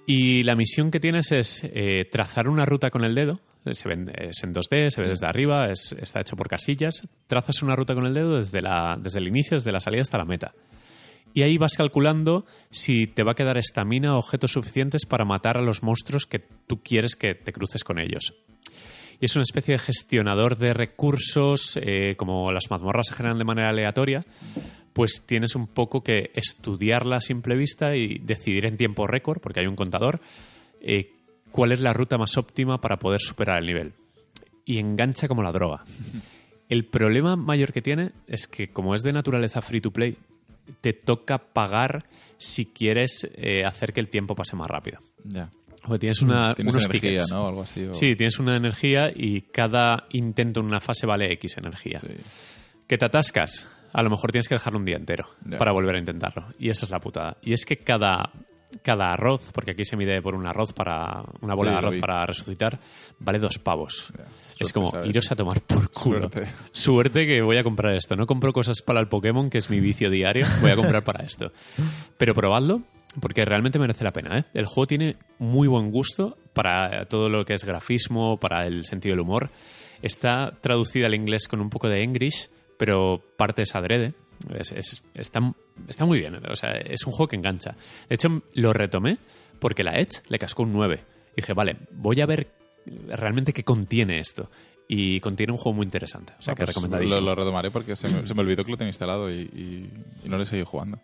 Y 0.06 0.42
la 0.42 0.54
misión 0.54 0.90
que 0.90 1.00
tienes 1.00 1.32
es 1.32 1.64
eh, 1.64 2.04
trazar 2.10 2.48
una 2.48 2.66
ruta 2.66 2.90
con 2.90 3.04
el 3.04 3.14
dedo. 3.14 3.40
Se 3.72 3.88
ven- 3.88 4.10
es 4.16 4.42
en 4.44 4.52
2D, 4.52 4.90
se 4.90 5.02
ve 5.02 5.08
desde 5.08 5.26
arriba, 5.26 5.70
es- 5.70 5.94
está 5.98 6.20
hecho 6.20 6.36
por 6.36 6.48
casillas. 6.48 7.06
Trazas 7.26 7.62
una 7.62 7.74
ruta 7.76 7.94
con 7.94 8.06
el 8.06 8.14
dedo 8.14 8.36
desde, 8.36 8.60
la, 8.60 8.98
desde 9.00 9.18
el 9.20 9.28
inicio, 9.28 9.56
desde 9.56 9.72
la 9.72 9.80
salida 9.80 10.02
hasta 10.02 10.18
la 10.18 10.24
meta. 10.24 10.52
Y 11.32 11.42
ahí 11.42 11.58
vas 11.58 11.74
calculando 11.76 12.46
si 12.70 13.06
te 13.08 13.22
va 13.24 13.32
a 13.32 13.34
quedar 13.34 13.56
estamina 13.58 14.14
o 14.14 14.18
objetos 14.18 14.52
suficientes 14.52 15.04
para 15.06 15.24
matar 15.24 15.56
a 15.58 15.62
los 15.62 15.82
monstruos 15.82 16.26
que 16.26 16.38
tú 16.66 16.80
quieres 16.82 17.16
que 17.16 17.34
te 17.34 17.52
cruces 17.52 17.82
con 17.82 17.98
ellos. 17.98 18.34
Y 19.20 19.24
es 19.26 19.34
una 19.34 19.42
especie 19.42 19.72
de 19.74 19.78
gestionador 19.78 20.58
de 20.58 20.72
recursos, 20.74 21.78
eh, 21.82 22.14
como 22.16 22.52
las 22.52 22.70
mazmorras 22.70 23.06
se 23.08 23.14
generan 23.14 23.38
de 23.38 23.44
manera 23.44 23.70
aleatoria, 23.70 24.24
pues 24.92 25.22
tienes 25.26 25.56
un 25.56 25.66
poco 25.66 26.02
que 26.02 26.30
estudiarla 26.34 27.16
a 27.16 27.20
simple 27.20 27.56
vista 27.56 27.96
y 27.96 28.18
decidir 28.18 28.66
en 28.66 28.76
tiempo 28.76 29.06
récord, 29.06 29.40
porque 29.40 29.60
hay 29.60 29.66
un 29.66 29.76
contador, 29.76 30.20
eh, 30.80 31.10
cuál 31.54 31.70
es 31.70 31.80
la 31.80 31.92
ruta 31.92 32.18
más 32.18 32.36
óptima 32.36 32.80
para 32.80 32.96
poder 32.96 33.20
superar 33.20 33.58
el 33.60 33.66
nivel. 33.66 33.92
Y 34.64 34.80
engancha 34.80 35.28
como 35.28 35.40
la 35.44 35.52
droga. 35.52 35.84
El 36.68 36.84
problema 36.86 37.36
mayor 37.36 37.72
que 37.72 37.80
tiene 37.80 38.10
es 38.26 38.48
que 38.48 38.68
como 38.72 38.94
es 38.96 39.02
de 39.02 39.12
naturaleza 39.12 39.60
free 39.62 39.80
to 39.80 39.92
play, 39.92 40.16
te 40.80 40.94
toca 40.94 41.38
pagar 41.38 42.06
si 42.38 42.64
quieres 42.64 43.28
eh, 43.36 43.62
hacer 43.64 43.92
que 43.92 44.00
el 44.00 44.08
tiempo 44.08 44.34
pase 44.34 44.56
más 44.56 44.66
rápido. 44.68 44.98
Ya. 45.24 45.50
O 45.86 45.96
tienes 45.98 46.22
una, 46.22 46.54
Tienes 46.54 46.74
unos 46.74 46.86
energía, 46.86 47.10
tickets. 47.10 47.32
¿no? 47.32 47.46
Algo 47.46 47.62
así. 47.62 47.84
o- 47.84 47.94
Sí, 47.94 48.16
tienes 48.16 48.38
una 48.40 48.56
energía 48.56 49.12
y 49.14 49.42
cada 49.42 50.06
intento 50.10 50.60
en 50.60 50.66
una 50.66 50.80
fase 50.80 51.06
vale 51.06 51.30
X 51.34 51.58
energía. 51.58 52.00
Sí. 52.00 52.08
Que 52.88 52.96
te 52.96 53.04
atascas, 53.04 53.66
a 53.92 54.02
lo 54.02 54.08
mejor 54.10 54.32
tienes 54.32 54.48
que 54.48 54.54
dejarlo 54.54 54.78
un 54.78 54.86
día 54.86 54.96
entero 54.96 55.26
para 55.58 55.72
volver 55.72 55.94
a 55.96 55.98
intentarlo. 55.98 56.46
Y 56.58 56.70
esa 56.70 56.86
es 56.86 56.90
la 56.90 56.98
putada. 56.98 57.36
Y 57.42 57.52
es 57.52 57.66
que 57.66 57.76
cada, 57.76 58.32
cada 58.82 59.12
arroz, 59.12 59.50
porque 59.52 59.72
aquí 59.72 59.84
se 59.84 59.96
mide 59.96 60.20
por 60.22 60.34
un 60.34 60.46
arroz 60.46 60.72
para 60.72 61.22
una 61.40 61.54
bola 61.54 61.70
Sí, 61.70 61.74
de 61.74 61.78
arroz 61.78 61.96
para 61.98 62.26
resucitar, 62.26 62.80
vale 63.18 63.38
dos 63.38 63.58
pavos. 63.58 64.12
Es 64.58 64.72
como 64.72 64.90
¿sabes? 64.90 65.08
iros 65.08 65.30
a 65.32 65.36
tomar 65.36 65.60
por 65.60 65.90
culo. 65.90 66.30
Suerte. 66.30 66.46
Suerte 66.72 67.26
que 67.26 67.42
voy 67.42 67.56
a 67.58 67.64
comprar 67.64 67.94
esto. 67.94 68.14
No 68.16 68.26
compro 68.26 68.52
cosas 68.52 68.82
para 68.82 69.00
el 69.00 69.08
Pokémon, 69.08 69.50
que 69.50 69.58
es 69.58 69.70
mi 69.70 69.80
vicio 69.80 70.10
diario. 70.10 70.46
Voy 70.60 70.70
a 70.70 70.76
comprar 70.76 71.02
para 71.02 71.24
esto. 71.24 71.52
Pero 72.16 72.34
probadlo, 72.34 72.82
porque 73.20 73.44
realmente 73.44 73.78
merece 73.78 74.04
la 74.04 74.12
pena. 74.12 74.38
¿eh? 74.38 74.44
El 74.54 74.66
juego 74.66 74.86
tiene 74.86 75.16
muy 75.38 75.68
buen 75.68 75.90
gusto 75.90 76.36
para 76.52 77.06
todo 77.06 77.28
lo 77.28 77.44
que 77.44 77.54
es 77.54 77.64
grafismo, 77.64 78.38
para 78.38 78.66
el 78.66 78.84
sentido 78.84 79.14
del 79.14 79.20
humor. 79.20 79.50
Está 80.02 80.52
traducida 80.60 81.06
al 81.06 81.14
inglés 81.14 81.48
con 81.48 81.60
un 81.60 81.70
poco 81.70 81.88
de 81.88 82.02
English, 82.02 82.48
pero 82.78 83.22
parte 83.36 83.62
es 83.62 83.74
adrede. 83.74 84.14
Es- 84.54 84.72
es- 84.72 85.02
está, 85.14 85.40
está 85.88 86.04
muy 86.04 86.18
bien. 86.18 86.36
O 86.50 86.56
sea, 86.56 86.72
es 86.72 87.04
un 87.06 87.12
juego 87.12 87.28
que 87.28 87.36
engancha. 87.36 87.74
De 88.08 88.14
hecho, 88.14 88.28
lo 88.54 88.72
retomé 88.72 89.18
porque 89.58 89.82
la 89.82 89.98
Edge 89.98 90.22
le 90.28 90.38
cascó 90.38 90.62
un 90.62 90.72
9. 90.72 91.00
Dije, 91.36 91.52
vale, 91.52 91.76
voy 91.92 92.20
a 92.20 92.26
ver 92.26 92.48
realmente 93.08 93.52
qué 93.52 93.64
contiene 93.64 94.18
esto. 94.20 94.50
Y 94.86 95.18
contiene 95.20 95.50
un 95.52 95.58
juego 95.58 95.76
muy 95.76 95.84
interesante. 95.84 96.34
O 96.38 96.42
sea, 96.42 96.52
Ah, 96.52 96.54
que 96.54 96.64
pues 96.64 96.68
recomendadísimo. 96.76 97.20
Lo, 97.22 97.26
lo 97.28 97.34
retomaré 97.36 97.70
porque 97.70 97.96
se 97.96 98.06
me, 98.08 98.26
se 98.26 98.34
me 98.34 98.42
olvidó 98.42 98.64
que 98.64 98.70
lo 98.70 98.76
tenía 98.76 98.90
instalado 98.90 99.30
y, 99.32 99.38
y- 99.38 99.90
y 100.24 100.28
no 100.28 100.36
le 100.36 100.42
he 100.42 100.46
seguido 100.46 100.66
jugando. 100.66 100.98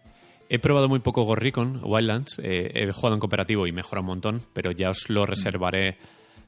He 0.51 0.59
probado 0.59 0.89
muy 0.89 0.99
poco 0.99 1.25
Ghost 1.25 1.41
Recon 1.41 1.81
Wildlands. 1.83 2.41
eh, 2.43 2.73
he 2.75 2.93
jugado 2.93 3.15
en 3.15 3.21
cooperativo 3.21 3.67
y 3.67 3.73
mejora 3.73 4.01
un 4.03 4.09
montón, 4.09 4.43
pero 4.53 4.71
ya 4.73 4.91
os 4.91 5.09
lo 5.09 5.25
reservaré. 5.25 5.97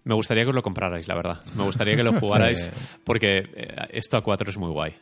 Me 0.04 0.14
gustaría 0.14 0.42
que 0.42 0.50
os 0.50 0.54
lo 0.54 0.62
comprarais, 0.62 1.08
la 1.08 1.14
verdad. 1.14 1.40
Me 1.56 1.62
gustaría 1.62 1.94
que 1.96 2.02
lo 2.02 2.12
jugarais 2.20 2.68
porque 3.04 3.38
eh, 3.38 3.76
esto 3.92 4.16
a 4.18 4.22
cuatro 4.22 4.50
es 4.50 4.58
muy 4.58 4.70
guay. 4.70 4.94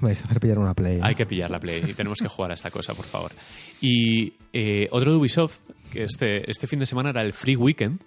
Me 0.00 0.08
vais 0.08 0.20
a 0.20 0.24
hacer 0.24 0.40
pillar 0.40 0.58
una 0.58 0.74
Play. 0.74 1.00
Hay 1.02 1.14
que 1.14 1.26
pillar 1.26 1.50
la 1.50 1.60
Play 1.60 1.84
y 1.88 1.94
tenemos 1.94 2.18
que 2.18 2.28
jugar 2.28 2.50
a 2.50 2.54
esta 2.54 2.70
cosa, 2.70 2.94
por 2.94 3.04
favor. 3.04 3.32
Y 3.80 4.34
eh, 4.52 4.88
otro 4.90 5.12
de 5.12 5.18
Ubisoft, 5.18 5.58
que 5.90 6.04
este, 6.04 6.50
este 6.50 6.66
fin 6.66 6.78
de 6.78 6.86
semana 6.86 7.10
era 7.10 7.22
el 7.22 7.32
Free 7.32 7.56
Weekend, 7.56 8.00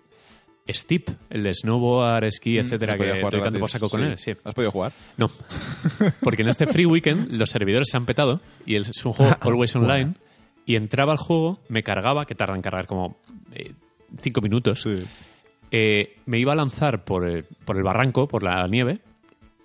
Steep, 0.70 1.09
el 1.30 1.43
de 1.43 1.53
snowboard, 1.53 2.26
esquí, 2.26 2.57
etcétera, 2.57 2.93
¿Se 2.93 2.97
podía 2.97 3.13
que 3.13 3.22
doy 3.22 3.41
tanto 3.41 3.59
por 3.59 3.70
saco 3.70 3.88
con 3.88 4.01
Sí. 4.01 4.05
él. 4.07 4.18
Sí. 4.18 4.32
¿Has 4.43 4.53
podido 4.53 4.72
jugar? 4.72 4.91
No. 5.15 5.30
Porque 6.22 6.41
en 6.41 6.49
este 6.49 6.68
Free 6.68 6.86
Weekend 6.86 7.32
los 7.34 7.49
servidores 7.49 7.88
se 7.89 7.95
han 7.95 8.05
petado 8.05 8.41
y 8.65 8.76
es 8.76 9.05
un 9.05 9.13
juego 9.13 9.34
always 9.39 9.74
online. 9.78 10.15
Y 10.65 10.76
entraba 10.76 11.13
al 11.13 11.18
juego, 11.18 11.59
me 11.70 11.84
cargaba, 11.84 12.26
que 12.26 12.36
tarda 12.36 12.53
en 12.55 12.61
cargar 12.61 12.86
como 12.88 13.15
eh, 13.53 13.72
cinco 14.20 14.41
minutos. 14.41 14.86
Eh, 15.72 16.18
me 16.26 16.39
iba 16.39 16.51
a 16.51 16.55
lanzar 16.55 17.05
por 17.05 17.26
el, 17.26 17.45
por 17.63 17.78
el 17.78 17.84
barranco, 17.84 18.28
por 18.28 18.43
la 18.43 18.68
nieve, 18.68 18.99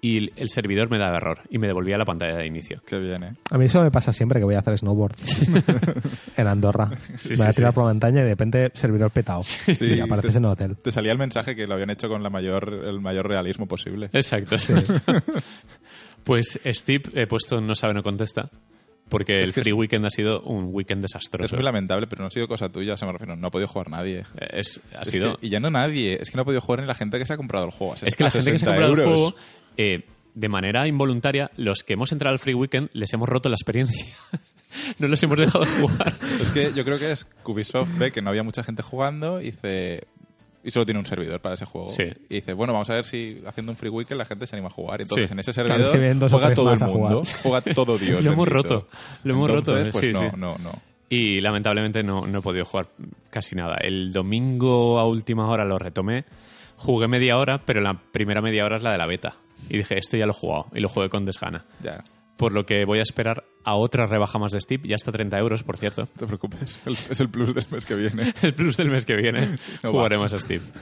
y 0.05 0.33
el, 0.39 0.49
servidor 0.51 0.91
me 0.91 0.99
daba 0.99 1.17
error 1.19 1.43
y 1.49 1.59
me 1.59 1.69
devolvía 1.69 1.97
la 1.97 2.05
pantalla 2.05 2.37
de 2.37 2.45
inicio. 2.47 2.83
Qué 2.85 2.99
bien, 2.99 3.23
¿eh? 3.23 3.33
A 3.51 3.57
mí 3.57 3.67
eso 3.67 3.81
me 3.81 3.91
pasa 3.93 4.13
siempre 4.13 4.41
que 4.41 4.45
voy 4.45 4.57
a 4.57 4.59
hacer 4.59 4.77
snowboard 4.77 5.15
en 6.37 6.47
Andorra. 6.49 6.91
Sí, 7.17 7.31
me 7.31 7.37
voy 7.37 7.47
a 7.47 7.53
tirar 7.53 7.71
sí. 7.71 7.75
por 7.77 7.85
la 7.85 7.91
montaña 7.91 8.21
y 8.21 8.25
de 8.25 8.31
repente 8.31 8.73
servidor 8.75 9.11
petado. 9.13 9.43
y 9.81 10.01
apareces 10.01 10.33
te- 10.33 10.39
en 10.39 10.45
el 10.45 10.51
hotel. 10.51 10.77
Te 10.77 10.91
salía 10.93 11.13
el 11.13 11.19
mensaje 11.19 11.55
que 11.55 11.67
lo 11.69 11.75
habían 11.75 11.91
hecho 11.91 12.09
con 12.09 12.23
la 12.23 12.31
mayor, 12.31 12.83
el 12.85 13.01
mayor 13.01 13.29
realismo 13.29 13.67
posible. 13.67 14.11
Exacto. 14.13 14.57
pues 16.25 16.59
Steve 16.65 17.03
he 17.15 17.27
puesto 17.27 17.61
no 17.61 17.75
sabe, 17.75 17.95
no 17.95 18.03
contesta. 18.03 18.51
Porque 19.09 19.39
Es 19.43 19.45
el 19.45 19.49
es- 19.51 19.63
Free 19.63 19.73
Weekend 19.73 20.07
ha 20.07 20.11
sido 20.11 20.41
un 20.43 20.71
weekend 20.73 21.05
Es 21.05 21.13
desastroso. 21.13 21.55
muy 21.57 21.65
lamentable, 21.65 22.07
pero 22.07 22.23
no 22.23 22.29
ha 22.29 22.31
sido 22.31 22.49
cosa 22.49 22.71
tuya, 22.71 22.95
o 22.95 22.97
sea, 22.97 23.07
me 23.07 23.13
refiero, 23.13 23.37
no 23.37 23.47
ha 23.49 23.51
podido 23.51 23.69
jugar 23.69 23.91
nadie. 23.91 24.25
Es, 24.51 24.81
ha 24.97 25.03
Es 25.03 25.09
sido... 25.09 25.37
que- 25.37 25.47
y 25.47 25.51
ya 25.51 25.61
no 25.61 25.71
nadie, 25.71 26.19
es 26.21 26.31
que 26.31 26.37
no 26.37 26.43
ha 26.43 26.45
podido 26.47 26.61
jugar 26.63 26.81
ni 26.81 26.87
la 26.87 26.95
gente 26.95 27.19
que 27.19 27.27
se 27.27 27.35
ha 27.35 27.37
comprado 27.37 27.67
el 27.67 27.73
juego. 27.73 27.95
Es 28.01 28.17
que 28.17 28.25
la 28.25 28.31
gente 28.31 28.51
que 28.53 28.59
se 28.59 28.65
ha 28.67 28.71
60 28.71 28.87
comprado 28.89 28.93
el 28.95 29.09
juego, 29.09 29.35
eh, 29.77 30.05
de 30.35 30.49
manera 30.49 30.87
involuntaria, 30.89 31.51
los 31.57 31.83
que 31.83 31.95
hemos 31.95 32.13
entrado 32.13 32.33
al 32.33 32.39
Free 32.39 32.55
Weekend 32.55 32.91
les 32.93 33.13
hemos 33.13 33.29
roto 33.29 33.49
la 33.49 33.55
experiencia. 33.55 34.07
no 34.99 35.09
los 35.09 35.23
hemos 35.23 35.37
dejado 35.39 35.65
jugar. 35.81 36.13
Es 36.41 36.51
que 36.51 36.73
yo 36.75 36.85
creo 36.85 36.99
que 36.99 37.13
es 37.13 37.25
que 37.25 37.51
Ubisoft 37.51 37.99
ve 37.99 38.13
que 38.13 38.23
no 38.23 38.31
había 38.31 38.43
mucha 38.43 38.63
gente 38.63 38.83
jugando 38.83 39.41
y 39.41 39.47
dice... 39.47 40.07
Y 40.65 40.71
solo 40.71 40.85
tiene 40.87 41.01
un 41.01 41.07
servidor 41.07 41.41
para 41.41 41.57
ese 41.57 41.65
juego. 41.65 41.89
Sí. 41.89 42.05
Y 42.29 42.37
dice, 42.37 42.53
bueno, 42.53 42.73
vamos 42.73 42.89
a 42.89 42.95
ver 42.95 43.05
si 43.05 43.43
haciendo 43.47 43.73
un 43.73 43.77
free 43.77 43.89
weekend 43.91 44.17
la 44.17 44.25
gente 44.25 44.47
se 44.47 44.55
anima 44.55 44.69
a 44.69 44.71
jugar. 44.71 45.01
Y 45.01 45.03
entonces 45.03 45.27
Sí. 45.27 45.33
en 45.33 45.39
ese 45.41 45.53
servidor 45.53 46.31
juega 46.31 46.55
todo 46.55 46.73
el 46.73 46.81
mundo. 46.81 47.23
Juega 47.43 47.61
todo 47.75 47.99
Dios. 47.99 48.23
Lo 48.23 48.33
hemos 48.33 48.47
roto, 48.47 48.87
lo 49.25 49.35
hemos 49.35 49.51
roto, 49.51 49.77
Entonces, 49.77 49.91
pues 49.93 50.07
sí, 50.07 50.13
no, 50.13 50.21
sí. 50.21 50.37
no, 50.37 50.59
no. 50.59 50.81
Y 51.09 51.41
lamentablemente 51.41 52.05
no, 52.05 52.29
no 52.29 52.39
he 52.39 52.43
podido 52.43 52.65
jugar 52.65 52.87
casi 53.29 53.57
nada. 53.57 53.77
El 53.83 54.13
domingo 54.13 55.01
a 55.01 55.07
última 55.07 55.49
hora 55.49 55.65
lo 55.65 55.79
retomé. 55.81 56.25
Jugué 56.77 57.09
media 57.09 57.39
hora, 57.39 57.61
pero 57.67 57.81
la 57.81 58.01
primera 58.13 58.41
media 58.41 58.65
hora 58.65 58.77
es 58.77 58.83
la 58.85 58.93
de 58.93 58.99
la 58.99 59.07
beta. 59.07 59.35
Y 59.69 59.79
dije, 59.79 59.99
esto 59.99 60.17
ya 60.17 60.27
lo 60.27 60.33
he 60.33 60.35
jugado. 60.37 60.67
Y 60.75 60.81
lo 60.81 60.89
jugué 60.89 61.09
con 61.09 61.25
desgana. 61.25 61.65
Ya, 61.83 62.03
Por 62.37 62.53
lo 62.53 62.65
que 62.67 62.85
voy 62.85 62.99
a 62.99 63.03
esperar 63.03 63.45
a 63.65 63.77
otra 63.77 64.07
rebaja 64.07 64.39
más 64.41 64.51
de 64.53 64.61
Steep. 64.61 64.85
Ya 64.87 64.97
está 64.97 65.13
30 65.13 65.39
euros, 65.39 65.63
por 65.63 65.77
cierto. 65.77 66.03
no 66.03 66.09
te 66.19 66.27
preocupes. 66.27 66.81
Es 66.87 67.21
el 67.21 67.29
plus 67.29 67.55
del 67.55 67.65
mes 67.71 67.87
que 67.87 67.95
viene. 67.95 68.35
El 68.43 68.55
plus 68.55 68.77
del 68.77 68.91
mes 68.91 69.07
que 69.07 69.15
viene 69.15 69.57
No 69.85 69.93
jugaremos 69.93 70.33
a 70.33 70.39
Steam. 70.39 70.63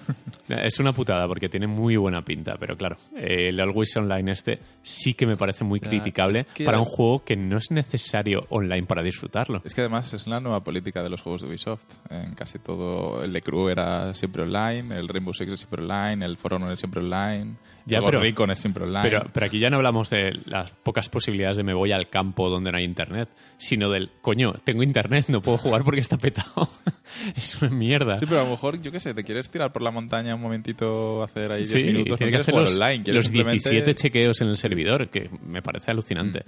Es 0.48 0.80
una 0.80 0.92
putada 0.92 1.28
porque 1.28 1.48
tiene 1.48 1.68
muy 1.68 1.96
buena 1.96 2.22
pinta, 2.24 2.56
pero 2.58 2.76
claro, 2.76 2.96
eh, 3.14 3.50
el 3.50 3.60
Always 3.60 3.96
Online 3.98 4.32
este 4.32 4.58
sí 4.82 5.14
que 5.14 5.24
me 5.24 5.36
parece 5.36 5.62
muy 5.62 5.78
Ya, 5.78 5.88
criticable 5.88 6.40
es 6.40 6.46
que- 6.48 6.64
para 6.64 6.78
un 6.80 6.84
juego 6.86 7.22
que 7.24 7.36
no 7.36 7.56
es 7.58 7.70
necesario 7.70 8.46
online 8.48 8.84
para 8.84 9.00
disfrutarlo. 9.00 9.62
Es 9.64 9.74
que 9.74 9.82
además 9.82 10.12
es 10.12 10.26
la 10.26 10.40
nueva 10.40 10.64
política 10.64 11.04
de 11.04 11.10
los 11.10 11.20
juegos 11.22 11.42
de 11.42 11.46
Ubisoft. 11.48 11.84
En 12.10 12.34
casi 12.34 12.58
todo, 12.58 13.22
el 13.22 13.32
de 13.32 13.42
Crew 13.42 13.68
era 13.68 14.12
siempre 14.16 14.42
online, 14.42 14.96
el 14.98 15.06
Rainbow 15.06 15.32
Six 15.32 15.52
es 15.52 15.60
siempre 15.60 15.82
online, 15.84 16.26
el 16.26 16.36
For 16.36 16.54
Honor 16.54 16.72
es 16.72 16.80
siempre 16.80 17.00
online, 17.00 17.54
Ya, 17.90 17.98
el 17.98 18.04
pero- 18.04 18.18
Ghost 18.18 18.24
Recon 18.30 18.50
es 18.50 18.58
siempre 18.58 18.84
online. 18.84 19.02
Pero, 19.02 19.26
pero 19.32 19.46
aquí 19.46 19.58
ya 19.58 19.68
no 19.70 19.76
hablamos 19.76 20.08
de 20.10 20.32
las 20.46 20.70
pocas 20.70 21.08
posibilidades 21.08 21.56
de 21.56 21.62
me 21.64 21.74
voy 21.74 21.92
al 21.92 22.08
campo 22.08 22.48
donde 22.48 22.70
no 22.72 22.78
hay 22.78 22.84
internet, 22.84 23.28
sino 23.58 23.90
del, 23.90 24.10
coño, 24.20 24.52
tengo 24.64 24.82
internet, 24.82 25.26
no 25.28 25.40
puedo 25.42 25.58
jugar 25.58 25.84
porque 25.84 26.00
está 26.00 26.16
petado. 26.16 26.68
es 27.36 27.60
una 27.60 27.70
mierda. 27.70 28.18
Sí, 28.18 28.26
pero 28.26 28.40
a 28.40 28.44
lo 28.44 28.50
mejor, 28.50 28.80
yo 28.80 28.90
qué 28.92 29.00
sé, 29.00 29.14
te 29.14 29.24
quieres 29.24 29.50
tirar 29.50 29.72
por 29.72 29.82
la 29.82 29.90
montaña 29.90 30.34
un 30.34 30.40
momentito, 30.42 31.22
hacer 31.22 31.50
ahí 31.52 31.58
10 31.58 31.70
Sí, 31.70 31.78
y 31.78 31.84
minutos, 31.84 32.12
no 32.12 32.16
que 32.18 32.24
quieres 32.24 32.40
hacer 32.40 32.52
jugar 32.54 32.66
los, 32.68 32.78
online, 32.78 33.02
quieres 33.04 33.14
los 33.14 33.24
simplemente- 33.26 33.70
17 33.70 33.94
chequeos 33.94 34.40
en 34.40 34.48
el 34.48 34.56
servidor, 34.56 35.08
que 35.08 35.28
me 35.44 35.62
parece 35.62 35.90
alucinante. 35.90 36.44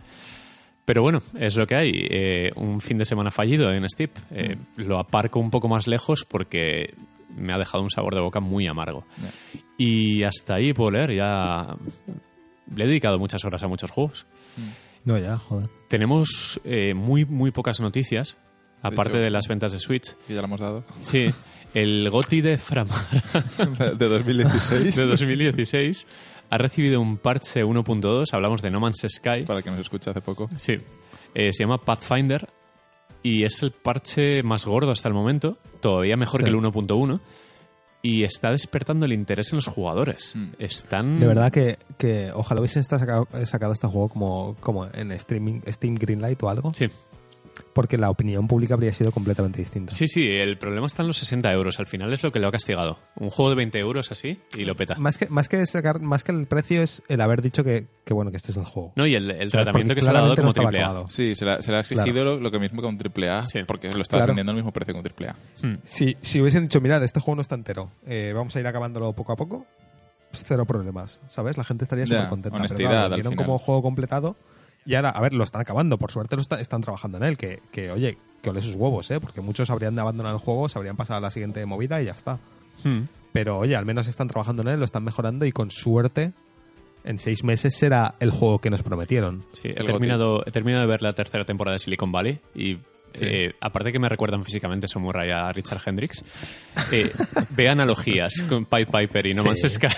Pero 0.84 1.02
bueno, 1.02 1.20
es 1.38 1.56
lo 1.56 1.64
que 1.66 1.76
hay. 1.76 1.90
Eh, 2.10 2.50
un 2.56 2.80
fin 2.80 2.98
de 2.98 3.04
semana 3.04 3.30
fallido 3.30 3.70
en 3.70 3.88
Steep. 3.88 4.10
Eh, 4.32 4.56
Lo 4.76 4.98
aparco 4.98 5.38
un 5.38 5.48
poco 5.48 5.68
más 5.68 5.86
lejos 5.86 6.24
porque 6.24 6.92
me 7.36 7.52
ha 7.52 7.58
dejado 7.58 7.84
un 7.84 7.90
sabor 7.90 8.16
de 8.16 8.20
boca 8.20 8.40
muy 8.40 8.66
amargo. 8.66 9.04
Y 9.78 10.22
hasta 10.22 10.54
ahí 10.54 10.72
puedo 10.72 10.90
leer. 10.92 11.14
Ya 11.14 11.76
le 12.74 12.84
he 12.84 12.86
dedicado 12.86 13.18
muchas 13.18 13.44
horas 13.44 13.62
a 13.62 13.68
muchos 13.68 13.90
juegos. 13.90 14.26
No, 15.04 15.18
ya, 15.18 15.36
joder. 15.38 15.66
Tenemos 15.88 16.60
eh, 16.64 16.94
muy, 16.94 17.24
muy 17.24 17.50
pocas 17.50 17.80
noticias, 17.80 18.38
aparte 18.82 19.14
hecho- 19.14 19.24
de 19.24 19.30
las 19.30 19.48
ventas 19.48 19.72
de 19.72 19.78
Switch. 19.78 20.14
Que 20.26 20.34
ya 20.34 20.40
lo 20.40 20.46
hemos 20.46 20.60
dado. 20.60 20.84
Sí, 21.00 21.26
el 21.74 22.08
GOTI 22.10 22.40
de 22.40 22.58
Framar 22.58 23.04
de 23.98 24.08
2016. 24.08 24.94
de 24.96 25.06
2016 25.06 26.06
ha 26.50 26.58
recibido 26.58 27.00
un 27.00 27.16
parche 27.16 27.64
1.2, 27.64 28.26
hablamos 28.32 28.62
de 28.62 28.70
No 28.70 28.78
Man's 28.78 29.02
Sky. 29.08 29.42
Para 29.46 29.58
el 29.58 29.64
que 29.64 29.70
nos 29.70 29.80
escucha 29.80 30.10
hace 30.12 30.20
poco. 30.20 30.48
Sí, 30.56 30.74
Eh, 31.34 31.50
se 31.52 31.64
llama 31.64 31.78
Pathfinder 31.78 32.46
y 33.22 33.44
es 33.44 33.62
el 33.62 33.70
parche 33.70 34.42
más 34.42 34.66
gordo 34.66 34.90
hasta 34.92 35.08
el 35.08 35.14
momento, 35.14 35.56
todavía 35.80 36.16
mejor 36.16 36.40
Sí. 36.40 36.44
que 36.44 36.50
el 36.50 36.56
1.1 36.56 37.20
y 38.02 38.24
está 38.24 38.50
despertando 38.50 39.06
el 39.06 39.12
interés 39.12 39.52
en 39.52 39.56
los 39.56 39.68
jugadores. 39.68 40.32
Mm. 40.34 40.48
Están 40.58 41.20
De 41.20 41.26
verdad 41.26 41.52
que, 41.52 41.78
que 41.96 42.32
ojalá 42.34 42.60
hubiesen 42.60 42.82
sacado, 42.82 43.28
sacado 43.44 43.72
este 43.72 43.86
juego 43.86 44.08
como, 44.08 44.56
como 44.60 44.86
en 44.86 45.12
streaming, 45.12 45.60
Steam 45.68 45.94
Greenlight 45.94 46.42
o 46.42 46.48
algo. 46.48 46.74
Sí, 46.74 46.88
porque 47.74 47.96
la 47.98 48.10
opinión 48.10 48.48
pública 48.48 48.74
habría 48.74 48.92
sido 48.92 49.12
completamente 49.12 49.58
distinta. 49.58 49.92
Sí, 49.94 50.06
sí, 50.06 50.26
el 50.26 50.58
problema 50.58 50.86
está 50.86 51.02
en 51.02 51.08
los 51.08 51.16
60 51.18 51.50
euros. 51.52 51.78
Al 51.78 51.86
final 51.86 52.12
es 52.12 52.22
lo 52.22 52.32
que 52.32 52.38
lo 52.38 52.48
ha 52.48 52.50
castigado. 52.52 52.98
Un 53.16 53.30
juego 53.30 53.50
de 53.50 53.56
20 53.56 53.78
euros 53.78 54.10
así 54.10 54.38
y 54.56 54.64
lo 54.64 54.74
peta. 54.74 54.94
Más 54.96 55.18
que, 55.18 55.28
más 55.28 55.48
que 55.48 55.64
sacar, 55.66 56.00
más 56.00 56.24
que 56.24 56.32
el 56.32 56.46
precio 56.46 56.82
es 56.82 57.02
el 57.08 57.20
haber 57.20 57.40
dicho 57.42 57.64
que, 57.64 57.86
que 58.04 58.14
bueno, 58.14 58.30
que 58.30 58.36
este 58.36 58.50
es 58.52 58.56
el 58.58 58.64
juego. 58.64 58.92
No, 58.96 59.06
y 59.06 59.14
el, 59.14 59.30
el 59.30 59.46
O 59.48 59.50
sea, 59.50 59.62
tratamiento 59.64 59.94
que 59.94 60.02
se 60.02 60.12
le 60.12 60.18
ha 60.18 60.20
dado 60.22 60.32
no 60.34 60.36
como 60.36 60.48
estaba 60.50 60.68
triple 60.68 60.84
A. 60.84 60.88
acabado. 60.88 61.08
Sí, 61.08 61.34
se 61.34 61.44
le, 61.44 61.50
ha- 61.52 61.62
se 61.62 61.70
le 61.70 61.76
ha 61.78 61.80
exigido 61.80 62.24
lo, 62.24 62.38
lo 62.40 62.50
que 62.50 62.58
mismo 62.58 62.80
que 62.82 62.88
un 62.88 62.98
triple 62.98 63.30
A, 63.30 63.44
Sí. 63.46 63.60
porque 63.66 63.90
lo 63.92 64.02
está 64.02 64.16
Claro. 64.18 64.28
vendiendo 64.28 64.50
al 64.52 64.56
mismo 64.56 64.72
precio 64.72 64.92
que 64.94 64.98
un 64.98 65.04
triple 65.04 65.28
A. 65.28 65.36
Hmm. 65.62 65.76
Si, 65.84 66.16
si 66.20 66.40
hubiesen 66.40 66.64
dicho, 66.64 66.80
mirad, 66.80 67.02
este 67.02 67.20
juego 67.20 67.36
no 67.36 67.42
está 67.42 67.54
entero, 67.54 67.90
eh, 68.06 68.32
vamos 68.34 68.54
a 68.56 68.60
ir 68.60 68.66
acabándolo 68.66 69.12
poco 69.14 69.32
a 69.32 69.36
poco, 69.36 69.66
pues 70.30 70.44
cero 70.46 70.64
problemas, 70.64 71.20
¿sabes? 71.26 71.56
La 71.58 71.64
gente 71.64 71.84
estaría 71.84 72.06
súper 72.06 72.28
contenta. 72.28 72.56
honestidad 72.56 72.78
Pero 72.78 72.90
claro, 72.90 73.08
lo 73.08 73.14
al 73.14 73.22
final. 73.22 73.36
como 73.36 73.58
juego 73.58 73.82
completado 73.82 74.36
y 74.84 74.94
ahora, 74.94 75.10
a 75.10 75.20
ver, 75.20 75.32
lo 75.32 75.44
están 75.44 75.60
acabando. 75.60 75.98
Por 75.98 76.10
suerte 76.10 76.36
lo 76.36 76.42
está- 76.42 76.60
están 76.60 76.80
trabajando 76.80 77.18
en 77.18 77.24
él, 77.24 77.36
que, 77.36 77.60
que, 77.70 77.90
oye, 77.90 78.18
que 78.42 78.50
ole 78.50 78.60
sus 78.62 78.74
huevos, 78.74 79.10
¿eh? 79.10 79.20
Porque 79.20 79.40
muchos 79.40 79.70
habrían 79.70 79.94
de 79.94 80.00
abandonar 80.00 80.32
el 80.32 80.38
juego, 80.38 80.68
se 80.68 80.78
habrían 80.78 80.96
pasado 80.96 81.18
a 81.18 81.20
la 81.20 81.30
siguiente 81.30 81.64
movida 81.66 82.00
y 82.02 82.06
ya 82.06 82.12
está. 82.12 82.38
Hmm. 82.84 83.02
Pero 83.32 83.58
oye, 83.58 83.76
al 83.76 83.86
menos 83.86 84.08
están 84.08 84.28
trabajando 84.28 84.62
en 84.62 84.68
él, 84.68 84.78
lo 84.78 84.84
están 84.84 85.04
mejorando 85.04 85.46
y 85.46 85.52
con 85.52 85.70
suerte 85.70 86.32
en 87.04 87.18
seis 87.18 87.42
meses 87.44 87.74
será 87.76 88.14
el 88.20 88.30
juego 88.30 88.58
que 88.60 88.70
nos 88.70 88.82
prometieron. 88.82 89.44
Sí, 89.52 89.68
he 89.68 89.84
terminado, 89.84 90.44
he 90.46 90.50
terminado 90.50 90.82
de 90.82 90.88
ver 90.90 91.02
la 91.02 91.12
tercera 91.12 91.44
temporada 91.44 91.74
de 91.74 91.78
Silicon 91.80 92.12
Valley 92.12 92.40
y 92.54 92.78
Sí. 93.14 93.26
eh, 93.26 93.52
aparte 93.60 93.92
que 93.92 93.98
me 93.98 94.08
recuerdan 94.08 94.42
físicamente 94.42 94.88
Samurai 94.88 95.28
a 95.30 95.52
Richard 95.52 95.82
Hendricks, 95.84 96.24
eh, 96.92 97.10
ve 97.50 97.68
analogías 97.68 98.32
con 98.48 98.64
Pied 98.64 98.88
Piper 98.88 99.26
y 99.26 99.34
No 99.34 99.42
Sí. 99.42 99.48
Man's 99.48 99.72
Sky. 99.74 99.88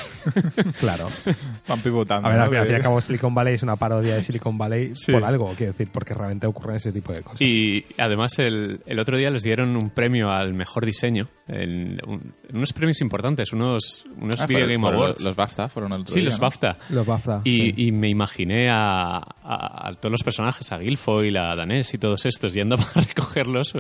Claro. 0.81 1.07
Van 1.67 1.81
pivotando. 1.81 2.29
A 2.29 2.31
ver, 2.31 2.39
¿no? 2.39 2.45
al 2.45 2.51
fin, 2.51 2.59
al 2.59 2.65
fin 2.67 2.73
y 2.75 2.77
al 2.77 2.83
cabo 2.83 3.01
Silicon 3.01 3.35
Valley 3.35 3.55
es 3.55 3.63
una 3.63 3.77
parodia 3.77 4.15
de 4.17 4.23
Silicon 4.23 4.59
Valley 4.59 4.93
Sí. 4.95 5.13
por 5.13 5.25
algo, 5.25 5.49
quiero 5.57 5.73
decir, 5.73 5.89
porque 5.91 6.13
realmente 6.13 6.47
ocurren 6.47 6.77
ese 6.77 6.93
tipo 6.93 7.13
de 7.13 7.23
cosas. 7.23 7.41
Y 7.41 7.85
además 7.99 8.39
el, 8.39 8.81
el 8.85 8.99
otro 8.99 9.17
día 9.17 9.31
les 9.31 9.43
dieron 9.43 9.75
un 9.77 9.91
premio 9.91 10.31
al 10.31 10.53
mejor 10.55 10.85
diseño, 10.85 11.29
en, 11.49 11.99
un- 12.07 12.35
en 12.49 12.57
unos 12.57 12.73
premios 12.73 13.01
importantes, 13.01 13.53
unos, 13.53 14.05
unos 14.21 14.41
Ah, 14.43 14.47
Video 14.47 14.67
Game 14.67 14.87
Awards. 14.87 15.23
Los 15.23 15.35
BAFTA 15.37 15.69
fueron 15.69 15.93
el 15.95 16.01
otro 16.03 16.13
sí, 16.13 16.21
día, 16.21 16.27
los 16.27 16.39
¿no? 16.39 16.43
BAFTA. 16.43 16.77
Los 16.91 17.07
BAFTA. 17.07 17.41
Y, 17.45 17.51
sí. 17.61 17.75
y 17.79 17.93
me 17.93 18.09
imaginé 18.11 18.69
a, 18.71 19.17
a- 19.17 19.89
a 19.89 19.93
todos 19.95 20.13
los 20.13 20.23
personajes, 20.23 20.71
a 20.73 20.79
Guilfoyle, 20.79 21.37
a 21.39 21.57
Danés 21.57 21.93
y 21.95 21.99
todos 21.99 22.27
estos, 22.27 22.53
yendo 22.53 22.77
para 22.95 23.07
recogerlos. 23.07 23.75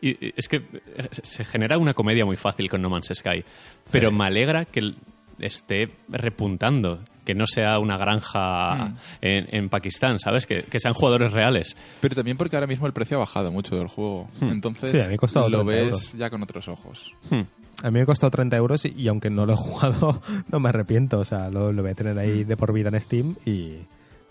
Y 0.00 0.32
es 0.36 0.48
que 0.48 0.62
se 1.10 1.44
genera 1.44 1.78
una 1.78 1.92
comedia 1.94 2.24
muy 2.24 2.36
fácil 2.36 2.68
con 2.68 2.80
No 2.82 2.88
Man's 2.88 3.10
Sky. 3.14 3.44
Pero 3.90 4.10
me 4.10 4.24
alegra 4.24 4.64
que 4.64 4.80
el- 4.80 4.96
esté 5.38 5.90
repuntando, 6.08 7.00
que 7.24 7.34
no 7.34 7.46
sea 7.46 7.78
una 7.78 7.96
granja 7.96 8.74
Mm. 8.74 8.96
en, 9.22 9.46
en 9.56 9.68
Pakistán, 9.68 10.18
¿sabes? 10.18 10.46
Que, 10.46 10.62
que 10.62 10.78
sean 10.78 10.94
jugadores 10.94 11.32
reales. 11.32 11.76
Pero 12.00 12.14
también 12.14 12.36
porque 12.36 12.56
ahora 12.56 12.66
mismo 12.66 12.86
el 12.86 12.92
precio 12.92 13.16
ha 13.16 13.20
bajado 13.20 13.50
mucho 13.50 13.76
del 13.76 13.88
juego. 13.88 14.26
Entonces 14.40 14.90
Sí, 14.90 14.98
a 14.98 15.02
mí 15.04 15.08
me 15.08 15.14
ha 15.14 15.18
costado 15.18 15.48
lo 15.48 15.64
30 15.64 15.72
ves 15.72 15.84
euros. 15.92 16.12
ya 16.14 16.30
con 16.30 16.42
otros 16.42 16.68
ojos. 16.68 17.12
Hmm. 17.30 17.42
A 17.82 17.90
mí 17.90 17.98
me 17.98 18.06
costó 18.06 18.30
30 18.30 18.56
euros 18.56 18.84
y, 18.84 18.94
y 18.96 19.08
aunque 19.08 19.30
no 19.30 19.46
lo 19.46 19.54
he 19.54 19.56
jugado, 19.58 20.20
no 20.50 20.60
me 20.60 20.68
arrepiento. 20.68 21.18
O 21.18 21.24
sea, 21.24 21.48
lo, 21.50 21.72
lo 21.72 21.82
voy 21.82 21.90
a 21.92 21.94
tener 21.94 22.18
ahí 22.18 22.44
de 22.44 22.56
por 22.56 22.72
vida 22.72 22.88
en 22.90 23.00
Steam 23.00 23.36
y 23.46 23.78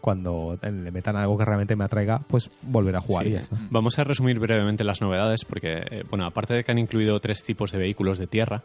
cuando 0.02 0.60
le 0.62 0.92
metan 0.92 1.16
algo 1.16 1.38
que 1.38 1.46
realmente 1.46 1.76
me 1.78 1.86
atraiga, 1.86 2.20
pues 2.28 2.50
volver 2.62 2.96
a 2.98 3.00
jugar 3.02 3.24
Sí. 3.24 3.30
y 3.30 3.34
ya 3.34 3.40
está. 3.40 3.58
Vamos 3.70 3.98
a 4.00 4.04
resumir 4.04 4.38
brevemente 4.38 4.84
las 4.84 5.00
novedades, 5.02 5.46
porque, 5.46 5.82
eh, 5.90 6.04
bueno, 6.10 6.26
aparte 6.26 6.54
de 6.54 6.64
que 6.66 6.72
han 6.74 6.78
incluido 6.78 7.18
tres 7.22 7.42
tipos 7.44 7.72
de 7.72 7.78
vehículos 7.78 8.18
de 8.18 8.28
tierra, 8.28 8.64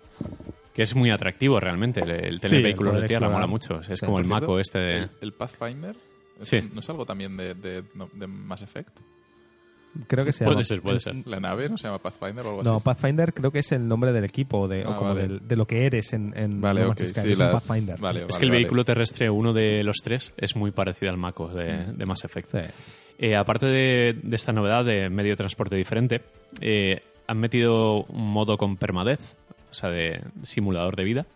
que 0.79 0.83
es 0.85 0.95
muy 0.95 1.11
atractivo 1.11 1.59
realmente, 1.59 2.01
el, 2.03 2.11
el 2.11 2.41
tener 2.41 2.51
Sí, 2.51 2.57
el 2.59 2.63
vehículos 2.63 3.01
de 3.01 3.09
tierra 3.09 3.29
mola 3.29 3.49
mucho. 3.49 3.81
Es 3.81 3.99
Sí. 3.99 4.07
como 4.07 4.21
el 4.21 4.27
cierto, 4.27 4.43
Mako 4.43 4.61
este 4.61 4.79
de... 4.79 4.97
El, 4.99 5.11
el 5.23 5.33
Pathfinder 5.33 5.97
¿es- 6.41 6.49
Sí. 6.49 6.71
¿no 6.73 6.79
es 6.79 6.89
algo 6.89 7.05
también 7.05 7.37
de, 7.37 7.55
de, 7.55 7.83
no- 7.97 8.09
de 8.13 8.29
Mass 8.29 8.63
Effect? 8.63 8.97
Creo 10.07 10.25
que 10.25 10.33
se 10.33 10.45
Puede 10.45 10.55
llama- 10.59 10.65
ser, 10.65 10.81
puede 10.83 11.01
ser. 11.01 11.15
¿La 11.27 11.41
nave 11.41 11.69
no 11.69 11.77
se 11.77 11.89
llama 11.89 11.99
Pathfinder 11.99 12.47
o 12.47 12.51
algo 12.51 12.63
No, 12.63 12.77
así? 12.77 12.85
Pathfinder 12.85 13.35
creo 13.35 13.51
que 13.51 13.59
es 13.59 13.73
el 13.73 13.89
nombre 13.89 14.13
del 14.13 14.23
equipo 14.25 14.69
de, 14.69 14.87
o 14.87 14.91
Ah, 14.93 14.97
como 14.99 15.15
vale. 15.15 15.23
del- 15.27 15.49
de 15.49 15.57
lo 15.57 15.67
que 15.67 15.85
eres 15.87 16.13
en, 16.13 16.33
en 16.37 16.61
Vale, 16.61 16.83
No 16.83 16.95
sí, 16.97 17.07
es 17.07 17.17
un 17.17 17.39
Pathfinder. 17.39 17.99
vale, 17.99 18.21
es 18.21 18.27
vale, 18.27 18.39
que 18.39 18.45
el 18.45 18.51
vale. 18.51 18.63
vehículo 18.63 18.85
terrestre, 18.85 19.29
uno 19.31 19.53
de 19.53 19.83
los 19.83 19.97
tres, 19.97 20.33
es 20.37 20.55
muy 20.55 20.71
parecido 20.71 21.11
al 21.11 21.19
Mako 21.19 21.49
de, 21.49 21.87
de 21.93 22.07
Mass 22.07 22.25
Effect. 22.25 22.51
Sí. 22.53 22.59
Eh, 23.19 23.35
aparte 23.35 23.67
de, 23.67 24.17
de 24.23 24.37
esta 24.37 24.53
novedad 24.53 24.85
de 24.85 25.11
medio 25.11 25.33
de 25.33 25.37
transporte 25.37 25.75
diferente, 25.75 26.23
eh, 26.61 27.01
han 27.27 27.39
metido 27.39 28.05
un 28.05 28.31
modo 28.31 28.57
con 28.57 28.77
permadez, 28.77 29.37
o 29.71 29.75
sea, 29.75 29.91
de 29.91 30.21
simulador 30.43 30.97
de 30.97 31.05
vida. 31.05 31.27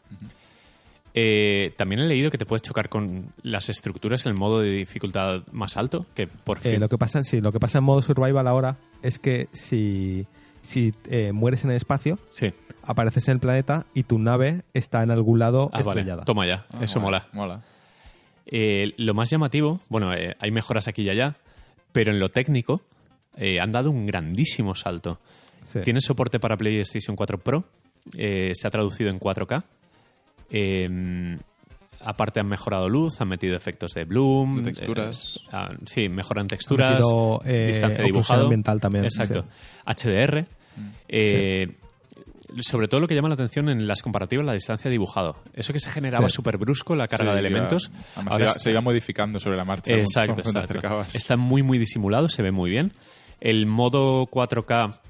Eh, 1.14 1.74
también 1.76 2.00
he 2.00 2.06
leído 2.06 2.30
que 2.30 2.38
te 2.38 2.46
puedes 2.46 2.62
chocar 2.62 2.88
con 2.88 3.32
las 3.42 3.68
estructuras 3.68 4.24
en 4.24 4.32
el 4.32 4.38
modo 4.38 4.60
de 4.60 4.70
dificultad 4.70 5.42
más 5.52 5.76
alto, 5.76 6.06
que 6.14 6.26
por 6.26 6.58
Eh, 6.64 6.78
lo 6.78 6.88
que 6.88 6.96
pasa, 6.96 7.22
sí, 7.22 7.40
lo 7.42 7.52
que 7.52 7.60
pasa 7.60 7.78
en 7.78 7.84
modo 7.84 8.00
survival 8.00 8.46
ahora 8.48 8.78
es 9.02 9.18
que 9.18 9.48
si, 9.52 10.26
si 10.62 10.92
eh, 11.10 11.32
mueres 11.32 11.64
en 11.64 11.70
el 11.70 11.76
espacio, 11.76 12.18
Sí. 12.30 12.54
apareces 12.82 13.28
en 13.28 13.34
el 13.34 13.40
planeta 13.40 13.84
y 13.94 14.04
tu 14.04 14.18
nave 14.18 14.62
está 14.72 15.02
en 15.02 15.10
algún 15.10 15.38
lado 15.38 15.68
Ah, 15.74 15.82
vale. 15.84 16.00
estrellada. 16.00 16.24
Toma 16.24 16.46
ya. 16.46 16.64
Ah, 16.70 16.78
Eso 16.82 16.98
mola. 16.98 17.28
Mola. 17.32 17.60
Eh, 18.46 18.94
lo 18.96 19.12
más 19.12 19.28
llamativo, 19.28 19.80
bueno, 19.90 20.14
eh, 20.14 20.34
hay 20.40 20.50
mejoras 20.50 20.88
aquí 20.88 21.02
y 21.02 21.10
allá, 21.10 21.36
pero 21.92 22.10
en 22.10 22.20
lo 22.20 22.30
técnico 22.30 22.80
eh, 23.36 23.60
han 23.60 23.70
dado 23.72 23.90
un 23.90 24.06
grandísimo 24.06 24.74
salto. 24.74 25.18
Sí. 25.64 25.80
Tiene 25.84 26.00
soporte 26.00 26.40
para 26.40 26.56
PlayStation 26.56 27.14
4 27.16 27.38
Pro, 27.38 27.64
eh, 28.16 28.52
se 28.54 28.66
ha 28.66 28.70
traducido 28.70 29.10
en 29.10 29.18
4K. 29.18 29.64
eh, 30.50 31.38
aparte 32.04 32.40
han 32.40 32.48
mejorado 32.48 32.88
luz, 32.88 33.20
han 33.20 33.28
metido 33.28 33.54
efectos 33.56 33.92
de 33.92 34.04
bloom. 34.04 34.62
De 34.64 34.72
texturas. 34.72 35.38
eh, 35.44 35.48
ah, 35.52 35.70
sí, 35.86 36.08
mejoran 36.08 36.42
Han 36.42 36.48
texturas. 36.48 36.94
metido, 36.94 37.40
eh, 37.44 37.66
distancia 37.68 38.04
dibujado. 38.04 38.42
ambiental 38.42 38.80
también, 38.80 39.04
Exacto. 39.04 39.42
sí. 39.42 39.48
HDR. 40.08 40.46
eh, 41.08 41.76
Sobre 42.60 42.86
todo 42.86 43.00
lo 43.00 43.06
que 43.06 43.14
llama 43.14 43.28
la 43.28 43.34
atención 43.34 43.70
en 43.70 43.86
las 43.86 44.02
comparativas, 44.02 44.44
la 44.44 44.52
distancia 44.52 44.90
dibujado. 44.90 45.36
Eso 45.54 45.72
que 45.72 45.78
se 45.78 45.90
generaba 45.90 46.28
Sí. 46.28 46.34
súper 46.34 46.58
brusco, 46.58 46.94
la 46.94 47.08
carga 47.08 47.30
Sí, 47.30 47.32
de 47.34 47.38
elementos. 47.38 47.90
ahora 48.14 48.30
se, 48.34 48.36
iba, 48.42 48.46
está- 48.48 48.60
se 48.60 48.70
iba 48.72 48.80
modificando 48.82 49.40
sobre 49.40 49.56
la 49.56 49.64
marcha. 49.64 49.94
Exacto, 49.94 50.40
exacto. 50.44 51.06
Está 51.14 51.36
muy, 51.38 51.62
muy 51.62 51.78
disimulado, 51.78 52.28
se 52.28 52.42
ve 52.42 52.50
muy 52.52 52.68
bien. 52.68 52.92
El 53.40 53.64
modo 53.66 54.26
4K 54.26 55.00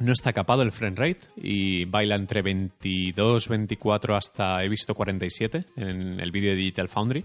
no 0.00 0.12
está 0.12 0.32
capado 0.32 0.62
el 0.62 0.72
frame 0.72 0.96
rate 0.96 1.26
y 1.36 1.84
baila 1.84 2.16
entre 2.16 2.42
22, 2.42 3.48
24 3.48 4.16
hasta 4.16 4.62
he 4.62 4.68
visto 4.68 4.94
47 4.94 5.64
en 5.76 6.20
el 6.20 6.30
vídeo 6.30 6.50
de 6.50 6.56
Digital 6.56 6.88
Foundry. 6.88 7.24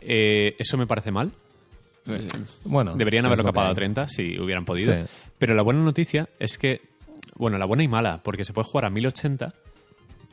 Eh, 0.00 0.56
eso 0.58 0.76
me 0.76 0.86
parece 0.86 1.10
mal. 1.10 1.32
Sí. 2.04 2.12
Bueno, 2.64 2.94
Deberían 2.94 3.24
haberlo 3.26 3.44
capado 3.44 3.68
a 3.68 3.70
hay. 3.70 3.76
30 3.76 4.08
si 4.08 4.38
hubieran 4.38 4.64
podido. 4.64 4.94
Sí. 4.94 5.10
Pero 5.38 5.54
la 5.54 5.62
buena 5.62 5.80
noticia 5.80 6.28
es 6.38 6.58
que, 6.58 6.82
bueno, 7.36 7.58
la 7.58 7.64
buena 7.64 7.82
y 7.82 7.88
mala, 7.88 8.20
porque 8.22 8.44
se 8.44 8.52
puede 8.52 8.68
jugar 8.68 8.84
a 8.84 8.90
1080, 8.90 9.54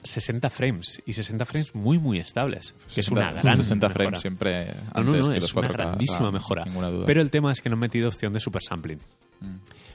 60 0.04 0.50
frames 0.50 1.02
y 1.06 1.14
60 1.14 1.46
frames 1.46 1.76
muy, 1.76 1.98
muy 1.98 2.20
estables. 2.20 2.76
Que 2.94 3.02
es 3.02 3.10
una 3.10 3.28
60 3.28 3.42
gran 3.42 3.58
60 3.58 3.88
mejora. 3.88 4.04
frames 4.04 4.20
siempre 4.20 4.66
No, 4.66 4.82
antes 4.94 5.06
no, 5.06 5.12
no, 5.12 5.32
que 5.32 5.38
es 5.38 5.44
los 5.44 5.54
una 5.54 5.68
4K. 5.70 5.72
grandísima 5.72 6.28
ah, 6.28 6.32
mejora. 6.32 6.66
Duda. 6.66 7.06
Pero 7.06 7.22
el 7.22 7.32
tema 7.32 7.52
es 7.52 7.62
que 7.62 7.70
no 7.70 7.76
han 7.76 7.80
metido 7.80 8.08
opción 8.08 8.34
de 8.34 8.40
super 8.40 8.62
sampling. 8.62 9.00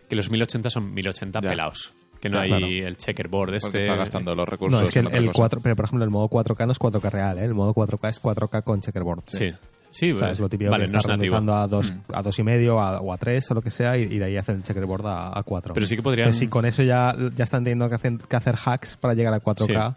Que 0.09 0.17
los 0.17 0.31
1080 0.31 0.71
son 0.71 0.93
1080 0.95 1.41
Ya. 1.43 1.49
pelados. 1.51 1.93
Que 2.21 2.29
no 2.31 2.37
Ya, 2.39 2.43
hay 2.43 2.49
claro. 2.49 2.67
el 2.67 2.97
checkerboard 2.97 3.51
Porque 3.51 3.57
este. 3.67 3.79
está 3.81 3.97
gastando 3.97 4.35
los 4.35 4.49
recursos. 4.49 4.79
No, 4.79 4.83
es 4.83 4.91
que 4.91 5.01
el, 5.01 5.09
el 5.15 5.27
cosa. 5.27 5.37
4, 5.39 5.61
pero 5.63 5.77
por 5.77 5.85
ejemplo 5.85 6.05
el 6.05 6.11
modo 6.11 6.29
4K 6.29 6.67
no 6.67 6.73
es 6.73 6.79
4K 6.81 7.11
real, 7.11 7.39
¿eh? 7.39 7.45
el 7.45 7.55
modo 7.55 7.75
4K 7.75 8.09
es 8.09 8.23
4K 8.23 8.63
con 8.65 8.81
checkerboard. 8.81 9.23
Sí. 9.27 9.53
Sí, 9.91 10.11
O 10.13 10.17
sea, 10.17 10.31
es 10.31 10.41
lo 10.41 10.49
típico 10.49 10.71
vale, 10.71 10.85
que 10.87 10.93
no 10.93 10.99
está 10.99 11.13
es 11.13 11.19
nativo. 11.19 11.37
renderizando 11.37 11.55
a 11.55 11.67
dos, 11.69 11.91
Mm. 11.91 12.01
a 12.13 12.23
dos 12.23 12.39
y 12.39 12.43
medio 12.43 12.79
a- 12.81 13.01
o 13.01 13.13
a 13.13 13.17
tres 13.17 13.51
o 13.51 13.55
lo 13.55 13.63
que 13.63 13.71
sea 13.71 13.97
y, 13.97 14.03
y 14.03 14.19
de 14.19 14.25
ahí 14.27 14.37
hacen 14.37 14.57
el 14.57 14.63
checkerboard 14.63 15.07
a, 15.07 15.39
a 15.39 15.43
4. 15.43 15.73
Pero 15.73 15.87
sí 15.87 15.97
que 15.97 16.03
podrían. 16.03 16.25
Entonces, 16.27 16.41
si 16.41 16.49
con 16.49 16.67
eso 16.67 16.83
ya, 16.83 17.15
ya 17.35 17.45
están 17.45 17.65
teniendo 17.65 17.89
que 17.89 17.95
hacer, 17.95 18.19
que 18.29 18.37
hacer 18.37 18.57
hacks 18.63 18.97
para 18.99 19.15
llegar 19.15 19.33
a 19.33 19.41
4K, 19.41 19.95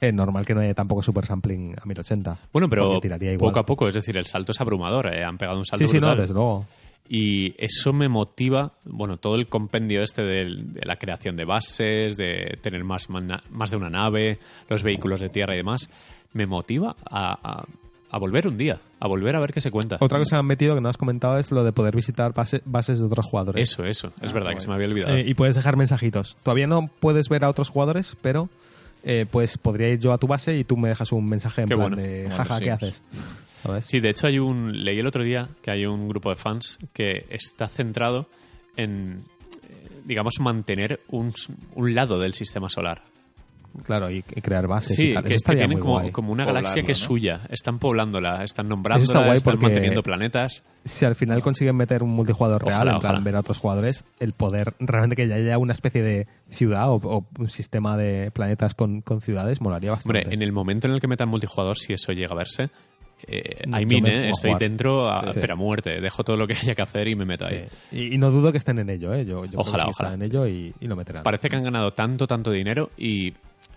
es 0.00 0.14
normal 0.14 0.46
que 0.46 0.54
no 0.54 0.60
haya 0.62 0.72
tampoco 0.74 1.02
super 1.02 1.26
sampling 1.26 1.74
a 1.80 1.84
1080. 1.84 2.38
Bueno, 2.52 2.68
pero 2.70 2.86
porque 2.86 3.00
tiraría 3.02 3.32
igual. 3.32 3.50
poco 3.50 3.60
a 3.60 3.66
poco, 3.66 3.88
es 3.88 3.94
decir, 3.94 4.16
el 4.16 4.26
salto 4.26 4.52
es 4.52 4.60
abrumador. 4.60 5.12
eh, 5.12 5.22
Han 5.24 5.36
pegado 5.36 5.58
un 5.58 5.66
salto 5.66 5.86
Sí, 5.86 5.90
sí, 5.92 5.96
no, 6.00 6.06
brutal. 6.08 6.18
desde 6.20 6.34
luego. 6.34 6.66
Y 7.08 7.54
eso 7.62 7.92
me 7.92 8.08
motiva, 8.08 8.72
bueno, 8.84 9.16
todo 9.18 9.34
el 9.34 9.46
compendio 9.48 10.02
este 10.02 10.22
de, 10.22 10.44
la 10.84 10.96
creación 10.96 11.36
de 11.36 11.44
bases, 11.44 12.16
de 12.16 12.58
tener 12.62 12.84
más, 12.84 13.08
más 13.10 13.70
de 13.70 13.76
una 13.76 13.90
nave, 13.90 14.38
los 14.68 14.82
vehículos 14.82 15.20
de 15.20 15.28
tierra 15.28 15.54
y 15.54 15.58
demás, 15.58 15.90
me 16.32 16.46
motiva 16.46 16.96
a, 17.04 17.32
a- 17.60 17.64
a 18.14 18.18
volver 18.18 18.46
un 18.46 18.58
día, 18.58 18.78
a 19.00 19.08
volver 19.08 19.34
a 19.36 19.40
ver 19.40 19.54
qué 19.54 19.60
se 19.62 19.70
cuenta. 19.70 19.96
Otra 20.00 20.18
cosa 20.18 20.36
que 20.36 20.40
han 20.40 20.46
metido 20.46 20.74
que 20.74 20.82
no 20.82 20.90
has 20.90 20.98
comentado 20.98 21.38
es 21.38 21.50
lo 21.50 21.64
de 21.64 21.72
poder 21.72 21.96
visitar 21.96 22.34
base- 22.34 22.60
bases 22.66 23.00
de 23.00 23.06
otros 23.06 23.24
jugadores. 23.24 23.70
Eso, 23.70 23.84
eso, 23.86 24.12
es 24.20 24.30
Ah, 24.30 24.34
verdad 24.34 24.52
que 24.52 24.60
se 24.60 24.68
me 24.68 24.74
había 24.74 24.86
olvidado. 24.86 25.16
Eh, 25.16 25.24
y 25.26 25.32
puedes 25.32 25.54
dejar 25.54 25.76
mensajitos. 25.78 26.36
Todavía 26.42 26.66
no 26.66 26.90
puedes 27.00 27.30
ver 27.30 27.42
a 27.44 27.48
otros 27.48 27.70
jugadores, 27.70 28.14
pero 28.20 28.50
eh, 29.02 29.24
pues 29.30 29.56
podría 29.56 29.88
ir 29.88 29.98
yo 29.98 30.12
a 30.12 30.18
tu 30.18 30.26
base 30.26 30.58
y 30.58 30.64
tú 30.64 30.76
me 30.76 30.90
dejas 30.90 31.10
un 31.10 31.26
mensaje 31.26 31.62
en 31.62 31.68
Qué 31.68 31.74
plan 31.74 31.88
bueno. 31.92 32.02
de 32.02 32.28
jaja, 32.30 32.60
¿qué 32.60 32.70
haces? 32.70 33.02
Sí, 33.80 34.00
de 34.00 34.10
hecho 34.10 34.26
hay 34.26 34.38
un 34.38 34.84
leí 34.84 34.98
el 34.98 35.06
otro 35.06 35.22
día 35.24 35.48
que 35.62 35.70
hay 35.70 35.86
un 35.86 36.08
grupo 36.08 36.30
de 36.30 36.36
fans 36.36 36.78
que 36.92 37.26
está 37.30 37.68
centrado 37.68 38.26
en, 38.76 39.22
eh, 39.68 39.88
digamos, 40.04 40.34
mantener 40.40 41.00
un, 41.10 41.32
un 41.74 41.94
lado 41.94 42.18
del 42.18 42.34
sistema 42.34 42.68
solar. 42.68 43.02
Claro, 43.84 44.10
y, 44.10 44.20
crear 44.22 44.66
bases 44.66 44.94
Sí, 44.96 45.08
y 45.08 45.14
tal. 45.14 45.24
que, 45.24 45.34
Eso 45.36 45.44
que 45.50 45.56
tienen 45.56 45.78
muy 45.78 45.80
como, 45.80 45.92
guay. 45.94 46.10
como 46.10 46.30
una 46.30 46.44
galaxia 46.44 46.82
que 46.82 46.92
es 46.92 46.98
suya. 46.98 47.40
Están 47.48 47.78
poblándola, 47.78 48.44
están 48.44 48.44
está 48.44 48.62
nombrándola, 48.64 49.32
están 49.32 49.52
porque- 49.54 49.64
manteniendo 49.64 50.02
planetas. 50.02 50.62
Si 50.84 51.06
al 51.06 51.14
final 51.14 51.40
consiguen 51.40 51.76
meter 51.76 52.02
un 52.02 52.10
multijugador 52.10 52.62
real, 52.64 52.80
en 52.80 52.98
plan 52.98 53.12
ojalá. 53.12 53.20
ver 53.20 53.36
a 53.36 53.40
otros 53.40 53.58
jugadores, 53.60 54.04
el 54.20 54.34
poder 54.34 54.74
realmente 54.78 55.16
que 55.16 55.26
ya 55.26 55.36
haya 55.36 55.56
una 55.56 55.72
especie 55.72 56.02
de 56.02 56.26
ciudad 56.50 56.90
o, 56.90 56.96
o 56.96 57.24
un 57.38 57.48
sistema 57.48 57.96
de 57.96 58.30
planetas 58.30 58.74
con, 58.74 59.00
con 59.00 59.22
ciudades 59.22 59.62
molaría 59.62 59.92
bastante. 59.92 60.18
Hombre, 60.18 60.34
en 60.34 60.42
el 60.42 60.52
momento 60.52 60.86
en 60.88 60.92
el 60.92 61.00
que 61.00 61.08
metan 61.08 61.30
multijugador, 61.30 61.78
si 61.78 61.94
eso 61.94 62.12
llega 62.12 62.32
a 62.32 62.36
verse, 62.36 62.68
eh, 63.26 63.62
Yo 63.66 63.78
I 63.78 63.86
mean, 63.86 64.06
eh, 64.06 64.30
estoy 64.30 64.50
jugar. 64.50 64.60
dentro, 64.60 65.08
a, 65.10 65.32
Sí. 65.32 65.38
pero 65.40 65.54
a 65.54 65.56
muerte. 65.56 66.00
Dejo 66.00 66.24
todo 66.24 66.36
lo 66.36 66.46
que 66.46 66.54
haya 66.54 66.74
que 66.74 66.82
hacer 66.82 67.08
y 67.08 67.14
me 67.16 67.24
meto 67.24 67.46
ahí. 67.46 67.64
Y, 67.90 68.14
y 68.14 68.18
no 68.18 68.30
dudo 68.30 68.52
que 68.52 68.58
estén 68.58 68.78
en 68.78 68.90
ello, 68.90 69.14
¿eh? 69.14 69.24
Yo, 69.24 69.44
yo 69.44 69.50
creo 69.50 69.60
Ojalá, 69.60 69.84
que 69.84 69.90
ojalá. 69.90 70.08
están 70.10 70.22
en 70.22 70.26
ello 70.30 70.46
y, 70.46 70.74
y 70.80 70.86
lo 70.86 70.96
meterán. 70.96 71.22
Parece 71.22 71.48
que 71.48 71.56
han 71.56 71.64
ganado 71.64 71.90
tanto, 71.92 72.26
tanto 72.26 72.50
dinero 72.50 72.90
y 72.96 73.32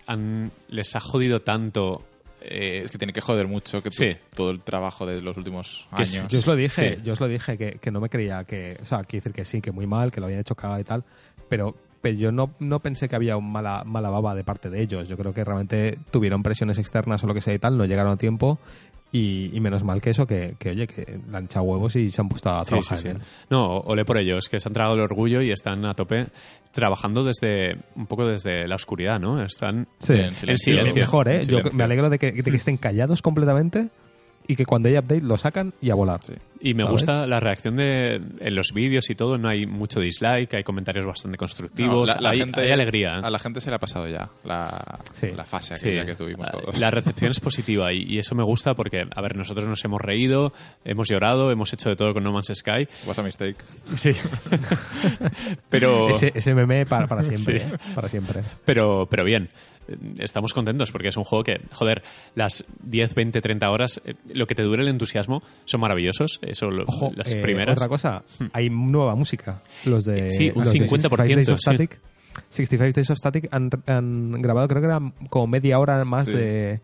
han- 0.06 0.50
les 0.68 0.94
ha 0.96 1.00
jodido 1.00 1.40
tanto. 1.40 2.04
eh, 2.48 2.82
Es 2.84 2.90
que 2.92 2.98
tiene 2.98 3.12
que 3.12 3.20
joder 3.20 3.48
mucho 3.48 3.82
que 3.82 3.90
todo 4.34 4.50
el 4.50 4.60
trabajo 4.60 5.04
de 5.06 5.20
los 5.20 5.36
últimos 5.36 5.86
años. 5.90 6.28
Yo 6.28 6.38
os 6.38 6.46
lo 6.46 6.54
dije, 6.54 6.96
Sí. 6.96 7.02
yo 7.02 7.14
os 7.14 7.20
lo 7.20 7.26
dije 7.28 7.56
que, 7.58 7.72
que 7.80 7.90
no 7.90 8.00
me 8.00 8.08
creía 8.08 8.44
que, 8.44 8.76
o 8.80 8.86
sea, 8.86 8.98
quiero 9.04 9.24
decir 9.24 9.32
que 9.32 9.44
sí, 9.44 9.60
que 9.60 9.72
muy 9.72 9.86
mal, 9.86 10.12
que 10.12 10.20
lo 10.20 10.26
habían 10.26 10.40
hecho 10.40 10.54
cagada 10.54 10.80
y 10.80 10.84
tal, 10.84 11.02
pero, 11.48 11.74
pero 12.00 12.16
yo 12.16 12.30
no, 12.30 12.52
no 12.60 12.78
pensé 12.78 13.08
que 13.08 13.16
había 13.16 13.36
un 13.36 13.50
mala, 13.50 13.82
mala 13.84 14.10
baba 14.10 14.36
de 14.36 14.44
parte 14.44 14.70
de 14.70 14.80
ellos. 14.80 15.08
Yo 15.08 15.16
creo 15.16 15.32
que 15.34 15.42
realmente 15.42 15.98
tuvieron 16.12 16.44
presiones 16.44 16.78
externas 16.78 17.24
o 17.24 17.26
lo 17.26 17.34
que 17.34 17.40
sea 17.40 17.54
y 17.54 17.58
tal, 17.58 17.76
no 17.76 17.84
llegaron 17.84 18.12
a 18.12 18.16
tiempo 18.16 18.60
y, 19.12 19.56
y 19.56 19.60
menos 19.60 19.82
mal 19.84 20.00
que 20.00 20.10
eso, 20.10 20.26
que, 20.26 20.56
que, 20.58 20.70
oye, 20.70 20.86
que 20.86 21.18
le 21.30 21.36
han 21.36 21.44
echado 21.44 21.64
huevos 21.64 21.96
y 21.96 22.10
se 22.10 22.20
han 22.20 22.28
puesto 22.28 22.50
a 22.50 22.64
trabajar 22.64 22.98
sí, 22.98 23.08
sí. 23.08 23.14
No, 23.48 23.78
ole 23.78 24.04
por 24.04 24.18
ellos, 24.18 24.48
que 24.48 24.60
se 24.60 24.68
han 24.68 24.72
tragado 24.74 24.94
el 24.96 25.00
orgullo 25.02 25.40
y 25.42 25.50
están 25.52 25.84
a 25.86 25.94
tope 25.94 26.26
trabajando 26.72 27.24
desde 27.24 27.78
un 27.94 28.06
poco 28.06 28.26
desde 28.26 28.66
la 28.68 28.74
oscuridad, 28.74 29.18
¿no? 29.18 29.42
Están 29.42 29.88
Sí, 29.98 30.12
en 30.14 30.18
en 30.26 30.32
silencio. 30.34 30.72
silencio. 30.74 30.94
mejor, 31.00 31.28
¿eh? 31.30 31.46
Yo 31.46 31.58
me 31.72 31.84
alegro 31.84 32.10
de 32.10 32.18
que, 32.18 32.32
de 32.32 32.42
que 32.42 32.50
estén 32.56 32.76
callados 32.76 33.22
completamente 33.22 33.88
y 34.48 34.56
que 34.56 34.64
cuando 34.66 34.88
hay 34.88 34.96
update 34.96 35.22
lo 35.22 35.36
sacan 35.36 35.72
y 35.80 35.90
a 35.90 35.94
volar. 35.94 36.20
Sí. 36.24 36.34
Y 36.58 36.72
me 36.72 36.80
¿Sabes? 36.84 36.92
gusta 36.92 37.26
la 37.26 37.38
reacción 37.38 37.76
de 37.76 38.14
en 38.40 38.54
los 38.54 38.72
vídeos 38.72 39.10
y 39.10 39.14
todo, 39.14 39.36
no 39.36 39.48
hay 39.48 39.66
mucho 39.66 40.00
dislike, 40.00 40.54
hay 40.54 40.64
comentarios 40.64 41.04
bastante 41.06 41.36
No, 41.36 41.38
constructivos, 41.38 42.14
la- 42.14 42.20
la 42.20 42.30
hay, 42.30 42.38
gente- 42.38 42.60
hay 42.62 42.72
alegría. 42.72 43.16
¿eh? 43.16 43.20
A 43.22 43.30
la 43.30 43.38
gente 43.38 43.60
se 43.60 43.68
le 43.70 43.76
ha 43.76 43.78
pasado 43.78 44.08
ya 44.08 44.30
la, 44.44 44.98
Sí. 45.12 45.28
la 45.36 45.44
fase 45.44 45.76
Sí, 45.76 45.90
que 46.06 46.14
tuvimos 46.14 46.46
la- 46.46 46.52
todos. 46.52 46.80
La 46.80 46.90
recepción 46.90 47.30
es 47.30 47.40
positiva 47.40 47.92
y, 47.92 48.04
y 48.04 48.18
eso 48.18 48.34
me 48.34 48.42
gusta 48.42 48.74
porque, 48.74 49.02
a 49.14 49.20
ver, 49.20 49.36
nosotros 49.36 49.68
nos 49.68 49.84
hemos 49.84 50.00
reído, 50.00 50.52
hemos 50.84 51.08
llorado, 51.10 51.50
hemos 51.52 51.72
hecho 51.74 51.90
de 51.90 51.96
todo 51.96 52.14
con 52.14 52.24
No 52.24 52.32
Man's 52.32 52.50
Sky. 52.54 52.88
What's 53.04 53.18
a 53.18 53.22
mistake. 53.22 53.56
Sí. 53.94 54.12
pero, 55.70 56.10
Ese, 56.10 56.32
ese 56.34 56.54
meme 56.54 56.86
para, 56.86 57.06
para 57.06 57.22
siempre, 57.22 57.60
Sí. 57.60 57.66
¿eh? 57.66 57.78
Para 57.94 58.08
siempre. 58.08 58.42
pero, 58.64 59.06
pero 59.10 59.24
bien. 59.24 59.50
Eh, 59.88 59.96
Estamos 60.18 60.52
contentos 60.52 60.90
porque 60.90 61.08
es 61.08 61.16
un 61.16 61.24
juego 61.24 61.44
que, 61.44 61.60
joder, 61.72 62.02
las 62.34 62.64
10, 62.82 63.14
20, 63.14 63.40
30 63.40 63.70
horas, 63.70 64.00
eh, 64.04 64.14
lo 64.32 64.46
que 64.46 64.54
te 64.54 64.62
dure 64.62 64.82
el 64.82 64.88
entusiasmo, 64.88 65.42
son 65.64 65.80
maravillosos. 65.80 66.38
Eso, 66.42 66.70
lo- 66.70 66.84
Ojo, 66.86 67.10
las 67.14 67.32
eh, 67.32 67.40
primeras. 67.40 67.76
Otra 67.76 67.88
cosa, 67.88 68.22
hay 68.52 68.68
nueva 68.70 69.14
música. 69.14 69.62
Los 69.84 70.04
de. 70.04 70.30
Sí, 70.30 70.52
un 70.54 70.64
los 70.64 70.72
de 70.72 70.80
50%, 70.86 70.88
65 70.88 71.34
Days 71.36 71.48
of 71.50 71.58
sí. 71.58 71.62
Static. 71.70 72.00
65 72.50 72.94
Days 72.94 73.10
of 73.10 73.16
Static 73.18 73.48
han, 73.52 73.70
han 73.86 74.42
grabado, 74.42 74.68
creo 74.68 74.82
que 74.82 74.86
era 74.88 75.00
como 75.30 75.46
media 75.46 75.78
hora 75.78 76.04
más 76.04 76.26
Sí. 76.26 76.32
de, 76.32 76.80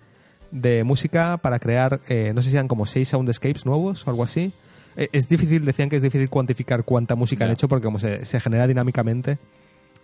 de 0.51 0.83
música 0.85 1.37
para 1.39 1.59
crear, 1.59 2.01
eh, 2.09 2.33
no 2.35 2.41
sé 2.43 2.51
si 2.51 2.57
eran 2.57 2.69
como 2.69 2.87
seis 2.87 3.09
soundscapes 3.09 3.67
nuevos 3.67 4.07
o 4.07 4.11
algo 4.11 4.25
así. 4.25 4.53
Eh, 4.97 5.09
es 5.13 5.29
difícil, 5.29 5.65
decían 5.65 5.89
que 5.89 5.97
es 5.97 6.03
difícil 6.03 6.29
cuantificar 6.31 6.85
cuánta 6.85 7.15
música 7.17 7.45
han 7.45 7.51
hecho 7.51 7.69
porque 7.69 7.85
como 7.85 7.99
se, 7.99 8.25
se 8.25 8.41
genera 8.41 8.67
dinámicamente, 8.67 9.39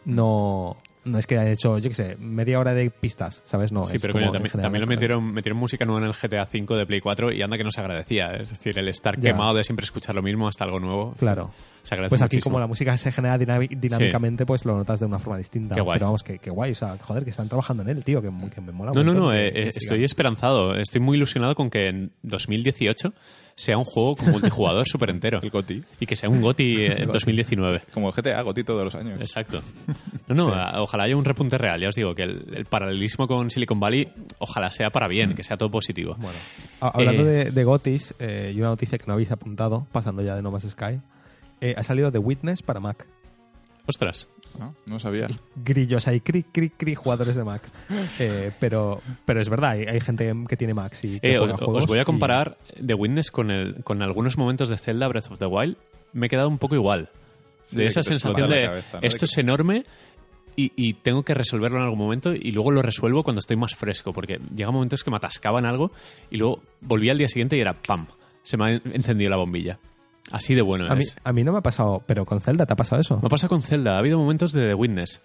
no, 0.05 0.77
no 1.09 1.19
es 1.19 1.27
que 1.27 1.37
hayan 1.39 1.53
hecho, 1.53 1.79
yo 1.79 1.89
qué 1.89 1.95
sé, 1.95 2.17
media 2.19 2.59
hora 2.59 2.75
de 2.75 2.91
pistas, 2.91 3.43
¿sabes? 3.45 3.73
No, 3.73 3.85
Sí, 3.87 3.97
es 3.97 4.03
pero 4.03 4.13
como 4.13 4.25
coño, 4.27 4.33
también, 4.33 4.51
general. 4.51 4.65
también 4.67 4.81
lo 4.83 4.87
metieron, 4.87 5.33
metieron 5.33 5.59
música 5.59 5.85
nueva 5.85 6.01
en 6.03 6.07
el 6.09 6.13
GTA 6.15 6.43
V 6.53 6.77
de 6.79 6.87
Play 6.87 7.01
4 7.01 7.33
y 7.33 7.43
anda 7.43 7.57
que 7.57 7.65
no 7.65 7.71
se 7.71 7.81
agradecía. 7.81 8.27
Es 8.41 8.51
decir, 8.51 8.79
el 8.79 8.89
estar 8.89 9.17
Ya. 9.19 9.31
quemado 9.33 9.55
de 9.55 9.65
siempre 9.65 9.85
escuchar 9.85 10.15
lo 10.15 10.23
mismo 10.23 10.47
hasta 10.49 10.65
algo 10.65 10.79
nuevo. 10.81 11.15
Claro. 11.19 11.51
Se 11.83 11.95
agradece 11.95 12.11
Pues 12.11 12.23
aquí, 12.23 12.37
muchísimo. 12.37 12.53
como 12.53 12.61
la 12.61 12.67
música 12.67 12.97
se 12.99 13.11
genera 13.13 13.39
dinámicamente, 13.39 14.45
pues 14.45 14.65
lo 14.65 14.77
notas 14.77 15.01
de 15.01 15.07
una 15.07 15.19
forma 15.19 15.39
distinta. 15.39 15.75
Qué 15.75 15.81
guay. 15.81 15.97
Pero 15.99 16.07
vamos, 16.07 16.23
que, 16.23 16.39
que 16.39 16.51
guay. 16.51 16.73
O 16.73 16.75
sea, 16.75 16.97
joder, 17.01 17.25
que 17.25 17.31
están 17.31 17.49
trabajando 17.49 17.83
en 17.83 17.89
él, 17.89 18.05
tío, 18.05 18.21
que, 18.21 18.31
que 18.55 18.61
me 18.61 18.73
mola 18.73 18.93
No, 18.95 19.03
no, 19.03 19.13
no, 19.15 19.31
que- 19.31 19.47
eh, 19.47 19.53
eh, 19.55 19.71
estoy 19.75 20.05
esperanzado. 20.05 20.75
Estoy 20.75 21.01
muy 21.01 21.17
ilusionado 21.17 21.55
con 21.55 21.71
que 21.71 21.89
en 21.89 22.13
2018 22.23 23.15
sea 23.59 23.77
un 23.77 23.83
juego 23.83 24.15
con 24.15 24.31
multijugador 24.31 24.87
súper 24.89 25.11
entero. 25.11 25.41
El 25.43 25.51
GOTI. 25.51 25.83
Y 25.99 26.07
que 26.07 26.15
sea 26.15 26.29
un 26.29 26.41
GOTI 26.41 26.87
en 26.87 27.11
2019. 27.11 27.83
Como 27.93 28.13
GTA, 28.13 28.41
GOTI 28.43 28.63
todos 28.63 28.85
los 28.85 28.95
años. 28.95 29.21
Exacto. 29.21 29.61
No, 30.29 30.35
no, 30.35 30.83
ojalá 30.83 31.05
haya 31.05 31.17
un 31.17 31.25
repunte 31.25 31.59
real. 31.59 31.81
Ya 31.81 31.89
os 31.89 31.95
digo 31.97 32.15
que 32.15 32.23
el, 32.23 32.55
el 32.55 32.65
paralelismo 32.67 33.27
con 33.27 33.51
Silicon 33.51 33.81
Valley, 33.81 34.09
ojalá 34.39 34.71
sea 34.71 34.91
para 34.91 35.09
bien, 35.09 35.35
que 35.35 35.43
sea 35.43 35.57
todo 35.57 35.71
positivo. 35.71 36.15
Bueno, 36.19 36.39
hablando 36.81 37.23
Eh, 37.23 37.45
de, 37.47 37.51
de 37.51 37.65
Gotis, 37.65 38.15
eh, 38.21 38.53
y 38.55 38.61
una 38.61 38.69
noticia 38.69 38.97
que 38.97 39.07
no 39.09 39.15
habéis 39.15 39.33
apuntado, 39.33 39.87
pasando 39.91 40.23
ya 40.23 40.37
de 40.37 40.43
No 40.43 40.51
Man's 40.53 40.71
Sky, 40.71 41.01
eh, 41.61 41.75
ha 41.77 41.83
salido 41.83 42.13
The 42.13 42.19
Witness 42.19 42.63
para 42.63 42.79
Mac. 42.79 43.07
Ostras. 43.87 44.29
¿No? 44.59 44.75
No 44.87 44.99
sabía. 44.99 45.29
Grillos, 45.57 46.09
hay 46.09 46.21
cri, 46.21 46.43
cri, 46.43 46.71
cri 46.71 46.95
jugadores 46.95 47.37
de 47.37 47.45
Mac. 47.45 47.63
Eh, 48.19 48.51
pero, 48.59 49.01
pero 49.25 49.41
es 49.41 49.49
verdad, 49.49 49.71
hay, 49.71 49.83
hay 49.85 50.01
gente 50.01 50.33
que 50.49 50.57
tiene 50.57 50.75
Macs 50.75 51.05
y 51.05 51.21
que 51.21 51.35
Eh, 51.35 51.39
juega 51.39 51.55
os, 51.55 51.61
juegos 51.61 51.85
os 51.85 51.87
voy 51.87 51.99
a 51.99 52.03
y- 52.03 52.05
comparar 52.05 52.59
The 52.85 52.95
Witness 52.95 53.31
con, 53.31 53.51
el, 53.51 53.83
con 53.85 54.03
algunos 54.03 54.37
momentos 54.37 54.69
de 54.69 54.77
Zelda 54.79 55.07
Breath 55.09 55.31
of 55.31 55.39
the 55.39 55.47
Wild. 55.47 55.77
Me 56.13 56.27
he 56.27 56.29
quedado 56.29 56.49
un 56.49 56.59
poco 56.59 56.75
igual. 56.75 57.09
Sí, 57.65 57.77
de 57.77 57.87
esa 57.87 58.03
sensación 58.03 58.49
de 58.51 58.65
cabeza, 58.65 58.99
¿no? 59.01 59.07
esto 59.07 59.27
es 59.27 59.37
enorme 59.39 59.85
y, 60.57 60.73
y 60.75 60.95
tengo 60.95 61.23
que 61.23 61.35
resolverlo 61.35 61.77
en 61.79 61.85
algún 61.85 61.99
momento 61.99 62.33
y 62.35 62.51
luego 62.51 62.73
lo 62.73 62.81
resuelvo 62.83 63.23
cuando 63.23 63.41
estoy 63.41 63.57
más 63.57 63.75
fresco, 63.77 64.13
porque 64.15 64.41
llega 64.57 64.71
momentos 64.71 65.05
que 65.05 65.11
me 65.11 65.19
atascaban 65.19 65.67
algo 65.67 65.93
y 66.31 66.39
luego 66.39 66.63
volví 66.81 67.11
al 67.11 67.19
día 67.19 67.29
siguiente 67.29 67.57
y 67.57 67.61
era 67.61 67.75
¡pam! 67.75 68.07
Se 68.43 68.57
me 68.57 68.65
ha 68.65 68.71
encendido 68.71 69.31
la 69.31 69.37
bombilla. 69.37 69.79
Así 70.31 70.55
de 70.55 70.63
bueno 70.63 70.91
A 70.91 70.95
mí, 70.95 71.01
es. 71.01 71.17
a 71.25 71.33
mí 71.33 71.45
no 71.45 71.53
me 71.53 71.59
ha 71.59 71.63
pasado, 71.63 72.03
pero 72.07 72.25
con 72.27 72.41
Zelda 72.41 72.67
te 72.67 72.73
ha 72.73 72.77
pasado 72.77 73.01
eso. 73.01 73.19
Me 73.23 73.29
pasa 73.29 73.49
con 73.49 73.63
Zelda. 73.63 73.95
Ha 73.95 73.99
habido 73.99 74.19
momentos 74.19 74.53
de 74.53 74.69
The 74.69 74.75
Witness. 74.75 75.21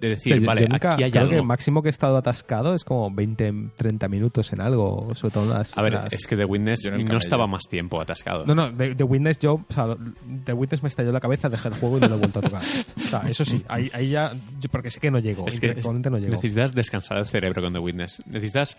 De 0.00 0.10
decir, 0.10 0.40
yo- 0.40 0.46
vale, 0.46 0.62
yo 0.62 0.68
nunca- 0.68 0.94
aquí 0.94 1.04
hay 1.04 1.10
creo 1.10 1.22
algo. 1.22 1.30
que 1.32 1.36
el 1.38 1.44
máximo 1.46 1.80
que 1.82 1.88
he 1.88 1.90
estado 1.90 2.16
atascado 2.16 2.74
es 2.74 2.84
como 2.84 3.10
20, 3.10 3.70
30 3.76 4.08
minutos 4.08 4.52
en 4.52 4.60
algo, 4.60 5.14
sobre 5.14 5.32
todo 5.32 5.44
en 5.44 5.50
las... 5.50 5.78
A 5.78 5.82
ver, 5.82 5.92
las- 5.94 6.12
es 6.12 6.26
que 6.26 6.36
The 6.36 6.44
Witness 6.44 6.90
no, 6.92 7.16
estaba 7.16 7.46
más 7.46 7.62
tiempo 7.70 8.00
atascado. 8.00 8.44
No, 8.46 8.54
no, 8.54 8.70
de, 8.72 8.94
de 8.94 9.04
Witness 9.04 9.38
yo, 9.38 9.54
o 9.54 9.72
sea, 9.72 9.86
de 10.26 10.52
Witness 10.52 10.82
me 10.82 10.88
estalló 10.88 11.12
la 11.12 11.20
cabeza, 11.20 11.48
dejé 11.48 11.68
el 11.68 11.74
juego 11.74 11.98
y 11.98 12.00
no 12.00 12.08
lo 12.08 12.16
he 12.16 12.18
vuelto 12.18 12.40
a 12.40 12.42
tocar. 12.42 12.62
O 12.96 13.00
sea, 13.08 13.20
eso 13.28 13.44
sí, 13.44 13.64
ahí, 13.68 13.90
ahí 13.94 14.10
ya, 14.10 14.32
yo- 14.60 14.68
porque 14.70 14.90
sé 14.90 15.00
que 15.00 15.10
no 15.10 15.18
llego, 15.18 15.46
Es 15.46 15.60
que 15.60 15.66
intelectualmente 15.66 16.10
no 16.10 16.18
llego. 16.18 16.32
necesitas 16.32 16.74
descansar 16.74 17.18
el 17.18 17.26
cerebro 17.26 17.62
con 17.62 17.72
The 17.72 17.78
Witness. 17.78 18.22
Necesitas 18.26 18.76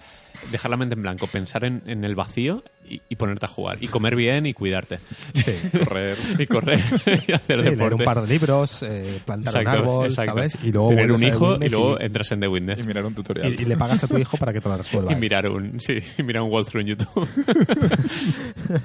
dejar 0.51 0.70
la 0.72 0.78
mente 0.78 0.95
en 0.95 1.01
blanco, 1.01 1.26
pensar 1.28 1.64
en, 1.66 1.82
en 1.88 2.03
el 2.03 2.16
vacío 2.16 2.64
y, 2.88 3.01
y 3.10 3.16
ponerte 3.16 3.45
a 3.45 3.49
jugar. 3.49 3.78
Y 3.82 3.88
comer 3.88 4.16
bien 4.16 4.45
y 4.45 4.53
cuidarte. 4.53 4.99
Sí. 5.34 5.53
Correr. 5.88 6.18
y 6.38 6.45
correr 6.47 6.80
y 7.28 7.32
hacer 7.34 7.58
Sí, 7.58 7.64
leer 7.64 7.78
deporte. 7.78 7.95
un 7.95 8.03
par 8.03 8.22
de 8.22 8.28
libros, 8.28 8.84
eh, 8.84 9.20
plantar 9.26 9.55
Exacto, 9.55 9.70
un 9.70 9.78
árbol, 9.88 10.05
exacto. 10.05 10.34
¿sabes? 10.36 10.58
Y 10.64 10.72
luego 10.72 10.96
Tener 10.97 11.11
un 11.11 11.23
hijo 11.23 11.53
y 11.61 11.69
luego 11.69 11.99
entras 11.99 12.31
en 12.31 12.39
The 12.39 12.47
Witness. 12.47 12.83
Y 12.83 12.87
mirar 12.87 13.05
un 13.05 13.15
tutorial. 13.15 13.53
y- 13.53 13.61
y 13.61 13.65
le 13.65 13.77
pagas 13.77 14.03
a 14.03 14.07
tu 14.07 14.17
hijo 14.17 14.37
para 14.37 14.51
que 14.53 14.61
te 14.61 14.69
lo 14.69 14.77
resuelva. 14.77 15.11
Y 15.11 15.15
mirar 15.15 15.47
un, 15.49 15.79
sí, 15.79 15.99
y 16.17 16.23
mirar 16.23 16.43
un 16.43 16.51
walkthrough 16.51 16.81
en 16.81 16.87
YouTube. 16.87 17.27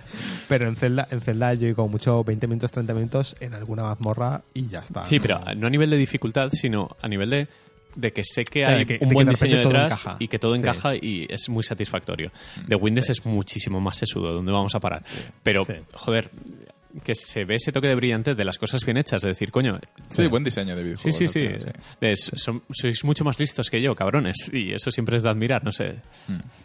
Pero 0.49 0.69
en 0.69 0.77
Zelda, 0.77 1.09
en 1.11 1.21
Zelda 1.21 1.55
yo 1.55 1.75
como 1.75 1.89
mucho 1.89 2.23
20 2.25 2.47
minutos, 2.47 2.71
30 2.73 2.95
minutos 2.95 3.37
en 3.41 3.55
alguna 3.55 3.83
mazmorra 3.85 4.43
y 4.55 4.69
ya 4.69 4.81
está. 4.81 5.05
sí, 5.07 5.17
¿no? 5.17 5.23
pero 5.23 5.41
no 5.57 5.67
a 5.67 5.71
nivel 5.71 5.91
de 5.91 5.97
dificultad, 5.97 6.49
sino 6.53 6.97
a 7.01 7.09
nivel 7.09 7.31
de, 7.31 7.49
de 7.95 8.13
que 8.13 8.23
sé 8.25 8.45
que 8.45 8.65
hay 8.65 8.85
que- 8.85 8.99
un 9.01 9.11
buen 9.11 9.27
de 9.27 9.31
diseño 9.33 9.59
detrás 9.59 10.07
y 10.19 10.29
que 10.29 10.39
todo 10.39 10.55
Sí. 10.55 10.61
encaja 10.61 10.95
y 10.95 11.27
es 11.29 11.49
muy 11.49 11.63
satisfactorio. 11.63 12.31
The 12.69 12.75
Witness 12.77 13.11
es 13.11 13.27
muchísimo 13.27 13.81
más 13.81 13.97
sesudo, 13.99 14.33
¿dónde 14.33 14.53
vamos 14.53 14.75
a 14.75 14.81
parar? 14.81 15.03
Pero, 15.43 15.63
Sí. 15.65 15.75
joder, 15.93 16.31
que 17.05 17.15
se 17.15 17.45
ve 17.45 17.57
ese 17.57 17.73
toque 17.73 17.89
de 17.89 17.95
brillantez 17.95 18.37
de 18.37 18.45
las 18.45 18.59
cosas 18.59 18.85
bien 18.85 18.97
hechas, 18.99 19.23
de 19.23 19.29
decir, 19.29 19.51
coño, 19.51 19.79
Sí, 20.11 20.27
buen 20.29 20.45
diseño 20.45 20.77
de 20.77 20.83
Sí, 20.97 21.09
videojuegos. 21.09 21.17
sí, 21.17 21.29
sí. 21.29 21.49
De- 22.01 22.17
son- 22.17 22.63
sois 22.71 23.05
mucho 23.05 23.25
más 23.25 23.39
listos 23.39 23.71
que 23.71 23.81
yo, 23.81 23.95
cabrones. 23.95 24.51
Y 24.53 24.73
eso 24.73 24.91
siempre 24.91 25.17
es 25.17 25.23
de 25.23 25.31
admirar, 25.31 25.65
no 25.65 25.73
sé. 25.73 25.97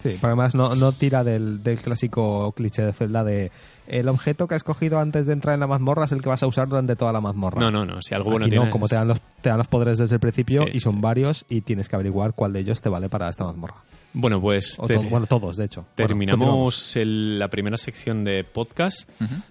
Sí, 0.01 0.17
pero 0.19 0.27
además 0.27 0.53
no, 0.55 0.75
no 0.75 0.91
tira 0.91 1.23
del, 1.23 1.63
del 1.63 1.79
clásico 1.79 2.51
cliché 2.53 2.81
de 2.83 2.93
Zelda 2.93 3.23
de 3.23 3.51
el 3.87 4.09
objeto 4.09 4.47
que 4.47 4.55
has 4.55 4.63
cogido 4.65 4.99
antes 4.99 5.27
de 5.27 5.33
entrar 5.33 5.53
en 5.53 5.61
la 5.61 5.67
mazmorra 5.67 6.05
es 6.05 6.11
el 6.11 6.21
que 6.21 6.27
vas 6.27 6.43
a 6.43 6.47
usar 6.47 6.67
durante 6.67 6.97
toda 6.97 7.13
la 7.13 7.21
mazmorra. 7.21 7.61
No, 7.61 7.71
no, 7.71 7.85
no. 7.85 8.01
Si 8.01 8.13
algo 8.13 8.31
bueno 8.31 8.45
Aquí 8.47 8.55
no, 8.55 8.69
como 8.69 8.87
te 8.89 8.95
dan, 8.95 9.07
los, 9.07 9.21
te 9.41 9.47
dan 9.47 9.57
los 9.57 9.67
poderes 9.69 9.97
desde 9.97 10.15
el 10.15 10.19
principio 10.19 10.63
Sí, 10.65 10.71
y 10.73 10.79
son 10.81 10.95
sí. 10.95 10.99
varios 11.01 11.45
y 11.47 11.61
tienes 11.61 11.87
que 11.87 11.95
averiguar 11.95 12.33
cuál 12.33 12.51
de 12.51 12.59
ellos 12.59 12.81
te 12.81 12.89
vale 12.89 13.07
para 13.07 13.29
esta 13.29 13.45
mazmorra. 13.45 13.75
Bueno, 14.19 14.41
pues 14.41 14.75
O 14.79 14.87
to- 14.87 15.01
bueno, 15.09 15.27
todos, 15.27 15.57
de 15.57 15.65
hecho. 15.65 15.81
Bueno, 15.81 16.07
terminamos 16.07 16.95
el- 16.95 17.37
la 17.37 17.49
primera 17.49 17.77
sección 17.77 18.23
de 18.23 18.43
podcast. 18.43 19.07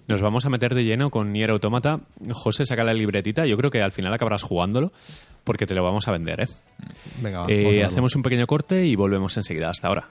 Nos 0.07 0.21
vamos 0.21 0.45
a 0.45 0.49
meter 0.49 0.75
de 0.75 0.83
lleno 0.83 1.09
con 1.09 1.31
Nier 1.31 1.51
Automata. 1.51 2.01
José, 2.33 2.65
saca 2.65 2.83
la 2.83 2.93
libretita. 2.93 3.45
Yo 3.45 3.55
creo 3.57 3.71
que 3.71 3.81
al 3.81 3.91
final 3.91 4.13
acabarás 4.13 4.43
jugándolo 4.43 4.91
porque 5.43 5.65
te 5.65 5.73
lo 5.73 5.83
vamos 5.83 6.07
a 6.07 6.11
vender, 6.11 6.41
¿eh? 6.41 6.47
Venga, 7.21 7.41
va, 7.41 7.47
Eh, 7.51 7.83
hacemos 7.83 8.15
un 8.15 8.23
pequeño 8.23 8.45
corte 8.47 8.85
y 8.85 8.95
volvemos 8.97 9.37
enseguida. 9.37 9.69
Hasta 9.69 9.87
ahora. 9.87 10.09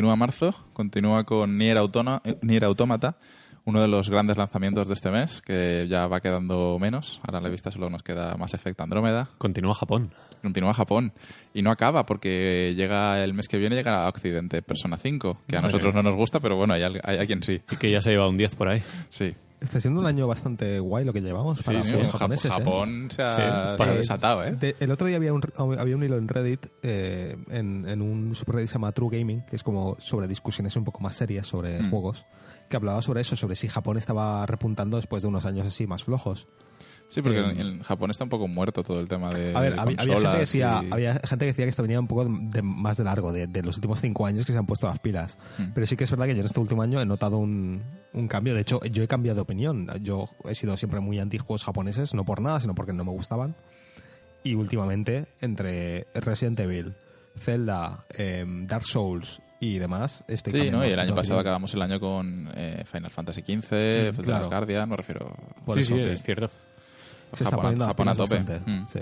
Continúa 0.00 0.16
marzo, 0.16 0.54
continúa 0.72 1.24
con 1.24 1.58
Nier, 1.58 1.76
Autona, 1.76 2.22
eh, 2.24 2.38
Nier 2.40 2.64
Automata, 2.64 3.18
uno 3.66 3.82
de 3.82 3.88
los 3.88 4.08
grandes 4.08 4.38
lanzamientos 4.38 4.88
de 4.88 4.94
este 4.94 5.10
mes, 5.10 5.42
que 5.42 5.88
ya 5.90 6.06
va 6.06 6.22
quedando 6.22 6.78
menos. 6.78 7.20
Ahora 7.22 7.36
a 7.36 7.42
la 7.42 7.50
vista 7.50 7.70
solo 7.70 7.90
nos 7.90 8.02
queda 8.02 8.34
Mass 8.38 8.54
Effect 8.54 8.80
Andrómeda. 8.80 9.28
Continúa 9.36 9.74
Japón. 9.74 10.10
Continúa 10.40 10.72
Japón. 10.72 11.12
Y 11.52 11.60
no 11.60 11.70
acaba, 11.70 12.06
porque 12.06 12.72
llega 12.78 13.22
el 13.22 13.34
mes 13.34 13.46
que 13.46 13.58
viene 13.58 13.76
llega 13.76 14.06
a 14.06 14.08
Occidente 14.08 14.62
Persona 14.62 14.96
5, 14.96 15.42
que 15.46 15.56
a 15.56 15.60
Madre 15.60 15.74
nosotros 15.74 15.94
no 15.94 16.02
nos 16.02 16.16
gusta, 16.16 16.40
pero 16.40 16.56
bueno, 16.56 16.72
hay, 16.72 16.82
hay 16.82 17.18
a 17.18 17.26
quien 17.26 17.42
sí. 17.42 17.60
Y 17.70 17.76
que 17.76 17.90
ya 17.90 18.00
se 18.00 18.12
lleva 18.12 18.26
un 18.26 18.38
10 18.38 18.56
por 18.56 18.68
ahí. 18.68 18.82
Sí. 19.10 19.28
Está 19.60 19.78
siendo 19.78 20.00
un 20.00 20.06
año 20.06 20.26
bastante 20.26 20.80
guay 20.80 21.04
lo 21.04 21.12
que 21.12 21.20
llevamos 21.20 21.58
Sí, 21.58 21.64
para 21.64 21.82
sí, 21.82 21.92
los 21.92 22.08
Jap- 22.08 22.12
japoneses. 22.12 22.50
¿eh? 22.50 22.54
Japón 22.54 23.08
se 23.14 23.22
ha, 23.22 23.28
Sí, 23.28 23.34
se 23.34 23.42
ha 23.42 23.76
para- 23.76 23.94
desatado, 23.94 24.44
¿eh? 24.44 24.52
De- 24.52 24.74
el 24.80 24.90
otro 24.90 25.06
día 25.06 25.16
había 25.16 25.34
un, 25.34 25.42
había 25.78 25.96
un 25.96 26.02
hilo 26.02 26.16
en 26.16 26.28
Reddit, 26.28 26.66
eh, 26.82 27.36
en, 27.50 27.86
en 27.86 28.00
un 28.02 28.34
subreddit 28.34 28.64
que 28.64 28.68
se 28.68 28.74
llama 28.74 28.92
True 28.92 29.18
Gaming, 29.18 29.42
que 29.42 29.56
es 29.56 29.62
como 29.62 29.96
sobre 30.00 30.28
discusiones 30.28 30.74
un 30.76 30.84
poco 30.84 31.00
más 31.00 31.14
serias 31.14 31.46
sobre 31.46 31.78
Mm. 31.80 31.90
juegos, 31.90 32.24
que 32.70 32.76
hablaba 32.76 33.02
sobre 33.02 33.20
eso, 33.20 33.36
sobre 33.36 33.54
si 33.54 33.68
Japón 33.68 33.98
estaba 33.98 34.46
repuntando 34.46 34.96
después 34.96 35.22
de 35.22 35.28
unos 35.28 35.44
años 35.44 35.66
así 35.66 35.86
más 35.86 36.04
flojos. 36.04 36.48
Sí, 37.10 37.20
porque 37.22 37.40
Eh, 37.40 37.50
en, 37.50 37.60
en 37.60 37.82
Japón 37.82 38.10
está 38.10 38.24
un 38.24 38.30
poco 38.30 38.48
muerto 38.48 38.82
todo 38.82 39.00
el 39.00 39.08
tema 39.08 39.28
de 39.30 39.54
A 39.54 39.60
ver, 39.60 39.74
había, 39.78 39.96
había 40.00 40.14
gente 40.14 40.30
que 40.32 40.38
decía, 40.38 40.80
y- 40.82 40.92
había 40.92 41.14
gente 41.14 41.38
que 41.44 41.46
decía 41.46 41.64
que 41.66 41.70
esto 41.70 41.82
venía 41.82 42.00
un 42.00 42.06
poco 42.06 42.24
de, 42.24 42.62
más 42.62 42.96
de 42.96 43.04
largo, 43.04 43.32
de, 43.32 43.46
de 43.48 43.62
los 43.62 43.76
últimos 43.76 44.00
cinco 44.00 44.24
años 44.26 44.46
que 44.46 44.52
se 44.52 44.58
han 44.58 44.64
puesto 44.66 44.86
las 44.86 45.00
pilas. 45.00 45.36
Mm. 45.58 45.72
Pero 45.74 45.86
sí 45.86 45.96
que 45.96 46.04
es 46.04 46.10
verdad 46.10 46.26
que 46.26 46.34
yo 46.34 46.40
en 46.40 46.46
este 46.46 46.60
último 46.60 46.82
año 46.82 47.00
he 47.00 47.06
notado 47.06 47.36
un, 47.38 47.82
un 48.12 48.28
cambio. 48.28 48.54
De 48.54 48.60
hecho, 48.60 48.80
yo 48.84 49.02
he 49.02 49.08
cambiado 49.08 49.34
de 49.36 49.42
opinión. 49.42 49.88
Yo 50.02 50.28
he 50.48 50.54
sido 50.54 50.76
siempre 50.76 51.00
muy 51.00 51.18
anti 51.18 51.36
juegos 51.38 51.64
japoneses, 51.64 52.14
no 52.14 52.24
por 52.24 52.40
nada, 52.40 52.60
sino 52.60 52.74
porque 52.74 52.92
no 52.92 53.04
me 53.04 53.10
gustaban. 53.10 53.56
Y 54.44 54.54
últimamente, 54.54 55.26
entre 55.40 56.06
Resident 56.14 56.58
Evil, 56.60 56.94
Zelda, 57.38 58.04
em, 58.16 58.66
Dark 58.66 58.84
Souls 58.86 59.40
y 59.60 59.78
demás, 59.78 60.24
estoy 60.28 60.52
Sí, 60.52 60.58
cambiando 60.58 60.78
¿no? 60.78 60.86
Y 60.86 60.92
el 60.92 60.98
año 60.98 61.08
pasado 61.10 61.20
opinión. 61.34 61.40
acabamos 61.40 61.74
el 61.74 61.82
año 61.82 62.00
con 62.00 62.50
eh, 62.54 62.82
Final 62.90 63.10
Fantasy 63.10 63.40
XV, 63.42 64.12
Mm, 64.12 64.16
The 64.16 64.22
claro. 64.22 64.48
Guardian, 64.48 64.88
me 64.88 64.96
refiero... 64.96 65.34
Por 65.66 65.74
sí, 65.74 65.80
eso 65.82 65.94
sí, 65.96 66.00
que 66.00 66.12
es 66.14 66.22
cierto. 66.22 66.50
Se 67.32 67.44
está 67.44 67.56
Japón 67.56 67.58
a- 67.60 67.62
poniendo 67.62 67.86
Japón 67.86 68.08
a 68.08 68.14
tope. 68.14 68.60
Mm. 68.70 68.86
Sí. 68.86 68.98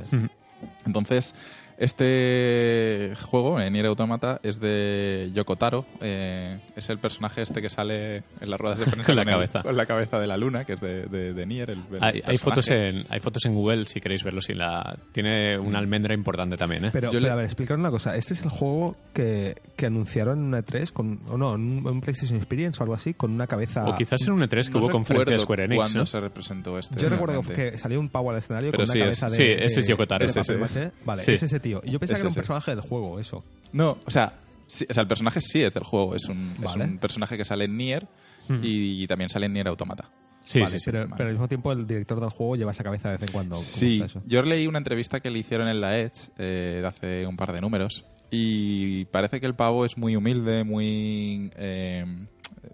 Entonces, 0.86 1.34
este 1.78 3.12
juego, 3.22 3.60
en 3.60 3.72
Nier 3.72 3.86
Automata, 3.86 4.40
es 4.42 4.60
de 4.60 5.30
Yoko 5.34 5.56
Taro. 5.56 5.86
eh, 6.00 6.58
es 6.76 6.88
el 6.90 6.98
personaje 6.98 7.42
este 7.42 7.60
que 7.62 7.68
sale 7.70 8.18
en 8.40 8.50
las 8.50 8.58
ruedas 8.60 8.78
de 8.80 8.86
prensa 8.86 9.04
Con 9.06 9.16
la 9.16 9.22
el- 9.22 9.28
cabeza. 9.28 9.62
con 9.62 9.76
la 9.76 9.86
cabeza 9.86 10.18
de 10.20 10.26
la 10.26 10.36
luna, 10.36 10.64
que 10.64 10.74
es 10.74 10.80
de, 10.80 11.06
de- 11.06 11.32
de 11.34 11.46
Nier. 11.46 11.70
el- 11.70 11.82
el 11.92 12.22
Hay, 12.24 12.38
fotos 12.38 12.68
en, 12.70 13.04
hay 13.08 13.20
fotos 13.20 13.44
en 13.46 13.54
Google 13.54 13.86
si 13.86 14.00
queréis 14.00 14.22
verlo. 14.24 14.40
Si 14.40 14.54
la, 14.54 14.96
tiene 15.12 15.58
una 15.58 15.78
almendra 15.78 16.14
importante 16.14 16.56
también, 16.56 16.86
¿eh? 16.86 16.90
Pero, 16.92 17.08
Yo 17.08 17.18
pero 17.18 17.26
le- 17.26 17.30
a 17.30 17.34
ver, 17.36 17.44
explicar 17.44 17.78
una 17.78 17.90
cosa. 17.90 18.16
Este 18.16 18.34
es 18.34 18.42
el 18.42 18.50
juego 18.50 18.96
que, 19.12 19.54
que 19.76 19.86
anunciaron 19.86 20.38
en 20.38 20.44
una 20.44 20.58
E3, 20.64 20.92
con, 20.92 21.20
o 21.28 21.36
no, 21.36 21.54
en 21.54 21.86
un, 21.86 22.00
PlayStation 22.00 22.38
Experience 22.38 22.78
o 22.80 22.82
algo 22.84 22.94
así, 22.94 23.14
con 23.14 23.32
una 23.32 23.46
cabeza... 23.46 23.84
o 23.88 23.96
quizás 23.96 24.22
en 24.26 24.32
un 24.32 24.40
E3 24.42 24.66
que 24.66 24.72
No 24.72 24.78
hubo 24.80 24.90
conferencia 24.90 25.32
de 25.32 25.38
Square 25.38 25.64
Enix, 25.64 25.94
¿no? 25.94 26.06
se 26.06 26.20
representó 26.20 26.78
este. 26.78 27.00
Yo 27.00 27.08
recuerdo 27.08 27.42
que 27.42 27.76
salió 27.78 27.98
un 28.00 28.08
pavo 28.08 28.30
al 28.30 28.38
escenario 28.38 28.70
Pero 28.70 28.84
con 28.84 28.92
sí, 28.92 28.98
una 29.00 29.10
es- 29.10 29.18
cabeza 29.20 29.36
sí, 29.36 29.42
de... 29.42 29.64
ese 29.64 29.80
es 29.80 29.86
de- 29.86 29.90
Yoko 29.92 30.06
Taro, 30.06 30.26
de 30.26 30.40
ese. 30.40 30.92
Vale, 31.04 31.22
Sí. 31.22 31.32
es 31.32 31.42
ese 31.42 31.60
tío. 31.68 31.80
Y 31.84 31.90
yo 31.90 31.98
pensaba 31.98 32.16
que 32.18 32.20
era 32.22 32.28
un 32.28 32.34
personaje 32.34 32.70
del 32.72 32.80
juego, 32.80 33.18
eso. 33.18 33.44
No, 33.72 33.98
o 34.04 34.10
sea, 34.10 34.34
sí, 34.66 34.86
o 34.88 34.94
sea, 34.94 35.02
el 35.02 35.08
personaje 35.08 35.40
sí 35.40 35.62
es 35.62 35.74
del 35.74 35.84
juego. 35.84 36.14
Es 36.14 36.24
un, 36.26 36.54
es 36.62 36.74
un 36.74 36.98
personaje 36.98 37.36
que 37.36 37.44
sale 37.44 37.64
en 37.64 37.76
Nier 37.76 38.06
Ujú. 38.44 38.58
y, 38.62 39.06
también 39.06 39.28
sale 39.30 39.46
en 39.46 39.52
Nier 39.52 39.68
Automata. 39.68 40.10
Sí, 40.42 40.60
Vale, 40.60 40.70
sí, 40.72 40.78
sí. 40.78 40.90
pero, 40.90 41.00
vale. 41.04 41.14
pero 41.16 41.28
al 41.28 41.34
mismo 41.34 41.48
tiempo 41.48 41.72
el 41.72 41.86
director 41.86 42.20
del 42.20 42.30
juego 42.30 42.56
lleva 42.56 42.70
esa 42.72 42.82
cabeza 42.82 43.10
de 43.10 43.18
vez 43.18 43.26
en 43.28 43.32
cuando. 43.32 43.56
¿Cómo 43.56 43.66
Sí, 43.68 43.94
está 43.96 44.06
eso? 44.06 44.22
yo 44.26 44.42
leí 44.42 44.66
una 44.66 44.78
entrevista 44.78 45.20
que 45.20 45.30
le 45.30 45.40
hicieron 45.40 45.68
en 45.68 45.80
la 45.80 45.98
Edge 45.98 46.30
eh, 46.38 46.78
de 46.80 46.86
hace 46.86 47.26
un 47.26 47.36
par 47.36 47.52
de 47.52 47.60
números 47.60 48.04
y 48.30 49.04
parece 49.06 49.40
que 49.40 49.46
el 49.46 49.54
pavo 49.54 49.84
es 49.84 49.98
muy 49.98 50.16
humilde, 50.16 50.64
muy 50.64 51.50
eh, 51.56 52.06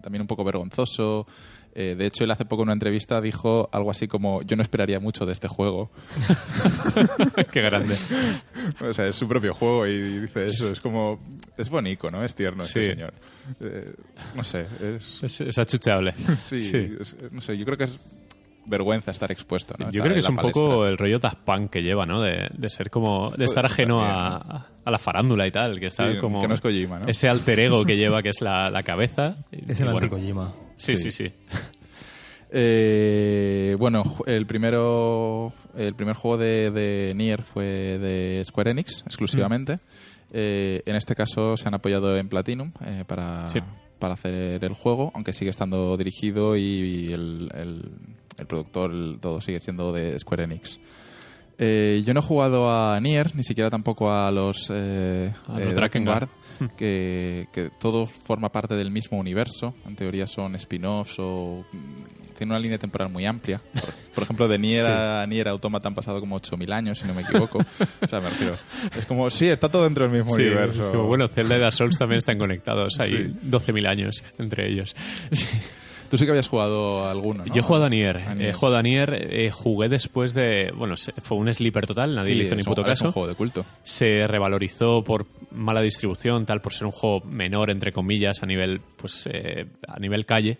también 0.03 0.21
un 0.23 0.29
poco 0.29 0.45
vergonzoso. 0.45 1.27
Eh, 1.77 1.97
de 1.99 2.07
hecho, 2.07 2.23
él 2.25 2.31
hace 2.31 2.45
poco 2.45 2.63
en 2.63 2.69
una 2.69 2.73
entrevista 2.75 3.21
dijo 3.21 3.69
algo 3.73 3.91
así 3.91 4.07
como 4.07 4.43
yo 4.43 4.55
no 4.57 4.63
esperaría 4.63 5.01
mucho 5.01 5.27
de 5.27 5.33
este 5.33 5.49
juego. 5.49 5.91
Qué 7.53 7.61
grande. 7.63 7.97
o 8.81 8.95
sea, 8.95 9.09
es 9.09 9.17
su 9.17 9.27
propio 9.29 9.55
juego 9.55 9.87
y 9.87 10.21
dice 10.21 10.45
eso. 10.45 10.71
Es 10.71 10.81
como... 10.81 11.21
Es 11.57 11.69
bonito, 11.71 12.09
¿no? 12.11 12.25
Es 12.25 12.35
tierno 12.35 12.63
este 12.65 12.85
Sí. 12.85 12.91
señor. 12.91 13.15
Eh, 13.61 13.93
no 14.35 14.45
sé, 14.45 14.67
es... 14.83 15.23
Es, 15.23 15.41
es 15.41 15.59
achucheable. 15.59 16.15
Sí, 16.43 16.63
Sí. 16.65 16.97
es- 17.01 17.17
no 17.31 17.41
sé, 17.41 17.57
yo 17.59 17.65
creo 17.65 17.77
que 17.79 17.85
es 17.85 17.99
vergüenza 18.67 19.11
estar 19.11 19.31
expuesto, 19.33 19.75
¿no? 19.79 19.87
Yo 19.87 19.89
Estar 19.99 20.03
creo 20.03 20.15
que 20.15 20.21
es 20.21 20.29
un 20.29 20.37
palestra. 20.37 20.63
poco 20.63 20.87
el 20.87 20.97
rollo 20.99 21.19
Daft 21.19 21.39
Punk 21.45 21.71
que 21.71 21.83
lleva, 21.83 22.07
¿no? 22.07 22.21
De, 22.21 22.49
de 22.53 22.69
ser 22.69 22.91
como... 22.91 23.31
De 23.31 23.45
estar 23.45 23.63
Pues 23.65 23.73
ajeno 23.73 23.99
también, 24.01 24.17
a, 24.19 24.67
a 24.85 24.91
la 24.91 24.99
farándula 24.99 25.47
y 25.47 25.51
tal. 25.51 25.79
Que 25.81 25.87
está 25.87 26.11
Sí, 26.13 26.19
como... 26.19 26.41
que 26.41 26.49
no 26.49 26.55
es 26.55 26.61
Kojima, 26.61 26.99
¿no? 27.01 27.07
Ese 27.09 27.29
alter 27.29 27.61
ego 27.61 27.85
que 27.85 27.97
lleva, 27.97 28.23
que 28.23 28.31
es 28.31 28.41
la, 28.41 28.71
la 28.71 28.83
cabeza. 28.83 29.37
Es 29.53 29.81
el 29.81 29.87
bueno. 29.91 29.99
anti-Kojima. 30.07 30.53
Sí, 30.77 30.97
Sí. 30.97 31.11
sí, 31.13 31.29
sí. 31.29 31.33
Eh, 32.57 33.75
bueno, 33.81 34.05
el 34.27 34.47
primero, 34.47 35.53
el 35.77 35.95
primer 35.95 36.15
juego 36.15 36.37
de, 36.39 36.71
de 36.71 37.13
Nier 37.17 37.43
fue 37.43 37.65
de 37.65 38.45
Square 38.47 38.71
Enix 38.71 39.03
exclusivamente. 39.07 39.81
Eh, 40.33 40.81
en 40.87 40.95
este 40.95 41.17
caso 41.17 41.57
se 41.57 41.67
han 41.67 41.75
apoyado 41.75 42.17
en 42.17 42.29
Platinum 42.29 42.71
eh, 42.87 43.03
para, 43.09 43.49
Sí. 43.49 43.59
para 43.99 44.15
hacer 44.15 44.63
el 44.65 44.73
juego, 44.75 45.11
aunque 45.15 45.33
sigue 45.33 45.51
estando 45.51 45.97
dirigido 45.97 46.57
y, 46.57 47.13
el, 47.13 47.51
el- 47.55 47.91
el 48.39 48.47
productor, 48.47 48.91
el- 48.91 49.19
todo 49.21 49.41
sigue 49.41 49.61
siendo 49.61 49.93
de 49.93 50.19
Square 50.19 50.45
Enix. 50.45 50.79
Eh, 51.57 52.03
yo 52.05 52.13
no 52.15 52.21
he 52.21 52.23
jugado 52.25 52.69
a 52.69 52.99
Nier, 53.01 53.35
ni 53.37 53.45
siquiera 53.45 53.71
tampoco 53.71 54.11
a 54.13 54.31
los, 54.33 54.67
eh, 54.71 55.33
A 55.47 55.61
los 55.61 55.73
Drakengard, 55.75 56.29
Drakengard. 56.59 56.77
que, 56.77 57.47
que 57.53 57.71
todo 57.79 58.09
forma 58.09 58.51
parte 58.51 58.75
del 58.75 58.91
mismo 58.91 59.19
universo. 59.21 59.73
En 59.87 59.95
teoría 59.95 60.27
son 60.27 60.57
spin-offs 60.57 61.15
o 61.21 61.65
mm, 61.73 62.35
tiene 62.37 62.53
una 62.53 62.59
línea 62.59 62.77
temporal 62.79 63.09
muy 63.09 63.25
amplia. 63.25 63.61
Por, 63.73 63.85
por 64.17 64.25
ejemplo, 64.25 64.49
de 64.49 64.59
Nier 64.59 64.85
a 64.89 65.25
Nier 65.29 65.47
Automata 65.47 65.87
han 65.87 65.95
pasado 65.95 66.19
como 66.19 66.35
8.000 66.41 66.73
años, 66.73 66.99
si 66.99 67.07
no 67.07 67.15
me 67.15 67.23
equivoco. 67.23 67.59
o 67.59 68.07
sea, 68.09 68.21
me 68.21 68.31
refiero. 68.31 68.55
Es 68.99 69.05
como, 69.07 69.31
sí, 69.31 69.47
está 69.47 69.69
todo 69.69 69.85
dentro 69.85 70.09
del 70.09 70.19
mismo 70.25 70.35
Sí, 70.35 70.43
universo. 70.43 70.81
es 70.81 70.89
como, 70.89 71.05
bueno, 71.07 71.29
Zelda 71.29 71.57
y 71.57 71.61
Dark 71.61 71.73
Souls 71.73 71.97
también 71.97 72.19
están 72.19 72.37
conectados. 72.37 72.99
Hay 72.99 73.11
Sí. 73.11 73.37
12.000 73.45 73.87
años 73.87 74.25
entre 74.39 74.69
ellos. 74.73 74.97
Tú 76.11 76.19
sí 76.19 76.25
que 76.25 76.31
habías 76.31 76.49
jugado 76.49 77.09
alguno, 77.09 77.45
¿no? 77.45 77.53
Yo 77.53 77.61
he 77.61 77.63
jugado 77.63 77.87
a 77.87 77.89
Nier. 77.89 78.17
A 78.19 78.35
He 78.35 78.53
jugado 78.53 78.77
a 78.79 78.83
Nier. 78.83 79.15
eh, 79.15 79.51
jugué 79.51 79.89
después 79.89 80.35
de... 80.35 80.71
Bueno, 80.77 80.95
fue 81.21 81.37
un 81.39 81.53
sleeper 81.53 81.87
total. 81.87 82.15
Nadie 82.15 82.33
Sí, 82.33 82.39
le 82.39 82.45
hizo 82.45 82.55
ni 82.55 82.63
puto 82.63 82.83
ahora 82.83 82.93
es 82.93 83.01
un 83.01 83.07
caso. 83.09 83.13
juego 83.13 83.29
de 83.29 83.35
culto. 83.35 83.67
se 83.83 84.27
revalorizó 84.27 85.03
por 85.03 85.27
mala 85.53 85.81
distribución, 85.81 86.47
tal, 86.47 86.61
por 86.61 86.73
ser 86.73 86.87
un 86.87 86.93
juego 86.93 87.21
menor, 87.27 87.71
entre 87.71 87.93
comillas, 87.93 88.43
a 88.43 88.47
nivel, 88.47 88.81
pues, 88.97 89.29
eh, 89.33 89.67
a 89.89 89.99
nivel 89.99 90.25
calle. 90.27 90.59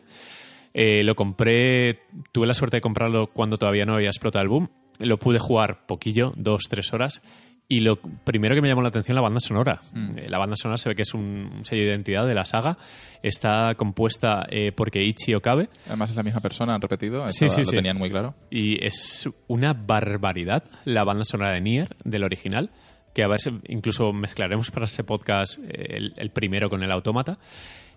Eh, 0.73 1.05
lo 1.05 1.15
compré, 1.15 2.01
tuve 2.33 2.47
la 2.47 2.55
suerte 2.55 2.79
de 2.79 2.81
comprarlo 2.81 3.29
cuando 3.29 3.59
todavía 3.59 3.85
no 3.85 3.95
había 3.95 4.09
explotado 4.09 4.43
el 4.43 4.49
boom. 4.49 4.69
Lo 4.99 5.19
pude 5.19 5.39
jugar 5.39 5.87
poquillo, 5.87 6.33
dos, 6.37 6.63
tres 6.69 6.93
horas. 6.93 7.23
Y 7.67 7.81
lo 7.81 7.97
primero 7.97 8.55
que 8.55 8.61
me 8.61 8.69
llamó 8.69 8.83
la 8.83 8.89
atención 8.89 9.15
la 9.15 9.23
banda 9.23 9.41
sonora. 9.41 9.81
Mm. 9.93 10.19
Eh, 10.19 10.25
La 10.29 10.39
banda 10.39 10.55
sonora 10.55 10.77
se 10.77 10.91
ve 10.91 10.95
que 10.95 11.03
es 11.03 11.15
un 11.15 11.61
sello 11.63 11.83
de 11.83 11.89
identidad 11.89 12.27
de 12.27 12.35
la 12.35 12.45
saga. 12.45 12.77
Está 13.23 13.75
compuesta 13.75 14.47
eh, 14.51 14.71
por 14.73 14.91
Keiichi 14.91 15.35
Okabe. 15.35 15.71
Además 15.87 16.11
es 16.11 16.17
la 16.17 16.23
misma 16.23 16.41
persona, 16.41 16.75
han 16.75 16.83
repetido. 16.83 17.21
Sí, 17.33 17.49
sí, 17.49 17.63
lo 17.63 17.67
sí. 17.67 17.77
tenían 17.77 17.97
muy 17.97 18.11
claro. 18.11 18.35
Y 18.51 18.85
es 18.85 19.29
una 19.49 19.73
barbaridad 19.73 20.63
la 20.85 21.05
banda 21.05 21.25
sonora 21.25 21.53
de 21.53 21.63
Nier, 21.63 21.97
del 22.05 22.25
original, 22.25 22.71
que 23.15 23.23
a 23.25 23.29
ver 23.29 23.39
incluso 23.69 24.13
mezclaremos 24.13 24.71
para 24.71 24.85
este 24.85 25.03
podcast 25.03 25.59
eh, 25.65 25.97
el, 25.97 26.15
el 26.19 26.31
primero 26.31 26.69
con 26.69 26.83
el 26.83 26.93
autómata. 26.93 27.39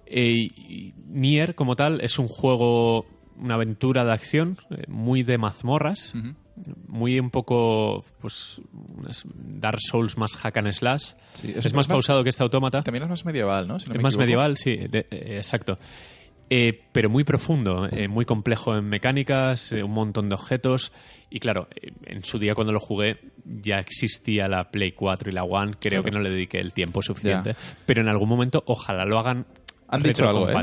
Eh, 0.05 0.47
Nier, 1.07 1.55
como 1.55 1.75
tal, 1.75 1.99
es 1.99 2.17
un 2.19 2.29
juego, 2.29 3.05
una 3.37 3.55
aventura 3.55 4.05
de 4.05 4.13
acción 4.13 4.57
muy 4.87 5.23
de 5.23 5.37
mazmorras. 5.37 6.13
Muy 6.87 7.19
un 7.19 7.29
poco, 7.29 8.03
pues, 8.19 8.59
unas 8.97 9.23
Dark 9.33 9.79
Souls 9.81 10.17
más 10.17 10.35
hack 10.37 10.57
and 10.57 10.71
slash. 10.71 11.13
Sí, 11.35 11.53
es 11.55 11.73
más 11.73 11.87
pausado 11.87 12.23
que 12.23 12.29
este 12.29 12.43
autómata. 12.43 12.83
También 12.83 13.03
es 13.03 13.09
más 13.09 13.25
medieval, 13.25 13.67
¿no? 13.67 13.79
Si 13.79 13.87
no 13.87 13.93
Es 13.93 13.97
me 13.97 14.03
más 14.03 14.13
equivoco. 14.13 14.25
medieval, 14.25 14.57
sí, 14.57 14.75
de- 14.75 15.07
eh, 15.11 15.37
exacto. 15.37 15.77
Eh, 16.49 16.81
pero 16.93 17.09
muy 17.09 17.25
profundo, 17.25 17.87
eh, 17.91 18.07
muy 18.07 18.23
complejo 18.23 18.77
en 18.77 18.85
mecánicas, 18.85 19.73
un 19.73 19.91
montón 19.91 20.29
de 20.29 20.35
objetos. 20.35 20.93
Y 21.29 21.39
claro, 21.39 21.67
en 22.05 22.23
su 22.23 22.39
día 22.39 22.55
cuando 22.55 22.71
lo 22.71 22.79
jugué 22.79 23.19
ya 23.43 23.79
existía 23.79 24.47
la 24.47 24.71
Play 24.71 24.93
4 24.93 25.29
y 25.29 25.33
la 25.33 25.43
One. 25.43 25.73
Creo 25.77 26.01
Claro. 26.01 26.03
que 26.05 26.11
no 26.11 26.19
le 26.21 26.29
dediqué 26.29 26.59
el 26.59 26.71
tiempo 26.71 27.01
suficiente. 27.01 27.55
Pero 27.85 28.01
en 28.01 28.07
algún 28.07 28.29
momento 28.29 28.63
ojalá 28.65 29.03
lo 29.03 29.19
hagan 29.19 29.45
Han 29.89 30.01
dicho 30.03 30.23
algo, 30.29 30.49
¿eh? 30.49 30.53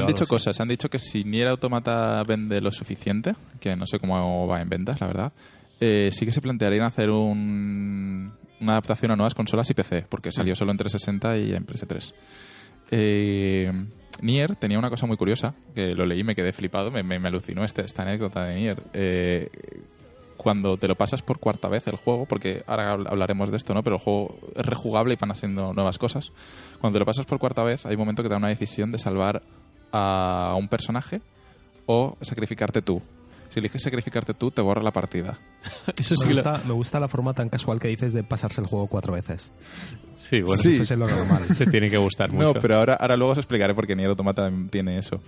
Han 0.00 0.06
dicho 0.06 0.24
así. 0.24 0.30
cosas. 0.30 0.60
Han 0.60 0.68
dicho 0.68 0.88
que 0.90 0.98
si 0.98 1.24
Nier 1.24 1.48
Automata 1.48 2.22
vende 2.26 2.60
lo 2.60 2.72
suficiente, 2.72 3.34
que 3.60 3.76
no 3.76 3.86
sé 3.86 3.98
cómo 3.98 4.46
va 4.46 4.60
en 4.60 4.68
ventas, 4.68 5.00
la 5.00 5.06
verdad, 5.06 5.32
eh, 5.80 6.10
sí 6.12 6.24
que 6.26 6.32
se 6.32 6.40
plantearían 6.40 6.84
hacer 6.84 7.10
un- 7.10 8.32
una 8.60 8.72
adaptación 8.72 9.10
a 9.12 9.16
nuevas 9.16 9.34
consolas 9.34 9.68
y 9.70 9.74
PC, 9.74 10.04
porque 10.08 10.30
salió 10.32 10.54
solo 10.56 10.70
en 10.72 10.76
360 10.78 11.36
y 11.38 11.52
en 11.54 11.64
PS3. 11.66 12.12
Eh, 12.90 13.72
Nier 14.20 14.56
tenía 14.56 14.78
una 14.78 14.90
cosa 14.90 15.06
muy 15.06 15.16
curiosa, 15.16 15.54
que 15.74 15.94
lo 15.94 16.04
leí 16.06 16.20
y 16.20 16.24
me 16.24 16.34
quedé 16.34 16.52
flipado, 16.52 16.90
me, 16.90 17.02
me- 17.02 17.18
me 17.18 17.28
alucinó 17.28 17.64
este- 17.64 17.82
esta 17.82 18.02
anécdota 18.02 18.44
de 18.44 18.54
Nier. 18.56 18.82
Eh, 18.92 19.48
cuando 20.42 20.76
te 20.76 20.88
lo 20.88 20.94
pasas 20.96 21.22
por 21.22 21.38
cuarta 21.38 21.68
vez 21.68 21.86
el 21.88 21.96
juego, 21.96 22.26
porque 22.26 22.62
ahora 22.66 22.94
habl- 22.96 23.08
hablaremos 23.08 23.50
de 23.50 23.56
esto, 23.56 23.72
¿no? 23.74 23.82
Pero 23.82 23.96
el 23.96 24.02
juego 24.02 24.38
es 24.56 24.66
rejugable 24.66 25.14
y 25.14 25.16
van 25.16 25.30
haciendo 25.30 25.72
nuevas 25.72 25.98
cosas. 25.98 26.32
Cuando 26.80 26.96
te 26.96 27.00
lo 27.00 27.06
pasas 27.06 27.24
por 27.26 27.38
cuarta 27.38 27.62
vez, 27.62 27.86
hay 27.86 27.94
un 27.94 28.00
momento 28.00 28.22
que 28.22 28.28
te 28.28 28.32
da 28.34 28.38
una 28.38 28.48
decisión 28.48 28.92
de 28.92 28.98
salvar 28.98 29.42
a 29.92 30.54
un 30.58 30.68
personaje 30.68 31.20
o 31.86 32.16
sacrificarte 32.20 32.82
tú. 32.82 33.02
Si 33.50 33.58
eliges 33.58 33.82
sacrificarte 33.82 34.32
tú, 34.32 34.50
te 34.50 34.62
borra 34.62 34.82
la 34.82 34.92
partida. 34.92 35.38
Eso 35.98 36.14
sí 36.16 36.22
Me 36.26 36.28
que 36.28 36.34
lo- 36.42 36.50
gusta, 36.50 36.66
me 36.66 36.72
gusta 36.72 36.98
la 37.00 37.08
forma 37.08 37.34
tan 37.34 37.50
casual 37.50 37.78
que 37.78 37.88
dices 37.88 38.14
de 38.14 38.22
pasarse 38.22 38.62
el 38.62 38.66
juego 38.66 38.86
cuatro 38.86 39.12
veces. 39.12 39.52
Sí, 40.14 40.40
bueno, 40.40 40.62
Sí. 40.62 40.74
Eso 40.74 40.82
es 40.94 40.98
lo 40.98 41.06
normal. 41.06 41.42
te 41.58 41.66
tiene 41.66 41.90
que 41.90 41.98
gustar 41.98 42.32
mucho. 42.32 42.54
No, 42.54 42.60
pero 42.60 42.76
ahora, 42.78 42.94
ahora 42.94 43.16
luego 43.16 43.32
os 43.32 43.38
explicaré 43.38 43.74
por 43.74 43.86
qué 43.86 43.94
Nier 43.94 44.08
Automata 44.08 44.50
tiene 44.70 44.96
eso. 44.96 45.20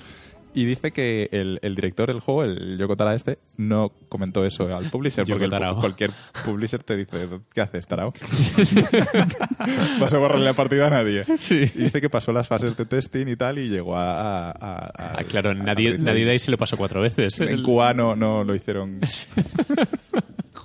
Y 0.55 0.65
dice 0.67 0.93
que 0.93 1.29
el, 1.33 1.59
el 1.63 1.75
director 1.75 2.07
del 2.07 2.21
juego, 2.21 2.45
el 2.45 2.79
Yoko 2.79 2.95
Tara 2.97 3.15
este, 3.15 3.39
no 3.57 3.91
comentó 4.09 4.45
eso 4.47 4.65
al 4.75 4.89
publisher, 4.91 5.25
porque 5.27 5.45
el 5.47 5.51
pu- 5.51 5.81
cualquier 5.81 6.11
publisher 6.45 6.83
te 6.85 6.97
dice, 6.97 7.29
¿qué 7.53 7.61
haces, 7.61 7.87
Tarao? 7.87 8.13
Vas 10.01 10.13
a 10.15 10.19
borrarle 10.19 10.45
la 10.45 10.53
partida 10.53 10.87
a 10.87 10.91
nadie. 10.91 11.25
Sí. 11.37 11.63
Y 11.75 11.85
dice 11.85 12.01
que 12.01 12.09
pasó 12.09 12.33
las 12.33 12.47
fases 12.49 12.77
de 12.77 12.85
testing 12.87 13.27
y 13.29 13.37
tal 13.37 13.59
y 13.59 13.69
llegó 13.69 13.97
a... 13.97 14.13
a- 14.13 14.51
a- 14.51 14.87
a- 14.87 15.15
Ah, 15.19 15.25
claro, 15.29 15.55
nadie, 15.55 15.99
nadie 15.99 16.25
de 16.25 16.31
ahí 16.33 16.39
se 16.39 16.51
lo 16.51 16.57
pasó 16.59 16.77
cuatro 16.77 17.01
veces. 17.01 17.39
En 17.41 17.49
El- 17.49 17.63
Cuba 17.63 17.93
no, 17.95 18.15
no 18.17 18.45
lo 18.45 18.55
hicieron... 18.55 19.01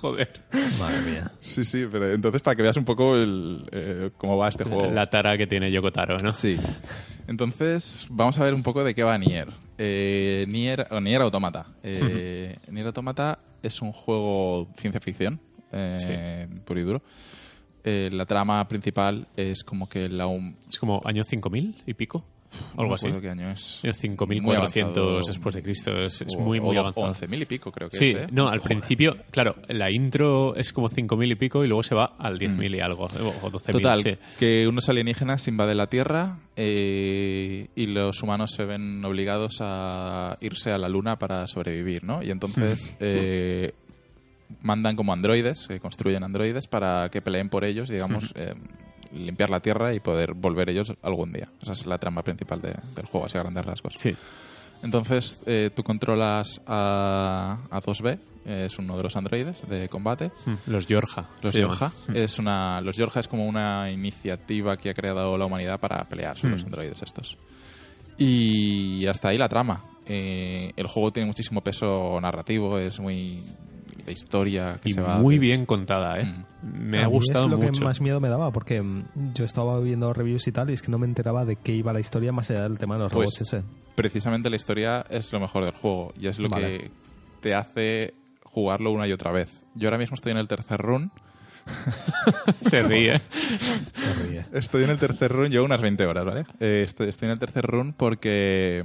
Joder. 0.00 0.28
Madre 0.78 1.10
mía. 1.10 1.32
Sí, 1.40 1.64
sí, 1.64 1.86
pero 1.90 2.10
entonces 2.10 2.40
para 2.42 2.56
que 2.56 2.62
veas 2.62 2.76
un 2.76 2.84
poco 2.84 3.16
el, 3.16 3.66
eh, 3.70 4.10
cómo 4.16 4.36
va 4.38 4.48
este 4.48 4.64
juego. 4.64 4.90
La 4.90 5.06
tara 5.06 5.36
que 5.36 5.46
tiene 5.46 5.70
Yoko 5.70 5.92
Taro, 5.92 6.16
¿no? 6.18 6.32
Sí. 6.32 6.56
Entonces, 7.26 8.06
vamos 8.10 8.38
a 8.38 8.44
ver 8.44 8.54
un 8.54 8.62
poco 8.62 8.82
de 8.82 8.94
qué 8.94 9.02
va 9.02 9.16
Nier. 9.18 9.48
Eh, 9.78 10.46
Nier, 10.48 10.86
o 10.90 11.00
Nier 11.00 11.20
Automata. 11.22 11.66
Eh, 11.82 12.56
Nier 12.70 12.86
Automata 12.86 13.38
es 13.62 13.80
un 13.82 13.92
juego 13.92 14.68
ciencia 14.78 15.00
ficción, 15.00 15.38
eh, 15.72 16.48
puro 16.64 16.80
y 16.80 16.82
duro. 16.82 17.02
Eh, 17.84 18.10
la 18.12 18.26
trama 18.26 18.66
principal 18.68 19.28
es 19.36 19.62
como 19.64 19.88
que 19.88 20.08
la 20.08 20.26
hum- 20.26 20.54
Es 20.68 20.78
como 20.78 21.00
año 21.04 21.24
5000 21.24 21.82
y 21.86 21.94
pico. 21.94 22.24
Algo 22.76 22.94
así. 22.94 23.08
qué 23.20 23.28
año 23.30 23.50
es. 23.50 23.80
Muy 23.84 23.92
5400 23.94 24.98
avanzado. 24.98 25.26
después 25.26 25.54
de 25.54 25.62
Cristo. 25.62 25.90
Es, 25.96 26.22
es 26.22 26.34
O- 26.36 26.40
muy, 26.40 26.58
o 26.58 26.62
muy 26.62 26.74
do- 26.74 26.80
avanzado. 26.82 27.06
11.000 27.14 27.42
y 27.42 27.44
pico 27.46 27.70
creo 27.72 27.88
que 27.90 27.96
Sí, 27.96 28.10
es, 28.10 28.16
¿eh? 28.16 28.26
no, 28.32 28.48
al 28.48 28.58
Joder. 28.58 28.62
principio, 28.78 29.16
claro, 29.30 29.56
la 29.68 29.90
intro 29.90 30.54
es 30.56 30.72
como 30.72 30.88
5.000 30.88 31.32
y 31.32 31.34
pico 31.36 31.64
y 31.64 31.68
luego 31.68 31.82
se 31.82 31.94
va 31.94 32.16
al 32.18 32.38
10.000 32.38 32.76
y 32.76 32.80
algo, 32.80 33.04
o 33.04 33.08
12.000. 33.50 33.68
Mm. 33.68 33.72
Total, 33.72 34.02
sí. 34.02 34.16
que 34.38 34.66
unos 34.68 34.88
alienígenas 34.88 35.46
invaden 35.48 35.76
la 35.76 35.86
Tierra 35.88 36.38
eh, 36.56 37.68
y 37.74 37.86
los 37.86 38.22
humanos 38.22 38.52
se 38.52 38.64
ven 38.64 39.04
obligados 39.04 39.58
a 39.60 40.36
irse 40.40 40.70
a 40.72 40.78
la 40.78 40.88
Luna 40.88 41.18
para 41.18 41.46
sobrevivir, 41.46 42.04
¿no? 42.04 42.22
Y 42.22 42.30
entonces 42.30 42.96
eh, 43.00 43.72
mandan 44.62 44.96
como 44.96 45.12
androides, 45.12 45.60
se 45.60 45.78
construyen 45.80 46.24
androides 46.24 46.66
para 46.66 47.08
que 47.10 47.22
peleen 47.22 47.48
por 47.48 47.64
ellos, 47.64 47.88
digamos, 47.88 48.32
eh, 48.34 48.54
limpiar 49.12 49.50
la 49.50 49.60
Tierra 49.60 49.94
y 49.94 50.00
poder 50.00 50.34
volver 50.34 50.68
ellos 50.70 50.92
algún 51.02 51.32
día. 51.32 51.48
Esa 51.60 51.72
es 51.72 51.86
la 51.86 51.98
trama 51.98 52.22
principal 52.22 52.60
de- 52.60 52.76
del 52.94 53.06
juego, 53.06 53.26
así 53.26 53.36
a 53.38 53.42
grandes 53.42 53.64
rasgos. 53.64 53.94
Sí. 53.96 54.14
Entonces 54.82 55.42
eh, 55.46 55.70
tú 55.74 55.82
controlas 55.82 56.60
a, 56.66 57.58
a 57.70 57.80
2B, 57.82 58.18
eh, 58.46 58.64
es 58.66 58.78
uno 58.78 58.96
de 58.96 59.02
los 59.02 59.14
androides 59.16 59.68
de 59.68 59.88
combate, 59.90 60.30
Mm, 60.46 60.54
Los 60.70 60.86
Yorja. 60.86 61.28
los 61.42 61.52
llaman. 61.52 61.70
Yorja. 61.70 61.92
Es 62.14 62.38
una, 62.38 62.80
los 62.80 62.96
Yorja 62.96 63.20
es 63.20 63.28
como 63.28 63.46
una 63.46 63.90
iniciativa 63.90 64.76
que 64.78 64.90
ha 64.90 64.94
creado 64.94 65.36
la 65.36 65.44
humanidad 65.44 65.78
para 65.78 66.02
pelear 66.08 66.36
sobre 66.36 66.50
Hmm. 66.52 66.56
los 66.56 66.64
androides 66.64 67.02
estos. 67.02 67.36
Y 68.16 69.06
hasta 69.06 69.28
ahí 69.28 69.38
la 69.38 69.48
trama. 69.48 69.84
Eh, 70.06 70.72
el 70.76 70.86
juego 70.86 71.12
tiene 71.12 71.26
muchísimo 71.26 71.60
peso 71.62 72.18
narrativo, 72.20 72.78
es 72.78 72.98
muy... 73.00 73.42
La 74.06 74.12
historia 74.12 74.76
que 74.82 74.90
Y 74.90 74.92
se 74.92 75.00
va... 75.00 75.18
muy 75.18 75.36
pues, 75.36 75.40
bien 75.40 75.66
contada, 75.66 76.20
¿eh? 76.20 76.44
Me 76.62 76.98
A 77.00 77.04
ha 77.04 77.06
gustado 77.06 77.44
es 77.46 77.50
lo 77.50 77.58
mucho. 77.58 77.72
que 77.72 77.84
más 77.84 78.00
miedo 78.00 78.20
me 78.20 78.28
daba, 78.28 78.52
porque 78.52 78.80
mm, 78.82 79.32
yo 79.34 79.44
estaba 79.44 79.78
viendo 79.80 80.12
reviews 80.12 80.46
y 80.48 80.52
tal, 80.52 80.70
y 80.70 80.74
es 80.74 80.82
que 80.82 80.90
no 80.90 80.98
me 80.98 81.06
enteraba 81.06 81.44
de 81.44 81.56
qué 81.56 81.72
iba 81.72 81.92
la 81.92 82.00
historia 82.00 82.32
más 82.32 82.50
allá 82.50 82.62
del 82.64 82.78
tema 82.78 82.94
de 82.96 83.00
los 83.04 83.12
Pues, 83.12 83.26
robots 83.30 83.40
ese. 83.42 83.62
Precisamente 83.94 84.48
la 84.50 84.56
historia 84.56 85.04
es 85.10 85.32
lo 85.32 85.40
mejor 85.40 85.64
del 85.64 85.74
juego 85.74 86.12
y 86.18 86.26
es 86.28 86.38
lo 86.38 86.48
Vale. 86.48 86.78
que 86.78 86.90
te 87.40 87.54
hace 87.54 88.14
jugarlo 88.44 88.90
una 88.92 89.06
y 89.06 89.12
otra 89.12 89.30
vez. 89.32 89.62
Yo 89.74 89.88
ahora 89.88 89.98
mismo 89.98 90.14
estoy 90.14 90.32
en 90.32 90.38
el 90.38 90.48
tercer 90.48 90.80
run. 90.80 91.10
Se 92.62 92.82
ríe. 92.82 93.18
Se 93.94 94.26
ríe. 94.28 94.46
Estoy 94.52 94.84
en 94.84 94.90
el 94.90 94.98
tercer 94.98 95.30
run, 95.32 95.50
llevo 95.50 95.64
unas 95.64 95.80
20 95.80 96.04
horas, 96.06 96.24
¿vale? 96.24 96.44
Eh, 96.58 96.84
estoy, 96.86 97.08
estoy 97.08 97.26
en 97.26 97.32
el 97.32 97.38
tercer 97.38 97.64
run 97.64 97.92
porque 97.92 98.84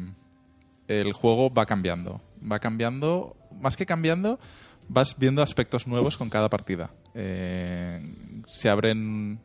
el 0.88 1.14
juego 1.14 1.52
va 1.54 1.66
cambiando. 1.66 2.22
Va 2.50 2.60
cambiando, 2.60 3.36
más 3.60 3.76
que 3.78 3.86
cambiando, 3.86 4.40
vas 4.88 5.16
viendo 5.18 5.42
aspectos 5.42 5.88
nuevos 5.88 6.18
con 6.18 6.30
cada 6.30 6.50
partida. 6.50 6.92
Eh, 7.14 8.02
se 8.48 8.70
abren 8.70 9.40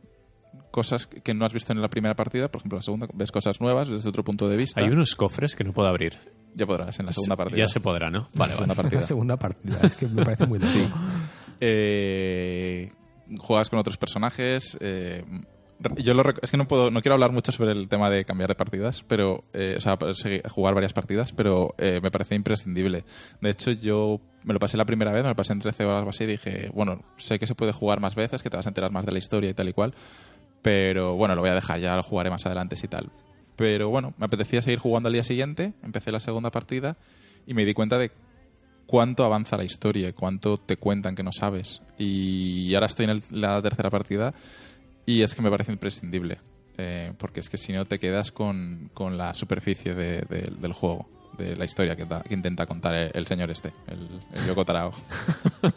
cosas 0.70 1.07
que 1.07 1.34
no 1.34 1.45
has 1.45 1.53
visto 1.53 1.72
en 1.72 1.80
la 1.82 1.88
primera 1.88 2.14
partida, 2.14 2.49
por 2.51 2.61
ejemplo, 2.61 2.76
en 2.76 2.80
la 2.80 2.82
segunda 2.84 3.09
ves 3.12 3.32
cosas 3.32 3.61
nuevas 3.61 3.88
desde 3.88 4.09
otro 4.09 4.22
punto 4.24 4.49
de 4.49 4.57
vista. 4.57 4.80
Hay 4.80 4.88
unos 4.88 5.14
cofres 5.14 5.57
que 5.57 5.64
no 5.64 5.72
puedo 5.72 5.88
abrir. 5.88 6.18
Ya 6.55 6.66
podrás 6.66 6.99
en 7.01 7.07
la 7.07 7.12
segunda 7.12 7.36
partida. 7.36 7.59
Ya 7.59 7.68
se 7.68 7.80
podrá, 7.80 8.11
¿no? 8.11 8.18
En 8.18 8.24
la 8.24 8.38
Vale, 8.38 8.53
segunda 8.55 8.74
vale. 8.74 8.82
partida. 8.82 9.01
La 9.01 9.07
segunda 9.07 9.36
partida, 9.36 9.78
es 9.82 9.95
que 9.95 10.07
me 10.09 10.24
parece 10.24 10.47
muy 10.47 10.59
loco. 10.59 10.70
Sí. 10.72 10.88
Eh, 11.61 12.91
juegas 13.38 13.70
con 13.70 13.78
otros 13.78 13.97
personajes. 13.97 14.76
eh, 14.80 15.24
yo 15.96 16.14
lo 16.14 16.22
es 16.42 16.50
que 16.50 16.56
no 16.56 16.68
puedo, 16.68 16.90
no 16.90 17.00
quiero 17.00 17.14
hablar 17.14 17.32
mucho 17.32 17.52
sobre 17.52 17.72
el 17.72 17.88
tema 17.88 18.10
de 18.10 18.24
cambiar 18.24 18.48
de 18.48 18.54
partidas, 18.54 19.02
pero 19.08 19.42
eh, 19.54 19.74
o 19.78 19.80
sea, 19.80 19.98
segui- 19.98 20.46
jugar 20.48 20.74
varias 20.74 20.92
partidas, 20.92 21.32
pero 21.32 21.74
eh, 21.78 22.00
me 22.02 22.10
parece 22.10 22.34
imprescindible. 22.34 23.04
De 23.40 23.50
hecho, 23.50 23.70
yo 23.72 24.20
me 24.44 24.52
lo 24.52 24.60
pasé 24.60 24.76
la 24.76 24.84
primera 24.84 25.12
vez, 25.12 25.22
me 25.22 25.30
lo 25.30 25.36
pasé 25.36 25.52
en 25.54 25.60
13 25.60 25.84
horas 25.84 26.04
o 26.06 26.10
así, 26.10 26.24
y 26.24 26.26
dije, 26.26 26.70
bueno, 26.74 27.02
sé 27.16 27.38
que 27.38 27.46
se 27.46 27.54
puede 27.54 27.72
jugar 27.72 28.00
más 28.00 28.14
veces, 28.14 28.42
que 28.42 28.50
te 28.50 28.56
vas 28.56 28.66
a 28.66 28.70
enterar 28.70 28.90
más 28.92 29.06
de 29.06 29.12
la 29.12 29.18
historia 29.18 29.50
y 29.50 29.54
tal 29.54 29.68
y 29.68 29.72
cual, 29.72 29.94
pero 30.62 31.14
bueno, 31.16 31.34
lo 31.34 31.40
voy 31.40 31.50
a 31.50 31.54
dejar, 31.54 31.80
ya 31.80 31.96
lo 31.96 32.02
jugaré 32.02 32.30
más 32.30 32.44
adelante 32.46 32.76
y 32.82 32.88
tal. 32.88 33.10
Pero 33.56 33.88
bueno, 33.88 34.14
me 34.18 34.26
apetecía 34.26 34.62
seguir 34.62 34.78
jugando 34.78 35.06
al 35.08 35.12
día 35.14 35.24
siguiente, 35.24 35.72
empecé 35.82 36.12
la 36.12 36.20
segunda 36.20 36.50
partida 36.50 36.96
y 37.46 37.54
me 37.54 37.64
di 37.64 37.74
cuenta 37.74 37.98
de 37.98 38.10
cuánto 38.86 39.24
avanza 39.24 39.56
la 39.56 39.64
historia, 39.64 40.12
cuánto 40.12 40.56
te 40.58 40.76
cuentan 40.76 41.14
que 41.14 41.22
no 41.22 41.32
sabes. 41.32 41.80
Y 41.98 42.74
ahora 42.74 42.86
estoy 42.86 43.04
en 43.04 43.10
el- 43.10 43.22
la 43.30 43.60
tercera 43.62 43.88
partida 43.90 44.34
y 45.18 45.22
es 45.22 45.34
que 45.34 45.42
me 45.42 45.50
parece 45.50 45.72
imprescindible. 45.72 46.38
eh, 46.78 47.12
porque 47.18 47.40
es 47.40 47.50
que 47.50 47.58
si 47.58 47.72
no 47.72 47.84
te 47.84 47.98
quedas 47.98 48.32
con, 48.32 48.90
con 48.94 49.18
la 49.18 49.34
superficie 49.34 49.92
de- 49.94 50.22
de- 50.22 50.50
del 50.58 50.72
juego, 50.72 51.06
de 51.36 51.54
la 51.54 51.64
historia 51.66 51.94
que, 51.94 52.06
da- 52.06 52.22
que 52.22 52.32
intenta 52.32 52.64
contar 52.64 52.94
el, 52.94 53.11
el 53.12 53.26
señor 53.26 53.50
este, 53.50 53.72
el, 53.88 54.08
el 54.34 54.46
Yoko 54.46 54.64
Tarao. 54.64 54.92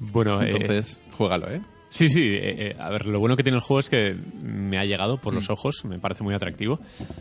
Bueno, 0.00 0.42
eh, 0.42 0.50
Entonces, 0.50 1.00
juégalo, 1.12 1.50
¿eh? 1.50 1.60
Sí, 1.88 2.08
sí. 2.08 2.20
eh, 2.22 2.70
eh, 2.70 2.76
a 2.78 2.88
ver, 2.90 3.06
lo 3.06 3.18
bueno 3.18 3.36
que 3.36 3.42
tiene 3.42 3.56
el 3.58 3.62
juego 3.62 3.80
es 3.80 3.90
que 3.90 4.14
me 4.42 4.78
ha 4.78 4.84
llegado 4.84 5.18
por 5.18 5.32
Mm. 5.32 5.36
los 5.36 5.50
ojos, 5.50 5.84
me 5.84 5.98
parece 5.98 6.22
muy 6.22 6.34
atractivo. 6.34 6.78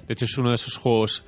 De 0.07 0.13
hecho, 0.13 0.25
es 0.25 0.38
uno 0.38 0.49
de 0.49 0.55
esos 0.55 0.77
juegos. 0.77 1.23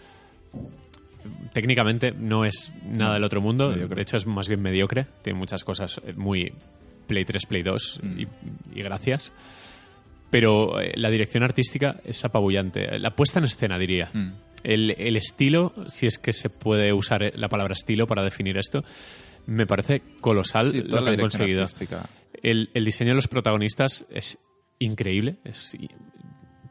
Técnicamente 1.53 2.11
no 2.11 2.45
es 2.45 2.71
nada 2.85 3.13
del 3.15 3.23
otro 3.23 3.41
mundo, 3.41 3.69
Mediocre. 3.69 3.95
de 3.95 4.01
hecho 4.01 4.17
es 4.17 4.25
más 4.25 4.47
bien 4.47 4.61
mediocre, 4.61 5.05
tiene 5.21 5.37
muchas 5.37 5.63
cosas 5.63 6.01
eh, 6.05 6.13
muy 6.13 6.51
Play 7.11 7.25
3, 7.25 7.45
Play 7.45 7.61
2 7.63 7.99
Mm. 8.01 8.19
y, 8.19 8.27
y 8.79 8.83
gracias. 8.83 9.33
Pero 10.29 10.79
eh, 10.79 10.93
la 10.95 11.09
dirección 11.09 11.43
artística 11.43 11.99
es 12.05 12.23
apabullante. 12.23 12.97
La 12.99 13.11
puesta 13.11 13.39
en 13.39 13.45
escena, 13.45 13.77
diría. 13.77 14.09
Mm. 14.13 14.29
El, 14.63 14.91
el 14.97 15.17
estilo, 15.17 15.73
si 15.89 16.05
es 16.07 16.17
que 16.17 16.31
se 16.31 16.49
puede 16.49 16.93
usar 16.93 17.23
eh, 17.23 17.31
la 17.35 17.49
palabra 17.49 17.73
estilo 17.73 18.07
para 18.07 18.23
definir 18.23 18.57
esto, 18.57 18.83
me 19.45 19.65
parece 19.65 20.01
colosal 20.21 20.71
Sí, 20.71 20.83
lo 20.83 21.03
que 21.03 21.09
han 21.09 21.19
conseguido. 21.19 21.65
El, 22.41 22.69
el 22.73 22.85
diseño 22.85 23.09
de 23.09 23.15
los 23.15 23.27
protagonistas 23.27 24.05
es 24.09 24.37
increíble. 24.79 25.35
Es, 25.43 25.75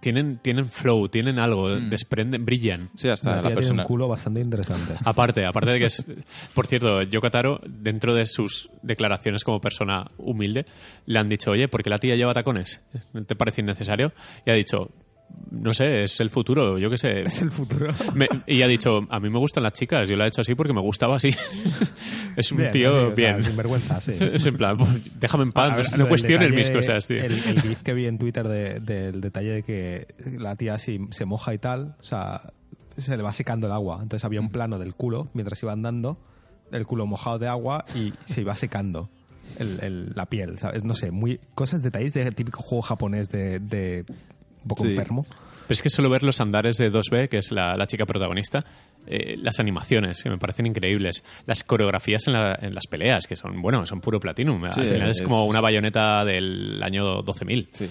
tienen, 0.01 0.38
tienen 0.38 0.64
flow, 0.66 1.09
tienen 1.09 1.38
algo, 1.38 1.68
Mm. 1.68 1.88
desprenden, 1.90 2.44
brillan. 2.44 2.90
Sí, 2.96 3.09
hasta 3.09 3.30
La 3.30 3.36
la, 3.36 3.42
tía 3.42 3.46
tiene 3.48 3.55
persona. 3.61 3.82
un 3.82 3.86
culo 3.86 4.09
bastante 4.09 4.40
interesante. 4.40 4.94
Aparte, 5.05 5.44
aparte 5.46 5.70
de 5.70 5.78
que 5.78 5.84
es. 5.84 6.05
Por 6.55 6.66
cierto, 6.66 7.03
Yoko 7.03 7.30
Taro, 7.30 7.61
dentro 7.66 8.14
de 8.14 8.26
sus 8.26 8.68
declaraciones 8.82 9.44
como 9.44 9.61
persona 9.61 10.11
humilde, 10.18 10.66
le 11.07 11.18
han 11.18 11.28
dicho, 11.28 11.51
oye, 11.51 11.68
¿por 11.68 11.82
qué 11.82 11.90
la 11.90 11.98
tía 11.98 12.16
lleva 12.16 12.34
tacones? 12.34 12.80
¿No 13.12 13.22
¿Te 13.24 13.36
parece 13.36 13.61
innecesario? 13.61 14.12
Y 14.46 14.51
ha 14.51 14.55
dicho, 14.55 14.90
no 15.51 15.72
sé, 15.74 16.05
es 16.05 16.20
el 16.20 16.31
futuro, 16.31 16.78
yo 16.78 16.89
qué 16.91 16.99
sé. 16.99 17.22
Es 17.26 17.41
el 17.43 17.51
futuro. 17.51 17.93
Me- 18.14 18.28
y 18.47 18.62
ha 18.62 18.66
dicho, 18.68 19.01
a 19.09 19.18
mí 19.20 19.28
me 19.31 19.39
gustan 19.39 19.62
las 19.64 19.72
chicas, 19.72 20.09
yo 20.09 20.16
la 20.16 20.24
he 20.24 20.28
hecho 20.28 20.41
así 20.43 20.55
porque 20.55 20.72
me 20.72 20.81
gustaba 20.81 21.16
así. 21.16 21.31
es 22.37 22.53
un 22.53 22.59
Bien, 22.59 22.70
tío 22.72 22.91
sí, 22.93 22.97
o 22.99 23.16
sea, 23.16 23.31
bien. 23.33 23.43
sin 23.43 23.57
vergüenza, 23.57 24.01
sí. 24.01 24.12
es 24.20 24.47
en 24.47 24.57
plan, 24.57 24.76
pues, 24.76 24.91
déjame 25.20 25.45
en 25.45 25.53
paz, 25.53 25.76
ver, 25.76 25.99
no 25.99 26.09
cuestiones 26.09 26.51
detalle- 26.51 26.57
mis 26.57 26.70
cosas, 26.70 27.07
tío. 27.07 27.22
El, 27.22 27.33
el 27.33 27.61
gif 27.61 27.83
que 27.83 27.93
vi 27.95 28.07
en 28.07 28.18
Twitter 28.18 28.47
de- 28.49 28.81
del 28.81 29.20
detalle 29.20 29.51
de 29.53 29.62
que 29.62 30.07
la 30.39 30.57
tía 30.57 30.78
si 30.78 31.01
se 31.11 31.24
moja 31.24 31.53
y 31.55 31.59
tal, 31.59 31.97
o 32.01 32.03
sea, 32.05 32.53
se 32.97 33.16
le 33.16 33.22
va 33.22 33.33
secando 33.33 33.66
el 33.66 33.72
agua. 33.72 33.99
Entonces 34.03 34.24
había 34.24 34.41
un 34.41 34.51
plano 34.51 34.78
del 34.78 34.95
culo 34.95 35.28
mientras 35.35 35.62
iba 35.62 35.72
andando, 35.72 36.18
el 36.70 36.87
culo 36.87 37.07
mojado 37.07 37.39
de 37.41 37.49
agua 37.49 37.85
y 37.97 38.12
se 38.24 38.43
iba 38.43 38.55
secando 38.57 39.11
el- 39.59 39.81
el- 39.83 40.12
la 40.14 40.26
piel, 40.26 40.59
¿sabes? 40.59 40.85
No 40.85 40.95
sé, 40.95 41.11
muy 41.11 41.41
cosas, 41.57 41.83
detalles 41.83 42.14
de 42.14 42.31
típico 42.31 42.62
juego 42.62 42.83
japonés 42.83 43.28
de, 43.31 43.59
de 43.59 44.05
un 44.63 44.69
poco 44.69 44.85
Sí. 44.85 44.91
enfermo. 44.91 45.25
Pero 45.29 45.75
es 45.75 45.83
que 45.83 45.89
solo 45.89 46.11
ver 46.11 46.25
los 46.25 46.41
andares 46.41 46.77
de 46.79 46.91
2B, 46.91 47.29
que 47.29 47.39
es 47.39 47.53
la, 47.53 47.77
la 47.77 47.87
chica 47.87 48.05
protagonista, 48.05 48.65
eh, 49.07 49.37
las 49.39 49.61
animaciones, 49.61 50.21
que 50.23 50.29
me 50.29 50.37
parecen 50.37 50.67
increíbles. 50.67 51.23
Las 51.47 51.63
coreografías 51.63 52.27
en, 52.27 52.33
la- 52.33 52.59
en 52.61 52.75
las 52.75 52.87
peleas, 52.89 53.27
que 53.29 53.37
son, 53.37 53.63
bueno, 53.63 53.87
son 53.87 54.01
puro 54.01 54.19
platino. 54.19 54.59
Al 54.65 54.73
final 54.83 55.11
es, 55.11 55.19
es- 55.21 55.23
como 55.23 55.47
una 55.47 55.61
bayoneta 55.61 56.25
del 56.25 56.83
año 56.83 57.23
12.000. 57.23 57.69
Sí. 57.73 57.89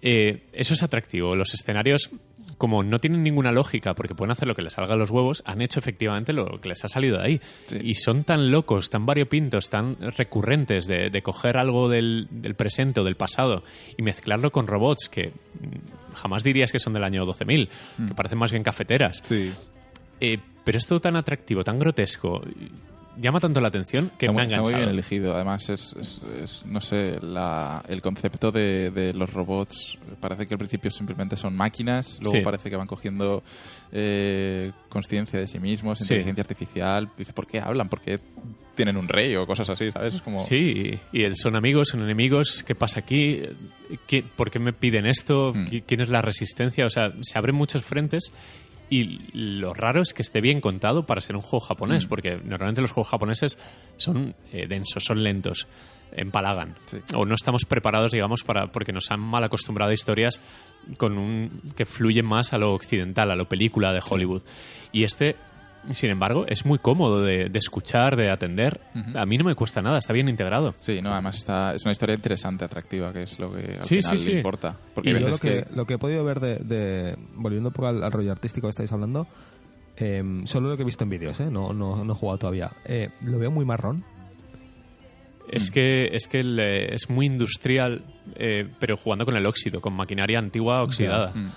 Eh, 0.00 0.48
eso 0.52 0.74
es 0.74 0.82
atractivo. 0.82 1.34
Los 1.36 1.54
escenarios, 1.54 2.10
como 2.58 2.82
no 2.82 2.98
tienen 2.98 3.22
ninguna 3.22 3.52
lógica 3.52 3.94
porque 3.94 4.14
pueden 4.14 4.32
hacer 4.32 4.46
lo 4.46 4.54
que 4.54 4.62
les 4.62 4.74
salga 4.74 4.94
a 4.94 4.96
los 4.96 5.10
huevos, 5.10 5.42
han 5.46 5.60
hecho 5.62 5.78
efectivamente 5.78 6.32
lo 6.32 6.60
que 6.60 6.68
les 6.68 6.84
ha 6.84 6.88
salido 6.88 7.18
de 7.18 7.24
ahí. 7.24 7.40
Sí. 7.66 7.78
Y 7.82 7.94
son 7.94 8.24
tan 8.24 8.50
locos, 8.50 8.90
tan 8.90 9.06
variopintos, 9.06 9.70
tan 9.70 9.96
recurrentes 10.16 10.86
de, 10.86 11.10
de 11.10 11.22
coger 11.22 11.56
algo 11.56 11.88
del, 11.88 12.28
del 12.30 12.54
presente 12.54 13.00
o 13.00 13.04
del 13.04 13.16
pasado 13.16 13.62
y 13.96 14.02
mezclarlo 14.02 14.52
con 14.52 14.66
robots 14.66 15.08
que 15.08 15.28
mm, 15.28 16.14
jamás 16.14 16.44
dirías 16.44 16.72
que 16.72 16.78
son 16.78 16.92
del 16.92 17.04
año 17.04 17.24
12.000, 17.24 17.68
que 18.08 18.14
parecen 18.14 18.38
más 18.38 18.52
bien 18.52 18.62
cafeteras. 18.62 19.22
Sí. 19.24 19.52
Eh, 20.20 20.38
pero 20.64 20.78
es 20.78 20.86
todo 20.86 21.00
tan 21.00 21.16
atractivo, 21.16 21.64
tan 21.64 21.78
grotesco, 21.78 22.42
llama 23.18 23.40
tanto 23.40 23.60
la 23.60 23.68
atención 23.68 24.10
que 24.18 24.26
está, 24.26 24.32
me 24.32 24.42
ha 24.42 24.44
está 24.44 24.56
muy 24.60 24.68
enganchado. 24.70 24.76
bien 24.78 24.88
elegido. 24.90 25.34
Además, 25.34 25.68
es, 25.68 25.94
es- 26.00 26.20
es, 26.42 26.66
no 26.66 26.80
sé, 26.80 27.18
la- 27.22 27.82
el 27.88 28.00
concepto 28.00 28.50
de, 28.52 28.90
de 28.90 29.12
los 29.12 29.32
robots 29.32 29.98
parece 30.20 30.46
que 30.46 30.54
al 30.54 30.58
principio 30.58 30.90
simplemente 30.90 31.36
son 31.36 31.56
máquinas, 31.56 32.18
luego 32.20 32.38
Sí. 32.38 32.42
parece 32.44 32.70
que 32.70 32.76
van 32.76 32.86
cogiendo 32.86 33.42
eh, 33.92 34.72
conciencia 34.88 35.38
de 35.38 35.46
sí 35.46 35.58
mismos, 35.58 35.98
Sí. 35.98 36.04
inteligencia 36.04 36.42
artificial. 36.42 37.10
Dice, 37.16 37.32
¿por 37.32 37.46
qué 37.46 37.60
hablan? 37.60 37.88
¿Por 37.88 38.00
qué 38.00 38.18
tienen 38.74 38.96
un 38.96 39.06
rey 39.06 39.36
o 39.36 39.46
cosas 39.46 39.68
así? 39.68 39.90
¿Sabes? 39.92 40.14
Es 40.14 40.22
como... 40.22 40.38
Sí, 40.38 40.98
y 41.12 41.22
el 41.24 41.36
son 41.36 41.56
amigos, 41.56 41.88
son 41.88 42.00
enemigos, 42.00 42.62
¿qué 42.66 42.74
pasa 42.74 43.00
aquí? 43.00 43.42
¿Qué- 44.06 44.22
¿Por 44.24 44.50
qué 44.50 44.58
me 44.58 44.72
piden 44.72 45.04
esto? 45.06 45.52
Hmm. 45.54 45.66
¿Qui- 45.66 45.82
¿Quién 45.86 46.00
es 46.00 46.08
la 46.08 46.22
resistencia? 46.22 46.86
O 46.86 46.90
sea, 46.90 47.12
se 47.20 47.36
abren 47.38 47.54
muchos 47.54 47.82
frentes 47.82 48.32
y 48.92 49.20
lo 49.32 49.72
raro 49.72 50.02
es 50.02 50.12
que 50.12 50.20
esté 50.20 50.42
bien 50.42 50.60
contado 50.60 51.06
para 51.06 51.22
ser 51.22 51.34
un 51.34 51.40
juego 51.42 51.64
japonés, 51.64 52.04
Hmm. 52.04 52.08
porque 52.08 52.36
normalmente 52.44 52.82
los 52.82 52.90
juegos 52.92 53.08
japoneses 53.08 53.58
son 53.96 54.34
eh, 54.52 54.66
densos, 54.66 55.02
son 55.04 55.22
lentos, 55.22 55.66
empalagan. 56.14 56.74
Sí. 56.86 56.98
O 57.14 57.24
no 57.24 57.34
estamos 57.34 57.64
preparados, 57.64 58.12
digamos, 58.12 58.44
para 58.44 58.66
porque 58.66 58.92
nos 58.92 59.10
han 59.10 59.20
mal 59.20 59.44
acostumbrado 59.44 59.90
a 59.90 59.94
historias 59.94 60.40
con 60.98 61.16
un 61.16 61.62
que 61.74 61.86
fluyen 61.86 62.26
más 62.26 62.52
a 62.52 62.58
lo 62.58 62.74
occidental, 62.74 63.30
a 63.30 63.36
lo 63.36 63.46
película 63.46 63.92
de 63.92 64.02
Hollywood. 64.06 64.42
Y 64.92 65.04
este 65.04 65.36
sin 65.90 66.10
embargo, 66.10 66.44
es 66.46 66.64
muy 66.64 66.78
cómodo 66.78 67.22
de, 67.22 67.48
de 67.48 67.58
escuchar, 67.58 68.16
de 68.16 68.30
atender. 68.30 68.80
A 69.14 69.26
mí 69.26 69.36
no 69.38 69.44
me 69.44 69.54
cuesta 69.54 69.82
nada, 69.82 69.98
está 69.98 70.12
bien 70.12 70.28
integrado. 70.28 70.74
Sí, 70.80 71.00
no, 71.02 71.12
además 71.12 71.36
está, 71.38 71.74
es 71.74 71.82
una 71.84 71.92
historia 71.92 72.14
interesante, 72.14 72.64
atractiva, 72.64 73.12
que 73.12 73.22
es 73.24 73.38
lo 73.38 73.52
que 73.52 73.76
al 73.80 73.86
Sí, 73.86 73.96
final 74.02 74.18
sí, 74.18 74.24
sí. 74.24 74.30
le 74.30 74.36
importa. 74.36 74.76
Porque 74.94 75.10
Y 75.10 75.18
Yo 75.18 75.28
lo 75.28 75.38
que, 75.38 75.64
que... 75.64 75.74
lo 75.74 75.84
que 75.86 75.94
he 75.94 75.98
podido 75.98 76.24
ver 76.24 76.40
de, 76.40 76.56
de- 76.56 77.16
volviendo 77.34 77.68
un 77.70 77.72
poco 77.74 77.88
al, 77.88 78.02
al 78.04 78.12
rollo 78.12 78.30
artístico 78.32 78.66
que 78.68 78.70
estáis 78.70 78.92
hablando, 78.92 79.26
eh, 79.96 80.22
solo 80.44 80.68
lo 80.70 80.76
que 80.76 80.82
he 80.82 80.86
visto 80.86 81.04
en 81.04 81.10
vídeos, 81.10 81.38
¿eh? 81.40 81.50
no, 81.50 81.72
no, 81.72 82.04
no 82.04 82.12
he 82.12 82.16
jugado 82.16 82.38
todavía. 82.38 82.70
Eh, 82.86 83.10
lo 83.22 83.38
veo 83.38 83.50
muy 83.50 83.64
marrón. 83.64 84.04
Es 85.50 85.70
Mm. 85.70 85.72
que, 85.74 86.04
es, 86.12 86.28
que 86.28 86.38
el, 86.40 86.58
es 86.60 87.10
muy 87.10 87.26
industrial, 87.26 88.04
eh, 88.36 88.68
pero 88.78 88.96
jugando 88.96 89.24
con 89.26 89.36
el 89.36 89.44
óxido, 89.44 89.80
con 89.80 89.92
maquinaria 89.94 90.38
antigua 90.38 90.82
oxidada. 90.82 91.32
Mm. 91.34 91.50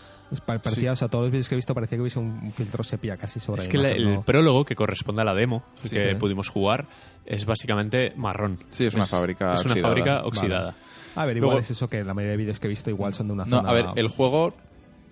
Parecía, 0.46 0.92
o 0.92 0.96
sea, 0.96 1.08
todos 1.08 1.26
los 1.26 1.32
vídeos 1.32 1.48
que 1.48 1.56
he 1.56 1.58
visto 1.58 1.74
parecía 1.74 1.98
que 1.98 2.02
hubiese 2.02 2.20
un, 2.20 2.52
filtro 2.52 2.84
sepia 2.84 3.16
casi 3.16 3.40
sobre 3.40 3.62
Es 3.62 3.68
la 3.68 3.72
que 3.72 3.78
la- 3.78 3.90
imagen, 3.90 4.08
el 4.08 4.14
¿no? 4.16 4.22
prólogo, 4.24 4.66
que 4.66 4.76
corresponde 4.76 5.22
a 5.22 5.26
la 5.26 5.34
demo 5.36 5.64
Sí, 5.84 5.90
que 5.90 6.10
sí. 6.10 6.16
pudimos 6.16 6.50
jugar, 6.50 6.88
es 7.26 7.46
básicamente 7.46 8.14
marrón. 8.16 8.58
Sí, 8.72 8.86
es 8.86 8.94
una 8.96 9.06
fábrica 9.06 9.54
Es 9.54 9.64
una 9.66 9.74
oxidada. 9.74 9.88
fábrica 9.90 10.16
Vale. 10.16 10.28
oxidada. 10.28 10.76
A 11.16 11.26
ver, 11.26 11.38
igual 11.38 11.50
Luego- 11.52 11.60
es 11.62 11.72
eso 11.72 11.88
que 11.90 12.04
la 12.04 12.14
mayoría 12.14 12.32
de 12.32 12.38
vídeos 12.38 12.60
que 12.60 12.68
he 12.68 12.70
visto 12.70 12.90
igual 12.90 13.14
son 13.14 13.28
de 13.28 13.34
una 13.34 13.46
No, 13.46 13.58
zona... 13.58 13.70
a 13.70 13.74
ver, 13.74 13.86
el 13.96 14.08
juego 14.10 14.54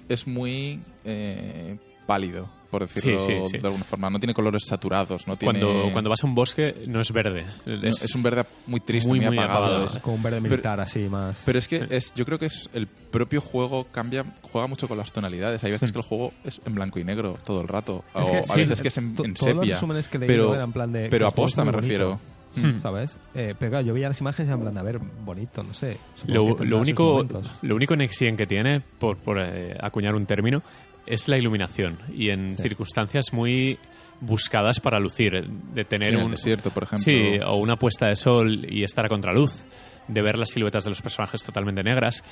es 0.10 0.28
muy 0.28 0.82
eh, 1.06 1.78
pálido, 2.08 2.50
por 2.74 2.82
decirlo 2.82 3.20
Sí, 3.20 3.28
sí, 3.28 3.42
sí. 3.52 3.58
de 3.60 3.68
alguna 3.68 3.84
forma. 3.86 4.10
No 4.10 4.20
tiene 4.20 4.34
colores 4.34 4.64
saturados, 4.66 5.28
no 5.28 5.38
tiene... 5.38 5.60
Cuando, 5.60 5.92
cuando 5.94 6.10
vas 6.10 6.24
a 6.24 6.28
un 6.28 6.34
bosque 6.36 6.76
no 6.88 7.00
es 7.00 7.12
verde. 7.12 7.46
no, 7.68 7.76
es, 7.88 8.16
un 8.16 8.24
verde 8.24 8.44
muy 8.68 8.80
triste, 8.80 9.08
muy, 9.08 9.20
muy, 9.20 9.28
muy 9.30 9.38
apagado. 9.38 9.66
apagado. 9.66 9.88
Es- 9.88 9.98
Con 10.04 10.14
un 10.16 10.24
verde 10.24 10.42
militar 10.42 10.80
así 10.82 11.08
más... 11.08 11.44
Pero 11.46 11.60
es 11.60 11.68
que 11.68 11.80
Sí. 11.80 11.86
es, 11.92 12.14
yo 12.16 12.26
creo 12.26 12.40
que 12.40 12.48
es 12.48 12.70
el 12.74 12.88
propio 12.88 13.40
juego 13.42 13.86
cambia, 13.86 14.26
juega 14.52 14.68
mucho 14.68 14.88
con 14.88 14.98
las 14.98 15.12
tonalidades. 15.12 15.64
Hay 15.64 15.72
veces 15.72 15.92
que 15.92 15.98
el 16.00 16.04
juego 16.04 16.34
es 16.44 16.60
en 16.66 16.74
blanco 16.76 17.00
y 17.00 17.04
negro 17.04 17.38
todo 17.46 17.62
el 17.62 17.68
rato. 17.68 18.04
Es 18.16 18.28
o 18.28 18.32
que 18.32 18.38
a 18.40 18.44
sí, 18.44 18.56
veces 18.58 18.82
que 18.82 18.88
es 18.88 18.98
en, 18.98 19.16
en 19.24 19.30
los 19.32 19.40
sepia. 19.40 19.80
que 20.10 20.20
pero, 20.20 20.54
eran 20.56 20.66
en 20.70 20.74
plan 20.74 20.92
de, 20.92 21.10
pero 21.10 21.28
el 21.28 21.32
juego 21.32 21.48
es 21.48 21.54
aposta 21.54 21.64
me 21.64 21.72
muy 21.72 21.82
bonito. 21.82 22.20
refiero. 22.56 22.78
¿Sabes? 22.80 23.18
Eh, 23.34 23.56
pero 23.58 23.72
claro, 23.72 23.86
yo 23.88 23.94
veía 23.96 24.08
las 24.10 24.22
imágenes 24.22 24.50
y 24.50 24.54
en 24.54 24.62
plan 24.62 24.74
de, 24.74 24.80
a 24.80 24.84
ver, 24.84 25.00
bonito, 25.00 25.64
no 25.64 25.74
sé. 25.74 25.98
Lo, 26.28 26.44
único, 26.44 27.26
lo 27.64 27.76
único 27.76 27.96
Nexien 27.96 28.38
que 28.38 28.46
tiene, 28.46 28.80
por, 29.00 29.18
por, 29.18 29.40
eh, 29.42 29.76
acuñar 29.82 30.14
un 30.16 30.26
término, 30.28 30.62
es 31.06 31.28
la 31.28 31.38
iluminación. 31.38 31.98
Y 32.14 32.30
en 32.30 32.56
circunstancias 32.58 33.34
muy 33.34 33.78
buscadas 34.22 34.80
para 34.80 35.00
lucir. 35.00 35.48
De 35.74 35.84
tener 35.86 36.14
En 36.14 36.20
el 36.20 36.26
un. 36.26 36.32
desierto, 36.32 36.70
por 36.72 36.84
ejemplo. 36.84 37.04
Sí, 37.04 37.40
o 37.46 37.56
una 37.58 37.76
puesta 37.78 38.08
de 38.08 38.16
sol 38.16 38.66
y 38.70 38.84
estar 38.84 39.06
a 39.06 39.10
contraluz. 39.10 39.64
De 40.08 40.22
ver 40.22 40.38
las 40.38 40.50
siluetas 40.50 40.84
de 40.84 40.90
los 40.92 41.02
personajes 41.02 41.44
totalmente 41.44 41.84
negras. 41.84 42.24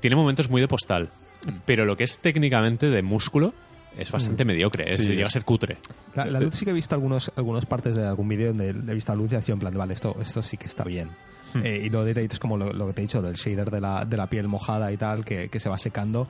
Tiene 0.00 0.16
momentos 0.16 0.50
muy 0.50 0.60
de 0.60 0.68
postal. 0.68 1.10
Mm. 1.46 1.50
Pero 1.64 1.84
lo 1.84 1.96
que 1.96 2.04
es 2.04 2.18
técnicamente 2.18 2.86
de 2.88 3.02
músculo 3.02 3.52
es 3.96 4.10
bastante 4.10 4.44
mediocre. 4.44 4.88
Es, 4.88 4.98
Sí. 5.06 5.14
llega 5.14 5.26
a 5.26 5.30
ser 5.30 5.44
cutre. 5.44 5.78
La, 6.14 6.24
la 6.26 6.40
luz 6.40 6.54
sí 6.54 6.64
que 6.64 6.70
he 6.70 6.74
visto 6.74 6.94
algunos, 6.94 7.32
algunas 7.36 7.66
partes 7.66 7.96
de 7.96 8.06
algún 8.06 8.28
vídeo 8.28 8.48
donde 8.48 8.68
he 8.70 8.94
visto 8.94 9.12
la 9.12 9.16
luz 9.16 9.32
y 9.32 9.36
ha 9.36 9.40
sido 9.40 9.54
en 9.54 9.60
plan 9.60 9.72
de, 9.72 9.78
vale, 9.78 9.94
esto, 9.94 10.16
esto 10.20 10.42
sí 10.42 10.56
que 10.56 10.66
está 10.66 10.84
bien. 10.84 11.08
Hmm. 11.54 11.62
Eh, 11.64 11.80
y 11.86 11.90
los 11.90 12.04
detallitos 12.04 12.38
como 12.38 12.56
lo, 12.56 12.72
lo 12.72 12.86
que 12.86 12.92
te 12.92 13.00
he 13.00 13.04
dicho, 13.06 13.18
el 13.26 13.34
shader 13.34 13.70
de 13.70 13.80
la, 13.80 14.04
de 14.04 14.16
la 14.16 14.28
piel 14.28 14.46
mojada 14.46 14.92
y 14.92 14.96
tal, 14.96 15.24
que, 15.24 15.48
que 15.48 15.58
se 15.58 15.68
va 15.68 15.76
secando, 15.78 16.28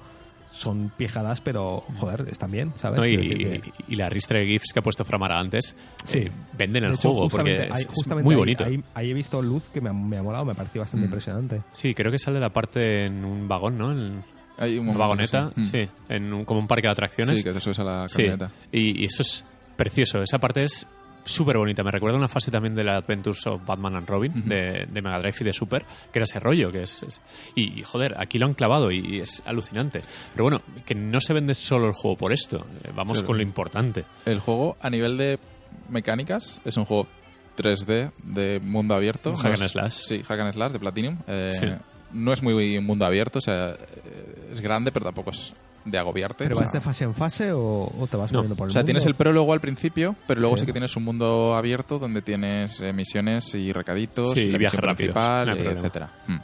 son 0.53 0.91
pijadas, 0.97 1.41
pero 1.41 1.85
joder, 1.97 2.27
están 2.29 2.51
bien, 2.51 2.73
¿sabes? 2.77 3.01
¿no? 3.01 3.07
Y, 3.07 3.17
decir 3.17 3.61
que- 3.61 3.73
y 3.89 3.95
la 3.97 4.09
ristra 4.09 4.41
de 4.41 4.47
GIFs 4.47 4.73
que 4.73 4.81
ha 4.81 4.83
puesto 4.83 5.05
Framara 5.05 5.39
antes 5.39 5.75
Sí. 6.05 6.19
eh, 6.19 6.33
venden 6.59 6.85
el 6.85 6.93
hecho, 6.95 7.13
juego 7.13 7.29
porque 7.29 7.69
justamente, 7.95 8.23
es, 8.23 8.25
muy 8.25 8.35
ahí- 8.35 8.39
bonito. 8.39 8.65
Ahí, 8.65 8.83
ahí 8.95 9.11
he 9.11 9.15
visto 9.15 9.41
luz 9.41 9.69
que 9.73 9.81
me 9.81 9.91
ha, 9.91 9.93
me 9.93 10.17
ha 10.19 10.23
molado, 10.23 10.45
me 10.45 10.53
ha 10.53 10.55
parecido 10.55 10.81
bastante 10.83 11.03
Mm. 11.07 11.09
impresionante. 11.09 11.63
Sí, 11.73 11.95
creo 11.95 12.11
que 12.13 12.19
sale 12.19 12.41
la 12.41 12.51
parte 12.51 13.07
en 13.07 13.25
un 13.25 13.47
vagón, 13.49 13.79
¿no? 13.79 13.93
En 13.93 14.23
Hay 14.59 14.77
un 14.79 14.89
una 14.89 14.99
vagoneta, 14.99 15.51
sí. 15.57 15.61
Mm. 15.61 15.63
sí, 15.65 15.89
en 16.09 16.33
un- 16.33 16.45
como 16.45 16.61
un 16.61 16.67
parque 16.67 16.89
de 16.89 16.93
atracciones. 16.93 17.39
Sí, 17.39 17.45
que 17.45 17.53
te 17.53 17.61
subes 17.61 17.79
a 17.79 17.85
la 17.85 18.09
Sí, 18.09 18.17
camioneta. 18.17 18.51
y, 18.73 19.03
y 19.03 19.05
eso 19.07 19.23
es 19.23 19.45
precioso. 19.77 20.23
Esa 20.23 20.39
parte 20.39 20.65
es 20.65 20.87
súper 21.25 21.57
bonita. 21.59 21.83
Me 21.83 21.91
recuerda 21.91 22.17
una 22.19 22.29
fase 22.29 22.51
también 22.51 22.75
de 22.75 22.85
la 22.85 22.97
Adventures 22.97 23.47
of 23.47 23.65
Batman 23.67 23.97
and 23.97 24.09
Robin 24.09 24.33
de, 24.49 24.87
de 24.91 25.03
Mega 25.03 25.19
Drive 25.19 25.37
y 25.41 25.45
de 25.45 25.53
Super, 25.53 25.85
que 26.13 26.19
era 26.19 26.25
ese 26.25 26.41
rollo. 26.41 26.71
que 26.73 26.83
es, 26.83 27.03
es- 27.03 27.21
y, 27.55 27.83
joder, 27.83 28.15
aquí 28.19 28.39
lo 28.39 28.47
han 28.47 28.55
clavado 28.55 28.91
y, 28.91 28.99
y 28.99 29.21
es 29.21 29.43
alucinante. 29.47 30.01
Pero 30.33 30.45
bueno, 30.45 30.63
que 30.85 30.95
no 30.95 31.21
se 31.21 31.33
vende 31.33 31.55
solo 31.55 31.87
el 31.87 31.93
juego 31.93 32.17
por 32.17 32.33
esto. 32.33 32.67
Eh, 32.85 32.91
Vamos 32.95 33.23
con 33.23 33.37
lo 33.37 33.43
importante. 33.43 34.05
El 34.27 34.41
juego, 34.41 34.77
a 34.81 34.91
nivel 34.91 35.17
de 35.17 35.39
mecánicas, 35.89 36.61
es 36.65 36.77
un 36.77 36.85
juego 36.85 37.07
3D 37.57 38.13
de 38.23 38.61
mundo 38.61 38.95
abierto. 38.95 39.33
Hack 39.37 39.57
slash. 39.57 39.93
Sí, 39.93 40.23
hack 40.23 40.41
and 40.41 40.55
slash 40.55 40.73
de 40.73 40.79
Platinum. 40.79 41.19
Eh, 41.27 41.53
Sí. 41.59 41.67
No 42.13 42.33
es 42.33 42.43
muy 42.43 42.81
mundo 42.81 43.05
abierto, 43.07 43.39
o 43.39 43.43
sea, 43.43 43.71
eh, 43.71 44.49
es 44.53 44.61
grande, 44.61 44.91
pero 44.91 45.05
tampoco 45.05 45.31
es 45.31 45.53
de 45.85 45.99
agobiarte. 45.99 46.45
¿Pero 46.45 46.57
o 46.57 46.61
vas 46.61 46.73
de 46.73 46.81
fase 46.81 47.05
en 47.05 47.15
fase 47.15 47.53
o, 47.53 47.91
o 47.99 48.07
te 48.07 48.17
vas 48.17 48.31
No, 48.33 48.39
moviendo 48.41 48.57
por 48.57 48.67
el 48.67 48.71
O 48.71 48.73
sea, 48.73 48.81
mundo? 48.83 48.87
tienes 48.87 49.07
el 49.07 49.15
prólogo 49.15 49.53
al 49.53 49.61
principio, 49.61 50.15
pero 50.27 50.41
luego 50.41 50.57
Sí. 50.57 50.61
sí, 50.61 50.67
que 50.67 50.73
tienes 50.73 50.95
un 50.97 51.05
mundo 51.05 51.55
abierto 51.57 51.99
donde 51.99 52.21
tienes 52.23 52.81
eh, 52.81 52.93
misiones 52.93 53.55
y 53.55 53.73
recaditos, 53.73 54.33
Sí, 54.33 54.41
y 54.41 54.51
la 54.53 54.59
viajes 54.59 54.81
principal, 54.81 55.47
no 55.49 55.55
etcétera. 55.71 56.11
Mm. 56.27 56.37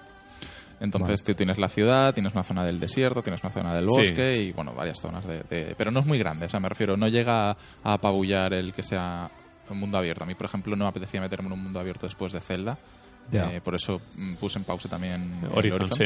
Entonces 0.78 1.22
tú 1.22 1.34
tienes 1.34 1.57
la 1.59 1.68
ciudad, 1.68 2.12
tienes 2.12 2.34
una 2.34 2.43
zona 2.43 2.62
del 2.64 2.78
desierto, 2.78 3.22
tienes 3.22 3.43
una 3.43 3.51
zona 3.53 3.74
del 3.74 3.89
Sí. 3.89 3.97
bosque 3.97 4.37
y 4.37 4.53
bueno, 4.53 4.74
varias 4.74 4.99
zonas 5.01 5.26
de, 5.26 5.43
de- 5.45 5.74
pero 5.76 5.91
no 5.91 6.01
es 6.01 6.07
muy 6.07 6.18
grande, 6.18 6.47
o 6.47 6.49
sea, 6.51 6.61
me 6.61 6.68
refiero, 6.68 6.97
no 6.99 7.09
llega 7.09 7.51
a 7.51 7.57
apabullar 7.82 8.53
el 8.53 8.74
que 8.74 8.82
sea 8.82 9.30
un 9.70 9.78
mundo 9.80 9.97
abierto. 9.99 10.24
A 10.24 10.26
mí, 10.26 10.34
por 10.34 10.47
ejemplo, 10.47 10.76
no 10.76 10.84
me 10.84 10.89
apetecía 10.91 11.20
meterme 11.20 11.47
en 11.49 11.53
un 11.55 11.62
mundo 11.62 11.80
abierto 11.80 12.07
después 12.07 12.32
de 12.32 12.41
Zelda. 12.41 12.78
Eh, 13.32 13.61
por 13.64 13.74
eso 13.74 14.01
mm, 14.16 14.34
puse 14.34 14.59
en 14.59 14.64
pausa 14.64 14.89
también 14.89 15.41
el 15.43 15.59
Horizon, 15.59 15.93
sí. 15.93 16.05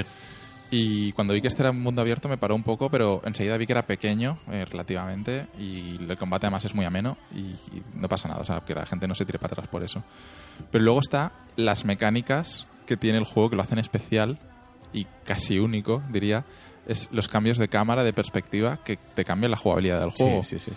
Y 0.71 1.12
cuando 1.12 1.35
vi 1.35 1.41
que 1.41 1.49
este 1.49 1.62
era 1.62 1.71
un 1.71 1.83
mundo 1.83 2.01
abierto 2.01 2.29
me 2.29 2.39
paró 2.39 2.55
un 2.55 2.62
poco, 2.62 2.91
pero 2.91 3.21
enseguida 3.25 3.57
vi 3.57 3.66
que 3.66 3.73
era 3.73 3.87
pequeño 3.87 4.39
eh, 4.51 4.64
relativamente 4.64 5.47
y 5.59 5.97
el 5.97 6.16
combate 6.16 6.47
además 6.47 6.64
es 6.64 6.75
muy 6.75 6.85
ameno 6.85 7.16
y, 7.35 7.39
y 7.39 7.83
no 7.95 8.09
pasa 8.09 8.29
nada, 8.29 8.41
o 8.41 8.45
sea, 8.45 8.61
que 8.61 8.75
la 8.75 8.87
gente 8.87 9.09
no 9.09 9.14
se 9.14 9.25
tire 9.25 9.39
para 9.39 9.55
atrás 9.55 9.68
por 9.68 9.83
eso. 9.83 10.03
Pero 10.71 10.85
luego 10.85 11.01
está 11.01 11.33
las 11.57 11.85
mecánicas 11.85 12.66
que 12.87 12.97
tiene 12.97 13.18
el 13.18 13.25
juego 13.25 13.51
que 13.51 13.57
lo 13.57 13.62
hacen 13.62 13.79
especial 13.79 14.39
y 14.93 15.07
casi 15.25 15.59
único, 15.59 16.03
diría, 16.11 16.45
es 16.87 17.09
los 17.12 17.29
cambios 17.29 17.59
de 17.59 17.68
cámara, 17.68 18.03
de 18.03 18.12
perspectiva 18.12 18.79
que 18.83 18.97
te 18.97 19.25
cambian 19.25 19.51
la 19.51 19.57
jugabilidad 19.57 20.01
del 20.01 20.11
juego. 20.11 20.43
Sí, 20.43 20.59
sí, 20.59 20.71
sí. 20.71 20.77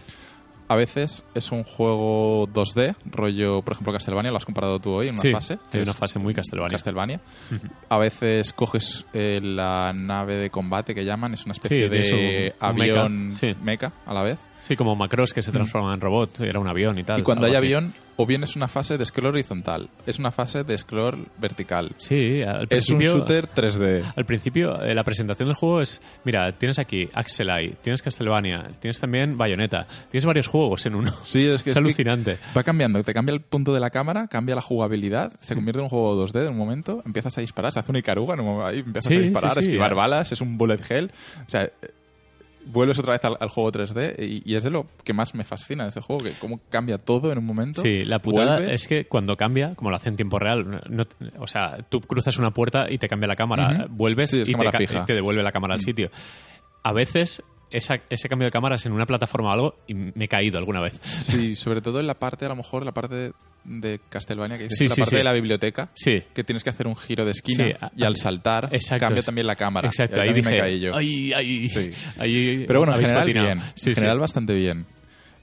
A 0.67 0.75
veces 0.75 1.23
es 1.35 1.51
un 1.51 1.63
juego 1.63 2.47
2D, 2.47 2.95
rollo, 3.05 3.61
por 3.61 3.73
ejemplo, 3.73 3.91
Castlevania, 3.93 4.31
lo 4.31 4.37
has 4.37 4.45
comparado 4.45 4.79
tú 4.79 4.91
hoy 4.91 5.07
en 5.09 5.13
una 5.13 5.21
Sí, 5.21 5.31
fase. 5.31 5.59
que 5.71 5.77
hay 5.77 5.83
una 5.83 5.93
fase 5.93 6.19
muy 6.19 6.33
Castlevania. 6.33 6.75
Castlevania. 6.77 7.19
A 7.89 7.97
veces 7.97 8.53
coges 8.53 9.05
eh, 9.13 9.39
la 9.43 9.91
nave 9.93 10.35
de 10.35 10.49
combate 10.49 10.95
que 10.95 11.03
llaman, 11.05 11.33
es 11.33 11.43
una 11.45 11.51
especie 11.51 11.83
Sí, 11.83 11.89
de 11.89 11.99
eso, 11.99 12.15
un 12.15 12.53
avión 12.59 13.33
sí. 13.33 13.55
mecha 13.61 13.91
a 14.05 14.13
la 14.13 14.23
vez. 14.23 14.39
Sí, 14.63 14.77
como 14.77 14.95
Macross 14.95 15.33
que 15.33 15.41
se 15.41 15.51
transforma 15.51 15.93
en 15.93 15.99
robot, 15.99 16.39
era 16.39 16.57
un 16.57 16.67
avión 16.69 16.97
y 16.97 17.03
tal. 17.03 17.19
y 17.19 17.23
cuando 17.23 17.45
hay 17.47 17.51
así. 17.51 17.57
avión, 17.65 17.93
o 18.15 18.25
bien 18.25 18.43
es 18.43 18.55
una 18.55 18.69
fase 18.69 18.97
de 18.97 19.05
scroll 19.05 19.25
horizontal, 19.27 19.89
es 20.05 20.19
una 20.19 20.31
fase 20.31 20.63
de 20.63 20.77
scroll 20.77 21.27
vertical. 21.37 21.91
Sí, 21.97 22.41
al 22.43 22.67
Es 22.69 22.89
un 22.89 22.97
principio... 22.99 23.17
shooter 23.17 23.49
3D. 23.49 24.13
Al 24.15 24.25
principio, 24.25 24.81
eh, 24.81 24.95
la 24.95 25.03
presentación 25.03 25.49
del 25.49 25.55
juego 25.57 25.81
es, 25.81 26.01
mira, 26.23 26.49
tienes 26.53 26.79
aquí 26.79 27.09
Axelai, 27.13 27.75
tienes 27.81 28.01
Castlevania, 28.01 28.69
tienes 28.79 29.01
también 29.01 29.37
Bayonetta, 29.37 29.85
tienes 30.09 30.25
varios 30.25 30.47
juegos 30.47 30.85
en 30.85 30.95
uno. 30.95 31.11
Sí, 31.25 31.45
es 31.45 31.61
que 31.61 31.71
es 31.71 31.73
es 31.73 31.73
que 31.73 31.79
alucinante. 31.79 32.37
Va 32.55 32.63
cambiando, 32.63 33.03
te 33.03 33.13
cambia 33.13 33.33
el 33.33 33.41
punto 33.41 33.73
de 33.73 33.81
la 33.81 33.89
cámara, 33.89 34.27
cambia 34.27 34.55
la 34.55 34.61
jugabilidad, 34.61 35.33
se 35.41 35.55
convierte 35.55 35.79
en 35.79 35.83
un 35.83 35.89
juego 35.89 36.25
2D 36.25 36.41
en 36.43 36.47
un 36.47 36.57
momento, 36.57 37.01
empiezas 37.05 37.37
a 37.37 37.41
disparar, 37.41 37.73
se 37.73 37.79
hace 37.79 37.91
una 37.91 37.99
Icaruga, 37.99 38.35
en 38.35 38.39
un 38.39 38.45
momento, 38.45 38.67
ahí 38.67 38.79
empiezas 38.79 39.09
Sí, 39.11 39.17
a 39.17 39.19
disparar, 39.19 39.51
sí, 39.51 39.55
sí, 39.59 39.65
esquivar 39.65 39.93
balas, 39.93 40.31
es 40.31 40.39
un 40.39 40.57
bullet 40.57 40.79
hell. 40.89 41.11
O 41.45 41.49
sea, 41.49 41.69
vuelves 42.65 42.99
otra 42.99 43.13
vez 43.13 43.25
al, 43.25 43.37
al 43.39 43.49
juego 43.49 43.71
3D 43.71 44.15
y, 44.19 44.41
y 44.51 44.55
es 44.55 44.63
de 44.63 44.69
lo 44.69 44.87
que 45.03 45.13
más 45.13 45.35
me 45.35 45.43
fascina 45.43 45.83
de 45.83 45.89
este 45.89 46.01
juego, 46.01 46.23
que 46.23 46.31
cómo 46.39 46.59
cambia 46.69 46.97
todo 46.97 47.31
en 47.31 47.37
un 47.37 47.45
momento. 47.45 47.81
Sí, 47.81 48.03
la 48.03 48.19
putada 48.19 48.57
vuelve. 48.57 48.73
es 48.73 48.87
que 48.87 49.05
cuando 49.05 49.35
cambia, 49.37 49.75
como 49.75 49.89
lo 49.89 49.95
hace 49.95 50.09
en 50.09 50.15
tiempo 50.15 50.39
real, 50.39 50.81
no- 50.89 51.03
o 51.39 51.47
sea, 51.47 51.77
tú 51.89 52.01
cruzas 52.01 52.37
una 52.37 52.51
puerta 52.51 52.89
y 52.89 52.97
te 52.97 53.07
cambia 53.07 53.27
la 53.27 53.35
cámara, 53.35 53.87
vuelves 53.89 54.29
Sí, 54.31 54.41
y 54.41 54.43
te. 54.43 55.01
Mm. 55.01 55.03
y 55.03 55.13
devuelve 55.13 55.43
la 55.43 55.51
cámara 55.51 55.73
al 55.75 55.81
sitio. 55.81 56.09
A 56.83 56.91
veces 56.93 57.41
esa- 57.73 57.99
ese 58.09 58.29
cambio 58.29 58.45
de 58.45 58.51
cámaras 58.51 58.85
en 58.85 58.93
una 58.93 59.05
plataforma 59.05 59.49
o 59.49 59.51
algo 59.51 59.75
y 59.87 59.93
me 59.93 60.25
he 60.25 60.27
caído 60.27 60.57
alguna 60.59 60.79
vez. 60.81 60.93
Sí, 61.03 61.55
sobre 61.55 61.81
todo 61.81 61.99
en 61.99 62.07
la 62.07 62.13
parte, 62.15 62.45
a 62.45 62.49
lo 62.49 62.55
mejor, 62.55 62.85
la 62.85 62.93
parte 62.93 63.15
de, 63.15 63.31
de 63.65 63.99
Castlevania, 64.09 64.57
que 64.57 64.69
Sí, 64.69 64.87
la 64.87 64.95
sí, 64.95 65.01
parte 65.01 65.09
sí. 65.11 65.15
de 65.17 65.23
la 65.23 65.33
biblioteca, 65.33 65.89
Sí. 65.93 66.21
que 66.33 66.43
tienes 66.43 66.63
que 66.63 66.69
hacer 66.69 66.87
un 66.87 66.95
giro 66.95 67.25
de 67.25 67.31
esquina 67.31 67.65
a- 67.81 67.91
y 67.95 68.03
al 68.03 68.15
saltar 68.17 68.69
Exacto. 68.71 69.05
cambia 69.05 69.21
también 69.23 69.47
la 69.47 69.55
cámara. 69.55 69.87
Exacto, 69.87 70.21
ahí 70.21 70.33
dije, 70.33 70.49
me 70.49 70.57
caí 70.57 70.79
yo. 70.79 70.95
"Ay, 70.95 71.33
ay". 71.33 71.67
Sí. 71.67 71.89
Ahí 72.19 72.63
Pero 72.67 72.79
bueno, 72.79 72.93
en 72.93 72.99
general 72.99 73.21
patinado. 73.23 73.45
bien. 73.47 73.61
En 73.85 73.95
general 73.95 74.19
bastante 74.19 74.53
bien. 74.53 74.85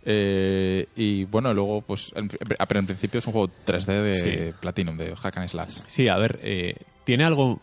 Eh, 0.05 0.87
y 0.97 1.25
bueno, 1.25 1.53
luego, 1.53 1.83
pues, 1.83 2.11
en- 2.15 2.29
pero 2.29 2.81
en 2.81 2.87
principio 2.87 3.19
es 3.19 3.27
un 3.27 3.33
juego 3.33 3.51
3D 3.65 4.01
de. 4.03 4.55
Platinum, 4.61 4.97
de 4.97 5.15
Hack 5.15 5.37
and 5.37 5.49
Slash. 5.49 5.75
Sí, 5.87 6.09
a 6.09 6.17
ver, 6.17 6.41
eh, 6.43 6.75
tiene 7.05 7.25
algo 7.25 7.61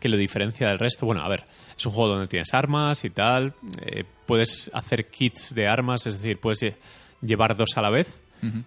que 0.00 0.08
lo 0.08 0.16
diferencia 0.16 0.68
del 0.68 0.78
resto. 0.78 1.06
Bueno, 1.06 1.22
a 1.22 1.28
ver, 1.28 1.44
es 1.76 1.86
un 1.86 1.92
juego 1.92 2.10
donde 2.12 2.26
tienes 2.28 2.52
armas 2.52 3.04
y 3.04 3.10
tal. 3.10 3.54
eh, 3.82 4.04
puedes 4.26 4.70
hacer 4.74 5.06
kits 5.10 5.54
de 5.54 5.66
armas, 5.66 6.06
es 6.06 6.20
decir, 6.20 6.38
puedes 6.38 6.62
lle- 6.62 6.76
llevar 7.22 7.56
dos 7.56 7.76
a 7.76 7.82
la 7.82 7.90
vez 7.90 8.22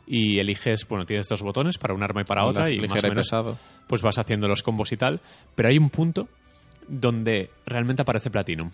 y 0.06 0.38
eliges, 0.40 0.86
bueno, 0.90 1.06
tienes 1.06 1.30
dos 1.30 1.42
botones 1.42 1.78
para 1.78 1.94
un 1.94 2.04
arma 2.04 2.22
y 2.22 2.24
para 2.26 2.44
otra 2.46 2.64
y 2.70 2.80
más 2.90 3.00
o 3.06 3.08
menos 3.10 3.26
pesado. 3.28 3.58
pues 3.88 4.02
vas 4.02 4.18
haciendo 4.20 4.48
los 4.50 4.64
combos 4.64 4.92
y 4.92 4.98
tal. 4.98 5.22
Pero 5.56 5.70
hay 5.70 5.78
un 5.78 5.90
punto 5.90 6.28
donde 6.88 7.50
realmente 7.66 8.02
aparece 8.02 8.30
Platinum, 8.30 8.72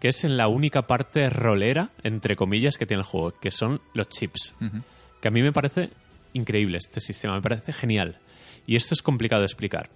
que 0.00 0.08
es 0.08 0.24
en 0.24 0.36
la 0.36 0.48
única 0.48 0.82
parte 0.82 1.30
rolera, 1.30 1.90
entre 2.02 2.34
comillas, 2.36 2.76
que 2.78 2.86
tiene 2.86 3.02
el 3.02 3.06
juego, 3.06 3.30
que 3.32 3.50
son 3.50 3.80
los 3.92 4.08
chips 4.08 4.54
que 5.20 5.28
a 5.28 5.30
mí 5.30 5.40
me 5.42 5.52
parece 5.52 5.90
increíble 6.32 6.78
este 6.78 7.00
sistema, 7.00 7.34
me 7.36 7.42
parece 7.42 7.72
genial. 7.72 8.18
Y 8.66 8.76
esto 8.76 8.94
es 8.94 9.02
complicado 9.02 9.40
de 9.42 9.46
explicar. 9.46 9.88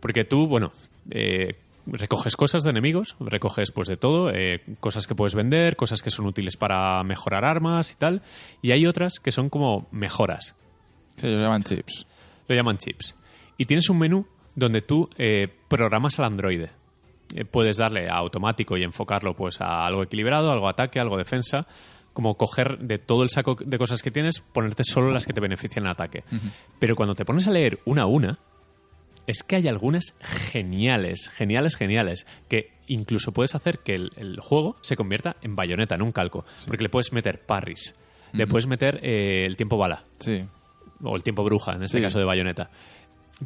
Porque 0.00 0.24
tú, 0.24 0.46
bueno, 0.46 0.72
eh, 1.10 1.56
recoges 1.86 2.36
cosas 2.36 2.62
de 2.62 2.70
enemigos, 2.70 3.16
recoges 3.20 3.72
pues 3.72 3.88
de 3.88 3.96
todo, 3.96 4.30
eh, 4.30 4.62
cosas 4.80 5.06
que 5.06 5.14
puedes 5.14 5.34
vender, 5.34 5.76
cosas 5.76 6.02
que 6.02 6.10
son 6.10 6.26
útiles 6.26 6.56
para 6.56 7.02
mejorar 7.04 7.44
armas 7.44 7.92
y 7.92 7.96
tal, 7.96 8.22
y 8.60 8.72
hay 8.72 8.86
otras 8.86 9.18
que 9.20 9.32
son 9.32 9.48
como 9.48 9.88
mejoras, 9.90 10.54
Sí, 11.16 11.26
ellos 11.26 11.40
llaman 11.40 11.62
chips. 11.62 12.06
lo 12.48 12.54
llaman 12.54 12.78
chips. 12.78 13.18
Y 13.58 13.66
tienes 13.66 13.88
un 13.90 13.98
menú 13.98 14.26
donde 14.54 14.80
tú 14.80 15.08
eh, 15.18 15.48
programas 15.68 16.18
al 16.18 16.26
androide. 16.26 16.70
Eh, 17.34 17.44
puedes 17.44 17.76
darle 17.76 18.08
a 18.08 18.14
automático 18.14 18.76
y 18.76 18.82
enfocarlo 18.82 19.34
pues 19.34 19.60
a 19.60 19.84
algo 19.86 20.02
equilibrado, 20.02 20.50
algo 20.50 20.68
ataque, 20.68 21.00
algo 21.00 21.16
defensa, 21.16 21.66
como 22.12 22.36
coger 22.36 22.78
de 22.78 22.98
todo 22.98 23.22
el 23.22 23.30
saco 23.30 23.56
de 23.62 23.78
cosas 23.78 24.02
que 24.02 24.10
tienes, 24.10 24.40
ponerte 24.40 24.84
solo 24.84 25.10
las 25.10 25.26
que 25.26 25.32
te 25.32 25.40
benefician 25.40 25.84
en 25.84 25.90
ataque. 25.90 26.24
Pero 26.78 26.94
cuando 26.96 27.14
te 27.14 27.24
pones 27.24 27.46
a 27.48 27.50
leer 27.50 27.80
una 27.86 28.02
a 28.02 28.06
una, 28.06 28.38
es 29.26 29.42
que 29.42 29.56
hay 29.56 29.68
algunas 29.68 30.14
geniales, 30.20 31.30
geniales, 31.30 31.76
geniales, 31.76 32.26
que 32.48 32.70
incluso 32.88 33.32
puedes 33.32 33.54
hacer 33.54 33.78
que 33.78 33.94
el, 33.94 34.10
el 34.16 34.40
juego 34.40 34.76
se 34.82 34.96
convierta 34.96 35.36
en 35.42 35.54
bayoneta, 35.56 35.94
en 35.94 36.02
un 36.02 36.12
calco, 36.12 36.44
porque 36.66 36.82
le 36.82 36.88
puedes 36.88 37.12
meter 37.12 37.40
parries, 37.46 37.94
le 38.32 38.46
puedes 38.46 38.66
meter 38.66 38.98
eh, 39.02 39.44
el 39.46 39.56
tiempo 39.56 39.76
bala, 39.78 40.04
Sí. 40.18 40.44
o 41.02 41.16
el 41.16 41.22
tiempo 41.22 41.44
bruja, 41.44 41.72
en 41.74 41.82
este 41.82 41.98
Sí. 41.98 42.02
caso 42.02 42.18
de 42.18 42.24
bayoneta. 42.24 42.70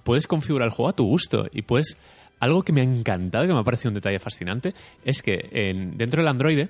Puedes 0.04 0.26
configurar 0.26 0.66
el 0.66 0.72
juego 0.72 0.90
a 0.90 0.94
tu 0.94 1.04
gusto 1.04 1.46
y 1.52 1.62
puedes... 1.62 1.96
Algo 2.38 2.62
que 2.62 2.72
me 2.72 2.82
ha 2.82 2.84
encantado, 2.84 3.46
que 3.46 3.52
me 3.54 3.60
ha 3.60 3.64
parecido 3.64 3.88
un 3.90 3.94
detalle 3.94 4.18
fascinante, 4.18 4.74
es 5.06 5.22
que 5.22 5.48
en- 5.52 5.96
dentro 5.96 6.20
del 6.22 6.28
Android, 6.28 6.66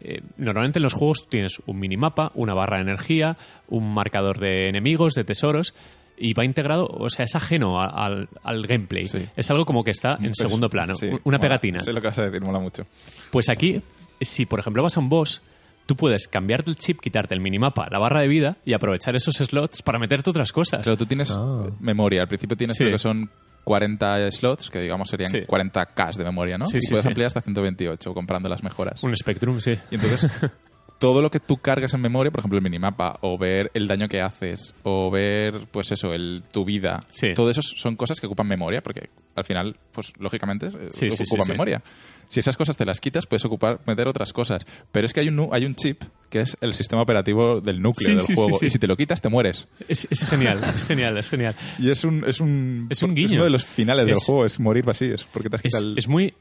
eh, 0.00 0.20
normalmente 0.36 0.78
en 0.78 0.82
los 0.82 0.92
juegos 0.92 1.28
tienes 1.30 1.62
un 1.64 1.78
minimapa, 1.80 2.30
una 2.34 2.52
barra 2.52 2.76
de 2.76 2.82
energía, 2.82 3.38
un 3.68 3.94
marcador 3.94 4.38
de 4.38 4.68
enemigos, 4.68 5.14
de 5.14 5.24
tesoros, 5.24 5.74
y 6.20 6.32
va 6.34 6.44
integrado, 6.44 6.86
o 6.86 7.08
sea, 7.10 7.24
es 7.24 7.34
ajeno 7.34 7.80
a- 7.80 7.86
al, 8.06 8.28
al 8.42 8.66
gameplay. 8.66 9.06
Sí. 9.06 9.24
Es 9.36 9.50
algo 9.50 9.64
como 9.64 9.84
que 9.84 9.90
está 9.90 10.12
en 10.14 10.22
Pero- 10.22 10.34
segundo 10.34 10.68
plano, 10.68 10.94
sí, 10.94 11.06
una 11.06 11.20
mola. 11.24 11.38
pegatina. 11.40 11.80
Sé 11.80 11.92
lo 11.92 12.00
que 12.00 12.08
vas 12.08 12.18
a 12.18 12.24
decir, 12.28 12.40
mola 12.42 12.58
mucho. 12.58 12.84
Pues 13.30 13.48
aquí, 13.48 13.82
si 14.20 14.46
por 14.46 14.60
ejemplo 14.60 14.82
vas 14.82 14.96
a 14.96 15.00
un 15.00 15.08
boss, 15.08 15.42
tú 15.86 15.96
puedes 15.96 16.28
cambiarte 16.28 16.68
el 16.70 16.76
chip, 16.76 17.00
quitarte 17.00 17.34
el 17.34 17.40
minimapa, 17.40 17.88
la 17.90 17.98
barra 17.98 18.20
de 18.20 18.28
vida 18.28 18.56
y 18.64 18.74
aprovechar 18.74 19.16
esos 19.16 19.34
slots 19.36 19.80
para 19.82 19.98
meterte 19.98 20.28
otras 20.30 20.52
cosas. 20.52 20.80
Pero 20.84 20.96
tú 20.96 21.06
tienes 21.06 21.30
Ah. 21.36 21.64
memoria. 21.80 22.20
Al 22.22 22.28
principio 22.28 22.56
tienes 22.56 22.76
Sí. 22.76 22.84
creo 22.84 22.92
que 22.94 22.98
son 22.98 23.30
40 23.64 24.30
slots, 24.32 24.70
que 24.70 24.80
digamos 24.80 25.08
serían 25.10 25.30
Sí. 25.30 25.40
40K 25.46 26.16
de 26.16 26.24
memoria, 26.24 26.56
¿no? 26.58 26.64
Sí, 26.64 26.78
y 26.78 26.80
sí, 26.80 26.88
puedes 26.90 27.02
sí. 27.02 27.08
ampliar 27.08 27.26
hasta 27.28 27.40
128 27.42 28.14
comprando 28.14 28.48
las 28.48 28.62
mejoras. 28.62 29.02
Un 29.02 29.14
Spectrum, 29.16 29.60
sí. 29.60 29.78
Y 29.90 29.94
entonces, 29.96 30.30
todo 30.98 31.22
lo 31.22 31.30
que 31.30 31.38
tú 31.40 31.58
cargas 31.58 31.94
en 31.94 32.00
memoria, 32.00 32.30
por 32.32 32.40
ejemplo, 32.40 32.58
el 32.58 32.62
minimapa, 32.64 33.18
o 33.22 33.38
ver 33.38 33.70
el 33.74 33.86
daño 33.86 34.08
que 34.08 34.20
haces, 34.20 34.74
o 34.82 35.10
ver, 35.10 35.60
pues 35.70 35.92
eso, 35.92 36.12
el, 36.12 36.42
tu 36.50 36.64
vida, 36.64 37.00
Sí. 37.10 37.34
todo 37.34 37.50
eso 37.50 37.62
son 37.62 37.94
cosas 37.96 38.20
que 38.20 38.26
ocupan 38.26 38.48
memoria, 38.48 38.80
porque 38.82 39.08
al 39.36 39.44
final, 39.44 39.76
pues 39.92 40.12
lógicamente, 40.18 40.66
eh, 40.66 40.88
Sí, 40.90 41.10
sí, 41.10 41.22
ocupan 41.22 41.42
sí, 41.42 41.46
sí. 41.46 41.52
memoria. 41.52 41.82
Si 42.30 42.40
esas 42.40 42.56
cosas 42.58 42.76
te 42.76 42.84
las 42.84 43.00
quitas, 43.00 43.26
puedes 43.26 43.44
ocupar, 43.46 43.80
meter 43.86 44.06
otras 44.06 44.34
cosas. 44.34 44.62
Pero 44.92 45.06
es 45.06 45.14
que 45.14 45.20
hay 45.20 45.28
un, 45.28 45.48
hay 45.50 45.64
un 45.64 45.74
chip 45.74 46.02
que 46.28 46.40
es 46.40 46.58
el 46.60 46.74
sistema 46.74 47.00
operativo 47.00 47.62
del 47.62 47.80
núcleo 47.80 48.18
Sí, 48.18 48.34
del 48.34 48.36
juego. 48.36 48.58
sí. 48.58 48.66
Y 48.66 48.70
si 48.70 48.78
te 48.78 48.86
lo 48.86 48.96
quitas, 48.98 49.22
te 49.22 49.30
mueres. 49.30 49.66
Es, 49.88 50.06
es 50.10 50.26
genial, 50.26 50.60
es 50.62 50.84
genial, 50.84 51.16
es 51.16 51.30
genial. 51.30 51.54
Y 51.78 51.88
es 51.90 52.04
un, 52.04 52.24
es 52.26 52.40
un, 52.40 52.86
Es 52.90 53.02
un 53.02 53.14
guiño. 53.14 53.34
uno 53.36 53.44
de 53.44 53.50
los 53.50 53.64
finales 53.64 54.04
del 54.04 54.16
Es- 54.16 54.24
juego, 54.24 54.44
es 54.44 54.60
morir 54.60 54.84
así, 54.90 55.06
es 55.06 55.24
porque 55.24 55.48
te 55.48 55.56
has 55.56 55.64
Es, 55.64 55.72
quitado 55.72 55.84
el... 55.92 55.98
es 55.98 56.06
muy 56.08 56.34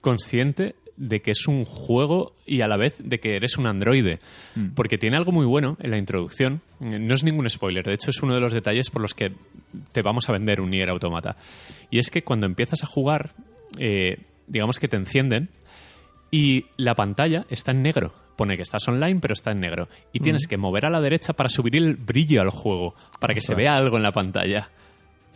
consciente 0.00 0.74
de 1.02 1.20
que 1.20 1.32
es 1.32 1.48
un 1.48 1.64
juego 1.64 2.32
y 2.46 2.60
a 2.60 2.68
la 2.68 2.76
vez 2.76 2.94
de 3.02 3.18
que 3.18 3.34
eres 3.34 3.58
un 3.58 3.66
androide. 3.66 4.20
Mm. 4.54 4.68
Porque 4.74 4.98
tiene 4.98 5.16
algo 5.16 5.32
muy 5.32 5.46
bueno 5.46 5.76
en 5.80 5.90
la 5.90 5.98
introducción. 5.98 6.60
No 6.78 7.14
es 7.14 7.24
ningún 7.24 7.50
spoiler, 7.50 7.84
de 7.84 7.94
hecho 7.94 8.10
es 8.10 8.22
uno 8.22 8.34
de 8.34 8.40
los 8.40 8.52
detalles 8.52 8.88
por 8.88 9.02
los 9.02 9.12
que 9.12 9.32
te 9.90 10.02
vamos 10.02 10.28
a 10.28 10.32
vender 10.32 10.60
un 10.60 10.70
Nier 10.70 10.88
Automata. 10.90 11.36
Y 11.90 11.98
es 11.98 12.08
que 12.08 12.22
cuando 12.22 12.46
empiezas 12.46 12.84
a 12.84 12.86
jugar, 12.86 13.32
eh, 13.78 14.18
digamos 14.46 14.78
que 14.78 14.86
te 14.86 14.96
encienden 14.96 15.48
y 16.30 16.66
la 16.76 16.94
pantalla 16.94 17.46
está 17.50 17.72
en 17.72 17.82
negro. 17.82 18.12
Pone 18.36 18.56
que 18.56 18.62
estás 18.62 18.86
online, 18.86 19.18
pero 19.20 19.34
está 19.34 19.50
en 19.50 19.60
negro. 19.60 19.88
Y 20.12 20.20
Mm. 20.20 20.22
tienes 20.22 20.46
que 20.46 20.56
mover 20.56 20.86
a 20.86 20.90
la 20.90 21.00
derecha 21.00 21.32
para 21.32 21.48
subir 21.48 21.76
el 21.76 21.96
brillo 21.96 22.40
al 22.42 22.50
juego, 22.50 22.94
para 23.18 23.34
que 23.34 23.40
se 23.40 23.54
vea 23.56 23.74
algo 23.74 23.96
en 23.96 24.04
la 24.04 24.12
pantalla. 24.12 24.70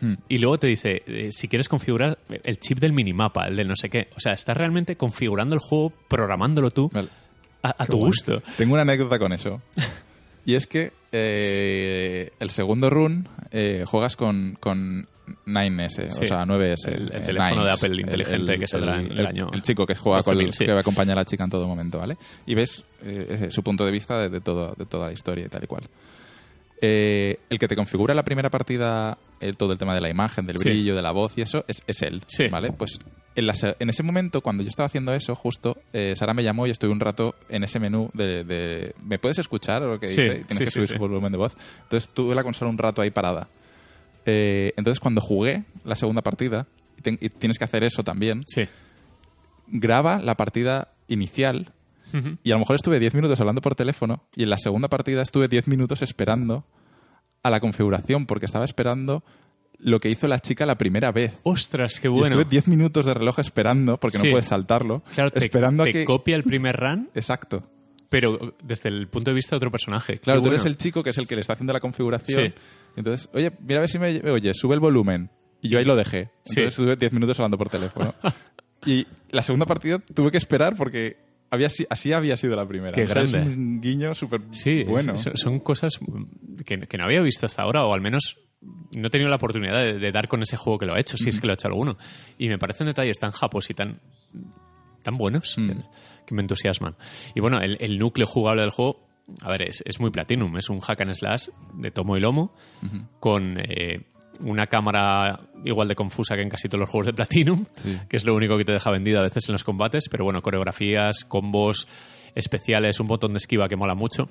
Hmm. 0.01 0.15
Y 0.29 0.39
luego 0.39 0.59
te 0.59 0.67
dice, 0.67 1.03
eh, 1.07 1.29
si 1.33 1.49
quieres 1.49 1.69
configurar 1.69 2.19
el 2.29 2.59
chip 2.59 2.79
del 2.79 2.93
minimapa, 2.93 3.47
el 3.47 3.57
del 3.57 3.69
no 3.69 3.77
sé 3.77 3.89
qué. 3.89 4.09
O 4.17 4.21
sea, 4.21 4.33
estás 4.33 4.57
realmente 4.57 4.97
configurando 4.97 5.55
el 5.55 5.61
juego, 5.61 5.93
programándolo 6.09 6.71
tú 6.71 6.91
Vale. 6.93 7.09
a, 7.63 7.75
a 7.83 7.87
tu 7.87 7.97
gusto. 7.97 8.43
Tengo 8.59 8.75
una 8.75 8.83
anécdota 8.83 9.19
con 9.19 9.33
eso. 9.33 9.63
Y 10.45 10.55
es 10.55 10.67
que 10.67 10.93
eh, 11.13 12.31
el 12.39 12.51
segundo 12.51 12.89
run 12.91 13.29
eh, 13.51 13.85
juegas 13.87 14.17
con, 14.17 14.57
con 14.61 15.09
9S, 15.47 16.09
Sí. 16.11 16.25
o 16.25 16.27
sea, 16.27 16.45
9S. 16.45 16.87
El- 16.89 17.11
el 17.13 17.23
eh, 17.23 17.25
teléfono 17.27 17.51
Nines. 17.63 17.65
de 17.67 17.73
Apple 17.73 18.01
inteligente 18.01 18.59
que 18.59 18.67
saldrá 18.69 19.01
en 19.01 19.11
el 19.11 19.27
año 19.27 19.49
El 19.53 19.63
chico 19.63 19.85
que 19.87 19.95
juega 19.97 20.23
con 20.23 20.39
el, 20.39 20.47
12.000, 20.49 20.53
sí. 20.53 20.65
que 20.67 20.73
acompaña 20.73 21.15
a 21.15 21.17
la 21.17 21.25
chica 21.25 21.43
en 21.45 21.51
todo 21.51 21.67
momento, 21.67 21.99
¿vale? 21.99 22.17
Y 22.47 22.55
ves 22.55 22.85
su 23.49 23.63
punto 23.63 23.85
de 23.85 23.93
vista 23.93 24.21
de, 24.21 24.29
de 24.29 24.41
todo, 24.41 24.75
de 24.77 24.87
toda 24.87 25.09
la 25.09 25.13
historia 25.13 25.47
y 25.47 25.49
tal 25.49 25.65
y 25.65 25.67
cual. 25.67 25.83
Eh, 26.83 27.39
el 27.49 27.59
que 27.59 27.69
te 27.69 27.77
configura 27.77 28.15
la 28.15 28.25
primera 28.25 28.51
partida, 28.51 29.17
eh, 29.41 29.53
todo 29.57 29.73
el 29.73 29.79
tema 29.79 29.95
de 29.95 30.01
la 30.03 30.11
imagen, 30.11 30.45
del 30.47 30.59
Sí. 30.59 30.69
brillo, 30.69 30.95
de 30.95 31.03
la 31.03 31.11
voz 31.11 31.33
y 31.37 31.41
eso, 31.43 31.65
es, 31.69 31.83
es 31.87 32.03
él. 32.03 32.23
Sí. 32.27 32.49
¿Vale? 32.49 32.73
Pues 32.73 32.99
en, 33.35 33.47
la 33.47 33.55
se- 33.55 33.77
en 33.79 33.89
ese 33.89 34.03
momento, 34.03 34.43
cuando 34.43 34.63
yo 34.63 34.69
estaba 34.69 34.87
haciendo 34.87 35.15
eso, 35.15 35.35
justo, 35.35 35.79
eh, 35.95 36.15
Sara 36.17 36.35
me 36.35 36.43
llamó 36.43 36.67
y 36.67 36.71
estuve 36.71 36.91
un 36.91 37.01
rato 37.01 37.35
en 37.49 37.65
ese 37.65 37.79
menú 37.81 38.11
de... 38.13 38.45
de- 38.45 38.95
¿Me 39.03 39.19
puedes 39.19 39.39
escuchar 39.39 39.83
o 39.83 39.93
lo 39.95 40.01
que 40.01 40.09
Sí, 40.09 40.21
dice? 40.23 40.45
Tienes 40.47 40.59
que 40.59 40.71
subir 40.71 40.89
su 40.89 40.99
volumen 40.99 41.33
de 41.33 41.39
voz. 41.39 41.55
Entonces 41.85 42.11
tuve 42.13 42.35
la 42.35 42.43
consola 42.45 42.71
un 42.71 42.79
rato 42.79 43.01
ahí 43.01 43.11
parada. 43.11 43.49
Eh, 44.27 44.73
entonces 44.77 45.01
cuando 45.01 45.21
jugué 45.23 45.65
la 45.85 45.97
segunda 45.97 46.21
partida, 46.23 46.67
y, 47.03 47.27
y 47.27 47.29
tienes 47.31 47.59
que 47.59 47.65
hacer 47.65 47.85
eso 47.85 48.03
también, 48.05 48.43
Sí. 48.47 48.65
graba 49.69 50.21
la 50.21 50.35
partida 50.37 50.89
inicial 51.09 51.73
Y 52.43 52.51
a 52.51 52.55
lo 52.55 52.61
mejor 52.61 52.77
estuve 52.77 52.99
10 53.01 53.15
minutos 53.15 53.39
hablando 53.41 53.61
por 53.61 53.75
teléfono 53.75 54.25
y 54.35 54.45
en 54.45 54.51
la 54.51 54.59
segunda 54.59 54.89
partida 54.89 55.23
estuve 55.23 55.49
10 55.49 55.69
minutos 55.69 56.03
esperando 56.03 56.65
a 57.43 57.51
la 57.51 57.61
configuración 57.61 58.27
porque 58.27 58.47
estaba 58.47 58.65
esperando 58.65 59.23
lo 59.79 60.01
que 60.01 60.09
hizo 60.09 60.27
la 60.27 60.39
chica 60.41 60.65
la 60.67 60.77
primera 60.79 61.13
vez. 61.13 61.35
Ostras, 61.43 62.01
qué 62.01 62.09
Y 62.09 62.11
bueno. 62.11 62.27
estuve 62.29 62.45
10 62.47 62.69
minutos 62.69 63.05
de 63.07 63.13
reloj 63.15 63.39
esperando, 63.41 63.99
porque 64.01 64.19
Sí. 64.19 64.27
no 64.27 64.31
puedes 64.33 64.47
saltarlo, 64.47 65.03
Claro, 65.15 65.31
te, 65.31 65.45
esperando 65.45 65.85
te 65.85 65.91
a 65.91 65.93
que... 65.93 66.05
copia 66.05 66.35
el 66.37 66.43
primer 66.45 66.77
run 66.77 67.11
Exacto. 67.15 67.63
pero 68.09 68.57
desde 68.63 68.89
el 68.89 69.09
punto 69.09 69.31
de 69.31 69.35
vista 69.35 69.51
de 69.51 69.57
otro 69.59 69.71
personaje. 69.71 70.19
Claro, 70.19 70.41
Qué 70.41 70.45
tú 70.49 70.51
eres 70.55 70.65
el 70.65 70.77
chico 70.79 71.03
que 71.03 71.11
es 71.11 71.19
el 71.19 71.27
que 71.27 71.35
le 71.35 71.43
está 71.43 71.53
haciendo 71.53 71.73
la 71.75 71.81
configuración. 71.81 72.47
Sí. 72.47 72.55
Entonces, 72.97 73.29
oye, 73.35 73.53
mira 73.61 73.79
a 73.79 73.83
ver 73.83 73.91
si 73.91 73.99
me... 73.99 74.19
Oye, 74.31 74.55
sube 74.55 74.75
el 74.75 74.81
volumen. 74.81 75.29
Y 75.61 75.69
yo 75.69 75.79
ahí 75.79 75.85
lo 75.85 75.97
dejé. 75.97 76.31
Sí. 76.45 76.61
Entonces 76.61 76.69
estuve 76.79 76.97
10 76.97 77.13
minutos 77.13 77.39
hablando 77.39 77.59
por 77.59 77.69
teléfono. 77.69 78.15
y 78.87 79.07
la 79.31 79.43
segunda 79.43 79.67
partida 79.67 79.99
tuve 79.99 80.31
que 80.31 80.39
esperar 80.39 80.75
porque 80.77 81.17
había, 81.51 81.69
así 81.91 82.13
había 82.13 82.37
sido 82.37 82.57
la 82.57 82.67
primera. 82.67 82.93
Qué 82.93 83.05
O 83.05 83.07
sea, 83.07 83.23
es 83.23 83.33
grande. 83.33 83.55
un 83.55 83.81
guiño 83.81 84.15
súper 84.15 84.41
Sí, 84.51 84.81
es- 84.81 84.89
bueno. 84.89 85.15
es- 85.15 85.31
son 85.35 85.61
cosas 85.61 85.99
que, 86.65 86.79
que 86.81 86.99
no 86.99 87.05
había 87.05 87.21
visto 87.21 87.47
hasta 87.47 87.63
ahora, 87.63 87.85
o 87.85 87.95
al 87.95 88.01
menos 88.01 88.37
no 88.97 89.07
he 89.07 89.11
tenido 89.11 89.29
la 89.31 89.37
oportunidad 89.37 89.83
de, 89.83 89.99
de 89.99 90.13
dar 90.13 90.29
con 90.29 90.43
ese 90.43 90.57
juego 90.57 90.79
que 90.79 90.87
lo 90.87 90.95
ha 90.95 91.01
hecho, 91.01 91.17
si 91.17 91.29
es 91.29 91.39
que 91.41 91.47
lo 91.47 91.53
ha 91.53 91.55
hecho 91.55 91.69
alguno. 91.69 91.97
Y 92.39 92.49
me 92.49 92.59
parecen 92.59 92.87
detalles 92.87 93.19
tan 93.19 93.31
japos 93.31 93.69
y 93.71 93.75
tan, 93.75 94.01
tan 95.03 95.17
buenos 95.17 95.57
Mm. 95.59 95.69
que, 95.69 95.77
que 96.27 96.35
me 96.35 96.43
entusiasman. 96.43 96.97
Y 97.35 97.41
bueno, 97.41 97.61
el, 97.61 97.77
el 97.81 97.99
núcleo 97.99 98.27
jugable 98.27 98.63
del 98.63 98.71
juego, 98.71 99.07
a 99.43 99.51
ver, 99.51 99.63
es, 99.63 99.83
es 99.87 100.01
muy 100.01 100.11
Platinum, 100.11 100.57
es 100.57 100.69
un 100.71 100.81
hack 100.81 101.01
and 101.03 101.15
slash 101.15 101.49
de 101.75 101.91
tomo 101.91 102.17
y 102.17 102.21
lomo, 102.21 102.55
con 103.21 103.59
eh, 103.59 104.03
una 104.41 104.67
cámara 104.67 105.41
igual 105.65 105.89
de 105.89 105.95
confusa 105.95 106.35
que 106.37 106.43
en 106.43 106.49
casi 106.49 106.69
todos 106.69 106.81
los 106.81 106.91
juegos 106.91 107.07
de 107.07 107.13
Platinum, 107.13 107.65
Sí. 107.77 107.99
que 108.09 108.17
es 108.17 108.25
lo 108.25 108.35
único 108.35 108.57
que 108.57 108.65
te 108.65 108.73
deja 108.73 108.91
vendido 108.91 109.19
a 109.19 109.23
veces 109.23 109.49
en 109.49 109.53
los 109.53 109.65
combates, 109.65 110.09
pero 110.11 110.25
bueno, 110.25 110.43
coreografías, 110.43 111.25
combos 111.25 111.87
especiales, 112.35 113.01
un 113.01 113.07
botón 113.09 113.33
de 113.33 113.39
esquiva 113.39 113.69
que 113.69 113.77
mola 113.77 113.95
mucho, 113.95 114.29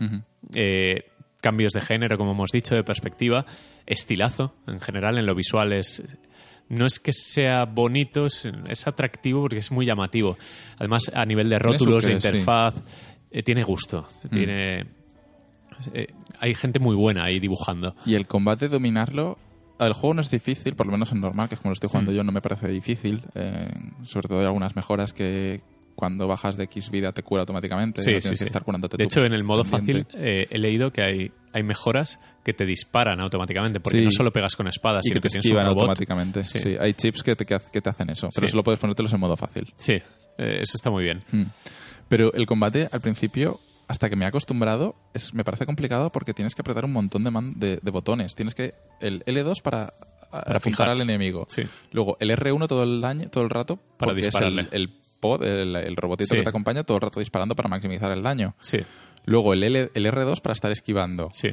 eh, 0.53 1.06
cambios 1.41 1.73
de 1.73 1.82
género, 1.82 2.18
como 2.18 2.32
hemos 2.32 2.52
dicho, 2.52 2.76
de 2.76 2.84
perspectiva, 2.84 3.45
estilazo 3.86 4.53
en 4.68 4.80
general, 4.80 5.18
en 5.18 5.26
lo 5.26 5.36
visual 5.36 5.73
es... 5.73 6.02
No 6.68 6.88
es 6.88 6.99
que 6.99 7.14
sea 7.14 7.65
bonito, 7.65 8.26
es, 8.26 8.44
es 8.68 8.88
atractivo 8.88 9.41
porque 9.41 9.57
es 9.57 9.69
muy 9.72 9.86
llamativo. 9.86 10.36
Además, 10.80 11.11
a 11.14 11.23
nivel 11.23 11.48
de 11.48 11.60
rótulos, 11.60 12.03
de 12.03 12.10
sí. 12.10 12.15
interfaz, 12.15 12.73
eh, 13.30 13.44
tiene 13.44 13.61
gusto. 13.61 14.07
Tiene, 14.32 14.80
eh, 15.94 16.07
hay 16.40 16.56
gente 16.56 16.80
muy 16.80 16.95
buena 16.95 17.26
ahí 17.26 17.40
dibujando. 17.40 17.95
Y 18.03 18.15
el 18.15 18.26
combate, 18.26 18.68
dominarlo... 18.68 19.38
El 19.80 19.93
juego 19.93 20.14
no 20.14 20.22
es 20.22 20.30
difícil, 20.30 20.76
por 20.76 20.85
lo 20.85 20.91
menos 20.93 21.11
en 21.11 21.19
normal, 21.22 21.49
que 21.49 21.56
es 21.56 21.61
como 21.61 21.72
lo 21.72 21.73
estoy 21.73 21.89
jugando 21.89 22.11
Mm. 22.11 22.15
yo, 22.15 22.23
no 22.23 22.31
me 22.31 22.41
parece 22.41 22.68
difícil. 22.69 23.22
eh, 23.35 23.68
sobre 24.03 24.27
todo 24.27 24.39
hay 24.39 24.45
algunas 24.45 24.76
mejoras 24.76 25.11
que 25.14 25.61
cuando 25.95 26.27
bajas 26.27 26.57
de 26.57 26.65
X 26.65 26.89
vida 26.91 27.14
te 27.14 27.23
cura 27.23 27.41
automáticamente. 27.41 28.02
Sí, 28.03 28.11
no 28.14 28.22
sí, 28.22 28.35
sí. 28.35 28.43
que 28.43 28.49
estar 28.49 28.64
curándote 28.64 28.97
De 28.97 29.06
tú 29.06 29.19
hecho, 29.19 29.26
en 29.26 29.34
el 29.34 29.43
modo 29.45 29.64
pendiente. 29.64 30.03
fácil 30.11 30.22
eh, 30.22 30.47
he 30.49 30.57
leído 30.57 30.91
que 30.91 31.02
hay, 31.02 31.31
hay 31.53 31.64
mejoras 31.64 32.19
que 32.43 32.53
te 32.53 32.65
disparan 32.65 33.19
automáticamente, 33.22 33.80
porque 33.80 34.02
no 34.02 34.11
solo 34.11 34.31
pegas 34.31 34.56
con 34.57 34.68
espadas, 34.68 35.06
y 35.06 35.10
sino 35.10 35.15
que 35.15 35.22
te 35.22 35.27
que 35.27 35.31
tienes 35.39 35.45
un 35.45 35.49
esquivan 35.52 35.65
robot. 35.68 35.80
automáticamente. 35.84 36.43
Sí. 36.43 36.60
Sí. 36.60 36.76
hay 36.80 36.93
chips 36.93 37.23
que 37.23 37.35
te, 37.38 37.45
que 37.45 37.81
te 37.81 37.89
hacen 37.89 38.10
eso, 38.10 38.30
pero 38.35 38.47
solo 38.47 38.64
puedes 38.64 38.80
ponértelos 38.80 39.14
en 39.14 39.19
modo 39.22 39.38
fácil. 39.38 39.73
Sí, 39.77 39.93
eh, 39.93 40.02
eso 40.61 40.73
está 40.76 40.89
muy 40.89 41.03
bien. 41.06 41.23
Mm. 41.31 41.43
Pero 42.10 42.34
el 42.34 42.45
combate 42.45 42.89
al 42.91 42.99
principio, 43.02 43.60
hasta 43.88 44.10
que 44.10 44.16
me 44.16 44.26
he 44.26 44.28
acostumbrado, 44.28 44.95
es, 45.14 45.34
me 45.34 45.44
parece 45.44 45.66
complicado 45.66 46.12
porque 46.12 46.34
tienes 46.34 46.56
que 46.56 46.62
apretar 46.62 46.86
un 46.86 46.94
montón 46.94 47.24
de, 47.24 47.32
man- 47.32 47.53
de, 47.57 47.80
de 47.82 47.91
botones. 47.91 48.36
Tienes 48.36 48.56
que 48.56 48.74
el 49.02 49.24
L2 49.26 49.62
para, 49.62 49.94
para 50.32 50.60
fijar. 50.60 50.90
al 50.90 51.02
enemigo. 51.02 51.45
Sí. 51.49 51.64
Luego 51.91 52.18
el 52.20 52.32
R1 52.32 52.68
todo 52.68 52.84
el 52.84 53.02
daño, 53.02 53.30
todo 53.30 53.44
el 53.44 53.49
rato 53.49 53.78
Para 53.98 54.14
dispararle. 54.14 54.64
Es 54.64 54.68
el, 54.74 54.82
el 54.82 54.90
pod, 55.20 55.44
el, 55.44 55.76
el 55.76 55.95
robotito 55.95 56.30
Sí. 56.34 56.38
que 56.38 56.44
te 56.44 56.49
acompaña 56.49 56.84
todo 56.84 56.98
el 56.98 57.02
rato 57.02 57.20
disparando 57.20 57.56
para 57.56 57.70
maximizar 57.70 58.12
el 58.12 58.24
daño. 58.24 58.56
Sí, 58.60 58.80
Luego 59.26 59.53
el, 59.53 59.64
L, 59.64 59.90
el 59.94 60.06
R2 60.06 60.41
para 60.41 60.53
estar 60.53 60.72
esquivando. 60.72 61.30
sí. 61.34 61.49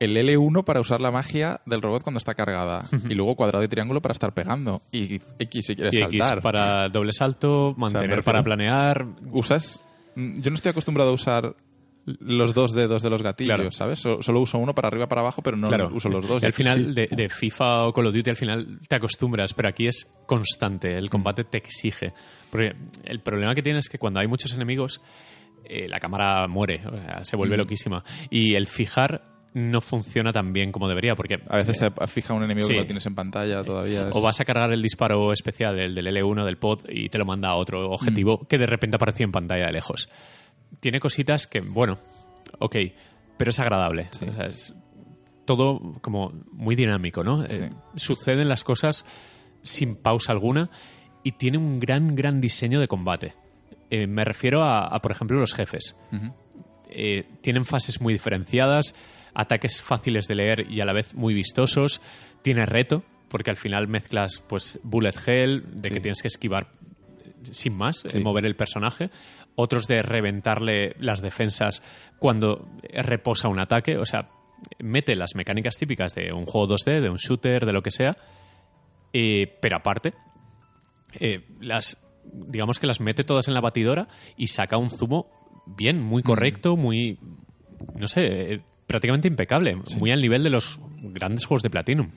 El 0.00 0.16
L1 0.16 0.64
para 0.64 0.80
usar 0.80 1.00
la 1.00 1.12
magia 1.12 1.60
del 1.64 1.80
robot 1.80 2.02
cuando 2.02 2.18
está 2.18 2.34
cargada. 2.34 2.82
y 3.08 3.14
luego 3.14 3.36
cuadrado 3.36 3.62
y 3.62 3.68
triángulo 3.68 4.02
para 4.02 4.10
estar 4.10 4.34
pegando. 4.34 4.82
Y 4.90 5.20
X 5.38 5.66
si 5.66 5.76
quieres 5.76 5.94
Y 5.94 5.98
X 6.02 6.18
saltar. 6.24 6.42
para 6.42 6.88
doble 6.88 7.12
salto, 7.12 7.72
mantener 7.76 8.24
para 8.24 8.42
planear. 8.42 9.06
usas. 9.30 9.84
mm, 10.16 10.40
Yo 10.40 10.50
no 10.50 10.56
estoy 10.56 10.70
acostumbrado 10.70 11.10
a 11.10 11.12
usar 11.12 11.54
los 12.04 12.52
dos 12.54 12.72
dedos 12.72 13.02
de 13.02 13.10
los 13.10 13.22
gatillos, 13.22 13.54
Claro. 13.54 13.70
¿sabes? 13.70 14.00
So- 14.00 14.22
Solo 14.22 14.40
uso 14.40 14.58
uno 14.58 14.74
para 14.74 14.88
arriba 14.88 15.06
para 15.08 15.20
abajo, 15.20 15.40
pero 15.42 15.56
no 15.56 15.68
claro, 15.68 15.90
uso 15.94 16.08
los 16.08 16.26
dos. 16.26 16.42
Y 16.42 16.46
al 16.46 16.52
final 16.52 16.86
sí. 16.86 16.92
de, 16.94 17.06
de 17.08 17.28
FIFA 17.28 17.86
o 17.86 17.92
Call 17.92 18.06
of 18.06 18.14
Duty 18.14 18.30
al 18.30 18.36
final 18.36 18.80
te 18.88 18.96
acostumbras, 18.96 19.54
pero 19.54 19.68
aquí 19.68 19.86
es 19.86 20.12
constante, 20.26 20.96
el 20.96 21.08
combate 21.10 21.44
te 21.44 21.58
exige. 21.58 22.12
Porque 22.50 22.72
el 23.04 23.20
problema 23.20 23.54
que 23.54 23.62
tienes 23.62 23.84
es 23.86 23.88
que 23.90 23.98
cuando 23.98 24.18
hay 24.20 24.26
muchos 24.26 24.52
enemigos, 24.54 25.00
eh, 25.64 25.86
la 25.88 26.00
cámara 26.00 26.48
muere, 26.48 26.82
o 26.86 26.96
sea, 26.98 27.22
se 27.24 27.36
vuelve 27.36 27.56
loquísima. 27.56 28.02
Y 28.30 28.54
el 28.54 28.66
fijar 28.66 29.28
no 29.54 29.80
funciona 29.82 30.32
tan 30.32 30.52
bien 30.54 30.72
como 30.72 30.88
debería, 30.88 31.14
porque 31.14 31.38
A 31.46 31.56
veces 31.58 31.76
se 31.76 31.90
fija 32.08 32.32
un 32.34 32.42
enemigo 32.42 32.66
sí. 32.66 32.72
que 32.72 32.80
lo 32.80 32.86
tienes 32.86 33.04
en 33.06 33.14
pantalla 33.14 33.62
todavía. 33.62 34.04
es- 34.04 34.08
O 34.12 34.20
vas 34.22 34.40
a 34.40 34.44
cargar 34.46 34.72
el 34.72 34.80
disparo 34.82 35.30
especial, 35.32 35.78
el 35.78 35.94
del 35.94 36.06
L1 36.08 36.44
del 36.46 36.56
pod, 36.56 36.80
y 36.88 37.10
te 37.10 37.18
lo 37.18 37.26
manda 37.26 37.50
a 37.50 37.54
otro 37.56 37.90
objetivo 37.90 38.40
Mm. 38.42 38.46
que 38.46 38.58
de 38.58 38.66
repente 38.66 38.96
apareció 38.96 39.24
en 39.24 39.32
pantalla 39.32 39.66
de 39.66 39.72
lejos. 39.72 40.08
Tiene 40.80 41.00
cositas 41.00 41.46
que, 41.46 41.60
bueno, 41.60 41.98
ok, 42.58 42.76
pero 43.36 43.50
es 43.50 43.58
agradable. 43.60 44.08
O 44.14 44.32
sea, 44.34 44.46
es 44.46 44.74
todo 45.44 45.98
como 46.00 46.32
muy 46.52 46.76
dinámico, 46.76 47.22
¿no? 47.22 47.44
Eh, 47.44 47.70
suceden 47.96 48.48
las 48.48 48.64
cosas 48.64 49.04
sin 49.62 49.96
pausa 49.96 50.32
alguna 50.32 50.70
y 51.24 51.32
tiene 51.32 51.58
un 51.58 51.78
gran, 51.80 52.14
gran 52.14 52.40
diseño 52.40 52.80
de 52.80 52.88
combate. 52.88 53.34
Eh, 53.90 54.06
me 54.06 54.24
refiero 54.24 54.62
a, 54.62 54.86
a, 54.86 55.00
por 55.02 55.12
ejemplo, 55.12 55.38
los 55.38 55.54
jefes. 55.54 55.96
Eh, 56.88 57.26
tienen 57.42 57.64
fases 57.64 58.00
muy 58.00 58.12
diferenciadas, 58.12 58.94
ataques 59.34 59.82
fáciles 59.82 60.26
de 60.28 60.34
leer 60.34 60.70
y 60.70 60.80
a 60.80 60.84
la 60.84 60.92
vez 60.92 61.14
muy 61.14 61.34
vistosos. 61.34 62.00
Tiene 62.42 62.64
reto, 62.66 63.02
porque 63.28 63.50
al 63.50 63.56
final 63.56 63.88
mezclas 63.88 64.42
pues 64.48 64.78
bullet 64.82 65.14
hell, 65.26 65.64
de 65.80 65.88
Sí. 65.88 65.94
que 65.94 66.00
tienes 66.00 66.22
que 66.22 66.28
esquivar 66.28 66.68
sin 67.50 67.76
más, 67.76 68.04
Sí. 68.06 68.18
mover 68.20 68.46
el 68.46 68.54
personaje. 68.56 69.10
Otros 69.54 69.86
de 69.86 70.02
reventarle 70.02 70.94
las 70.98 71.20
defensas 71.20 71.82
cuando 72.18 72.68
reposa 72.92 73.48
un 73.48 73.60
ataque. 73.60 73.96
O 73.98 74.04
sea, 74.04 74.28
mete 74.78 75.14
las 75.16 75.34
mecánicas 75.34 75.76
típicas 75.76 76.14
de 76.14 76.32
un 76.32 76.46
juego 76.46 76.68
2D, 76.74 77.00
de 77.00 77.10
un 77.10 77.16
shooter, 77.18 77.66
de 77.66 77.72
lo 77.72 77.82
que 77.82 77.90
sea. 77.90 78.16
eh, 79.12 79.58
pero 79.60 79.76
aparte, 79.76 80.14
eh, 81.20 81.44
las 81.60 81.98
digamos 82.24 82.78
que 82.78 82.86
las 82.86 83.00
mete 83.00 83.24
todas 83.24 83.48
en 83.48 83.54
la 83.54 83.60
batidora 83.60 84.06
y 84.36 84.46
saca 84.46 84.76
un 84.78 84.88
zumo 84.88 85.26
bien, 85.66 86.00
muy 86.00 86.22
correcto, 86.22 86.76
muy 86.76 87.18
no 87.98 88.06
sé, 88.08 88.54
eh, 88.54 88.60
prácticamente 88.86 89.26
impecable, 89.28 89.76
muy 89.98 90.12
al 90.12 90.20
nivel 90.20 90.42
de 90.44 90.50
los 90.50 90.80
grandes 91.02 91.44
juegos 91.44 91.62
de 91.62 91.70
Platinum. 91.70 92.10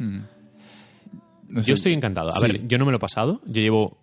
No 1.49 1.61
sé, 1.61 1.67
Yo 1.67 1.73
estoy 1.73 1.93
encantado. 1.93 2.29
A 2.29 2.33
sí. 2.33 2.41
ver, 2.47 2.67
yo 2.67 2.77
no 2.77 2.85
me 2.85 2.91
lo 2.91 2.97
he 2.97 2.99
pasado, 2.99 3.41
yo 3.45 3.61
llevo 3.61 3.97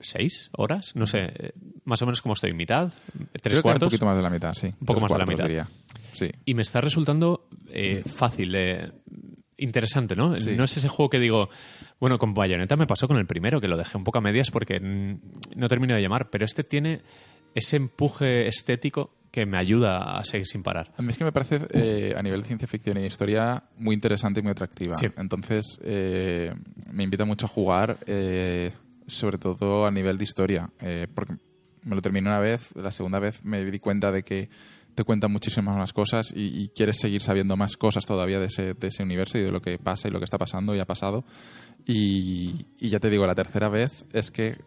seis 0.00 0.50
horas, 0.52 0.94
no 0.96 1.06
sé, 1.06 1.18
eh, 1.34 1.52
más 1.84 2.00
o 2.02 2.06
menos 2.06 2.22
como 2.22 2.34
estoy, 2.34 2.52
mitad, 2.52 2.92
tres 2.92 3.40
Creo 3.42 3.56
que 3.56 3.62
cuartos. 3.62 3.82
un 3.84 3.88
poquito 3.90 4.06
más 4.06 4.16
de 4.16 4.22
la 4.22 4.30
mitad, 4.30 4.54
sí. 4.54 4.66
Un 4.66 4.86
poco 4.86 5.00
Tres 5.00 5.10
más 5.10 5.12
de 5.12 5.18
la 5.18 5.26
mitad. 5.26 5.44
diría. 5.44 5.68
Sí. 6.12 6.30
y 6.44 6.54
me 6.54 6.62
está 6.62 6.80
resultando 6.80 7.48
eh, 7.68 8.02
fácil, 8.04 8.54
eh, 8.54 8.90
interesante, 9.56 10.14
¿no? 10.14 10.38
Sí. 10.40 10.54
No 10.56 10.64
es 10.64 10.76
ese 10.76 10.88
juego 10.88 11.08
que 11.10 11.18
digo, 11.18 11.48
bueno, 11.98 12.18
con 12.18 12.34
Bayonetta 12.34 12.76
me 12.76 12.86
pasó 12.86 13.06
con 13.08 13.16
el 13.18 13.26
primero, 13.26 13.60
que 13.60 13.68
lo 13.68 13.76
dejé 13.76 13.96
un 13.96 14.04
poco 14.04 14.18
a 14.18 14.20
medias 14.20 14.50
porque 14.50 14.80
mm, 14.80 15.20
no 15.56 15.68
termino 15.68 15.94
de 15.94 16.02
llamar, 16.02 16.28
pero 16.30 16.44
este 16.44 16.64
tiene 16.64 17.00
ese 17.54 17.76
empuje 17.76 18.46
estético 18.48 19.14
que 19.30 19.46
me 19.46 19.58
ayuda 19.58 20.18
a 20.18 20.24
seguir 20.24 20.46
sin 20.46 20.62
parar. 20.62 20.92
A 20.96 21.02
mí 21.02 21.10
es 21.10 21.18
que 21.18 21.24
me 21.24 21.32
parece, 21.32 21.60
eh, 21.70 22.14
a 22.16 22.22
nivel 22.22 22.42
de 22.42 22.48
ciencia 22.48 22.66
ficción 22.68 22.98
y 22.98 23.04
historia, 23.04 23.62
muy 23.78 23.94
interesante 23.94 24.40
y 24.40 24.42
muy 24.42 24.50
atractiva. 24.52 24.94
Sí. 24.94 25.06
Entonces, 25.16 25.78
eh, 25.82 26.52
me 26.92 27.04
invita 27.04 27.24
mucho 27.24 27.46
a 27.46 27.48
jugar, 27.48 27.98
eh, 28.06 28.72
sobre 29.10 29.38
todo 29.38 29.86
a 29.86 29.90
nivel 29.90 30.18
de 30.18 30.24
historia. 30.24 30.70
eh, 30.80 31.06
porque 31.14 31.34
me 31.82 31.94
lo 31.94 32.02
terminé 32.02 32.28
una 32.28 32.40
vez, 32.40 32.74
la 32.76 32.90
segunda 32.90 33.18
vez 33.18 33.42
me 33.44 33.64
di 33.64 33.78
cuenta 33.78 34.10
de 34.10 34.22
que 34.22 34.48
te 34.94 35.04
cuentan 35.04 35.32
muchísimas 35.32 35.76
más 35.76 35.92
cosas 35.92 36.32
y, 36.34 36.48
y 36.62 36.68
quieres 36.68 36.98
seguir 36.98 37.22
sabiendo 37.22 37.56
más 37.56 37.76
cosas 37.76 38.04
todavía 38.04 38.38
de 38.40 38.46
ese, 38.46 38.74
de 38.74 38.88
ese 38.88 39.02
universo 39.02 39.38
y 39.38 39.42
de 39.42 39.50
lo 39.52 39.60
que 39.62 39.78
pasa 39.78 40.08
y 40.08 40.10
lo 40.10 40.18
que 40.18 40.24
está 40.24 40.36
pasando 40.36 40.74
y 40.74 40.80
ha 40.80 40.84
pasado. 40.86 41.24
Y, 41.86 42.66
y 42.78 42.88
ya 42.90 43.00
te 43.00 43.08
digo, 43.08 43.26
la 43.26 43.34
tercera 43.34 43.68
vez 43.68 44.04
es 44.12 44.30
que 44.30 44.58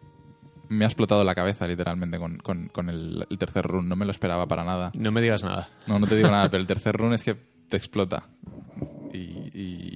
me 0.68 0.84
ha 0.84 0.88
explotado 0.88 1.22
la 1.24 1.34
cabeza 1.34 1.68
literalmente 1.68 2.18
con, 2.18 2.38
con- 2.38 2.68
con 2.68 2.88
el, 2.88 3.26
el 3.30 3.38
tercer 3.38 3.64
run. 3.66 3.88
No 3.88 3.96
me 3.96 4.06
lo 4.06 4.10
esperaba 4.10 4.46
para 4.48 4.64
nada. 4.64 4.90
No 4.94 5.12
me 5.12 5.20
digas 5.20 5.44
nada. 5.44 5.68
No, 5.86 5.98
no 5.98 6.06
te 6.06 6.16
digo 6.16 6.28
nada, 6.32 6.48
pero 6.50 6.60
el 6.60 6.66
tercer 6.66 6.96
run 6.96 7.12
es 7.12 7.22
que 7.22 7.34
te 7.68 7.76
explota. 7.76 8.28
Y, 9.12 9.18
y- 9.18 9.93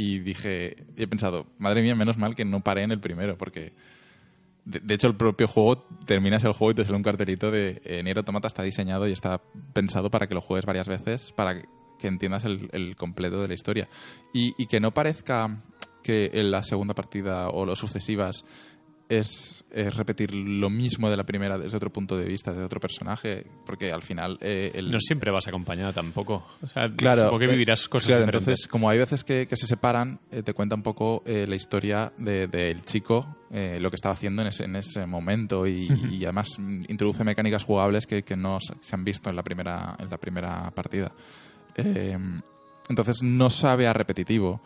y 0.00 0.18
dije, 0.18 0.78
he 0.96 1.06
pensado, 1.06 1.46
madre 1.58 1.82
mía, 1.82 1.94
menos 1.94 2.16
mal 2.16 2.34
que 2.34 2.46
no 2.46 2.62
paré 2.62 2.84
en 2.84 2.90
el 2.90 3.00
primero, 3.00 3.36
porque 3.36 3.74
de, 4.64 4.94
hecho 4.94 5.08
el 5.08 5.14
propio 5.14 5.46
juego, 5.46 5.86
terminas 6.06 6.42
el 6.42 6.52
juego 6.52 6.70
y 6.70 6.74
te 6.74 6.84
sale 6.86 6.96
un 6.96 7.02
cartelito 7.02 7.50
de 7.50 7.82
eh, 7.84 8.02
Nier 8.02 8.24
está 8.46 8.62
diseñado 8.62 9.06
y 9.06 9.12
está 9.12 9.42
pensado 9.74 10.10
para 10.10 10.26
que 10.26 10.34
lo 10.34 10.40
juegues 10.40 10.64
varias 10.64 10.88
veces, 10.88 11.32
para 11.32 11.60
que, 11.60 11.68
entiendas 12.08 12.46
el, 12.46 12.70
el 12.72 12.96
completo 12.96 13.42
de 13.42 13.48
la 13.48 13.52
historia. 13.52 13.90
Y, 14.32 14.54
y 14.56 14.68
que 14.68 14.80
no 14.80 14.94
parezca 14.94 15.62
que 16.02 16.30
en 16.32 16.50
la 16.50 16.64
segunda 16.64 16.94
partida 16.94 17.50
o 17.50 17.66
las 17.66 17.78
sucesivas 17.78 18.46
es, 19.10 19.64
es 19.70 19.94
repetir 19.94 20.32
lo 20.34 20.70
mismo 20.70 21.10
de 21.10 21.16
la 21.18 21.24
primera 21.24 21.58
desde 21.58 21.76
otro 21.76 21.92
punto 21.92 22.16
de 22.16 22.24
vista, 22.24 22.52
desde 22.52 22.64
otro 22.64 22.80
personaje, 22.80 23.44
porque 23.66 23.92
al 23.92 24.00
final... 24.02 24.38
eh, 24.40 24.70
el, 24.74 24.90
No 24.90 24.98
siempre 25.00 25.30
vas 25.30 25.46
acompañado 25.48 25.92
tampoco. 25.92 26.46
O 26.62 26.66
sea, 26.66 26.88
Claro, 26.96 27.24
supongo 27.24 27.40
que 27.40 27.44
eh, 27.46 27.48
vivirás 27.48 27.88
cosas 27.88 28.06
claro, 28.06 28.22
diferentes. 28.22 28.48
entonces, 28.48 28.68
como 28.68 28.88
hay 28.88 28.98
veces 28.98 29.22
que, 29.24 29.46
que 29.46 29.56
se 29.56 29.66
separan, 29.66 30.20
eh, 30.30 30.42
te 30.42 30.54
cuenta 30.54 30.74
un 30.76 30.82
poco 30.82 31.22
eh, 31.26 31.44
la 31.48 31.56
historia 31.56 32.12
de- 32.16 32.46
del 32.46 32.82
chico, 32.84 33.36
eh, 33.50 33.78
lo 33.80 33.90
que 33.90 33.96
estaba 33.96 34.14
haciendo 34.14 34.42
en 34.42 34.48
ese, 34.48 34.64
en 34.64 34.76
ese 34.76 35.04
momento 35.06 35.66
y, 35.66 35.88
y 36.10 36.24
además 36.24 36.56
introduce 36.88 37.24
mecánicas 37.24 37.64
jugables 37.64 38.06
que, 38.06 38.22
que 38.22 38.36
no 38.36 38.58
se 38.60 38.94
han 38.94 39.04
visto 39.04 39.28
en 39.28 39.36
la 39.36 39.42
primera, 39.42 39.96
en 39.98 40.08
la 40.08 40.18
primera 40.18 40.70
partida. 40.70 41.12
Entonces 42.88 43.22
no 43.22 43.50
sabe 43.50 43.86
a 43.86 43.92
repetitivo. 43.92 44.60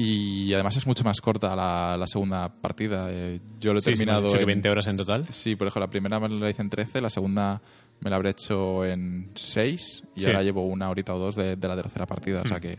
Y 0.00 0.54
además 0.54 0.76
es 0.76 0.86
mucho 0.86 1.02
más 1.02 1.20
corta 1.20 1.56
la, 1.56 1.96
la 1.98 2.06
segunda 2.06 2.48
partida. 2.48 3.08
Eh, 3.10 3.40
yo 3.58 3.72
lo 3.72 3.80
he 3.80 3.82
Sí, 3.82 3.90
terminado 3.90 4.22
dicho 4.22 4.36
que 4.36 4.42
en- 4.42 4.46
20 4.46 4.70
horas 4.70 4.86
en 4.86 4.96
total. 4.96 5.26
Sí, 5.28 5.56
por 5.56 5.66
ejemplo, 5.66 5.86
la 5.86 5.90
primera 5.90 6.20
me 6.20 6.28
la 6.28 6.48
hice 6.50 6.62
en 6.62 6.70
13, 6.70 7.00
la 7.00 7.10
segunda 7.10 7.60
me 8.00 8.08
la 8.08 8.14
habré 8.16 8.30
hecho 8.30 8.84
en 8.84 9.28
6 9.34 10.04
y 10.14 10.20
Sí. 10.20 10.26
ahora 10.28 10.44
llevo 10.44 10.64
una 10.66 10.88
horita 10.88 11.14
o 11.14 11.18
dos 11.18 11.34
de, 11.34 11.56
de 11.56 11.68
la 11.68 11.74
tercera 11.74 12.06
partida, 12.06 12.42
o 12.42 12.46
sea 12.46 12.60
que 12.60 12.78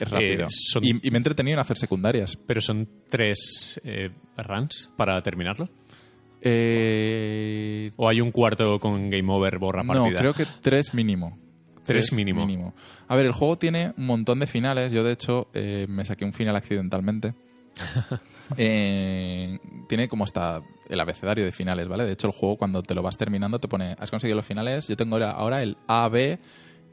es 0.00 0.10
rápido. 0.10 0.46
Eh, 0.46 0.48
son- 0.50 0.84
y, 0.84 0.90
y 1.00 1.10
me 1.12 1.16
he 1.16 1.18
entretenido 1.18 1.54
en 1.54 1.60
hacer 1.60 1.78
secundarias. 1.78 2.36
Pero 2.44 2.60
son 2.60 2.88
tres 3.08 3.80
eh, 3.84 4.10
runs 4.36 4.90
para 4.96 5.20
terminarlo. 5.20 5.68
Eh, 6.42 7.90
¿O 7.96 8.08
hay 8.08 8.20
un 8.20 8.32
cuarto 8.32 8.78
con 8.78 9.10
game 9.10 9.32
over, 9.32 9.58
borra 9.58 9.82
no, 9.82 9.92
partida? 9.94 10.18
creo 10.18 10.34
que 10.34 10.46
tres 10.60 10.92
mínimo. 10.92 11.38
Tres 11.86 12.12
mínimo. 12.12 12.74
A 13.08 13.16
ver, 13.16 13.26
el 13.26 13.32
juego 13.32 13.56
tiene 13.56 13.92
un 13.96 14.06
montón 14.06 14.38
de 14.40 14.46
finales. 14.46 14.92
Yo, 14.92 15.04
de 15.04 15.12
hecho, 15.12 15.48
eh, 15.54 15.86
me 15.88 16.04
saqué 16.04 16.24
un 16.24 16.32
final 16.32 16.56
accidentalmente. 16.56 17.34
Eh, 18.56 19.58
tiene 19.88 20.06
como 20.06 20.22
hasta 20.22 20.62
el 20.88 21.00
abecedario 21.00 21.44
de 21.44 21.50
finales, 21.50 21.88
¿vale? 21.88 22.04
De 22.04 22.12
hecho, 22.12 22.28
el 22.28 22.32
juego 22.32 22.56
cuando 22.56 22.80
te 22.82 22.94
lo 22.94 23.02
vas 23.02 23.16
terminando 23.16 23.58
te 23.58 23.66
pone, 23.66 23.96
has 23.98 24.08
conseguido 24.08 24.36
los 24.36 24.46
finales, 24.46 24.86
yo 24.86 24.96
tengo 24.96 25.16
ahora- 25.16 25.32
ahora 25.32 25.62
el 25.64 25.76
A, 25.88 26.08
B 26.08 26.38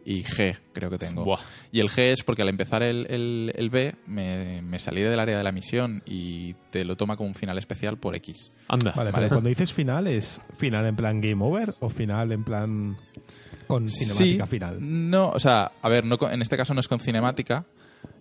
y 0.05 0.23
G, 0.23 0.57
creo 0.73 0.89
que 0.89 0.97
tengo. 0.97 1.23
Buah. 1.23 1.39
Y 1.71 1.79
el 1.79 1.87
G 1.89 2.11
es 2.11 2.23
porque 2.23 2.41
al 2.41 2.49
empezar 2.49 2.83
el, 2.83 3.07
el- 3.09 3.53
el 3.55 3.69
B 3.69 3.95
me, 4.05 4.61
me 4.61 4.77
salí 4.79 5.01
del 5.01 5.19
área 5.19 5.37
de 5.37 5.43
la 5.43 5.51
misión 5.51 6.03
y 6.05 6.53
te 6.71 6.83
lo 6.83 6.95
toma 6.97 7.15
como 7.17 7.29
un 7.29 7.35
final 7.35 7.57
especial 7.57 7.97
por 7.97 8.15
X. 8.15 8.51
Anda. 8.67 8.91
Vale, 8.95 9.11
Vale. 9.11 9.23
pero 9.27 9.29
cuando 9.35 9.49
dices 9.49 9.71
final, 9.71 10.07
¿es 10.07 10.41
final 10.57 10.85
en 10.85 10.95
plan 10.95 11.21
game 11.21 11.43
over 11.43 11.75
o 11.79 11.89
final 11.89 12.31
en 12.31 12.43
plan 12.43 12.97
con 13.67 13.87
cinemática 13.87 14.45
Sí, 14.45 14.49
final? 14.51 14.77
No, 14.81 15.29
o 15.29 15.39
sea, 15.39 15.71
a 15.81 15.89
ver, 15.89 16.03
no, 16.05 16.17
con- 16.17 16.31
en 16.33 16.41
este 16.41 16.57
caso 16.57 16.73
no 16.73 16.79
es 16.81 16.87
con 16.87 16.99
cinemática. 16.99 17.65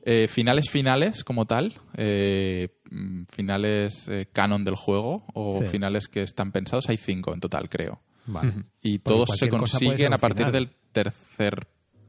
Eh, 0.05 0.29
finales 0.29 0.69
finales 0.71 1.25
como 1.25 1.47
tal, 1.47 1.75
eh, 1.97 2.69
mm, 2.91 3.23
finales 3.33 4.07
eh, 4.09 4.27
canon 4.33 4.65
del 4.65 4.75
juego 4.77 5.25
o 5.35 5.61
Sí. 5.61 5.67
finales 5.67 6.07
que 6.09 6.23
están 6.23 6.53
pensados, 6.53 6.89
hay 6.89 6.97
cinco 6.97 7.33
en 7.35 7.41
total, 7.41 7.69
creo. 7.69 8.01
Vale. 8.27 8.53
Y 8.83 8.99
Porque 8.99 9.17
todos 9.17 9.39
se 9.39 9.49
consiguen 9.49 10.13
a 10.13 10.19
partir 10.19 10.47
final. 10.47 10.53
del 10.53 10.71
tercer 10.93 11.67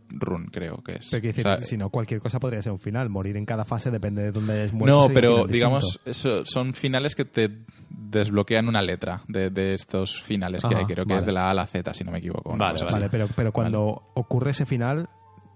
run, 0.09 0.45
creo 0.47 0.77
que 0.83 0.97
es. 0.97 1.07
Pero 1.09 1.23
decir, 1.23 1.47
O 1.47 1.55
sea, 1.55 1.61
si 1.65 1.75
no, 1.77 1.89
cualquier 1.89 2.19
cosa 2.19 2.39
podría 2.39 2.61
ser 2.61 2.71
un 2.71 2.79
final. 2.79 3.09
Morir 3.09 3.35
en 3.37 3.45
cada 3.45 3.65
fase 3.65 3.89
depende 3.89 4.21
de 4.23 4.31
dónde 4.31 4.53
hayas 4.53 4.73
muerto. 4.73 5.07
no, 5.07 5.13
pero 5.13 5.47
digamos, 5.47 5.99
eso, 6.05 6.45
son 6.45 6.73
finales 6.73 7.15
que 7.15 7.25
te 7.25 7.49
desbloquean 7.89 8.67
una 8.67 8.81
letra 8.81 9.23
de, 9.27 9.49
de 9.49 9.73
estos 9.73 10.21
finales 10.21 10.63
que 10.63 10.75
hay. 10.75 10.85
Creo 10.85 11.05
que 11.05 11.17
es 11.17 11.25
de 11.25 11.31
la 11.31 11.47
A 11.47 11.51
a 11.51 11.53
la 11.53 11.65
Z, 11.65 11.93
si 11.93 12.03
no 12.03 12.11
me 12.11 12.19
equivoco. 12.19 12.55
Vale, 12.55 12.79
vale. 12.79 12.93
Vale, 12.93 13.09
pero, 13.09 13.27
pero 13.35 13.51
cuando 13.51 14.11
ocurre 14.13 14.51
ese 14.51 14.65
final, 14.65 15.09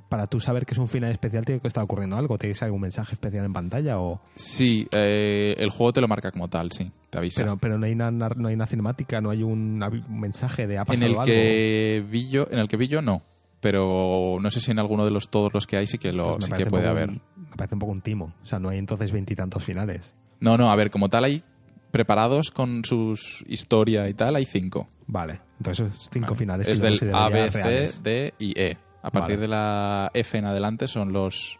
para 0.09 0.27
tú 0.27 0.39
saber 0.39 0.65
que 0.65 0.73
es 0.73 0.77
un 0.77 0.87
final 0.87 1.11
especial, 1.11 1.43
tiene 1.45 1.59
que 1.61 1.67
estar 1.67 1.83
ocurriendo 1.83 2.15
algo. 2.17 2.37
¿Tienes 2.37 2.61
algún 2.63 2.81
mensaje 2.81 3.13
especial 3.13 3.45
en 3.45 3.53
pantalla? 3.53 3.99
o 3.99 4.21
Sí, 4.35 4.87
eh, 4.91 5.55
el 5.57 5.69
juego 5.69 5.93
te 5.93 6.01
lo 6.01 6.07
marca 6.07 6.31
como 6.31 6.47
tal, 6.47 6.71
sí, 6.71 6.91
te 7.09 7.17
avisa. 7.17 7.41
Pero, 7.41 7.57
pero 7.57 7.77
no, 7.77 7.85
hay 7.85 7.93
una, 7.93 8.11
no 8.11 8.47
hay 8.47 8.53
una 8.55 8.65
cinemática, 8.67 9.19
no 9.21 9.29
hay 9.29 9.43
un, 9.43 9.77
mensaje 10.09 10.67
de 10.67 10.77
ha 10.77 10.81
en 10.81 10.85
pasado 10.85 11.05
el 11.05 11.11
algo. 11.13 11.25
que 11.25 12.05
vi 12.09 12.29
yo, 12.29 12.47
en 12.51 12.59
el 12.59 12.67
que 12.67 12.77
vi 12.77 12.87
yo 12.87 13.01
no, 13.01 13.21
pero 13.59 14.37
no 14.39 14.51
sé 14.51 14.59
si 14.61 14.71
en 14.71 14.79
alguno 14.79 15.03
de 15.05 15.11
los 15.11 15.29
todos 15.29 15.53
los 15.53 15.67
que 15.67 15.77
hay 15.77 15.87
sí 15.87 15.97
que 15.97 16.11
lo 16.13 16.35
Pues 16.35 16.45
sí 16.45 16.51
que 16.53 16.65
puede 16.67 16.87
haber. 16.87 17.09
un- 17.09 17.21
me 17.35 17.55
parece 17.55 17.75
un 17.75 17.79
poco 17.79 17.91
un 17.91 18.01
timo. 18.01 18.33
O 18.43 18.45
sea, 18.45 18.59
no 18.59 18.69
hay 18.69 18.77
entonces 18.77 19.11
veintitantos 19.11 19.63
finales. 19.63 20.13
No, 20.39 20.57
no, 20.57 20.71
a 20.71 20.75
ver, 20.75 20.91
como 20.91 21.09
tal 21.09 21.23
hay 21.25 21.43
preparados 21.91 22.51
con 22.51 22.83
sus 22.85 23.43
historia 23.47 24.07
y 24.09 24.13
tal, 24.13 24.35
hay 24.35 24.45
cinco. 24.45 24.87
Vale, 25.07 25.39
entonces 25.57 25.87
cinco 26.11 26.27
Vale. 26.27 26.37
finales 26.37 26.67
es 26.67 26.79
que 26.79 26.85
del 26.85 27.15
A, 27.15 27.29
B, 27.29 27.49
C. 27.51 27.89
D 28.03 28.33
y 28.39 28.59
E. 28.59 28.77
A 29.07 29.11
partir 29.11 29.37
Vale. 29.37 29.41
de 29.41 29.47
la 29.47 30.11
F 30.13 30.37
en 30.37 30.45
adelante 30.45 30.87
son 30.87 31.11
los 31.13 31.57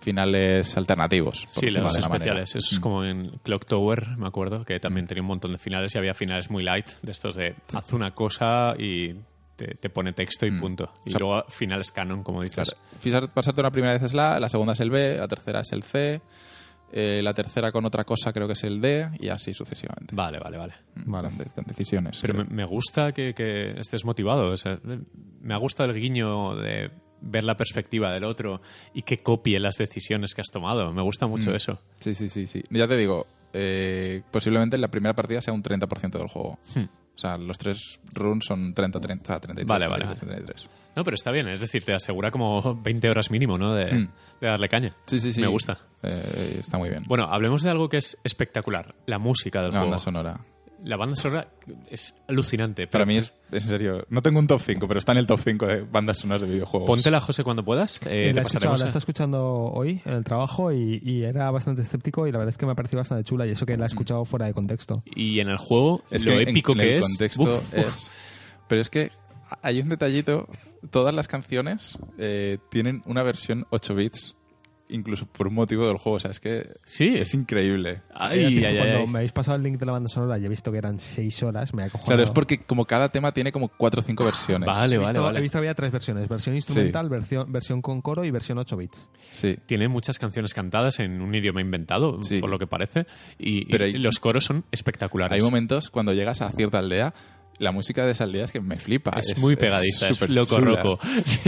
finales 0.00 0.76
alternativos. 0.76 1.46
Sí, 1.50 1.70
los 1.70 1.96
especiales. 1.96 2.54
Eso 2.56 2.70
es 2.72 2.78
Mm. 2.78 2.82
como 2.82 3.04
en 3.04 3.28
Clock 3.42 3.66
Tower, 3.66 4.16
me 4.16 4.26
acuerdo, 4.26 4.64
que 4.64 4.80
también 4.80 5.06
tenía 5.06 5.22
un 5.22 5.28
montón 5.28 5.52
de 5.52 5.58
finales 5.58 5.94
y 5.94 5.98
había 5.98 6.12
finales 6.14 6.50
muy 6.50 6.62
light, 6.64 6.86
de 7.02 7.12
estos 7.12 7.36
de 7.36 7.54
haz 7.74 7.92
una 7.92 8.10
cosa 8.12 8.74
y 8.78 9.14
te, 9.54 9.74
te 9.76 9.90
pone 9.90 10.12
texto 10.12 10.44
y 10.44 10.50
Mm. 10.50 10.60
punto. 10.60 10.92
Y 11.04 11.10
O 11.10 11.12
sea, 11.12 11.20
luego 11.20 11.44
finales 11.48 11.92
canon, 11.92 12.22
como 12.24 12.42
dices. 12.42 12.74
Claro. 13.02 13.28
Pasarte 13.28 13.60
una 13.60 13.70
primera 13.70 13.92
vez 13.92 14.02
es 14.02 14.12
la, 14.14 14.40
la 14.40 14.48
segunda 14.48 14.72
es 14.72 14.80
el 14.80 14.90
B, 14.90 15.16
la 15.18 15.28
tercera 15.28 15.60
es 15.60 15.70
el 15.72 15.84
C, 15.84 16.20
eh, 16.92 17.20
la 17.22 17.32
tercera 17.34 17.72
con 17.72 17.84
otra 17.84 18.04
cosa 18.04 18.32
creo 18.32 18.46
que 18.46 18.52
es 18.52 18.64
el 18.64 18.80
D 18.80 19.10
y 19.18 19.28
así 19.28 19.54
sucesivamente. 19.54 20.14
Vale, 20.14 20.38
vale, 20.38 20.58
vale. 20.58 20.74
Vale. 20.94 21.28
Con, 21.28 21.38
de- 21.38 21.44
con 21.46 21.64
decisiones. 21.64 22.18
Pero 22.20 22.34
creo. 22.34 22.46
me 22.50 22.64
gusta 22.64 23.12
que, 23.12 23.34
que 23.34 23.72
estés 23.80 24.04
motivado. 24.04 24.50
O 24.50 24.56
sea, 24.56 24.78
me 25.40 25.54
ha 25.54 25.58
gustado 25.58 25.90
el 25.90 25.98
guiño 26.00 26.54
de 26.56 26.90
ver 27.24 27.44
la 27.44 27.56
perspectiva 27.56 28.12
del 28.12 28.24
otro 28.24 28.60
y 28.94 29.02
que 29.02 29.16
copie 29.16 29.58
las 29.60 29.76
decisiones 29.76 30.34
que 30.34 30.40
has 30.40 30.48
tomado. 30.52 30.92
Me 30.92 31.02
gusta 31.02 31.26
mucho 31.26 31.50
Mm. 31.50 31.54
eso. 31.54 31.78
Sí, 32.00 32.14
sí, 32.14 32.28
sí, 32.28 32.46
sí. 32.46 32.62
Ya 32.70 32.86
te 32.88 32.96
digo, 32.96 33.26
eh, 33.52 34.22
posiblemente 34.30 34.76
la 34.78 34.88
primera 34.88 35.14
partida 35.14 35.40
sea 35.40 35.54
un 35.54 35.62
30% 35.62 36.18
del 36.18 36.26
juego. 36.28 36.58
Hmm. 36.74 36.84
O 37.14 37.18
sea, 37.18 37.36
los 37.38 37.58
tres 37.58 38.00
runs 38.12 38.44
son 38.46 38.72
30, 38.72 39.00
30, 39.00 39.40
33, 39.40 39.66
Vale, 39.66 39.86
vale, 39.88 40.04
33, 40.06 40.44
33. 40.46 40.70
No, 40.96 41.04
pero 41.04 41.14
está 41.14 41.30
bien. 41.30 41.48
Es 41.48 41.60
decir, 41.60 41.84
te 41.84 41.94
asegura 41.94 42.30
como 42.30 42.74
20 42.82 43.08
horas 43.10 43.30
mínimo, 43.30 43.56
¿no? 43.58 43.74
De, 43.74 43.92
Mm. 43.94 44.08
de 44.40 44.46
darle 44.48 44.68
caña. 44.68 44.94
Sí, 45.06 45.20
sí, 45.20 45.32
sí. 45.32 45.40
Me 45.40 45.46
gusta. 45.46 45.78
Eh, 46.02 46.56
está 46.60 46.78
muy 46.78 46.88
bien. 46.90 47.04
Bueno, 47.06 47.24
hablemos 47.30 47.62
de 47.62 47.70
algo 47.70 47.88
que 47.88 47.98
es 47.98 48.18
espectacular. 48.24 48.94
La 49.06 49.18
música 49.18 49.60
del 49.60 49.68
la 49.70 49.78
juego. 49.78 49.84
banda 49.86 49.98
sonora. 49.98 50.40
La 50.84 50.96
banda 50.96 51.14
sonora 51.14 51.48
es 51.88 52.14
alucinante. 52.28 52.86
Para 52.88 53.06
mí 53.06 53.16
es, 53.18 53.32
en 53.52 53.60
serio, 53.60 54.04
no 54.10 54.20
tengo 54.20 54.38
un 54.40 54.46
top 54.48 54.60
5, 54.60 54.88
pero 54.88 54.98
está 54.98 55.12
en 55.12 55.18
el 55.18 55.26
top 55.26 55.40
5 55.44 55.66
de 55.66 55.82
bandas 55.82 56.18
sonoras 56.18 56.42
de 56.42 56.48
videojuegos. 56.48 56.86
Póntela, 56.86 57.20
José, 57.20 57.44
cuando 57.44 57.64
puedas. 57.64 57.98
Eh, 58.06 58.30
te 58.30 58.34
la, 58.34 58.42
escuchado, 58.42 58.74
está 58.74 58.98
escuchando 58.98 59.40
hoy 59.72 60.00
en 60.04 60.12
el 60.14 60.24
trabajo 60.24 60.72
y, 60.72 61.00
y 61.04 61.22
era 61.22 61.50
bastante 61.52 61.82
escéptico 61.82 62.26
y 62.26 62.32
la 62.32 62.38
verdad 62.38 62.50
es 62.50 62.58
que 62.58 62.66
me 62.66 62.72
ha 62.72 62.74
parecido 62.74 62.98
bastante 62.98 63.22
chula 63.24 63.46
y 63.46 63.50
eso 63.50 63.64
que 63.64 63.76
la 63.76 63.84
he 63.84 63.86
escuchado 63.86 64.24
fuera 64.24 64.46
de 64.46 64.54
contexto. 64.54 65.02
Y 65.14 65.38
en 65.40 65.48
el 65.50 65.56
juego, 65.56 66.02
Es 66.10 66.26
lo 66.26 66.32
que 66.32 66.42
épico 66.42 66.72
en 66.72 66.78
que 66.78 66.98
es. 66.98 67.06
contexto 67.06 67.42
uf, 67.44 67.52
uf. 67.74 67.74
es- 67.74 68.10
Pero 68.68 68.80
es 68.80 68.90
que 68.90 69.10
hay 69.62 69.80
un 69.80 69.88
detallito. 69.88 70.48
Todas 70.90 71.14
las 71.14 71.28
canciones 71.28 71.96
eh, 72.18 72.58
tienen 72.70 73.02
una 73.06 73.22
versión 73.22 73.66
8 73.70 73.94
bits, 73.94 74.34
incluso 74.92 75.26
por 75.26 75.48
un 75.48 75.54
motivo 75.54 75.86
del 75.88 75.96
juego. 75.96 76.16
O 76.16 76.20
sea, 76.20 76.30
es 76.30 76.40
que 76.40 76.68
Sí. 76.84 77.16
es 77.16 77.34
increíble. 77.34 78.02
Ay, 78.14 78.60
cuando 78.60 78.82
ay. 78.98 79.06
me 79.06 79.18
habéis 79.18 79.32
pasado 79.32 79.56
el 79.56 79.62
link 79.62 79.78
de 79.78 79.86
la 79.86 79.92
banda 79.92 80.08
sonora 80.08 80.38
y 80.38 80.44
he 80.44 80.48
visto 80.48 80.70
que 80.70 80.78
eran 80.78 81.00
seis 81.00 81.42
horas, 81.42 81.74
me 81.74 81.82
ha 81.82 81.86
cojonado. 81.90 82.06
Claro, 82.06 82.22
es 82.24 82.30
porque 82.30 82.58
como 82.64 82.84
cada 82.84 83.08
tema 83.10 83.32
tiene 83.32 83.50
como 83.52 83.68
4 83.68 84.00
o 84.00 84.02
5 84.04 84.24
versiones. 84.24 84.66
Vale, 84.66 84.94
he 84.94 84.98
vale, 84.98 85.10
visto, 85.10 85.22
vale. 85.24 85.38
he 85.38 85.42
visto 85.42 85.56
que 85.56 85.58
había 85.58 85.74
tres 85.74 85.90
versiones, 85.92 86.28
versión 86.28 86.54
instrumental, 86.54 87.08
versión, 87.08 87.50
versión 87.50 87.82
con 87.82 88.00
coro 88.02 88.24
y 88.24 88.30
versión 88.30 88.58
8 88.58 88.76
bits. 88.76 89.08
Sí. 89.32 89.56
Tiene 89.66 89.88
muchas 89.88 90.18
canciones 90.18 90.54
cantadas 90.54 91.00
en 91.00 91.20
un 91.20 91.34
idioma 91.34 91.60
inventado, 91.60 92.22
Sí. 92.22 92.40
por 92.40 92.50
lo 92.50 92.58
que 92.58 92.66
parece. 92.66 93.02
Y, 93.38 93.62
y 93.62 93.64
Pero 93.66 93.84
hay- 93.86 93.94
los 93.94 94.18
coros 94.18 94.44
son 94.44 94.64
espectaculares. 94.70 95.36
Hay 95.36 95.42
momentos 95.42 95.90
cuando 95.90 96.12
llegas 96.12 96.42
a 96.42 96.50
cierta 96.50 96.78
aldea, 96.78 97.14
la 97.62 97.72
música 97.72 98.04
de 98.04 98.12
esa 98.12 98.24
aldea 98.24 98.44
es 98.44 98.52
que 98.52 98.60
me 98.60 98.76
flipa. 98.76 99.12
Es 99.18 99.38
muy 99.38 99.56
pegadiza, 99.56 100.08
es 100.08 100.16
súper 100.16 100.30
loco, 100.30 100.60
roco. 100.60 100.98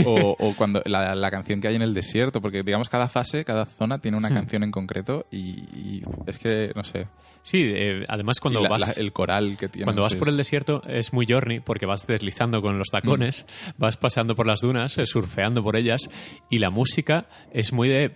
O, 0.05 0.35
o 0.39 0.55
cuando 0.55 0.81
la, 0.85 1.13
la 1.15 1.29
canción 1.31 1.61
que 1.61 1.67
hay 1.67 1.75
en 1.75 1.81
el 1.81 1.93
desierto, 1.93 2.41
porque 2.41 2.63
digamos 2.63 2.89
cada 2.89 3.07
fase, 3.09 3.45
cada 3.45 3.65
zona 3.65 3.99
tiene 3.99 4.15
Hmm. 4.17 4.25
una 4.25 4.29
canción 4.33 4.63
en 4.63 4.71
concreto 4.71 5.25
y, 5.31 5.37
y 5.75 6.01
es 6.25 6.39
que, 6.39 6.71
no 6.75 6.83
sé, 6.83 7.07
Sí, 7.43 7.59
eh, 7.61 8.05
además 8.07 8.39
cuando 8.39 8.59
la- 8.59 8.69
vas... 8.69 8.87
la- 8.97 9.01
el 9.03 9.13
coral 9.13 9.55
que 9.59 9.67
tiene. 9.69 9.83
Cuando 9.83 10.01
vas 10.01 10.15
por 10.15 10.27
el 10.29 10.33
es- 10.33 10.37
desierto 10.37 10.81
es 10.87 11.13
muy 11.13 11.27
journey 11.29 11.59
porque 11.59 11.85
vas 11.85 12.07
deslizando 12.07 12.59
con 12.61 12.79
los 12.79 12.87
tacones, 12.87 13.45
vas 13.77 13.97
pasando 13.97 14.35
por 14.35 14.47
las 14.47 14.61
dunas, 14.61 14.97
eh, 14.97 15.05
surfeando 15.05 15.61
por 15.61 15.75
ellas 15.75 16.09
y 16.49 16.57
la 16.57 16.71
música 16.71 17.27
es 17.53 17.71
muy 17.71 17.87
de 17.89 18.15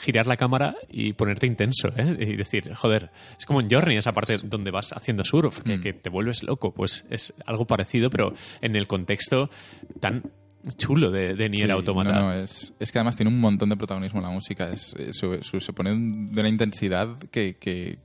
girar 0.00 0.26
la 0.26 0.36
cámara 0.36 0.74
y 0.90 1.12
ponerte 1.12 1.46
intenso 1.46 1.88
¿eh? 1.96 2.16
y 2.18 2.36
decir, 2.36 2.72
joder, 2.74 3.10
es 3.38 3.44
como 3.46 3.60
en 3.60 3.68
Journey 3.70 3.96
esa 3.96 4.12
parte 4.12 4.38
donde 4.42 4.70
vas 4.70 4.92
haciendo 4.92 5.24
surf, 5.24 5.60
que, 5.62 5.78
Mm. 5.78 5.82
que 5.82 5.92
te 5.92 6.08
vuelves 6.10 6.42
loco, 6.42 6.72
pues 6.72 7.04
es 7.10 7.34
algo 7.46 7.66
parecido 7.66 8.08
pero 8.10 8.32
en 8.60 8.74
el 8.76 8.86
contexto 8.86 9.50
tan 10.00 10.22
chulo 10.78 11.10
de, 11.10 11.34
de 11.34 11.48
Nier 11.48 11.66
Sí, 11.66 11.72
Automata. 11.72 12.10
no, 12.12 12.20
no, 12.22 12.32
es, 12.34 12.72
es 12.80 12.90
que 12.90 12.98
además 12.98 13.14
tiene 13.16 13.30
un 13.30 13.38
montón 13.38 13.68
de 13.68 13.76
protagonismo 13.76 14.20
la 14.20 14.30
música. 14.30 14.70
Es, 14.72 14.94
es- 14.98 15.16
su- 15.16 15.38
su- 15.42 15.60
se 15.60 15.72
pone 15.72 15.90
de 15.90 16.40
una 16.40 16.48
intensidad 16.48 17.16
que, 17.30 17.56
que, 17.56 17.98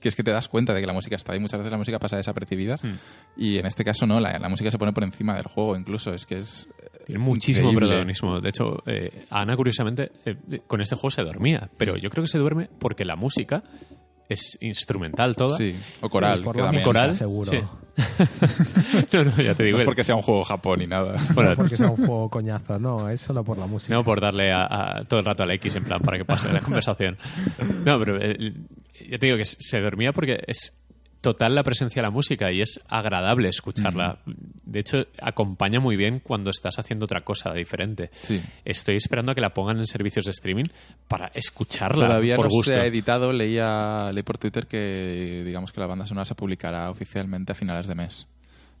que 0.00 0.08
es 0.08 0.16
que 0.16 0.22
te 0.22 0.30
das 0.30 0.48
cuenta 0.48 0.72
de 0.72 0.80
que 0.80 0.86
la 0.86 0.94
música 0.94 1.16
está 1.16 1.34
ahí. 1.34 1.40
Muchas 1.40 1.58
veces 1.58 1.70
la 1.70 1.76
música 1.76 1.98
pasa 1.98 2.16
desapercibida 2.16 2.76
Hmm. 2.82 2.94
y 3.36 3.58
en 3.58 3.66
este 3.66 3.84
caso 3.84 4.06
no, 4.06 4.20
la, 4.20 4.38
la 4.38 4.48
música 4.48 4.70
se 4.70 4.78
pone 4.78 4.92
por 4.94 5.04
encima 5.04 5.34
del 5.34 5.44
juego 5.48 5.76
incluso. 5.76 6.14
Es 6.14 6.24
que 6.24 6.40
es 6.40 6.66
Tiene 7.10 7.24
muchísimo 7.24 7.68
increíble. 7.70 7.88
protagonismo. 7.88 8.40
De 8.40 8.48
hecho, 8.48 8.82
eh, 8.86 9.24
Ana, 9.30 9.56
curiosamente, 9.56 10.10
eh, 10.24 10.36
con 10.66 10.80
este 10.80 10.94
juego 10.96 11.10
se 11.10 11.22
dormía. 11.22 11.68
Pero 11.76 11.96
yo 11.96 12.10
creo 12.10 12.22
que 12.24 12.28
se 12.28 12.38
duerme 12.38 12.68
porque 12.78 13.04
la 13.04 13.16
música 13.16 13.62
es 14.28 14.56
instrumental 14.60 15.34
toda. 15.36 15.56
Sí, 15.56 15.74
o 16.00 16.08
coral. 16.08 16.38
Sí, 16.38 16.44
por 16.44 16.54
que 16.54 16.60
la 16.60 16.66
también. 16.66 16.84
Coral, 16.84 17.14
seguro. 17.16 17.50
sí. 17.50 17.58
no, 19.12 19.24
no, 19.24 19.36
ya 19.42 19.54
te 19.54 19.64
digo. 19.64 19.76
No 19.78 19.82
es 19.82 19.86
porque 19.86 20.04
sea 20.04 20.14
un 20.14 20.22
juego 20.22 20.44
Japón 20.44 20.78
ni 20.78 20.86
nada. 20.86 21.16
Bueno, 21.34 21.50
No 21.50 21.56
porque 21.56 21.76
sea 21.76 21.88
un 21.90 21.96
juego 21.96 22.30
coñazo, 22.30 22.78
no, 22.78 23.08
es 23.08 23.20
solo 23.20 23.42
por 23.44 23.58
la 23.58 23.66
música. 23.66 23.92
no 23.94 24.04
por 24.04 24.20
darle 24.20 24.52
a, 24.52 24.64
a- 25.00 25.04
todo 25.04 25.20
el 25.20 25.26
rato 25.26 25.42
al 25.42 25.50
X 25.52 25.74
en 25.76 25.84
plan 25.84 26.00
para 26.00 26.16
que 26.16 26.24
pase 26.24 26.52
la 26.52 26.60
conversación. 26.64 27.18
No, 27.84 27.98
pero 27.98 28.18
eh, 28.22 28.54
ya 29.08 29.18
te 29.18 29.26
digo 29.26 29.36
que 29.36 29.44
se 29.44 29.80
dormía 29.80 30.12
porque 30.12 30.40
es 30.46 30.79
total 31.20 31.54
la 31.54 31.62
presencia 31.62 32.00
de 32.00 32.06
la 32.06 32.10
música 32.10 32.50
y 32.50 32.60
es 32.62 32.80
agradable 32.88 33.48
escucharla. 33.48 34.18
De 34.26 34.80
hecho, 34.80 34.98
acompaña 35.20 35.80
muy 35.80 35.96
bien 35.96 36.20
cuando 36.20 36.50
estás 36.50 36.78
haciendo 36.78 37.04
otra 37.04 37.22
cosa 37.22 37.52
diferente. 37.52 38.10
Sí. 38.22 38.42
Estoy 38.64 38.96
esperando 38.96 39.32
a 39.32 39.34
que 39.34 39.40
la 39.40 39.50
pongan 39.50 39.78
en 39.78 39.86
servicios 39.86 40.24
de 40.24 40.30
streaming 40.30 40.64
para 41.08 41.30
escucharla 41.34 42.06
Todavía 42.06 42.36
por 42.36 42.46
no 42.46 42.50
gusto. 42.50 42.72
se 42.72 42.80
ha 42.80 42.86
editado. 42.86 43.32
Leía, 43.32 44.10
leí 44.12 44.22
por 44.22 44.38
Twitter 44.38 44.66
que 44.66 45.42
digamos 45.44 45.72
que 45.72 45.80
la 45.80 45.86
banda 45.86 46.06
sonora 46.06 46.24
se 46.24 46.34
publicará 46.34 46.90
oficialmente 46.90 47.52
a 47.52 47.54
finales 47.54 47.86
de 47.86 47.94
mes. 47.94 48.26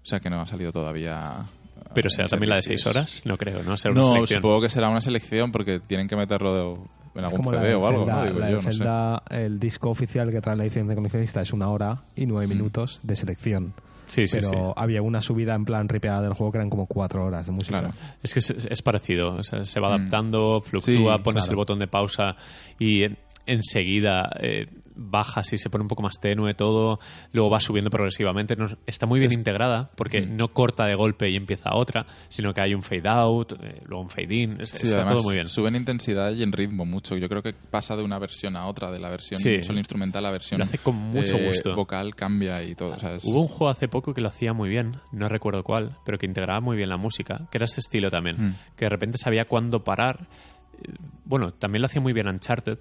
O 0.02 0.06
sea 0.06 0.18
que 0.20 0.30
no 0.30 0.40
ha 0.40 0.46
salido 0.46 0.72
todavía. 0.72 1.46
Pero 1.94 2.08
será 2.10 2.28
también 2.28 2.50
la 2.50 2.56
de 2.56 2.62
seis 2.62 2.86
horas, 2.86 3.22
no 3.24 3.36
creo, 3.36 3.62
¿no? 3.62 3.76
Será 3.76 3.92
una 3.92 4.02
No, 4.02 4.12
selección. 4.14 4.38
supongo 4.38 4.60
que 4.62 4.68
será 4.68 4.88
una 4.88 5.00
selección 5.00 5.50
porque 5.52 5.80
tienen 5.80 6.06
que 6.08 6.16
meterlo 6.16 6.54
de- 6.54 6.80
en 7.16 7.24
algún 7.24 7.44
CD 7.44 7.68
de 7.68 7.74
o 7.74 7.86
algo, 7.88 8.04
Zelda, 8.04 8.14
¿no? 8.16 8.24
Digo 8.26 8.38
yo, 8.40 8.54
no 8.56 8.62
sé. 8.62 8.72
Zelda, 8.72 9.22
el 9.30 9.58
disco 9.58 9.90
oficial 9.90 10.30
que 10.30 10.40
trae 10.40 10.56
la 10.56 10.62
edición 10.64 10.86
de 10.86 10.94
coleccionista 10.94 11.40
es 11.40 11.52
una 11.52 11.68
hora 11.68 12.02
y 12.14 12.26
nueve 12.26 12.46
minutos 12.46 13.00
de 13.02 13.16
selección. 13.16 13.74
Sí, 14.06 14.26
sí, 14.26 14.38
pero 14.40 14.48
sí. 14.48 14.72
había 14.76 15.02
una 15.02 15.22
subida 15.22 15.54
en 15.54 15.64
plan 15.64 15.88
ripeada 15.88 16.22
del 16.22 16.34
juego 16.34 16.50
que 16.52 16.58
eran 16.58 16.68
como 16.70 16.86
cuatro 16.86 17.24
horas 17.24 17.46
de 17.46 17.52
música. 17.52 17.80
Claro. 17.80 17.94
Es 18.22 18.32
que 18.32 18.40
es, 18.40 18.50
es 18.50 18.82
parecido, 18.82 19.34
o 19.36 19.42
sea, 19.44 19.64
se 19.64 19.78
va 19.80 19.88
Mm. 19.90 19.92
adaptando, 20.00 20.60
fluctúa, 20.60 21.16
Sí, 21.16 21.22
pones 21.22 21.44
claro. 21.44 21.50
el 21.52 21.56
botón 21.56 21.78
de 21.78 21.86
pausa 21.86 22.34
y 22.78 23.04
enseguida 23.46 24.30
eh, 24.40 24.66
bajas 25.02 25.50
y 25.54 25.58
se 25.58 25.70
pone 25.70 25.82
un 25.82 25.88
poco 25.88 26.02
más 26.02 26.20
tenue 26.20 26.52
todo, 26.54 26.98
luego 27.32 27.48
va 27.50 27.58
subiendo 27.60 27.88
progresivamente. 27.90 28.54
No- 28.56 28.68
está 28.86 29.06
muy 29.06 29.18
bien 29.18 29.32
integrada 29.32 29.90
porque 29.96 30.20
Mm. 30.22 30.36
no 30.36 30.48
corta 30.48 30.84
de 30.84 30.94
golpe 30.94 31.30
y 31.30 31.36
empieza 31.36 31.74
otra, 31.74 32.04
sino 32.28 32.52
que 32.52 32.60
hay 32.60 32.74
un 32.74 32.82
fade 32.82 33.08
out, 33.08 33.52
eh, 33.62 33.80
luego 33.86 34.02
un 34.02 34.10
fade 34.10 34.34
in, 34.34 34.60
es- 34.60 34.70
Sí, 34.70 34.86
está 34.86 35.06
todo 35.08 35.22
muy 35.22 35.34
bien. 35.36 35.46
Sube 35.46 35.68
en 35.68 35.76
intensidad 35.76 36.32
y 36.32 36.42
en 36.42 36.52
ritmo 36.52 36.84
mucho. 36.84 37.16
Yo 37.16 37.28
creo 37.30 37.42
que 37.42 37.54
pasa 37.54 37.96
de 37.96 38.02
una 38.02 38.18
versión 38.18 38.56
a 38.56 38.66
otra, 38.66 38.90
de 38.90 38.98
la 38.98 39.08
versión 39.08 39.40
Sí. 39.40 39.62
solo 39.62 39.78
instrumental 39.78 40.24
a 40.26 40.28
la 40.28 40.32
versión 40.32 40.58
Lo 40.58 40.64
hace 40.64 40.78
con 40.78 40.96
mucho 40.96 41.36
eh, 41.38 41.46
gusto. 41.46 41.74
vocal, 41.74 42.14
cambia 42.14 42.62
y 42.62 42.74
todo. 42.74 42.90
o 42.94 42.98
sea, 42.98 43.14
es- 43.16 43.24
Hubo 43.24 43.40
un 43.40 43.48
juego 43.48 43.70
hace 43.70 43.88
poco 43.88 44.12
que 44.12 44.20
lo 44.20 44.28
hacía 44.28 44.52
muy 44.52 44.68
bien, 44.68 44.96
no 45.12 45.28
recuerdo 45.28 45.62
cuál, 45.64 45.96
pero 46.04 46.18
que 46.18 46.26
integraba 46.26 46.60
muy 46.60 46.76
bien 46.76 46.88
la 46.90 46.96
música, 46.98 47.48
que 47.50 47.56
era 47.58 47.64
este 47.64 47.80
estilo 47.80 48.10
también, 48.10 48.36
Mm. 48.36 48.54
que 48.76 48.84
de 48.84 48.88
repente 48.90 49.16
sabía 49.18 49.46
cuándo 49.46 49.82
parar. 49.82 50.28
Eh, 50.82 50.92
Bueno, 51.24 51.52
también 51.52 51.80
lo 51.82 51.86
hacía 51.86 52.00
muy 52.00 52.12
bien 52.12 52.26
Uncharted, 52.28 52.78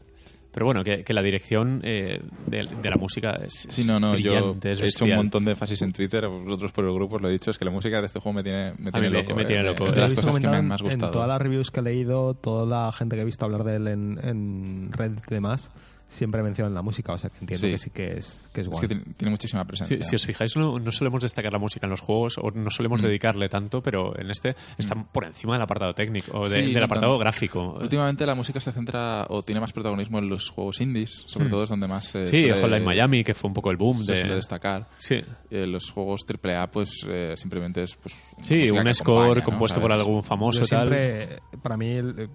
pero 0.51 0.65
bueno, 0.65 0.83
que, 0.83 1.03
que 1.03 1.13
la 1.13 1.21
dirección 1.21 1.81
eh, 1.83 2.21
de, 2.47 2.67
de 2.81 2.89
la 2.89 2.97
música 2.97 3.31
es, 3.43 3.65
Sí, 3.69 3.85
no, 3.87 3.99
no, 3.99 4.15
yo 4.15 4.31
brillante, 4.53 4.71
es 4.71 4.81
he 4.81 4.85
hecho 4.85 5.05
un 5.05 5.15
montón 5.15 5.45
de 5.45 5.51
énfasis 5.51 5.81
en 5.81 5.91
Twitter, 5.91 6.27
vosotros 6.27 6.71
por 6.71 6.85
el 6.85 6.93
grupo 6.93 7.15
os 7.17 7.21
lo 7.21 7.29
he 7.29 7.31
dicho, 7.31 7.51
es 7.51 7.57
que 7.57 7.65
la 7.65 7.71
música 7.71 7.99
de 8.01 8.07
este 8.07 8.19
juego 8.19 8.35
me 8.37 8.43
tiene, 8.43 8.73
me 8.79 8.89
A 8.89 8.91
tiene 8.93 9.09
mí 9.09 9.15
me- 9.15 9.21
loco. 9.23 9.35
me 9.35 9.43
eh, 9.43 9.45
tiene 9.45 9.61
eh, 9.61 9.65
loco. 9.65 9.85
Lo 9.85 9.91
de 9.91 10.01
las 10.01 10.13
cosas 10.13 10.39
que 10.39 10.47
me 10.47 10.57
han 10.57 10.67
más 10.67 10.81
en- 10.81 10.85
gustado. 10.87 11.05
En 11.07 11.11
todas 11.13 11.27
las 11.27 11.41
reviews 11.41 11.71
que 11.71 11.79
he 11.79 11.83
leído, 11.83 12.33
toda 12.33 12.65
la 12.65 12.91
gente 12.91 13.15
que 13.15 13.21
he 13.21 13.25
visto 13.25 13.45
hablar 13.45 13.63
de 13.63 13.75
él 13.75 13.87
en, 13.87 14.19
en 14.23 14.91
Reddit 14.91 15.23
y 15.29 15.33
demás, 15.35 15.71
siempre 16.09 16.41
mencionan 16.43 16.73
la 16.73 16.81
música, 16.81 17.13
o 17.13 17.17
sea 17.17 17.29
que 17.29 17.37
entiendo 17.39 17.67
Sí. 17.67 17.71
que 17.71 17.77
sí 17.77 17.89
que 17.91 18.17
es, 18.17 18.49
que 18.51 18.61
es 18.61 18.67
Es 18.67 18.71
guay. 18.71 18.81
que 18.81 18.87
tiene, 18.87 19.03
tiene 19.15 19.29
muchísima 19.31 19.61
Si, 19.61 19.67
presencia. 19.67 20.01
si 20.01 20.15
os 20.15 20.25
fijáis, 20.25 20.55
no, 20.57 20.77
no 20.79 20.91
solemos 20.91 21.21
destacar 21.21 21.53
la 21.53 21.59
música 21.59 21.85
en 21.85 21.91
los 21.91 22.01
juegos 22.01 22.37
o 22.41 22.49
no 22.51 22.69
solemos 22.71 22.99
Mm. 23.01 23.05
dedicarle 23.05 23.47
tanto, 23.47 23.81
pero 23.81 24.17
en 24.19 24.29
este 24.31 24.55
está 24.77 24.95
por 24.95 25.25
encima 25.25 25.53
del 25.53 25.61
apartado 25.61 25.93
técnico 25.93 26.37
o 26.39 26.49
de- 26.49 26.65
Sí, 26.65 26.73
del 26.73 26.83
apartado 26.83 27.13
tanto. 27.13 27.19
gráfico. 27.19 27.77
Últimamente 27.79 28.25
la 28.25 28.33
música 28.35 28.59
se 28.59 28.71
centra 28.71 29.25
o 29.29 29.43
tiene 29.43 29.61
más 29.61 29.71
protagonismo 29.71 30.17
en 30.19 30.27
los 30.29 30.49
juegos 30.49 30.81
indies, 30.81 31.23
sobre 31.27 31.45
Hmm. 31.47 31.51
todo 31.51 31.63
es 31.63 31.69
donde 31.69 31.87
más 31.87 32.05
se 32.05 32.25
sí, 32.27 32.37
suele- 32.37 32.59
Hotline 32.59 32.83
Miami, 32.83 33.23
que 33.23 33.33
fue 33.35 33.47
un 33.47 33.53
poco 33.53 33.69
el 33.69 33.77
boom 33.77 34.03
se 34.03 34.13
de... 34.13 34.17
suele 34.19 34.35
destacar. 34.35 34.87
Sí, 34.97 35.21
Eh, 35.51 35.65
los 35.67 35.89
juegos 35.91 36.21
AAA, 36.27 36.69
pues 36.71 36.89
eh, 37.07 37.33
simplemente 37.37 37.83
es. 37.83 37.95
Pues, 37.95 38.15
sí 38.41 38.69
un 38.69 38.93
score 38.93 39.15
acompaña, 39.17 39.35
¿no? 39.35 39.43
compuesto 39.45 39.79
por 39.81 39.91
algún 39.91 40.23
famoso 40.23 40.59
Yo 40.61 40.65
y 40.65 40.69
tal. 40.69 40.87
siempre, 40.89 41.39
para 41.61 41.77
mí, 41.77 41.87
el 41.89 42.19
eh, 42.19 42.27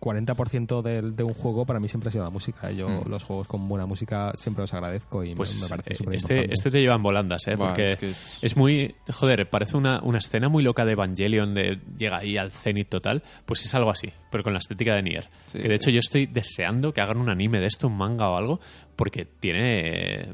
40% 0.00 0.82
del- 0.82 1.14
de 1.16 1.24
un 1.24 1.34
juego 1.34 1.64
para 1.66 1.80
mí 1.80 1.88
siempre 1.88 2.08
ha 2.08 2.12
sido 2.12 2.24
la 2.24 2.30
música. 2.30 2.70
Yo 2.70 2.88
Mm. 2.88 3.08
los 3.08 3.24
juegos 3.24 3.46
con 3.46 3.68
buena 3.68 3.86
música 3.86 4.32
siempre 4.34 4.62
los 4.62 4.72
agradezco 4.74 5.24
y 5.24 5.30
me- 5.30 5.36
Pues 5.36 5.60
me, 5.62 5.68
parece 5.68 5.92
eh, 5.92 5.96
súper 5.96 6.14
este, 6.14 6.52
este 6.54 6.70
te 6.70 6.80
lleva 6.80 6.94
en 6.96 7.02
volandas, 7.02 7.46
¿eh? 7.48 7.56
Porque 7.56 7.84
es 7.92 7.96
que 7.98 8.10
es- 8.10 8.38
es 8.42 8.56
muy... 8.56 8.94
Joder, 9.12 9.48
parece 9.50 9.76
una, 9.76 10.00
una 10.02 10.18
escena 10.18 10.48
muy 10.48 10.62
loca 10.62 10.84
de 10.84 10.92
Evangelion 10.92 11.54
de 11.54 11.78
llega 11.98 12.18
ahí 12.18 12.36
al 12.36 12.52
cenit 12.52 12.88
total. 12.88 13.22
Pues 13.44 13.64
es 13.64 13.74
algo 13.74 13.90
así, 13.90 14.12
pero 14.30 14.42
con 14.44 14.52
la 14.52 14.58
estética 14.58 14.94
de 14.94 15.02
Nier. 15.02 15.28
Sí. 15.46 15.58
Que 15.58 15.68
de 15.68 15.74
hecho 15.74 15.90
yo 15.90 16.00
estoy 16.00 16.26
deseando 16.26 16.92
que 16.92 17.00
hagan 17.00 17.18
un 17.18 17.28
anime 17.28 17.60
de 17.60 17.66
esto, 17.66 17.86
un 17.88 17.96
manga 17.96 18.28
o 18.30 18.36
algo, 18.36 18.60
porque 18.96 19.24
tiene... 19.24 20.20
eh, 20.20 20.32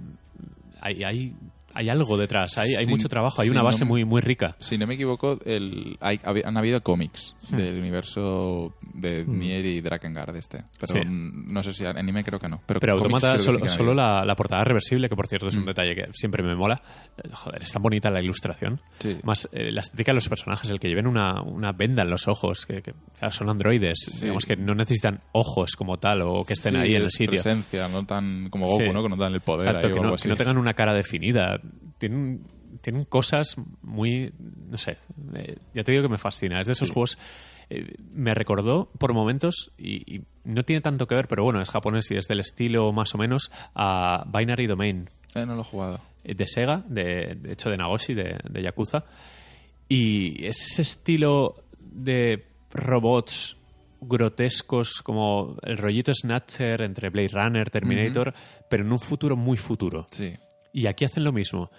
Hay, 0.85 1.05
hay, 1.05 1.35
hay 1.75 1.89
algo 1.89 2.17
detrás, 2.17 2.59
hay, 2.59 2.75
hay 2.75 2.87
mucho 2.87 3.09
trabajo, 3.09 3.43
hay 3.43 3.51
una 3.51 3.63
base 3.63 3.85
muy, 3.85 4.05
muy 4.05 4.21
rica. 4.21 4.57
Si 4.61 4.77
no 4.79 4.87
me 4.87 4.95
equivoco, 4.95 5.39
el, 5.45 5.97
hay- 6.01 6.21
han 6.45 6.57
habido 6.57 6.83
cómics 6.83 7.35
Hmm. 7.51 7.57
del 7.57 7.79
universo 7.79 8.75
de 8.95 9.25
Nier 9.27 9.65
y 9.67 9.81
Drakengard 9.81 10.37
este. 10.37 10.65
Pero 10.81 11.03
Sí. 11.03 11.09
no 11.09 11.63
sé 11.63 11.73
si 11.73 11.85
anime 11.85 12.23
creo 12.25 12.39
que 12.39 12.49
no. 12.49 12.61
Pero, 12.67 12.81
Pero 12.81 12.93
Automata, 12.95 13.39
solo, 13.39 13.67
sí 13.67 13.83
la, 13.95 14.25
la 14.25 14.35
portada 14.37 14.65
reversible, 14.65 15.09
que 15.09 15.17
por 15.17 15.27
cierto 15.27 15.49
es 15.49 15.57
un 15.57 15.63
Mm. 15.65 15.67
detalle 15.67 15.95
que 15.95 16.07
siempre 16.13 16.43
me 16.43 16.55
mola. 16.55 16.81
Joder, 17.33 17.63
es 17.63 17.73
tan 17.73 17.83
bonita 17.83 18.11
la 18.11 18.21
ilustración. 18.23 18.81
Sí. 18.99 19.19
Más 19.25 19.49
eh, 19.53 19.71
la 19.73 19.81
estética 19.81 20.13
de 20.13 20.17
los 20.17 20.29
personajes, 20.29 20.71
el 20.71 20.79
que 20.81 20.89
lleven 20.89 21.07
una, 21.07 21.43
una 21.43 21.73
venda 21.73 22.03
en 22.03 22.11
los 22.11 22.29
ojos, 22.29 22.65
que, 22.67 22.83
que, 22.83 22.93
claro, 23.19 23.33
son 23.33 23.51
androides, 23.51 24.19
digamos 24.21 24.47
que 24.47 24.57
no 24.57 24.75
necesitan 24.75 25.21
ojos 25.33 25.77
como 25.77 25.99
tal 25.99 26.23
o 26.23 26.43
que 26.45 26.53
estén 26.55 26.77
ahí 26.77 26.95
en 26.95 27.03
el 27.03 27.11
sitio. 27.11 27.31
presencia, 27.43 27.89
no 27.89 28.05
tan 28.07 28.49
como 28.51 28.67
Goku. 28.67 28.93
¿no? 28.93 29.03
Que 29.03 29.09
no 29.09 29.17
dan 29.17 29.35
el 29.35 29.41
poder 29.41 29.67
Exacto, 29.69 29.87
ahí 29.89 29.93
o 29.93 29.95
que, 29.97 30.01
algo 30.01 30.09
no, 30.11 30.15
así. 30.15 30.23
que 30.25 30.29
no 30.29 30.37
tengan 30.37 30.59
una 30.59 30.75
cara 30.75 30.95
definida. 30.95 31.61
Tienen, 31.99 32.43
tienen 32.81 33.05
cosas 33.05 33.57
muy. 33.83 34.33
No 34.69 34.77
sé. 34.77 34.99
eh, 35.35 35.57
ya 35.75 35.85
te 35.85 35.93
digo 35.93 36.03
que 36.05 36.09
me 36.09 36.19
fascina. 36.19 36.61
Es 36.61 36.67
de 36.67 36.73
esos 36.73 36.91
juegos. 36.91 37.19
eh, 37.71 37.95
me 38.13 38.35
recordó 38.35 38.91
por 38.99 39.15
momentos, 39.15 39.73
y, 39.79 40.17
y 40.17 40.23
no 40.45 40.63
tiene 40.63 40.81
tanto 40.83 41.07
que 41.07 41.15
ver, 41.15 41.29
pero 41.29 41.45
bueno, 41.45 41.61
es 41.63 41.71
japonés 41.71 42.11
y 42.11 42.17
es 42.17 42.27
del 42.29 42.41
estilo 42.41 42.93
más 42.93 43.15
o 43.15 43.19
menos, 43.19 43.51
a 43.75 44.25
Binary 44.33 44.67
Domain 44.67 45.09
Eh, 45.35 45.47
no 45.47 45.55
lo 45.55 45.63
he 45.63 45.65
jugado. 45.65 46.01
eh, 46.25 46.35
de 46.35 46.47
Sega, 46.47 46.85
de, 46.89 47.37
de 47.41 47.53
hecho 47.53 47.71
de 47.71 47.77
Nagoshi, 47.77 48.15
de, 48.15 48.39
de 48.51 48.63
Yakuza. 48.63 49.05
Y 49.89 50.45
es 50.47 50.65
ese 50.67 50.83
estilo 50.83 51.65
de 51.79 52.47
robots 52.73 53.57
grotescos 54.01 55.03
como 55.03 55.57
el 55.63 55.77
rollito 55.79 56.13
Snatcher 56.15 56.83
entre 56.83 57.11
Blade 57.11 57.29
Runner, 57.33 57.71
Terminator, 57.71 58.33
pero 58.69 58.85
en 58.85 58.93
un 58.93 58.99
futuro 59.01 59.37
muy 59.37 59.57
futuro. 59.57 60.07
Sí. 60.11 60.33
Y 60.73 60.87
aquí 60.87 61.05
hacen 61.05 61.25
lo 61.25 61.33
mismo. 61.33 61.71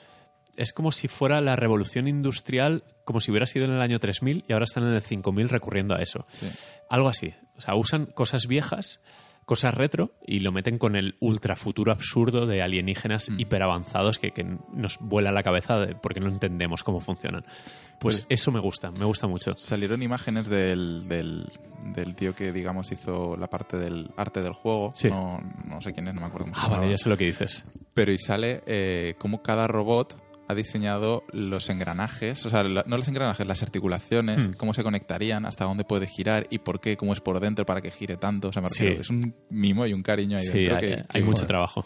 Es 0.55 0.71
como 0.71 0.91
si 0.91 1.07
fuera 1.07 1.41
la 1.41 1.55
revolución 1.55 2.07
industrial, 2.07 2.83
como 3.05 3.19
si 3.19 3.31
hubiera 3.31 3.47
sido 3.47 3.65
en 3.65 3.73
el 3.73 3.81
año 3.81 3.99
3000 3.99 4.45
y 4.47 4.53
ahora 4.53 4.65
están 4.65 4.83
en 4.83 4.93
el 4.93 5.01
5000 5.01 5.49
recurriendo 5.49 5.95
a 5.95 6.01
eso. 6.01 6.25
Sí. 6.29 6.47
Algo 6.89 7.09
así. 7.09 7.33
O 7.57 7.61
sea, 7.61 7.75
usan 7.75 8.05
cosas 8.05 8.47
viejas, 8.47 8.99
cosas 9.45 9.73
retro 9.73 10.11
y 10.25 10.39
lo 10.39 10.51
meten 10.51 10.77
con 10.77 10.95
el 10.95 11.15
ultra 11.19 11.55
futuro 11.55 11.91
absurdo 11.91 12.45
de 12.45 12.61
alienígenas 12.61 13.29
Mm. 13.29 13.39
hiperavanzados 13.39 14.19
que, 14.19 14.31
que 14.31 14.43
nos 14.73 14.97
vuela 14.99 15.31
la 15.31 15.43
cabeza 15.43 15.77
de- 15.79 15.95
porque 15.95 16.19
no 16.19 16.27
entendemos 16.29 16.83
cómo 16.83 16.99
funcionan. 16.99 17.43
Pues, 17.99 18.21
Pues- 18.21 18.27
eso 18.29 18.51
me 18.51 18.59
gusta, 18.59 18.91
me 18.91 19.05
gusta 19.05 19.27
mucho. 19.27 19.55
Salieron 19.57 20.01
imágenes 20.03 20.47
del, 20.47 21.07
del, 21.07 21.49
del 21.93 22.15
tío 22.15 22.33
que, 22.35 22.51
digamos, 22.51 22.91
hizo 22.91 23.37
la 23.37 23.47
parte 23.47 23.77
del 23.77 24.11
arte 24.17 24.41
del 24.41 24.53
juego. 24.53 24.91
Sí. 24.95 25.09
No, 25.09 25.39
no 25.65 25.81
sé 25.81 25.93
quién 25.93 26.07
es, 26.07 26.13
no 26.13 26.21
me 26.21 26.27
acuerdo 26.27 26.47
cómo 26.51 26.57
Ah, 26.57 26.69
vale, 26.69 26.89
ya 26.89 26.97
sé 26.97 27.09
lo 27.09 27.17
que 27.17 27.25
dices. 27.25 27.63
Pero 27.93 28.11
y 28.11 28.17
sale 28.17 28.63
eh, 28.65 29.15
como 29.19 29.41
cada 29.43 29.67
robot 29.67 30.17
ha 30.47 30.53
diseñado 30.55 31.23
los 31.31 31.69
engranajes, 31.69 32.45
o 32.45 32.49
sea, 32.49 32.63
la- 32.63 32.83
no 32.85 32.97
los 32.97 33.07
engranajes, 33.07 33.47
las 33.47 33.63
articulaciones, 33.63 34.49
Hmm. 34.49 34.53
cómo 34.53 34.73
se 34.73 34.83
conectarían, 34.83 35.45
hasta 35.45 35.65
dónde 35.65 35.83
puede 35.85 36.07
girar 36.07 36.47
y 36.49 36.59
por 36.59 36.79
qué, 36.79 36.97
cómo 36.97 37.13
es 37.13 37.21
por 37.21 37.39
dentro 37.39 37.65
para 37.65 37.81
que 37.81 37.91
gire 37.91 38.17
tanto. 38.17 38.49
O 38.49 38.51
sea, 38.51 38.61
me 38.61 38.69
Sí. 38.69 38.85
es 38.87 39.09
un 39.09 39.33
mimo 39.49 39.85
y 39.85 39.93
un 39.93 40.03
cariño 40.03 40.37
ahí 40.37 40.45
Sí, 40.45 40.53
dentro 40.53 40.75
hay, 40.75 40.81
que, 40.81 40.93
hay 40.93 41.05
que- 41.11 41.19
mucho 41.21 41.37
joder, 41.37 41.47
trabajo. 41.47 41.85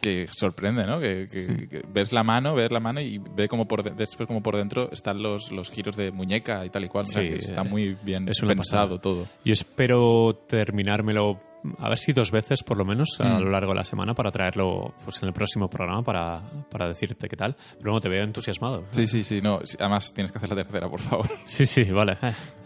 que 0.00 0.26
sorprende, 0.30 0.86
¿no? 0.86 1.00
Que, 1.00 1.26
Hmm. 1.26 1.68
que 1.68 1.82
ves 1.92 2.12
la 2.12 2.22
mano, 2.22 2.54
ves 2.54 2.70
la 2.70 2.78
mano 2.80 3.00
y 3.00 3.18
ve 3.18 3.48
como 3.48 3.66
por 3.66 3.82
como 4.28 4.42
por 4.42 4.56
dentro 4.56 4.88
están 4.92 5.20
los, 5.20 5.50
los 5.50 5.70
giros 5.70 5.96
de 5.96 6.12
muñeca 6.12 6.64
y 6.64 6.70
tal 6.70 6.84
y 6.84 6.88
cual. 6.88 7.04
o 7.04 7.08
sea, 7.08 7.22
Sí, 7.22 7.28
que 7.30 7.34
está 7.36 7.64
muy 7.64 7.96
bien 8.04 8.28
es 8.28 8.38
pensado 8.40 8.56
pasada. 8.56 9.00
todo. 9.00 9.26
Yo 9.44 9.52
espero 9.52 10.38
terminármelo, 10.46 11.40
a 11.78 11.88
ver 11.88 11.98
si 11.98 12.12
dos 12.12 12.30
veces 12.30 12.62
por 12.62 12.76
lo 12.76 12.84
menos 12.84 13.16
a 13.20 13.38
Mm. 13.38 13.42
lo 13.44 13.50
largo 13.50 13.72
de 13.72 13.76
la 13.78 13.84
semana 13.84 14.14
para 14.14 14.30
traerlo 14.30 14.94
pues, 15.04 15.22
en 15.22 15.28
el 15.28 15.32
próximo 15.34 15.68
programa 15.68 16.02
para, 16.02 16.42
para 16.70 16.88
decirte 16.88 17.28
qué 17.28 17.36
tal. 17.36 17.56
Pero 17.78 17.92
bueno, 17.92 18.00
te 18.00 18.08
veo 18.08 18.24
entusiasmado. 18.24 18.84
Sí, 18.90 19.06
sí, 19.06 19.22
sí. 19.22 19.40
No, 19.40 19.60
sí, 19.64 19.76
además 19.80 20.12
tienes 20.14 20.32
que 20.32 20.38
hacer 20.38 20.50
la 20.50 20.56
tercera, 20.56 20.88
por 20.88 21.00
favor. 21.00 21.26
Sí, 21.44 21.64
sí, 21.66 21.82
vale. 21.84 22.16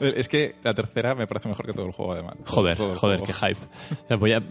Eh, 0.01 0.15
Es 0.17 0.29
que 0.29 0.57
la 0.63 0.75
tercera 0.75 1.15
me 1.15 1.27
parece 1.27 1.49
mejor 1.49 1.67
que 1.67 1.73
todo 1.73 1.87
el 1.87 1.93
juego, 1.93 2.13
además. 2.13 2.35
Joder, 2.47 2.77
joder, 2.77 2.97
juego. 2.97 3.25
qué 3.25 3.33
hype. 3.33 3.61
Sea, 4.09 4.17
voy 4.17 4.33
a, 4.33 4.43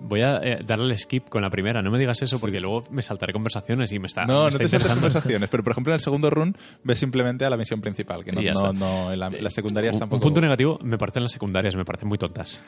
voy 0.00 0.22
a 0.22 0.36
eh, 0.42 0.58
darle 0.64 0.92
el 0.92 0.98
skip 0.98 1.28
con 1.28 1.42
la 1.42 1.50
primera. 1.50 1.82
No 1.82 1.90
me 1.90 1.98
digas 1.98 2.20
eso 2.22 2.38
porque 2.40 2.60
luego 2.60 2.84
me 2.90 3.02
saltaré 3.02 3.32
conversaciones 3.32 3.90
y 3.92 3.98
me 3.98 4.06
está, 4.06 4.24
No, 4.24 4.26
me 4.26 4.40
no 4.42 4.48
está 4.48 4.58
te 4.58 4.64
saltes 4.68 4.72
interesando. 4.74 5.00
conversaciones, 5.00 5.50
pero 5.50 5.62
por 5.64 5.72
ejemplo 5.72 5.92
en 5.92 5.94
el 5.94 6.00
segundo 6.00 6.30
run 6.30 6.56
ves 6.84 6.98
simplemente 6.98 7.44
a 7.44 7.50
la 7.50 7.56
misión 7.56 7.80
principal, 7.80 8.24
que 8.24 8.32
no, 8.32 8.40
no, 8.40 8.48
está. 8.50 8.72
no 8.72 9.12
en 9.12 9.18
la- 9.18 9.30
las 9.30 9.52
secundarias 9.52 9.94
un, 9.94 10.00
tampoco. 10.00 10.16
un 10.16 10.22
punto 10.22 10.40
negativo 10.40 10.78
me 10.82 10.98
parecen 10.98 11.22
las 11.24 11.32
secundarias, 11.32 11.74
me 11.76 11.84
parecen 11.84 12.08
muy 12.08 12.18
tontas. 12.18 12.60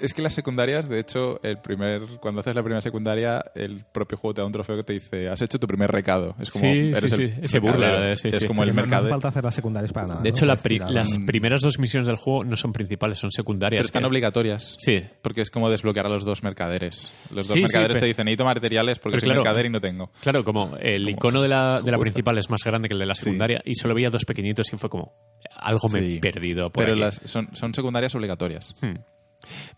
Es 0.00 0.12
que 0.14 0.22
las 0.22 0.34
secundarias, 0.34 0.88
de 0.88 0.98
hecho, 0.98 1.40
el 1.42 1.58
primer 1.58 2.02
cuando 2.20 2.40
haces 2.40 2.54
la 2.54 2.62
primera 2.62 2.80
secundaria, 2.82 3.42
el 3.54 3.84
propio 3.92 4.18
juego 4.18 4.34
te 4.34 4.40
da 4.40 4.46
un 4.46 4.52
trofeo 4.52 4.76
que 4.76 4.82
te 4.84 4.92
dice, 4.94 5.28
has 5.28 5.40
hecho 5.42 5.58
tu 5.58 5.66
primer 5.66 5.90
recado. 5.90 6.34
Es 6.40 6.50
como, 6.50 6.64
Sí, 6.64 6.70
eres 6.96 7.12
sí, 7.14 7.22
el 7.22 7.30
sí, 7.30 7.40
ese 7.42 7.58
burla, 7.58 8.12
eh, 8.12 8.16
sí, 8.16 8.28
es 8.28 8.38
sí. 8.40 8.46
como 8.46 8.62
el 8.62 8.70
Que 8.70 8.74
no- 8.74 8.80
hace 8.82 8.88
mercado. 8.90 9.08
falta 9.10 9.28
hacer 9.28 9.44
las 9.44 9.54
secundarias 9.54 9.92
para 9.92 10.06
nada. 10.08 10.20
De 10.22 10.28
¿no? 10.30 10.34
hecho, 10.34 10.46
la 10.46 10.56
pri- 10.56 10.80
las 10.88 11.18
primeras 11.26 11.60
dos 11.60 11.78
misiones 11.78 12.06
del 12.06 12.16
juego 12.16 12.44
no 12.44 12.56
son 12.56 12.72
principales, 12.72 13.18
son 13.18 13.30
secundarias. 13.30 13.80
Pero 13.80 13.86
están 13.86 14.02
que- 14.02 14.08
obligatorias. 14.08 14.76
Sí, 14.78 15.02
Porque 15.22 15.40
es 15.42 15.50
como 15.50 15.70
desbloquear 15.70 16.06
a 16.06 16.08
los 16.08 16.24
dos 16.24 16.42
mercaderes. 16.42 17.10
Los 17.34 17.48
dos 17.48 17.56
mercaderes 17.56 17.98
te 18.00 18.06
dicen, 18.06 18.24
necesito 18.26 18.44
materiales 18.44 18.98
porque 18.98 19.14
pero 19.16 19.20
soy 19.20 19.26
claro. 19.28 19.42
mercader 19.42 19.66
y 19.66 19.70
no 19.70 19.80
tengo. 19.80 20.10
claro, 20.20 20.44
como 20.44 20.76
el 20.80 21.02
Como- 21.04 21.10
icono 21.10 21.42
de 21.42 21.48
la, 21.48 21.80
de 21.80 21.90
la 21.90 21.98
principal 21.98 22.38
es 22.38 22.50
más 22.50 22.62
grande 22.64 22.88
que 22.88 22.94
el 22.94 23.00
de 23.00 23.06
la 23.06 23.14
secundaria 23.14 23.60
y 23.64 23.74
solo 23.74 23.94
veía 23.94 24.10
dos 24.10 24.24
pequeñitos 24.24 24.72
y 24.72 24.76
fue 24.76 24.88
como, 24.90 25.12
algo 25.56 25.88
me 25.88 26.00
Sí. 26.00 26.16
he 26.16 26.20
perdido 26.20 26.70
por 26.70 26.84
Pero 26.84 26.96
las, 26.96 27.20
son, 27.24 27.48
son 27.54 27.72
secundarias 27.74 28.14
obligatorias. 28.14 28.74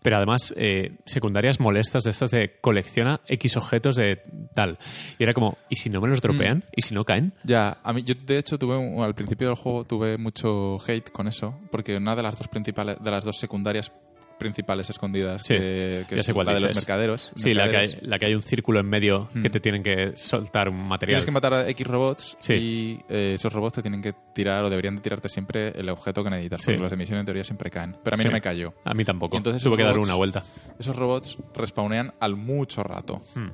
Pero 0.01 0.17
además, 0.17 0.53
eh, 0.57 0.97
secundarias 1.05 1.59
molestas 1.59 2.03
de 2.03 2.11
estas 2.11 2.31
de 2.31 2.57
colecciona 2.61 3.21
X 3.27 3.57
objetos 3.57 3.95
de 3.95 4.21
tal. 4.53 4.77
Y 5.17 5.23
era 5.23 5.33
como, 5.33 5.57
¿y 5.69 5.75
si 5.75 5.89
no 5.89 6.01
me 6.01 6.07
los 6.09 6.21
dropean? 6.21 6.63
¿Y 6.75 6.81
si 6.81 6.93
no 6.93 7.03
caen? 7.05 7.33
Ya, 7.43 7.77
a 7.83 7.93
mí, 7.93 8.03
yo 8.03 8.13
de 8.25 8.37
hecho 8.37 8.57
tuve 8.57 8.77
un- 8.77 9.03
al 9.03 9.15
principio 9.15 9.47
del 9.47 9.55
juego 9.55 9.85
tuve 9.85 10.17
mucho 10.17 10.77
hate 10.87 11.09
con 11.11 11.27
eso, 11.27 11.57
porque 11.71 11.97
una 11.97 12.15
de 12.15 12.23
las 12.23 12.37
dos 12.37 12.47
principales, 12.47 12.97
de 13.01 13.11
las 13.11 13.23
dos 13.23 13.37
secundarias 13.37 13.91
principales 14.39 14.89
escondidas, 14.89 15.43
Sí, 15.43 15.53
que, 15.53 16.05
que 16.09 16.15
ya 16.15 16.21
es 16.21 16.25
sé 16.25 16.33
cuál 16.33 16.47
la 16.47 16.53
de 16.55 16.59
los 16.61 16.73
mercaderos. 16.75 17.31
Sí, 17.35 17.53
la 17.53 17.69
que, 17.69 17.77
hay, 17.77 17.97
la 18.01 18.17
que 18.17 18.25
hay 18.25 18.33
un 18.33 18.41
círculo 18.41 18.79
en 18.79 18.87
medio 18.87 19.29
que 19.33 19.49
Hmm. 19.49 19.51
te 19.51 19.59
tienen 19.59 19.83
que 19.83 20.17
soltar 20.17 20.69
un 20.69 20.77
material. 20.87 21.15
Tienes 21.17 21.25
que 21.25 21.31
matar 21.31 21.53
a 21.53 21.69
X 21.69 21.85
robots 21.85 22.35
Sí. 22.39 22.53
y 22.53 22.99
eh, 23.09 23.33
esos 23.35 23.53
robots 23.53 23.75
te 23.75 23.81
tienen 23.83 24.01
que 24.01 24.13
tirar 24.33 24.63
o 24.63 24.69
deberían 24.71 24.95
de 24.95 25.01
tirarte 25.01 25.29
siempre 25.29 25.69
el 25.79 25.87
objeto 25.89 26.23
que 26.23 26.29
necesitas, 26.31 26.63
porque 26.65 26.79
los 26.79 26.89
de 26.89 26.97
misión 26.97 27.19
en 27.19 27.25
teoría 27.25 27.43
siempre 27.43 27.69
caen. 27.69 27.95
Pero 28.03 28.15
a 28.15 28.17
mí 28.17 28.23
no 28.23 28.31
me 28.31 28.41
cayó. 28.41 28.73
A 28.85 28.93
mí 28.95 29.05
tampoco. 29.05 29.35
Y 29.35 29.37
entonces 29.37 29.61
Tuve 29.61 29.75
que 29.77 29.83
esos 29.83 29.89
dar 29.89 29.95
robots- 29.99 30.07
una 30.07 30.15
vuelta. 30.15 30.43
Esos 30.79 30.95
robots 30.95 31.37
respawnean 31.53 32.13
al 32.19 32.35
mucho 32.35 32.81
rato. 32.83 33.21
Hmm. 33.35 33.49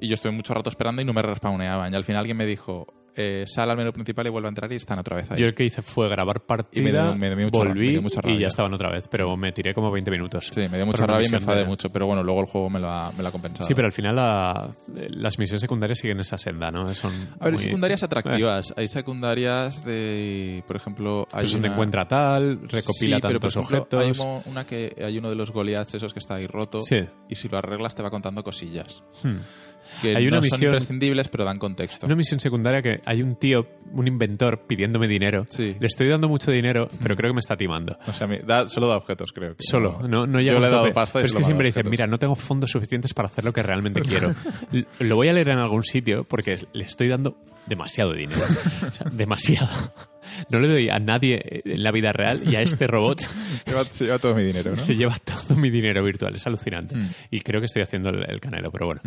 Y 0.00 0.08
yo 0.08 0.14
estuve 0.14 0.32
mucho 0.32 0.54
rato 0.54 0.70
esperando 0.70 1.02
y 1.02 1.04
no 1.04 1.12
me 1.12 1.22
respawneaban. 1.22 1.92
Y 1.92 1.96
al 1.96 2.04
final 2.04 2.20
alguien 2.20 2.36
me 2.36 2.46
dijo, 2.46 2.86
eh, 3.16 3.44
sal 3.46 3.70
al 3.70 3.76
menú 3.76 3.92
principal 3.92 4.26
y 4.26 4.30
vuelve 4.30 4.48
a 4.48 4.50
entrar 4.50 4.72
y 4.72 4.76
están 4.76 4.98
otra 4.98 5.16
vez 5.16 5.30
ahí. 5.30 5.40
Yo 5.40 5.46
lo 5.46 5.54
que 5.54 5.64
hice 5.64 5.82
fue 5.82 6.08
grabar 6.08 6.40
partida, 6.46 6.80
Y 6.80 6.84
me 6.84 6.92
dio- 6.92 7.14
me 7.14 7.28
dio 7.28 7.36
ra- 7.36 7.36
me 7.36 7.50
volví 7.70 7.90
dio 7.90 8.02
mucha 8.02 8.20
y 8.20 8.22
rabia. 8.22 8.40
ya 8.40 8.46
estaban 8.46 8.72
otra 8.72 8.90
vez. 8.90 9.06
Pero 9.08 9.36
me 9.36 9.52
tiré 9.52 9.74
como 9.74 9.90
20 9.90 10.10
minutos. 10.10 10.50
Sí, 10.52 10.60
me 10.68 10.76
dio 10.78 10.86
mucha 10.86 11.04
rabia 11.06 11.26
y 11.26 11.30
me 11.30 11.38
enfadé 11.38 11.64
mucho, 11.64 11.90
pero 11.90 12.06
bueno, 12.06 12.22
luego 12.22 12.40
el 12.40 12.46
juego 12.46 12.70
me 12.70 12.80
lo 12.80 12.88
ha, 12.90 13.12
me 13.12 13.22
lo 13.22 13.28
ha 13.28 13.32
compensado. 13.32 13.66
Sí, 13.66 13.74
pero 13.74 13.86
al 13.86 13.92
final 13.92 14.16
la- 14.16 14.74
las 15.10 15.38
misiones 15.38 15.60
secundarias 15.60 15.98
siguen 15.98 16.20
esa 16.20 16.38
senda, 16.38 16.70
¿no? 16.70 16.92
Son 16.94 17.12
A 17.12 17.14
ver, 17.16 17.28
hay 17.40 17.50
muy- 17.52 17.58
secundarias 17.62 18.02
Eh, 18.02 18.06
atractivas. 18.06 18.74
Hay 18.76 18.88
secundarias 18.88 19.84
de, 19.84 20.64
por 20.66 20.76
ejemplo, 20.76 21.26
hay 21.32 21.40
pues 21.42 21.52
donde 21.52 21.68
una- 21.68 21.74
encuentra 21.74 22.06
tal, 22.08 22.60
recopila 22.68 23.16
sí, 23.16 23.22
pero 23.22 23.40
por 23.40 23.52
tantos 23.52 23.56
ejemplo, 23.72 23.98
hay 24.00 24.08
objetos. 24.10 24.18
mo- 24.26 24.42
una 24.46 24.64
que 24.66 24.96
hay 25.04 25.18
uno 25.18 25.28
de 25.30 25.36
los 25.36 25.50
Goliaths 25.52 25.94
esos 25.94 26.12
que 26.12 26.18
está 26.18 26.36
ahí 26.36 26.46
roto 26.46 26.80
Sí. 26.82 27.00
y 27.28 27.34
si 27.34 27.48
lo 27.48 27.58
arreglas 27.58 27.94
te 27.94 28.02
va 28.02 28.10
contando 28.10 28.42
cosillas 28.42 29.02
Hmm. 29.22 29.36
Que 30.00 30.16
Hay 30.16 30.24
no 30.24 30.38
una 30.38 30.40
son 30.42 30.44
misión- 30.58 30.72
imprescindibles 30.72 31.28
pero 31.28 31.44
dan 31.44 31.58
contexto. 31.58 32.06
Una 32.06 32.16
misión 32.16 32.40
secundaria 32.40 32.80
que 32.82 33.00
hay 33.04 33.22
un 33.22 33.36
tío, 33.36 33.66
un 33.92 34.06
inventor, 34.08 34.62
pidiéndome 34.66 35.06
dinero. 35.08 35.44
Sí. 35.48 35.76
Le 35.78 35.86
estoy 35.86 36.08
dando 36.08 36.28
mucho 36.28 36.50
dinero, 36.50 36.88
pero 37.02 37.14
creo 37.16 37.30
que 37.30 37.34
me 37.34 37.40
está 37.40 37.56
timando. 37.56 37.96
O 38.06 38.12
sea, 38.12 38.26
da- 38.44 38.68
solo 38.68 38.88
da 38.88 38.96
objetos, 38.96 39.32
creo. 39.32 39.50
que 39.56 39.62
Solo, 39.66 40.00
no, 40.08 40.26
no 40.26 40.40
llega 40.40 40.54
Yo 40.54 40.60
le 40.60 40.68
he 40.68 40.70
dado 40.70 40.92
pasta 40.92 41.18
y 41.18 41.22
Pero 41.22 41.26
es 41.26 41.34
que 41.34 41.42
siempre 41.42 41.66
dicen, 41.66 41.88
mira, 41.90 42.06
no 42.06 42.18
tengo 42.18 42.34
fondos 42.34 42.70
suficientes 42.70 43.12
para 43.14 43.26
hacer 43.28 43.44
lo 43.44 43.52
que 43.52 43.62
realmente 43.62 44.00
quiero. 44.08 44.32
Lo 45.00 45.16
voy 45.16 45.28
a 45.28 45.32
leer 45.32 45.50
en 45.50 45.58
algún 45.58 45.82
sitio 45.84 46.24
porque 46.24 46.58
le 46.72 46.84
estoy 46.84 47.08
dando 47.08 47.36
demasiado 47.66 48.12
dinero. 48.12 48.40
O 48.86 48.90
sea, 48.90 49.06
demasiado. 49.10 49.68
No 50.50 50.58
le 50.60 50.68
doy 50.68 50.88
a 50.88 50.98
nadie 50.98 51.62
en 51.64 51.82
la 51.82 51.90
vida 51.92 52.12
real 52.12 52.40
y 52.46 52.56
a 52.56 52.62
este 52.62 52.86
robot 52.86 53.20
Lleva, 53.66 53.84
se 53.84 54.04
lleva 54.04 54.18
todo 54.18 54.34
mi 54.34 54.42
dinero, 54.42 54.70
¿no? 54.70 54.76
se 54.76 54.94
lleva 54.96 55.16
todo 55.18 55.56
mi 55.56 55.70
dinero 55.70 56.02
virtual. 56.02 56.34
Es 56.34 56.46
alucinante. 56.46 56.96
Mm. 56.96 57.08
Y 57.30 57.40
creo 57.40 57.60
que 57.60 57.66
estoy 57.66 57.82
haciendo 57.82 58.08
el, 58.10 58.24
el 58.28 58.40
canelo, 58.40 58.70
pero 58.70 58.86
bueno. 58.86 59.02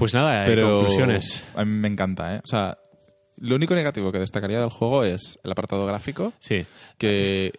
Pues 0.00 0.14
nada, 0.14 0.42
eh, 0.42 0.46
Pero 0.46 0.78
conclusiones. 0.78 1.44
a 1.54 1.64
mí 1.64 1.70
me 1.72 1.88
encanta, 1.88 2.34
¿eh? 2.36 2.40
O 2.42 2.46
sea, 2.48 2.76
lo 3.36 3.54
único 3.54 3.74
negativo 3.74 4.10
que 4.10 4.18
destacaría 4.18 4.58
del 4.60 4.70
juego 4.70 5.04
es 5.04 5.38
el 5.44 5.52
apartado 5.52 5.86
gráfico, 5.86 6.32
Sí. 6.40 6.66
que... 6.98 7.52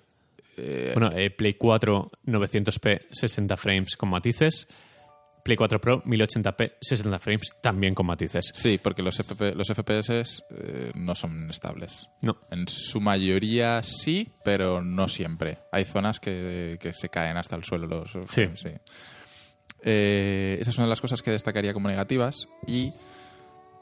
eh, 0.58 0.92
Bueno, 0.94 1.10
eh, 1.16 1.30
Play 1.32 1.54
4 1.54 2.12
900p 2.26 3.02
60 3.12 3.56
frames 3.58 3.96
con 3.96 4.10
matices. 4.10 4.68
Play 5.44 5.58
4 5.58 5.82
Pro 5.82 6.04
1080p 6.04 6.74
60 6.82 7.18
frames 7.18 7.48
también 7.64 7.96
con 7.96 8.06
matices. 8.06 8.52
sí, 8.54 8.80
porque 8.82 9.02
los, 9.02 9.20
FP 9.20 9.56
los 9.56 9.68
FPS 9.70 10.44
eh, 10.52 10.92
no 10.94 11.16
son 11.16 11.50
estables. 11.50 12.08
No. 12.22 12.38
En 12.52 12.68
su 12.68 13.02
mayoría 13.02 13.82
sí, 13.82 14.30
pero 14.44 14.82
no 14.84 15.08
siempre. 15.08 15.58
Hay 15.72 15.86
zonas 15.86 16.20
que, 16.20 16.78
que 16.80 16.94
se 16.94 17.10
caen 17.10 17.38
hasta 17.38 17.56
el 17.56 17.64
suelo 17.64 17.88
los 17.88 18.12
Sí. 18.28 18.44
sí. 18.56 18.70
Eh, 19.84 20.58
esas 20.62 20.76
son 20.76 20.88
las 20.90 21.02
cosas 21.02 21.22
que 21.22 21.32
destacaría 21.32 21.74
como 21.74 21.88
negativas 21.90 22.48
y 22.68 22.94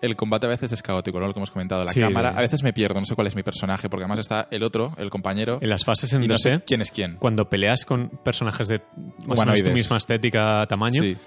el 0.01 0.15
combate 0.15 0.45
a 0.45 0.49
veces 0.49 0.71
es 0.71 0.81
caótico, 0.81 1.19
¿no? 1.19 1.27
Lo 1.27 1.33
que 1.33 1.39
hemos 1.39 1.51
comentado. 1.51 1.83
La 1.83 1.91
Sí. 1.91 1.99
cámara, 1.99 2.29
a 2.29 2.39
veces 2.41 2.63
me 2.63 2.71
pierdo, 2.71 2.99
no 3.01 3.05
sé 3.05 3.15
cuál 3.15 3.27
es 3.27 3.35
mi 3.35 3.43
personaje, 3.43 3.89
porque 3.89 4.03
además 4.05 4.19
está 4.19 4.47
el 4.49 4.63
otro, 4.63 4.93
el 4.97 5.09
compañero, 5.09 5.57
En 5.61 5.67
las 5.69 5.83
fases 5.83 6.13
en 6.13 6.23
y 6.23 6.27
no 6.27 6.35
2D, 6.35 6.37
sé 6.59 6.63
quién 6.65 6.79
es 6.81 6.89
quién. 6.91 7.17
cuando 7.17 7.49
peleas 7.49 7.83
con 7.83 8.07
personajes 8.23 8.69
de 8.69 8.81
más 9.27 9.39
o 9.41 9.45
menos 9.45 9.61
tu 9.61 9.71
misma 9.71 9.97
estética, 9.97 10.65
tamaño, 10.67 11.03
Sí. 11.03 11.17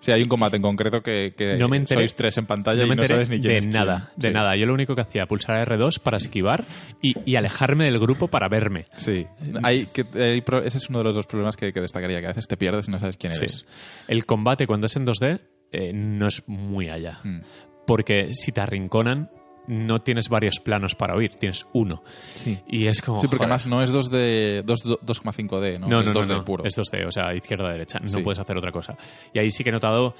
Sí, 0.00 0.10
hay 0.12 0.22
un 0.22 0.28
combate 0.28 0.56
en 0.56 0.62
concreto 0.62 1.02
que, 1.02 1.34
que 1.36 1.56
No 1.56 1.68
me 1.68 1.76
enteré- 1.76 1.94
sois 2.00 2.14
tres 2.14 2.36
en 2.38 2.46
pantalla 2.46 2.82
no 2.82 2.88
me 2.88 2.94
y 2.94 2.96
no 2.96 3.06
sabes 3.06 3.28
ni 3.28 3.38
quién 3.38 3.52
de 3.52 3.58
es 3.58 3.66
quién. 3.66 3.76
nada, 3.76 4.10
de 4.16 4.28
Sí. 4.28 4.34
nada. 4.34 4.56
Yo 4.56 4.64
lo 4.66 4.72
único 4.74 4.94
que 4.94 5.02
hacía 5.02 5.26
pulsar 5.26 5.56
R2 5.68 5.98
para 6.00 6.16
esquivar 6.16 6.64
y, 7.02 7.12
y 7.30 7.36
alejarme 7.36 7.84
del 7.84 7.98
grupo 7.98 8.28
para 8.28 8.48
verme. 8.48 8.86
Sí, 8.96 9.26
hay 9.62 9.86
que, 9.86 10.04
hay 10.14 10.42
ese 10.64 10.78
es 10.78 10.88
uno 10.88 10.98
de 10.98 11.04
los 11.04 11.14
dos 11.14 11.26
problemas 11.26 11.54
que, 11.56 11.72
que 11.72 11.80
destacaría, 11.82 12.18
que 12.20 12.26
a 12.26 12.30
veces 12.30 12.48
te 12.48 12.56
pierdes 12.56 12.88
y 12.88 12.90
no 12.92 12.98
sabes 12.98 13.16
quién 13.18 13.34
Sí. 13.34 13.44
eres. 13.44 13.66
El 14.08 14.24
combate 14.24 14.66
cuando 14.66 14.86
es 14.86 14.96
en 14.96 15.04
2D 15.06 15.40
eh, 15.72 15.92
no 15.92 16.26
es 16.28 16.42
muy 16.48 16.88
allá. 16.88 17.18
Mm. 17.22 17.40
Porque 17.86 18.32
si 18.32 18.52
te 18.52 18.60
arrinconan, 18.62 19.28
no 19.66 20.00
tienes 20.00 20.28
varios 20.28 20.58
planos 20.60 20.94
para 20.94 21.14
oír, 21.14 21.34
tienes 21.36 21.66
uno. 21.72 22.02
Sí. 22.34 22.58
Y 22.66 22.86
es 22.86 23.02
como. 23.02 23.18
Sí, 23.18 23.26
porque 23.28 23.44
joder. 23.44 23.52
además 23.52 23.66
no 23.66 23.82
es 23.82 23.90
2 23.92 24.10
de 24.10 24.62
2 24.64 24.84
2,5D, 24.84 25.78
¿no? 25.78 25.86
No, 25.88 26.00
es 26.00 26.08
no, 26.08 26.14
2D 26.14 26.28
no, 26.28 26.36
no. 26.38 26.44
puro. 26.44 26.64
Es 26.64 26.76
2D, 26.76 27.06
o 27.06 27.10
sea, 27.10 27.34
izquierda-derecha. 27.34 27.98
No 28.00 28.08
Sí. 28.08 28.22
puedes 28.22 28.38
hacer 28.38 28.56
otra 28.56 28.72
cosa. 28.72 28.96
Y 29.32 29.38
ahí 29.38 29.50
sí 29.50 29.62
que 29.62 29.70
he 29.70 29.72
notado 29.72 30.14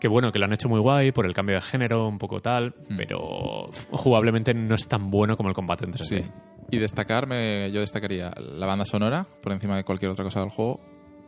que, 0.00 0.08
bueno, 0.08 0.32
que 0.32 0.38
lo 0.38 0.44
han 0.46 0.52
hecho 0.52 0.68
muy 0.68 0.80
guay 0.80 1.12
por 1.12 1.26
el 1.26 1.34
cambio 1.34 1.56
de 1.56 1.62
género, 1.62 2.06
un 2.08 2.18
poco 2.18 2.40
tal, 2.40 2.74
Mm. 2.88 2.96
pero 2.96 3.68
jugablemente 3.90 4.54
no 4.54 4.74
es 4.74 4.88
tan 4.88 5.10
bueno 5.10 5.36
como 5.36 5.48
el 5.48 5.54
combate 5.54 5.84
en 5.84 5.92
3D. 5.92 6.22
Sí. 6.22 6.24
Y 6.70 6.78
destacar, 6.78 7.26
me- 7.28 7.70
yo 7.72 7.80
destacaría 7.80 8.32
la 8.40 8.66
banda 8.66 8.84
sonora 8.84 9.24
por 9.42 9.52
encima 9.52 9.76
de 9.76 9.84
cualquier 9.84 10.10
otra 10.10 10.24
cosa 10.24 10.40
del 10.40 10.48
juego, 10.50 10.80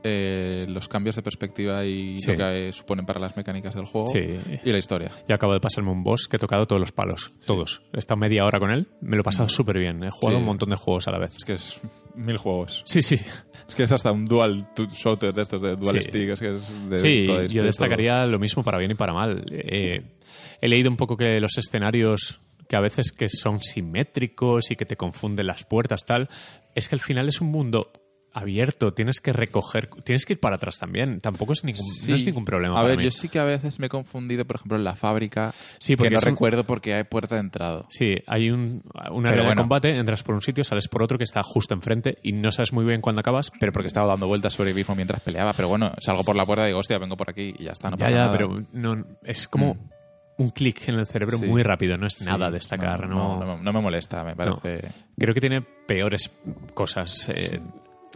eh, 0.04 0.64
los 0.68 0.88
cambios 0.88 1.16
de 1.16 1.22
perspectiva 1.22 1.84
y 1.84 2.20
Sí. 2.20 2.30
lo 2.32 2.36
que 2.38 2.72
suponen 2.72 3.04
para 3.04 3.18
las 3.20 3.36
mecánicas 3.36 3.74
del 3.74 3.84
juego 3.86 4.08
Sí. 4.08 4.20
y 4.64 4.70
la 4.72 4.78
historia. 4.78 5.10
Yo 5.28 5.34
acabo 5.34 5.52
de 5.52 5.60
pasarme 5.60 5.90
un 5.90 6.02
boss 6.04 6.28
que 6.28 6.36
he 6.36 6.38
tocado 6.38 6.66
todos 6.66 6.80
los 6.80 6.92
palos, 6.92 7.32
todos. 7.46 7.82
He 7.92 7.98
estado 7.98 8.18
media 8.18 8.44
hora 8.44 8.58
con 8.60 8.70
él, 8.70 8.88
me 9.00 9.16
lo 9.16 9.22
he 9.22 9.24
pasado 9.24 9.48
súper 9.48 9.78
bien. 9.78 10.02
He 10.04 10.10
jugado 10.10 10.38
Mm. 10.38 10.42
Un 10.42 10.46
montón 10.46 10.70
de 10.70 10.76
juegos 10.76 11.08
a 11.08 11.10
la 11.10 11.18
vez. 11.18 11.32
Es 11.36 11.44
que 11.44 11.52
es 11.54 11.80
mil 12.14 12.36
juegos. 12.36 12.82
Sí, 12.86 13.02
sí. 13.02 13.16
Es 13.68 13.74
que 13.74 13.82
es 13.82 13.92
hasta 13.92 14.12
un 14.12 14.24
dual 14.24 14.66
shooter 14.76 15.34
de 15.34 15.42
estos, 15.42 15.60
de 15.60 15.76
dual 15.76 16.02
stick. 16.02 16.30
Es 16.30 16.40
que 16.40 16.56
es 16.56 16.88
de 16.90 16.98
Sí, 16.98 17.24
todo- 17.26 17.42
yo 17.42 17.48
todo. 17.56 17.64
destacaría 17.64 18.24
lo 18.26 18.38
mismo 18.38 18.62
para 18.62 18.78
bien 18.78 18.92
y 18.92 18.94
para 18.94 19.12
mal. 19.12 19.44
Eh, 19.50 20.02
he 20.60 20.68
leído 20.68 20.88
un 20.90 20.96
poco 20.96 21.16
que 21.16 21.38
los 21.40 21.58
escenarios 21.58 22.40
que 22.68 22.76
a 22.76 22.80
veces 22.80 23.12
que 23.12 23.28
son 23.28 23.60
simétricos 23.60 24.70
y 24.70 24.76
que 24.76 24.84
te 24.84 24.96
confunden 24.96 25.46
las 25.46 25.64
puertas 25.64 26.04
tal, 26.06 26.28
es 26.74 26.88
que 26.88 26.94
al 26.94 27.00
final 27.00 27.28
es 27.28 27.40
un 27.40 27.48
mundo 27.48 27.90
abierto, 28.32 28.92
tienes 28.92 29.20
que 29.20 29.32
recoger, 29.32 29.88
tienes 30.04 30.24
que 30.26 30.34
ir 30.34 30.40
para 30.40 30.56
atrás 30.56 30.78
también. 30.78 31.20
Tampoco 31.20 31.52
es 31.52 31.64
ningún, 31.64 31.84
no 32.06 32.14
es 32.14 32.24
ningún 32.24 32.44
problema. 32.44 32.74
A 32.74 32.78
para 32.78 32.88
ver, 32.90 32.98
mí. 32.98 33.04
yo 33.04 33.10
sí 33.10 33.28
que 33.28 33.38
a 33.38 33.44
veces 33.44 33.80
me 33.80 33.86
he 33.86 33.88
confundido, 33.88 34.44
por 34.44 34.56
ejemplo, 34.56 34.76
en 34.76 34.84
la 34.84 34.94
fábrica, 34.94 35.52
Sí, 35.78 35.94
que 35.94 35.96
porque 35.98 36.10
no 36.14 36.18
son- 36.20 36.32
recuerdo 36.32 36.64
porque 36.64 36.94
hay 36.94 37.04
puerta 37.04 37.34
de 37.34 37.40
entrada. 37.40 37.84
Sí, 37.88 38.16
hay 38.26 38.50
un, 38.50 38.82
una 39.10 39.30
área 39.30 39.48
de 39.48 39.54
combate, 39.56 39.96
entras 39.96 40.22
por 40.22 40.34
un 40.34 40.42
sitio, 40.42 40.62
sales 40.64 40.88
por 40.88 41.02
otro 41.02 41.18
que 41.18 41.24
está 41.24 41.42
justo 41.42 41.74
enfrente 41.74 42.18
y 42.22 42.32
no 42.32 42.50
sabes 42.50 42.72
muy 42.72 42.84
bien 42.84 43.00
cuándo 43.00 43.20
acabas. 43.20 43.50
Pero 43.58 43.72
porque 43.72 43.88
estaba 43.88 44.06
dando 44.06 44.26
vueltas 44.28 44.52
sobre 44.52 44.70
el 44.70 44.76
mismo 44.76 44.94
mientras 44.94 45.20
peleaba. 45.22 45.52
Pero 45.54 45.68
bueno, 45.68 45.92
salgo 45.98 46.22
por 46.22 46.36
la 46.36 46.44
puerta 46.46 46.64
y 46.64 46.68
digo, 46.68 46.78
hostia, 46.80 46.98
vengo 46.98 47.16
por 47.16 47.30
aquí 47.30 47.54
y 47.58 47.64
ya 47.64 47.72
está, 47.72 47.90
no 47.90 47.96
ya, 47.96 48.04
pasa 48.04 48.14
ya, 48.16 48.22
nada. 48.26 48.32
pero 48.36 48.62
no, 48.72 49.04
es 49.24 49.48
como 49.48 49.74
Mm. 49.74 50.42
un 50.42 50.50
clic 50.50 50.88
en 50.88 50.94
el 50.96 51.06
cerebro 51.06 51.38
Sí. 51.38 51.46
muy 51.46 51.62
rápido, 51.62 51.96
no 51.96 52.06
es 52.06 52.14
Sí, 52.14 52.24
nada 52.24 52.50
destacar. 52.50 53.08
No, 53.08 53.38
No, 53.40 53.44
no, 53.44 53.62
no 53.62 53.72
me 53.72 53.80
molesta, 53.80 54.22
me 54.22 54.36
parece... 54.36 54.82
Creo 55.18 55.34
que 55.34 55.40
tiene 55.40 55.62
peores 55.62 56.30
cosas. 56.74 57.28
eh, 57.30 57.60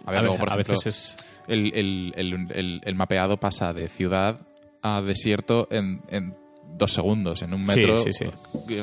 A 0.07 0.11
ver, 0.11 0.21
a, 0.21 0.23
luego, 0.23 0.35
ve- 0.37 0.41
por 0.41 0.51
a 0.51 0.53
ejemplo, 0.55 0.73
veces 0.75 0.87
es. 0.87 1.17
el, 1.49 1.73
el- 1.75 2.13
el- 2.17 2.47
el- 2.55 2.81
el 2.85 2.95
mapeado 2.95 3.37
pasa 3.39 3.73
de 3.73 3.89
ciudad 3.89 4.41
a 4.83 5.01
desierto 5.03 5.69
en, 5.71 6.03
en 6.09 6.35
dos 6.75 6.93
segundos. 6.93 7.43
En 7.43 7.53
un 7.55 7.67
Sí, 7.67 7.77
metro 7.81 7.97
sí, 7.99 8.13
sí. 8.13 8.25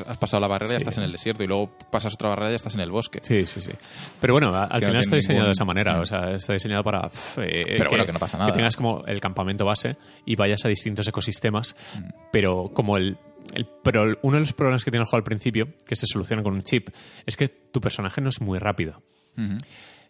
has 0.06 0.16
pasado 0.16 0.40
la 0.40 0.46
barrera 0.48 0.72
y 0.74 0.76
Sí. 0.76 0.82
estás 0.82 0.98
en 0.98 1.04
el 1.04 1.12
desierto. 1.12 1.42
Y 1.42 1.46
luego 1.48 1.76
pasas 1.90 2.14
otra 2.14 2.28
barrera 2.30 2.52
y 2.52 2.54
estás 2.54 2.74
en 2.76 2.80
el 2.82 2.90
bosque. 2.90 3.18
Sí, 3.22 3.44
sí, 3.46 3.60
sí. 3.60 3.70
Pero 4.20 4.34
bueno, 4.34 4.54
al 4.54 4.68
Que 4.70 4.78
final 4.78 4.92
no 4.94 5.00
está 5.00 5.16
diseñado 5.16 5.40
ningún- 5.42 5.48
de 5.48 5.52
esa 5.52 5.64
manera. 5.64 5.96
Mm. 5.96 6.00
O 6.00 6.06
sea, 6.06 6.30
está 6.30 6.52
diseñado 6.52 6.84
para. 6.84 7.06
eh, 7.38 7.62
Pero 7.66 7.90
bueno, 7.90 8.06
que 8.06 8.12
no 8.12 8.18
pasa 8.20 8.38
nada. 8.38 8.50
Que 8.50 8.56
tengas 8.56 8.76
como 8.76 9.04
el 9.06 9.20
campamento 9.20 9.64
base 9.64 9.96
y 10.24 10.36
vayas 10.36 10.64
a 10.64 10.68
distintos 10.68 11.06
ecosistemas. 11.08 11.74
Mm. 11.98 12.08
Pero 12.32 12.70
como 12.72 12.96
el. 12.96 13.18
el- 13.54 13.66
pero 13.82 14.04
uno 14.22 14.34
de 14.34 14.40
los 14.40 14.52
problemas 14.52 14.84
que 14.84 14.90
tiene 14.92 15.02
el 15.02 15.06
juego 15.08 15.18
al 15.18 15.24
principio, 15.24 15.66
que 15.86 15.96
se 15.96 16.06
soluciona 16.06 16.42
con 16.42 16.54
un 16.54 16.62
chip, 16.62 16.90
es 17.26 17.36
que 17.36 17.48
tu 17.48 17.80
personaje 17.80 18.20
no 18.20 18.28
es 18.28 18.40
muy 18.40 18.58
rápido. 18.58 19.02
Ujú. 19.36 19.58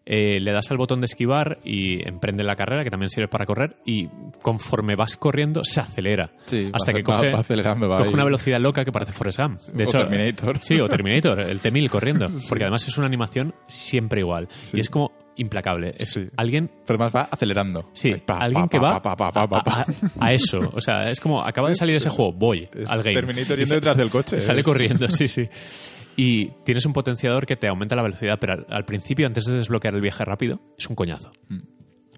Eh, 0.06 0.40
le 0.40 0.52
das 0.52 0.70
al 0.70 0.76
botón 0.78 1.00
de 1.00 1.04
esquivar 1.06 1.58
y 1.64 2.06
emprende 2.08 2.42
la 2.42 2.56
carrera, 2.56 2.82
que 2.84 2.90
también 2.90 3.10
sirve 3.10 3.28
para 3.28 3.46
correr, 3.46 3.76
y 3.84 4.08
conforme 4.42 4.96
vas 4.96 5.16
corriendo 5.16 5.62
se 5.62 5.80
acelera. 5.80 6.30
Sí, 6.46 6.70
hasta 6.72 6.92
va- 6.92 6.96
que 6.96 7.04
coge, 7.04 7.30
va 7.32 7.40
acelerando, 7.40 7.88
va 7.88 7.98
coge 7.98 8.08
ahí. 8.08 8.14
una 8.14 8.24
velocidad 8.24 8.58
loca 8.60 8.84
que 8.84 8.92
parece 8.92 9.12
Forrest 9.12 9.38
Gump. 9.40 9.60
De 9.72 9.84
O 9.84 9.86
hecho, 9.86 9.98
Terminator. 9.98 10.58
Sí, 10.62 10.80
o 10.80 10.88
Terminator, 10.88 11.40
el 11.40 11.58
T-1000 11.60 11.88
corriendo. 11.90 12.26
Porque 12.48 12.64
además 12.64 12.86
es 12.88 12.96
una 12.98 13.06
animación 13.06 13.54
siempre 13.66 14.20
igual. 14.20 14.48
Sí. 14.62 14.78
Y 14.78 14.80
es 14.80 14.90
como 14.90 15.12
implacable. 15.36 15.94
Es 15.96 16.10
Sí. 16.10 16.28
alguien 16.36 16.70
Pero 16.86 16.98
más 16.98 17.14
va 17.14 17.22
acelerando. 17.30 17.88
Sí, 17.92 18.12
Ahí, 18.12 18.20
pa, 18.20 18.38
alguien 18.38 18.62
pa, 18.64 18.68
que 18.68 18.78
pa, 18.80 18.88
va 18.88 19.02
pa, 19.02 19.16
pa, 19.16 19.32
pa, 19.32 19.48
pa, 19.48 19.62
pa. 19.62 19.72
a, 19.72 19.80
a- 19.82 20.26
a 20.26 20.32
eso. 20.32 20.58
O 20.74 20.80
sea, 20.80 21.08
es 21.10 21.20
como, 21.20 21.40
acaba 21.42 21.68
de 21.68 21.74
salir 21.76 21.94
ese 21.96 22.08
juego, 22.08 22.32
voy 22.32 22.68
es 22.74 22.90
al 22.90 23.02
game. 23.02 23.14
Terminator 23.14 23.56
yendo 23.58 23.74
detrás 23.76 23.96
del 23.96 24.10
coche, 24.10 24.40
Sale 24.40 24.60
es- 24.60 24.66
corriendo, 24.66 25.08
sí, 25.08 25.28
sí. 25.28 25.48
Y 26.22 26.50
tienes 26.64 26.84
un 26.84 26.92
potenciador 26.92 27.46
que 27.46 27.56
te 27.56 27.66
aumenta 27.68 27.96
la 27.96 28.02
velocidad, 28.02 28.36
pero 28.38 28.52
al, 28.52 28.66
al 28.68 28.84
principio, 28.84 29.26
antes 29.26 29.44
de 29.44 29.54
desbloquear 29.56 29.94
el 29.94 30.02
viaje 30.02 30.22
rápido, 30.24 30.60
es 30.76 30.86
un 30.86 30.94
coñazo. 30.94 31.30
Mm. 31.48 31.60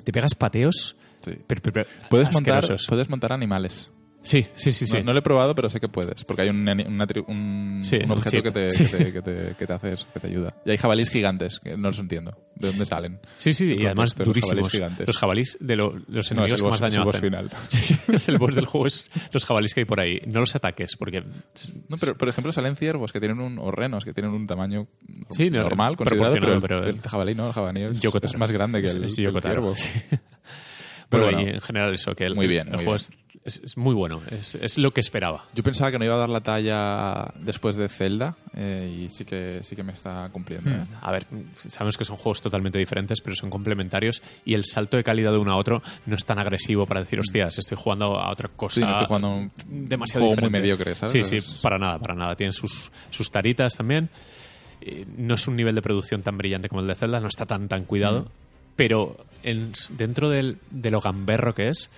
Te 0.02 0.10
pegas 0.12 0.34
pateos, 0.34 0.96
Sí. 1.24 1.32
pero, 1.46 1.60
pero- 1.62 1.72
pero 1.84 1.86
Puedes 2.10 2.32
montar, 2.32 2.64
puedes 2.88 3.08
montar 3.08 3.32
animales. 3.32 3.91
Sí, 4.22 4.46
sí, 4.54 4.70
sí, 4.70 4.86
sí. 4.86 4.98
No, 4.98 5.04
no 5.04 5.12
lo 5.14 5.18
he 5.18 5.22
probado, 5.22 5.54
pero 5.54 5.68
sé 5.68 5.80
que 5.80 5.88
puedes. 5.88 6.22
Porque 6.24 6.42
hay 6.42 6.48
un, 6.48 6.60
una 6.68 7.06
un, 7.26 7.80
Sí, 7.82 7.96
un 7.96 8.10
objeto 8.12 8.42
que, 8.42 8.50
te, 8.52 8.70
Sí. 8.70 8.84
que, 8.84 8.96
te, 8.96 9.12
que, 9.12 9.22
te, 9.22 9.54
que 9.58 9.66
te 9.66 9.72
hace 9.72 9.92
eso, 9.94 10.06
que 10.14 10.20
te 10.20 10.28
ayuda. 10.28 10.54
Y 10.64 10.70
hay 10.70 10.76
jabalíes 10.76 11.10
gigantes, 11.10 11.58
que 11.58 11.76
no 11.76 11.88
los 11.88 11.98
entiendo. 11.98 12.36
¿De 12.54 12.68
dónde 12.68 12.86
salen? 12.86 13.18
Sí, 13.38 13.52
sí, 13.52 13.74
y 13.74 13.84
además 13.84 14.16
los 14.16 14.26
durísimos. 14.26 14.50
jabalíes 14.50 14.72
gigantes. 14.72 15.06
Los 15.08 15.18
jabalís 15.18 15.56
de 15.60 15.74
lo- 15.76 15.94
los 16.06 16.30
No, 16.30 16.36
enemigos 16.44 16.60
que 16.60 16.64
boss, 16.68 16.80
más 16.80 16.88
es 16.92 16.94
el 16.96 17.00
daño 17.00 17.10
hacen. 17.10 17.20
final. 17.20 17.50
Es 18.12 18.28
el 18.28 18.38
boss 18.38 18.54
del 18.54 18.66
juego, 18.66 18.86
es 18.86 19.10
los 19.32 19.44
jabalís 19.44 19.74
que 19.74 19.80
hay 19.80 19.86
por 19.86 19.98
ahí. 20.00 20.20
No 20.26 20.38
los 20.40 20.54
ataques, 20.54 20.96
porque 20.96 21.22
No, 21.88 21.96
pero 21.98 22.16
por 22.16 22.28
ejemplo 22.28 22.52
salen 22.52 22.76
ciervos 22.76 23.12
que 23.12 23.18
tienen 23.18 23.40
un, 23.40 23.58
o 23.58 23.70
renos 23.72 24.04
que 24.04 24.12
tienen 24.12 24.32
un 24.32 24.46
tamaño 24.46 24.86
Sí, 25.30 25.50
no, 25.50 25.62
normal, 25.62 25.96
considerado, 25.96 26.34
pero, 26.34 26.52
el, 26.54 26.60
pero- 26.60 26.84
el 26.86 27.00
jabalí 27.00 27.34
no, 27.34 27.48
el 27.48 27.52
jabalí 27.52 27.82
es, 27.82 28.36
más 28.38 28.52
grande 28.52 28.80
que 28.82 28.88
el, 28.88 29.02
que 29.02 29.10
ciervo. 29.10 29.74
Pero 31.08 31.24
Bueno, 31.24 31.40
y 31.42 31.50
en 31.50 31.60
general 31.60 31.92
eso, 31.92 32.14
que 32.14 32.24
el, 32.24 32.34
Muy 32.34 32.46
bien, 32.46 32.68
el 32.68 32.74
muy 32.76 32.84
juego 32.84 32.96
bien. 32.98 33.20
Es, 33.31 33.31
es- 33.44 33.60
es 33.64 33.76
muy 33.76 33.94
bueno, 33.94 34.20
es, 34.30 34.54
es 34.54 34.78
lo 34.78 34.90
que 34.90 35.00
esperaba. 35.00 35.46
Yo 35.54 35.62
pensaba 35.62 35.90
que 35.90 35.98
no 35.98 36.04
iba 36.04 36.14
a 36.14 36.18
dar 36.18 36.28
la 36.28 36.40
talla 36.40 37.32
después 37.40 37.76
de 37.76 37.88
Zelda 37.88 38.36
eh, 38.54 39.04
y 39.06 39.10
sí 39.10 39.24
que 39.24 39.60
sí 39.62 39.74
que 39.74 39.82
me 39.82 39.92
está 39.92 40.28
cumpliendo. 40.32 40.70
¿eh? 40.70 40.84
A 41.00 41.10
ver, 41.10 41.26
sabemos 41.56 41.96
que 41.98 42.04
son 42.04 42.16
juegos 42.16 42.40
totalmente 42.40 42.78
diferentes, 42.78 43.20
pero 43.20 43.34
son 43.34 43.50
complementarios 43.50 44.22
y 44.44 44.54
el 44.54 44.64
salto 44.64 44.96
de 44.96 45.04
calidad 45.04 45.32
de 45.32 45.38
uno 45.38 45.52
a 45.52 45.56
otro 45.56 45.82
no 46.06 46.14
es 46.14 46.24
tan 46.24 46.38
agresivo 46.38 46.86
para 46.86 47.00
decir, 47.00 47.18
hostias, 47.18 47.58
estoy 47.58 47.76
jugando 47.80 48.16
a 48.18 48.30
otra 48.30 48.48
cosa. 48.48 48.74
Sí, 48.76 48.80
no 48.82 48.92
estoy 48.92 49.06
jugando 49.06 49.28
un 49.36 49.50
demasiado 49.88 50.26
juego 50.26 50.40
muy 50.40 50.48
diferente. 50.48 50.60
mediocre, 50.60 50.94
¿sabes? 50.94 51.10
Sí, 51.10 51.24
sí, 51.24 51.36
Es- 51.38 51.58
para 51.60 51.78
nada, 51.78 51.98
para 51.98 52.14
nada. 52.14 52.36
Tiene 52.36 52.52
sus, 52.52 52.90
sus 53.10 53.30
taritas 53.30 53.76
también. 53.76 54.08
Eh, 54.80 55.04
No 55.16 55.34
es 55.34 55.46
un 55.48 55.56
nivel 55.56 55.74
de 55.74 55.82
producción 55.82 56.22
tan 56.22 56.36
brillante 56.38 56.68
como 56.68 56.80
el 56.80 56.86
de 56.88 56.94
Zelda, 56.94 57.20
no 57.20 57.28
está 57.28 57.46
tan, 57.46 57.68
tan 57.68 57.84
cuidado, 57.84 58.20
Mm. 58.22 58.28
pero 58.76 59.16
en- 59.42 59.72
dentro 59.90 60.28
del, 60.28 60.58
de 60.70 60.90
lo 60.90 61.00
gamberro 61.00 61.54
que 61.54 61.68
es, 61.68 61.90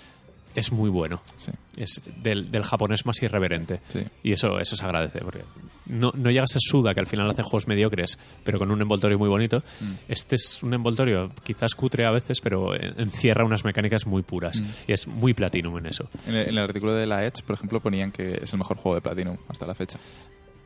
es 0.54 0.70
muy 0.72 0.88
bueno. 0.90 1.20
Sí, 1.38 1.50
Es 1.76 2.00
del, 2.22 2.50
del 2.50 2.62
japonés 2.62 3.04
más 3.06 3.22
irreverente. 3.22 3.80
sí. 3.88 4.04
Y 4.22 4.32
eso, 4.32 4.58
eso 4.60 4.76
se 4.76 4.84
agradece, 4.84 5.18
porque 5.20 5.42
no, 5.86 6.12
no 6.14 6.30
llega 6.30 6.44
a 6.44 6.46
ser 6.46 6.60
Suda, 6.60 6.94
que 6.94 7.00
al 7.00 7.06
final 7.06 7.28
hace 7.30 7.42
juegos 7.42 7.66
mediocres, 7.68 8.18
pero 8.44 8.58
con 8.58 8.70
un 8.70 8.80
envoltorio 8.80 9.18
muy 9.18 9.28
bonito. 9.28 9.58
Mm. 9.80 9.92
Este 10.08 10.36
es 10.36 10.62
un 10.62 10.72
envoltorio 10.74 11.30
quizás 11.42 11.74
cutre 11.74 12.06
a 12.06 12.10
veces, 12.10 12.40
pero 12.40 12.74
en- 12.74 12.98
encierra 13.00 13.44
unas 13.44 13.64
mecánicas 13.64 14.06
muy 14.06 14.22
puras. 14.22 14.60
Mm. 14.60 14.64
Y 14.88 14.92
es 14.92 15.06
muy 15.06 15.34
Platinum 15.34 15.76
en 15.78 15.86
eso. 15.86 16.08
En 16.26 16.34
el, 16.34 16.42
en 16.42 16.48
el 16.50 16.58
artículo 16.58 16.94
de 16.94 17.06
la 17.06 17.24
Edge, 17.24 17.42
por 17.44 17.54
ejemplo, 17.54 17.80
ponían 17.80 18.12
que 18.12 18.40
es 18.42 18.52
el 18.52 18.58
mejor 18.58 18.76
juego 18.76 18.94
de 18.94 19.00
Platinum 19.02 19.36
hasta 19.48 19.66
la 19.66 19.74
fecha. 19.74 19.98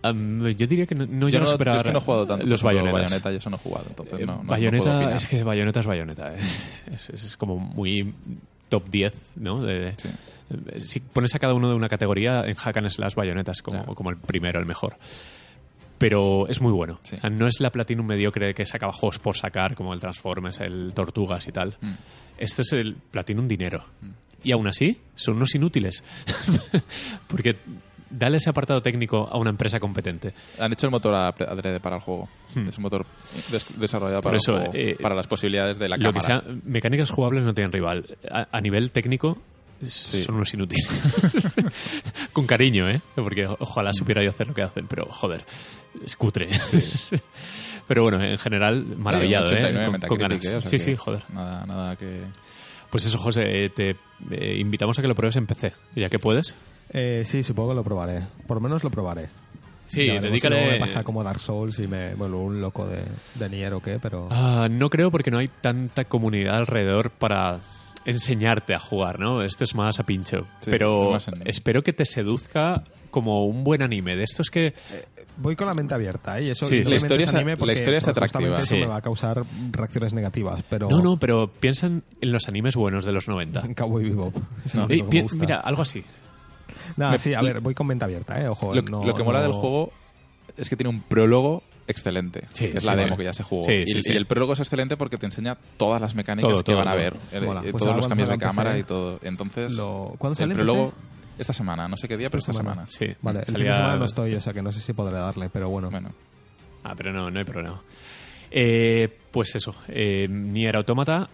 Yo 0.00 0.66
diría 0.68 0.86
que 0.86 0.94
no, 0.94 1.06
no 1.06 1.28
yo 1.28 1.38
no, 1.40 1.44
a 1.44 1.48
superar 1.48 1.74
yo 1.74 1.78
es 1.78 1.82
que 1.84 1.92
no 1.92 1.98
he 1.98 2.02
jugado 2.02 2.26
tanto. 2.26 2.46
los 2.46 2.62
bayonetas. 2.62 2.92
Bayonetta, 3.02 3.30
yo 3.32 3.38
eso 3.38 3.50
no 3.50 3.56
he 3.56 3.58
jugado, 3.58 3.86
entonces 3.88 4.20
Eh, 4.20 4.26
no, 4.26 4.42
no- 4.44 4.52
opinar. 4.52 5.12
es 5.16 5.26
que 5.26 5.42
Bayonetta 5.42 5.80
es 5.80 5.86
Bayonetta. 5.86 6.34
eh. 6.34 6.38
Es, 6.92 7.10
es- 7.10 7.24
es 7.24 7.36
como 7.36 7.58
muy 7.58 8.14
top 8.68 8.88
10, 8.90 9.14
¿no? 9.36 9.62
De- 9.62 9.94
Sí. 9.98 10.08
Si 10.78 11.00
pones 11.00 11.34
a 11.34 11.38
cada 11.38 11.52
uno 11.52 11.68
de 11.68 11.74
una 11.74 11.88
categoría, 11.88 12.40
en 12.46 12.54
Hack 12.54 12.78
and 12.78 12.88
Slash 12.88 13.14
Bayonetta 13.14 13.52
es 13.52 13.60
como, 13.60 13.80
Claro. 13.80 13.94
como 13.94 14.08
el 14.10 14.16
primero, 14.16 14.58
el 14.58 14.64
mejor. 14.64 14.96
Pero 15.98 16.46
es 16.48 16.60
muy 16.62 16.72
bueno. 16.72 17.00
Sí. 17.02 17.16
No 17.30 17.46
es 17.46 17.60
la 17.60 17.70
Platinum 17.70 18.06
mediocre 18.06 18.54
que 18.54 18.64
sacaba 18.64 18.92
juegos 18.92 19.18
por 19.18 19.36
sacar, 19.36 19.74
como 19.74 19.92
el 19.92 20.00
Transformers, 20.00 20.60
el 20.60 20.92
Tortugas 20.94 21.46
y 21.48 21.52
tal. 21.52 21.76
Mm. 21.80 21.92
Este 22.38 22.62
es 22.62 22.72
el 22.72 22.94
Platinum 22.94 23.46
dinero. 23.48 23.84
Y 24.42 24.52
aún 24.52 24.68
así, 24.68 24.96
son 25.16 25.36
unos 25.36 25.54
inútiles. 25.54 26.02
Porque 27.26 27.56
dale 28.10 28.36
ese 28.38 28.50
apartado 28.50 28.80
técnico 28.82 29.28
a 29.30 29.38
una 29.38 29.50
empresa 29.50 29.78
competente. 29.80 30.32
Han 30.58 30.72
hecho 30.72 30.86
el 30.86 30.92
motor 30.92 31.14
adre- 31.14 31.48
adrede 31.48 31.80
para 31.80 31.96
el 31.96 32.02
juego. 32.02 32.28
Hmm. 32.54 32.68
Es 32.68 32.76
un 32.78 32.82
motor 32.82 33.04
des- 33.50 33.78
desarrollado 33.78 34.20
Por 34.22 34.30
para, 34.30 34.36
eso, 34.36 34.52
el 34.52 34.58
juego, 34.58 34.72
eh, 34.74 34.96
para 35.00 35.14
las 35.14 35.26
posibilidades 35.26 35.78
de 35.78 35.88
la 35.88 35.96
Lo 35.96 36.12
que 36.12 36.20
sea, 36.20 36.42
mecánicas 36.64 37.10
jugables 37.10 37.44
no 37.44 37.52
tienen 37.54 37.72
rival. 37.72 38.16
A, 38.30 38.48
a 38.50 38.60
nivel 38.60 38.90
técnico, 38.92 39.38
son 39.86 40.36
unos 40.36 40.52
inútiles. 40.54 41.52
Con 42.32 42.46
cariño, 42.46 42.88
¿eh? 42.90 43.00
Porque 43.14 43.46
ojalá 43.46 43.92
supiera 43.92 44.22
yo 44.24 44.30
hacer 44.30 44.48
lo 44.48 44.54
que 44.54 44.62
hacen, 44.62 44.86
pero 44.88 45.06
joder, 45.10 45.44
es 46.04 46.16
cutre. 46.16 46.48
pero 47.86 48.02
bueno, 48.02 48.22
en 48.22 48.36
general, 48.38 48.84
maravillado, 48.96 49.46
Sí, 49.46 49.54
un 49.54 49.60
89 49.60 49.86
¿eh? 49.86 50.00
Con, 50.00 50.08
con 50.08 50.18
ganas. 50.18 50.46
eh, 50.46 50.56
o 50.56 50.60
sea 50.60 50.70
sí, 50.70 50.78
sí, 50.78 50.96
joder. 50.96 51.22
Nada, 51.32 51.64
nada 51.66 51.96
que... 51.96 52.22
Pues 52.90 53.04
eso, 53.04 53.18
José, 53.18 53.42
eh, 53.66 53.70
te 53.70 53.90
eh, 54.30 54.56
invitamos 54.58 54.98
a 54.98 55.02
que 55.02 55.08
lo 55.08 55.14
pruebes 55.14 55.36
en 55.36 55.46
PC, 55.46 55.72
ya 55.94 56.08
que 56.08 56.18
puedes. 56.18 56.54
Eh, 56.90 57.22
sí, 57.24 57.42
supongo 57.42 57.70
que 57.70 57.74
lo 57.76 57.84
probaré. 57.84 58.22
Por 58.46 58.56
lo 58.56 58.60
menos 58.62 58.82
lo 58.84 58.90
probaré. 58.90 59.28
Sí, 59.86 60.06
Ya 60.06 60.20
si 60.20 60.28
dedícale... 60.28 60.56
luego 60.56 60.72
me 60.72 60.78
pasa 60.78 61.02
como 61.02 61.24
Dark 61.24 61.38
Souls 61.40 61.78
y 61.80 61.86
me 61.86 62.14
vuelvo 62.14 62.42
un 62.44 62.60
loco 62.60 62.86
de, 62.86 63.02
de 63.36 63.48
Nier 63.48 63.72
o 63.74 63.80
qué, 63.80 63.98
pero... 63.98 64.28
Ah, 64.30 64.68
no 64.70 64.90
creo 64.90 65.10
porque 65.10 65.30
no 65.30 65.38
hay 65.38 65.48
tanta 65.48 66.04
comunidad 66.04 66.56
alrededor 66.56 67.10
para 67.10 67.60
enseñarte 68.04 68.74
a 68.74 68.78
jugar, 68.78 69.18
¿no? 69.18 69.42
Esto 69.42 69.64
es 69.64 69.74
más 69.74 69.98
a 69.98 70.02
pincho. 70.04 70.46
Sí, 70.60 70.70
Pero 70.70 71.16
espero 71.44 71.82
que 71.82 71.92
te 71.94 72.04
seduzca 72.04 72.84
como 73.10 73.46
un 73.46 73.64
buen 73.64 73.82
anime. 73.82 74.14
De 74.16 74.24
estos 74.24 74.50
que... 74.50 74.74
Voy 75.38 75.56
con 75.56 75.66
la 75.66 75.74
mente 75.74 75.94
abierta, 75.94 76.38
¿eh? 76.38 76.44
Y 76.44 76.50
eso 76.50 76.66
Sí, 76.66 76.84
la 76.84 76.96
historia 76.96 77.24
es- 77.26 77.34
anime 77.34 77.52
la 77.52 77.56
porque, 77.58 77.72
historia 77.74 77.98
es 77.98 78.04
justamente 78.04 78.36
atractiva. 78.36 78.58
Eso 78.58 78.74
Sí. 78.74 78.80
me 78.80 78.86
va 78.86 78.96
a 78.96 79.00
causar 79.02 79.42
reacciones 79.72 80.12
negativas, 80.12 80.62
pero... 80.68 80.88
No, 80.90 81.00
no, 81.02 81.18
pero 81.18 81.48
piensan 81.50 82.02
en 82.20 82.32
los 82.32 82.46
animes 82.48 82.76
buenos 82.76 83.04
de 83.06 83.12
los 83.12 83.26
90. 83.28 83.60
En 83.60 83.74
Cowboy 83.74 84.04
Bebop. 84.04 84.36
Eh, 84.90 85.02
mira, 85.38 85.60
algo 85.60 85.80
así. 85.82 86.04
Nada, 86.96 87.12
me- 87.12 87.18
sí, 87.18 87.34
a 87.34 87.42
ver, 87.42 87.60
voy 87.60 87.74
con 87.74 87.86
mente 87.86 88.04
abierta, 88.04 88.40
¿eh? 88.40 88.48
Ojo, 88.48 88.74
Lo, 88.74 88.82
no- 88.82 89.04
lo 89.04 89.14
que 89.14 89.22
mola 89.22 89.38
no- 89.40 89.44
del 89.44 89.52
juego 89.52 89.92
es 90.56 90.68
que 90.68 90.76
tiene 90.76 90.90
un 90.90 91.02
prólogo 91.02 91.62
excelente, 91.86 92.44
Sí, 92.52 92.68
que 92.68 92.78
es 92.78 92.84
sí, 92.84 92.86
la 92.90 92.96
sí. 92.96 93.04
demo 93.04 93.16
que 93.16 93.24
ya 93.24 93.32
se 93.32 93.42
jugó. 93.42 93.62
Sí, 93.62 93.72
y, 93.72 93.86
sí, 93.86 93.98
y 93.98 94.02
sí. 94.02 94.12
el 94.12 94.26
prólogo 94.26 94.52
es 94.52 94.60
excelente 94.60 94.96
porque 94.96 95.16
te 95.16 95.26
enseña 95.26 95.56
todas 95.76 96.00
las 96.00 96.14
mecánicas 96.14 96.48
Todo, 96.50 96.58
que 96.58 96.72
todo, 96.72 96.76
van 96.76 96.88
a 96.88 96.94
ver, 96.94 97.14
eh, 97.32 97.40
eh, 97.42 97.68
Pues 97.70 97.82
todos 97.82 97.96
los 97.96 98.08
cambios 98.08 98.28
de 98.28 98.38
cámara 98.38 98.70
PC. 98.72 98.80
y 98.80 98.84
todo. 98.84 99.18
Entonces, 99.22 99.72
Lo- 99.72 100.14
¿Cuándo 100.18 100.32
el 100.32 100.36
sale 100.36 100.54
prólogo 100.54 100.92
esta 101.38 101.52
semana, 101.52 101.86
no 101.88 101.96
sé 101.96 102.08
qué 102.08 102.16
día, 102.16 102.28
pero 102.28 102.40
esta 102.40 102.50
Esta 102.52 102.62
semana. 102.62 102.86
semana. 102.88 103.12
Sí. 103.14 103.18
Vale, 103.22 103.38
el 103.40 103.44
fin 103.46 103.64
de 103.66 103.72
semana 103.72 103.96
no 103.96 104.04
estoy, 104.04 104.34
o 104.34 104.40
sea 104.40 104.52
que 104.52 104.60
no 104.62 104.70
sé 104.72 104.80
si 104.80 104.92
podré 104.92 105.16
darle, 105.18 105.48
pero 105.50 105.68
bueno. 105.70 105.88
Bueno, 105.90 106.10
Ah, 106.84 106.94
pero 106.96 107.12
no, 107.12 107.30
no 107.30 107.38
hay 107.38 107.44
problema. 107.44 107.80
Eh, 108.50 109.08
pues 109.30 109.54
eso, 109.54 109.74
eh, 109.88 110.26
Nier 110.28 110.76
Automata, 110.76 111.28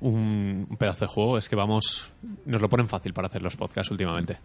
un, 0.00 0.66
pedazo 0.78 1.04
de 1.04 1.08
juego. 1.12 1.38
Es 1.38 1.48
que 1.48 1.56
vamos, 1.56 2.10
nos 2.46 2.60
lo 2.60 2.68
ponen 2.68 2.88
fácil 2.88 3.12
para 3.12 3.28
hacer 3.28 3.42
los 3.42 3.56
podcasts 3.56 3.90
últimamente. 3.90 4.38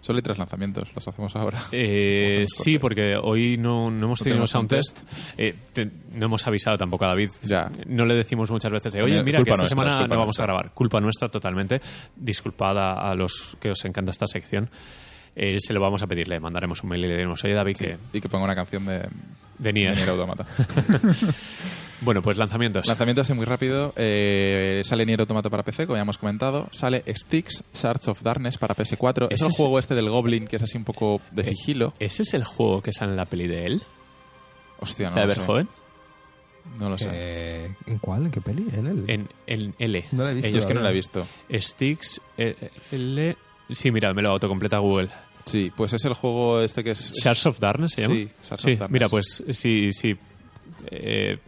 solo 0.00 0.18
hay 0.18 0.22
tres 0.22 0.38
lanzamientos, 0.38 0.88
los 0.94 1.06
hacemos 1.08 1.34
ahora. 1.36 1.60
Eh, 1.72 2.44
Ojo, 2.50 2.62
sí, 2.64 2.78
porque 2.78 3.16
hoy 3.20 3.56
no, 3.58 3.90
no 3.90 4.06
hemos 4.06 4.20
No 4.20 4.24
tenido 4.24 4.44
tenemos 4.44 4.50
sound 4.50 4.70
sound 4.70 4.82
test. 4.82 4.98
Eh, 5.36 5.54
te- 5.72 5.90
no 6.14 6.26
hemos 6.26 6.46
avisado 6.46 6.76
tampoco 6.76 7.04
a 7.04 7.08
David. 7.08 7.30
Ya. 7.44 7.70
No 7.86 8.04
le 8.04 8.14
decimos 8.14 8.50
muchas 8.50 8.70
veces 8.72 8.92
de, 8.94 9.02
oye, 9.02 9.16
También 9.16 9.24
mira, 9.24 9.44
que 9.44 9.50
esta 9.50 9.62
nuestra, 9.62 9.64
es 9.64 9.88
semana 9.90 10.02
no 10.06 10.08
vamos 10.08 10.26
nuestra. 10.26 10.44
a 10.44 10.46
grabar. 10.46 10.72
Culpa 10.72 11.00
nuestra 11.00 11.28
totalmente. 11.28 11.80
Disculpad 12.16 12.78
a, 12.78 13.10
a 13.10 13.14
los 13.14 13.56
que 13.60 13.70
os 13.70 13.84
encanta 13.84 14.10
esta 14.10 14.26
sección. 14.26 14.70
Eh, 15.40 15.56
se 15.58 15.72
lo 15.72 15.80
vamos 15.80 16.02
a 16.02 16.06
pedir, 16.08 16.26
le 16.26 16.40
mandaremos 16.40 16.82
un 16.82 16.88
mail 16.90 17.04
y 17.04 17.08
le 17.08 17.14
diremos, 17.14 17.44
oye, 17.44 17.54
David, 17.54 17.76
que 17.76 17.96
Y 18.12 18.20
que 18.20 18.28
ponga 18.28 18.44
una 18.44 18.56
canción 18.56 18.84
de, 18.86 18.98
de 18.98 19.08
de 19.58 19.72
Nier. 19.72 19.94
Nier 19.94 20.08
Automata. 20.10 20.44
Bueno, 22.00 22.22
pues 22.22 22.36
lanzamientos. 22.36 22.86
Lanzamiento 22.86 23.22
así 23.22 23.34
muy 23.34 23.44
rápido. 23.44 23.92
eh, 23.96 24.82
sale 24.84 25.04
Nier 25.04 25.20
Automata 25.20 25.50
para 25.50 25.64
PC, 25.64 25.86
como 25.86 25.96
ya 25.96 26.02
hemos 26.02 26.18
comentado. 26.18 26.68
Sale 26.70 27.02
Styx, 27.08 27.64
Shards 27.74 28.08
of 28.08 28.22
Darkness 28.22 28.56
para 28.58 28.74
PS4. 28.74 29.28
Es 29.30 29.42
el 29.42 29.48
es- 29.48 29.56
juego 29.56 29.78
este 29.78 29.94
del 29.94 30.08
Goblin, 30.08 30.46
que 30.46 30.56
es 30.56 30.62
así 30.62 30.78
un 30.78 30.84
poco 30.84 31.20
de 31.32 31.42
Eh, 31.42 31.44
sigilo. 31.44 31.94
¿Ese 31.98 32.22
es 32.22 32.34
el 32.34 32.44
juego 32.44 32.82
que 32.82 32.92
sale 32.92 33.10
en 33.12 33.16
la 33.16 33.24
peli 33.26 33.48
de 33.48 33.66
él? 33.66 33.82
Hostia, 34.80 35.10
no 35.10 35.16
¿La 35.16 35.22
de 35.22 35.26
lo 35.28 35.34
sé. 35.34 35.40
Verhoeven? 35.40 35.68
No 36.78 36.90
lo 36.90 36.98
sé. 36.98 37.08
Eh, 37.12 37.74
¿En 37.86 37.98
cuál? 37.98 38.26
¿En 38.26 38.30
qué 38.30 38.40
peli? 38.42 38.66
¿En 38.74 38.86
el? 38.86 39.10
En, 39.10 39.28
en 39.46 39.74
L. 39.78 40.04
No 40.12 40.22
la 40.24 40.30
he 40.30 40.34
visto. 40.34 40.50
Yo 40.50 40.58
es 40.58 40.66
que 40.66 40.74
no 40.74 40.80
la 40.80 40.90
he 40.90 40.94
visto. 40.94 41.26
Sticks 41.52 42.20
eh, 42.36 42.70
L. 42.92 43.36
Sí, 43.70 43.90
mira, 43.90 44.12
me 44.14 44.22
lo 44.22 44.30
autocompleta 44.30 44.78
Google. 44.78 45.08
Sí, 45.46 45.72
pues 45.74 45.94
es 45.94 46.04
el 46.04 46.12
juego 46.12 46.60
este 46.60 46.84
que 46.84 46.90
es... 46.90 47.12
Shards 47.14 47.46
of 47.46 47.58
Darkness 47.58 47.92
se 47.92 48.02
llama. 48.02 48.14
Sí, 48.14 48.28
Shards 48.48 48.62
Sí, 48.62 48.72
of 48.72 48.78
Darkness. 48.80 48.90
mira, 48.92 49.08
pues 49.08 49.42
sí, 49.50 49.90
sí. 49.92 50.14
Eh, 50.90 51.38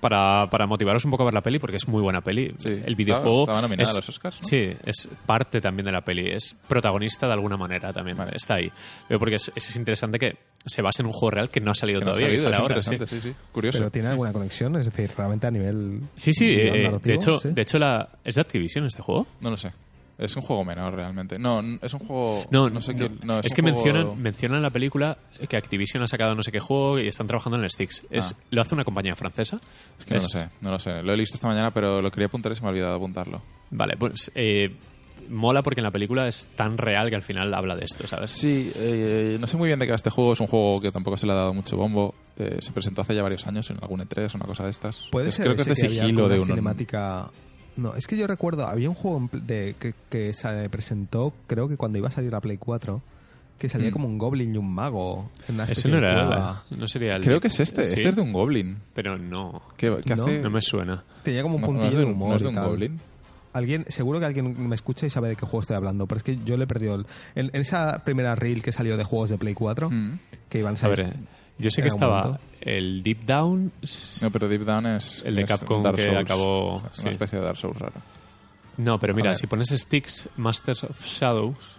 para, 0.00 0.48
para 0.50 0.66
motivaros 0.66 1.04
un 1.04 1.10
poco 1.10 1.22
a 1.22 1.26
ver 1.26 1.34
la 1.34 1.40
peli, 1.42 1.58
porque 1.58 1.76
es 1.76 1.88
muy 1.88 2.02
buena 2.02 2.20
peli. 2.20 2.54
Sí. 2.58 2.68
El 2.84 2.94
videojuego. 2.96 3.42
Estaba- 3.42 3.58
estaba 3.58 3.60
nominada 3.62 3.82
es- 3.84 3.90
a 3.90 3.98
los 4.00 4.08
Oscars, 4.08 4.40
¿no? 4.42 4.48
Sí, 4.48 4.70
es 4.84 5.08
parte 5.26 5.60
también 5.60 5.86
de 5.86 5.92
la 5.92 6.00
peli. 6.02 6.28
Es 6.30 6.56
protagonista 6.68 7.26
de 7.26 7.32
alguna 7.32 7.56
manera 7.56 7.92
también. 7.92 8.16
Vale. 8.16 8.32
Está 8.34 8.54
ahí. 8.54 8.70
Pero 9.08 9.18
porque 9.18 9.36
es, 9.36 9.50
es 9.54 9.76
interesante 9.76 10.18
que 10.18 10.36
se 10.64 10.82
base 10.82 11.02
en 11.02 11.06
un 11.06 11.12
juego 11.12 11.30
real 11.30 11.48
que 11.50 11.60
no 11.60 11.70
ha 11.70 11.74
salido 11.74 12.00
Que 12.00 12.04
no 12.06 12.10
ha 12.10 12.14
todavía, 12.14 12.34
que 12.34 12.38
salido, 12.40 12.56
sale 12.68 12.80
es 12.80 12.88
ahora. 12.88 13.06
sí. 13.06 13.16
sí, 13.16 13.28
sí. 13.30 13.34
Curioso. 13.52 13.78
Pero 13.78 13.90
tiene 13.90 14.08
alguna 14.08 14.32
conexión, 14.32 14.76
es 14.76 14.86
decir, 14.90 15.10
realmente 15.16 15.46
a 15.46 15.50
nivel. 15.50 16.00
Sí, 16.16 16.32
sí, 16.32 16.54
eh, 16.58 16.84
narrativo, 16.84 16.98
de 17.02 17.14
hecho, 17.14 17.36
sí. 17.36 17.48
de 17.52 17.62
hecho 17.62 17.78
la, 17.78 18.08
¿es 18.24 18.34
de 18.34 18.40
Activision 18.40 18.84
este 18.86 19.02
juego? 19.02 19.26
No 19.40 19.50
lo 19.50 19.56
sé. 19.56 19.70
Es 20.18 20.34
un 20.34 20.42
juego 20.42 20.64
menor 20.64 20.94
realmente. 20.94 21.38
No, 21.38 21.60
es 21.82 21.92
un 21.92 22.00
juego. 22.00 22.46
No, 22.50 22.70
no 22.70 22.80
sé 22.80 22.94
no. 22.94 22.98
qué. 23.08 23.14
no, 23.26 23.38
es, 23.40 23.52
que 23.52 23.60
juego- 23.62 23.76
mencionan, 23.84 24.22
mencionan 24.22 24.56
en 24.58 24.62
la 24.62 24.70
película 24.70 25.18
que 25.48 25.56
Activision 25.58 26.02
ha 26.02 26.06
sacado 26.08 26.34
no 26.34 26.42
sé 26.42 26.50
qué 26.50 26.58
juego 26.60 26.98
y 26.98 27.06
están 27.08 27.26
trabajando 27.26 27.58
en 27.58 27.64
el 27.64 27.70
Sticks. 27.70 28.02
Es, 28.10 28.32
Ah. 28.34 28.42
¿Lo 28.50 28.62
hace 28.62 28.74
una 28.74 28.84
compañía 28.84 29.14
francesa? 29.14 29.60
Es 29.98 30.04
que 30.06 30.14
no 30.14 30.20
lo 30.20 30.26
sé, 30.26 30.48
no 30.62 30.70
lo 30.70 30.78
sé. 30.78 31.02
Lo 31.02 31.12
he 31.12 31.16
visto 31.16 31.34
esta 31.34 31.48
mañana, 31.48 31.70
pero 31.70 32.00
lo 32.00 32.10
quería 32.10 32.26
apuntar 32.28 32.52
y 32.52 32.54
se 32.56 32.62
me 32.62 32.68
ha 32.68 32.70
olvidado 32.70 32.96
apuntarlo. 32.96 33.42
Vale, 33.70 33.96
pues 33.98 34.30
eh, 34.34 34.74
mola 35.28 35.62
porque 35.62 35.80
en 35.80 35.84
la 35.84 35.90
película 35.90 36.26
es 36.28 36.48
tan 36.56 36.78
real 36.78 37.10
que 37.10 37.16
al 37.16 37.22
final 37.22 37.52
habla 37.52 37.74
de 37.76 37.84
esto, 37.84 38.06
¿sabes? 38.06 38.30
Sí, 38.30 38.72
eh, 38.76 39.36
no 39.38 39.46
sé 39.46 39.58
muy 39.58 39.66
bien 39.66 39.78
de 39.78 39.84
qué 39.84 39.90
va 39.92 39.96
este 39.96 40.08
juego. 40.08 40.32
Es 40.32 40.40
un 40.40 40.46
juego 40.46 40.80
que 40.80 40.92
tampoco 40.92 41.18
se 41.18 41.26
le 41.26 41.32
ha 41.32 41.36
dado 41.36 41.52
mucho 41.52 41.76
bombo. 41.76 42.14
Eh, 42.38 42.56
se 42.60 42.72
presentó 42.72 43.02
hace 43.02 43.14
ya 43.14 43.22
varios 43.22 43.46
años 43.46 43.68
en 43.70 43.76
algún 43.82 44.00
E3 44.00 44.32
o 44.32 44.36
una 44.38 44.46
cosa 44.46 44.64
de 44.64 44.70
estas. 44.70 45.08
Puede 45.12 45.28
Es- 45.28 45.34
ser 45.34 45.44
Creo 45.44 45.56
que 45.56 45.62
es 45.62 45.68
de 45.68 45.74
sigilo 45.88 46.28
de 46.30 46.38
un. 46.40 46.46
cinemática. 46.46 47.30
No, 47.76 47.94
es 47.94 48.06
que 48.06 48.16
yo 48.16 48.26
recuerdo, 48.26 48.66
había 48.66 48.88
un 48.88 48.94
juego 48.94 49.28
de, 49.32 49.74
que, 49.78 49.94
que 50.08 50.32
se 50.32 50.68
presentó, 50.70 51.32
creo 51.46 51.68
que 51.68 51.76
cuando 51.76 51.98
iba 51.98 52.08
a 52.08 52.10
salir 52.10 52.32
la 52.32 52.40
Play 52.40 52.56
4, 52.56 53.02
que 53.58 53.68
salía 53.68 53.88
Mm. 53.90 53.92
como 53.92 54.08
un 54.08 54.18
goblin 54.18 54.54
y 54.54 54.58
un 54.58 54.72
mago. 54.74 55.30
En 55.48 55.60
Ese 55.60 55.88
no 55.88 55.98
era. 55.98 56.62
No 56.70 56.88
sería 56.88 57.16
el. 57.16 57.22
Creo 57.22 57.40
que 57.40 57.48
es 57.48 57.60
este. 57.60 57.84
Sí, 57.86 57.94
Este 57.94 58.08
es 58.10 58.16
de 58.16 58.22
un 58.22 58.32
goblin. 58.32 58.78
Pero 58.94 59.18
no. 59.18 59.62
¿Qué, 59.76 59.94
qué 60.04 60.14
No, 60.16 60.24
hace? 60.26 60.40
No 60.40 60.50
me 60.50 60.60
suena. 60.62 61.04
Tenía 61.22 61.42
como 61.42 61.56
un 61.56 61.60
No, 61.62 61.66
puntillo 61.68 61.90
de 61.92 61.98
de 61.98 62.04
un- 62.04 62.12
humor. 62.12 62.28
no 62.30 62.36
es 62.36 62.42
de 62.42 62.46
y 62.46 62.50
un 62.50 62.54
tal. 62.54 62.68
goblin. 62.68 63.00
Alguien, 63.54 63.86
seguro 63.88 64.18
que 64.20 64.26
alguien 64.26 64.68
me 64.68 64.74
escucha 64.74 65.06
y 65.06 65.10
sabe 65.10 65.28
de 65.28 65.36
qué 65.36 65.46
juego 65.46 65.60
estoy 65.62 65.76
hablando, 65.76 66.06
pero 66.06 66.18
es 66.18 66.22
que 66.22 66.38
yo 66.44 66.58
le 66.58 66.64
he 66.64 66.66
perdido. 66.66 66.94
el- 66.96 67.06
en, 67.34 67.46
en 67.54 67.60
esa 67.62 68.02
primera 68.04 68.34
reel 68.34 68.62
que 68.62 68.72
salió 68.72 68.98
de 68.98 69.04
juegos 69.04 69.30
de 69.30 69.38
Play 69.38 69.54
4, 69.54 69.88
Mm. 69.90 70.18
que 70.50 70.58
iban 70.58 70.72
a 70.72 70.74
A 70.74 70.76
salir. 70.76 70.96
ver, 70.98 71.06
eh, 71.14 71.16
yo 71.58 71.70
sé 71.70 71.82
que 71.82 71.88
estaba 71.88 72.22
momento. 72.22 72.40
el 72.60 73.02
Deep 73.02 73.24
Down. 73.24 73.72
No, 74.22 74.30
pero 74.30 74.48
Deep 74.48 74.64
Down 74.64 74.86
es. 74.86 75.22
El 75.24 75.34
de 75.36 75.42
es 75.42 75.48
Capcom 75.48 75.82
Dark 75.82 75.96
que 75.96 76.04
Souls. 76.04 76.18
acabó- 76.18 76.78
Una 76.80 76.92
sí. 76.92 77.08
especie 77.08 77.38
de 77.38 77.44
Dark 77.44 77.56
Souls 77.58 77.78
raro. 77.78 77.94
No, 78.78 78.98
pero 78.98 79.14
mira, 79.14 79.34
si 79.34 79.46
pones 79.46 79.68
Sticks 79.68 80.28
Masters 80.36 80.84
of 80.84 81.02
Shadows. 81.04 81.78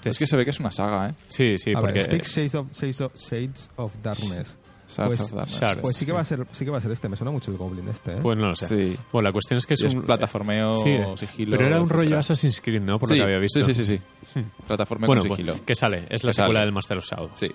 te- 0.00 0.08
Es 0.10 0.18
que 0.18 0.26
se 0.26 0.36
ve 0.36 0.44
que 0.44 0.50
es 0.50 0.60
una 0.60 0.70
saga, 0.70 1.08
¿eh? 1.08 1.14
Sí, 1.28 1.58
sí, 1.58 1.72
a 1.74 1.80
porque. 1.80 1.94
ver, 1.94 2.04
Sticks 2.04 2.34
Shades 2.36 2.54
of, 2.54 2.70
Shades 2.72 3.00
of, 3.02 3.14
Shades 3.16 3.70
of 3.76 3.92
Darkness. 4.02 4.58
Shards 4.88 5.08
Pues- 5.08 5.20
of 5.20 5.32
Darkness. 5.32 5.60
Shards. 5.60 5.80
Pues 5.82 5.96
sí 5.96 6.06
que 6.06 6.12
va 6.12 6.20
a 6.20 6.24
ser, 6.24 6.46
sí 6.52 6.64
que 6.64 6.70
va 6.70 6.78
a 6.78 6.80
ser 6.80 6.92
este. 6.92 7.08
Me 7.08 7.16
suena 7.16 7.32
mucho 7.32 7.50
el 7.50 7.56
Goblin 7.58 7.88
este, 7.88 8.12
¿eh? 8.12 8.18
Pues 8.22 8.38
no 8.38 8.46
lo 8.48 8.54
sé. 8.56 8.68
Sí. 8.68 8.96
Bueno, 9.12 9.28
la 9.28 9.32
cuestión 9.32 9.58
es 9.58 9.66
que 9.66 9.74
es 9.74 9.82
es 9.82 9.94
un. 9.94 10.02
plataformeo, 10.04 10.76
sí, 10.76 10.96
sigilo, 11.16 11.50
Pero 11.56 11.66
era 11.66 11.76
un 11.78 11.82
etcétera. 11.82 12.02
rollo 12.04 12.18
Assassin's 12.18 12.60
Creed, 12.60 12.82
¿no? 12.82 12.98
Por 12.98 13.08
sí, 13.08 13.16
lo 13.16 13.24
que 13.24 13.24
había 13.26 13.38
visto. 13.40 13.62
Sí, 13.64 13.74
sí, 13.74 13.84
sí. 13.84 14.00
sí. 14.32 14.44
Plataformeo 14.66 15.08
Bueno, 15.08 15.20
con 15.22 15.28
pues, 15.30 15.38
sigilo. 15.40 15.64
que 15.66 15.74
sale. 15.74 16.06
Es 16.08 16.22
la 16.22 16.30
Que 16.30 16.34
sale. 16.34 16.46
secuela 16.46 16.60
del 16.60 16.72
Master 16.72 16.98
of 16.98 17.04
Shadows. 17.04 17.32
Sí. 17.34 17.50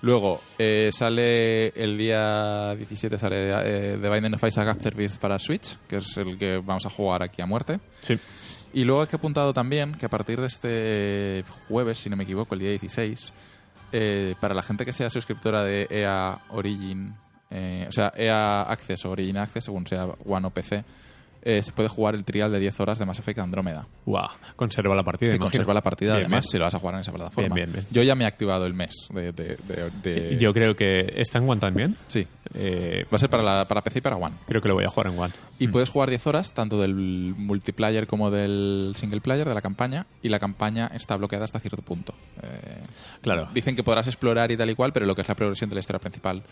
Luego, 0.00 0.40
eh, 0.58 0.90
sale 0.92 1.68
el 1.70 1.98
día 1.98 2.74
17 2.76 3.18
sale 3.18 3.50
eh, 3.50 3.98
The 4.00 4.08
Binding 4.08 4.34
of 4.34 4.44
Isaac 4.44 4.68
Afterbirth 4.68 5.18
para 5.18 5.38
Switch, 5.38 5.76
que 5.88 5.96
es 5.96 6.16
el 6.16 6.38
que 6.38 6.58
vamos 6.58 6.86
a 6.86 6.90
jugar 6.90 7.22
aquí 7.24 7.42
a 7.42 7.46
muerte. 7.46 7.80
Sí. 8.00 8.14
Y 8.72 8.84
luego 8.84 9.02
he 9.02 9.16
apuntado 9.16 9.52
también 9.52 9.94
que 9.94 10.06
a 10.06 10.08
partir 10.08 10.40
de 10.40 10.46
este 10.46 11.44
jueves, 11.68 11.98
si 11.98 12.10
no 12.10 12.16
me 12.16 12.24
equivoco, 12.24 12.54
el 12.54 12.60
día 12.60 12.70
16, 12.70 13.32
eh, 13.92 14.34
para 14.40 14.54
la 14.54 14.62
gente 14.62 14.84
que 14.84 14.92
sea 14.92 15.08
suscriptora 15.08 15.64
de 15.64 15.86
EA 15.90 16.38
Origin, 16.50 17.14
eh, 17.50 17.86
o 17.88 17.92
sea, 17.92 18.12
EA 18.14 18.62
Access 18.62 19.06
o 19.06 19.10
Origin 19.10 19.38
Access, 19.38 19.64
según 19.64 19.86
sea 19.86 20.04
One 20.04 20.46
o 20.46 20.50
PC, 20.50 20.84
eh, 21.42 21.62
se 21.62 21.72
puede 21.72 21.88
jugar 21.88 22.14
el 22.14 22.24
trial 22.24 22.50
de 22.52 22.58
10 22.58 22.80
horas 22.80 22.98
de 22.98 23.06
Mass 23.06 23.18
Effect 23.18 23.38
Andrómeda. 23.38 23.86
Guau, 24.06 24.28
conserva 24.56 24.94
la 24.94 25.02
partida. 25.02 25.30
Sé. 25.32 25.38
conserva 25.38 25.72
la 25.74 25.82
partida, 25.82 26.14
Bien, 26.14 26.26
además, 26.26 26.44
bien. 26.44 26.50
si 26.50 26.58
lo 26.58 26.64
vas 26.64 26.74
a 26.74 26.78
jugar 26.78 26.94
en 26.96 27.00
esa 27.02 27.12
plataforma. 27.12 27.54
Bien, 27.54 27.66
bien, 27.66 27.72
bien. 27.72 27.86
Yo 27.90 28.02
ya 28.02 28.14
me 28.14 28.24
he 28.24 28.26
activado 28.26 28.66
el 28.66 28.74
mes 28.74 28.94
de... 29.12 29.32
de- 29.32 29.56
de- 29.66 29.90
de- 30.02 30.38
Yo 30.38 30.52
creo 30.52 30.74
que 30.74 31.12
está 31.16 31.38
en 31.38 31.48
One 31.48 31.60
también. 31.60 31.96
Sí, 32.08 32.26
Eh, 32.54 33.04
va 33.12 33.16
a 33.16 33.18
ser 33.18 33.28
para, 33.28 33.42
la, 33.42 33.64
para 33.66 33.82
PC 33.82 33.98
y 33.98 34.02
para 34.02 34.16
One. 34.16 34.34
creo 34.46 34.62
que 34.62 34.68
lo 34.68 34.74
voy 34.74 34.84
a 34.84 34.88
jugar 34.88 35.12
en 35.12 35.18
One. 35.18 35.32
Y 35.58 35.68
puedes 35.68 35.90
jugar 35.90 36.08
10 36.08 36.26
horas, 36.28 36.52
tanto 36.54 36.80
del 36.80 36.94
multiplayer 36.94 38.06
como 38.06 38.30
del 38.30 38.94
single 38.96 39.20
player, 39.20 39.46
de 39.48 39.54
la 39.54 39.60
campaña, 39.60 40.06
y 40.22 40.28
la 40.28 40.38
campaña 40.38 40.90
está 40.94 41.16
bloqueada 41.16 41.44
hasta 41.44 41.60
cierto 41.60 41.82
punto. 41.82 42.14
Eh, 42.42 42.78
Claro. 43.20 43.48
Dicen 43.52 43.74
que 43.76 43.82
podrás 43.82 44.06
explorar 44.06 44.50
y 44.52 44.56
tal 44.56 44.70
y 44.70 44.74
cual, 44.74 44.92
pero 44.92 45.04
lo 45.04 45.14
que 45.14 45.22
es 45.22 45.28
la 45.28 45.34
progresión 45.34 45.68
de 45.68 45.74
la 45.74 45.80
historia 45.80 45.98
principal, 45.98 46.42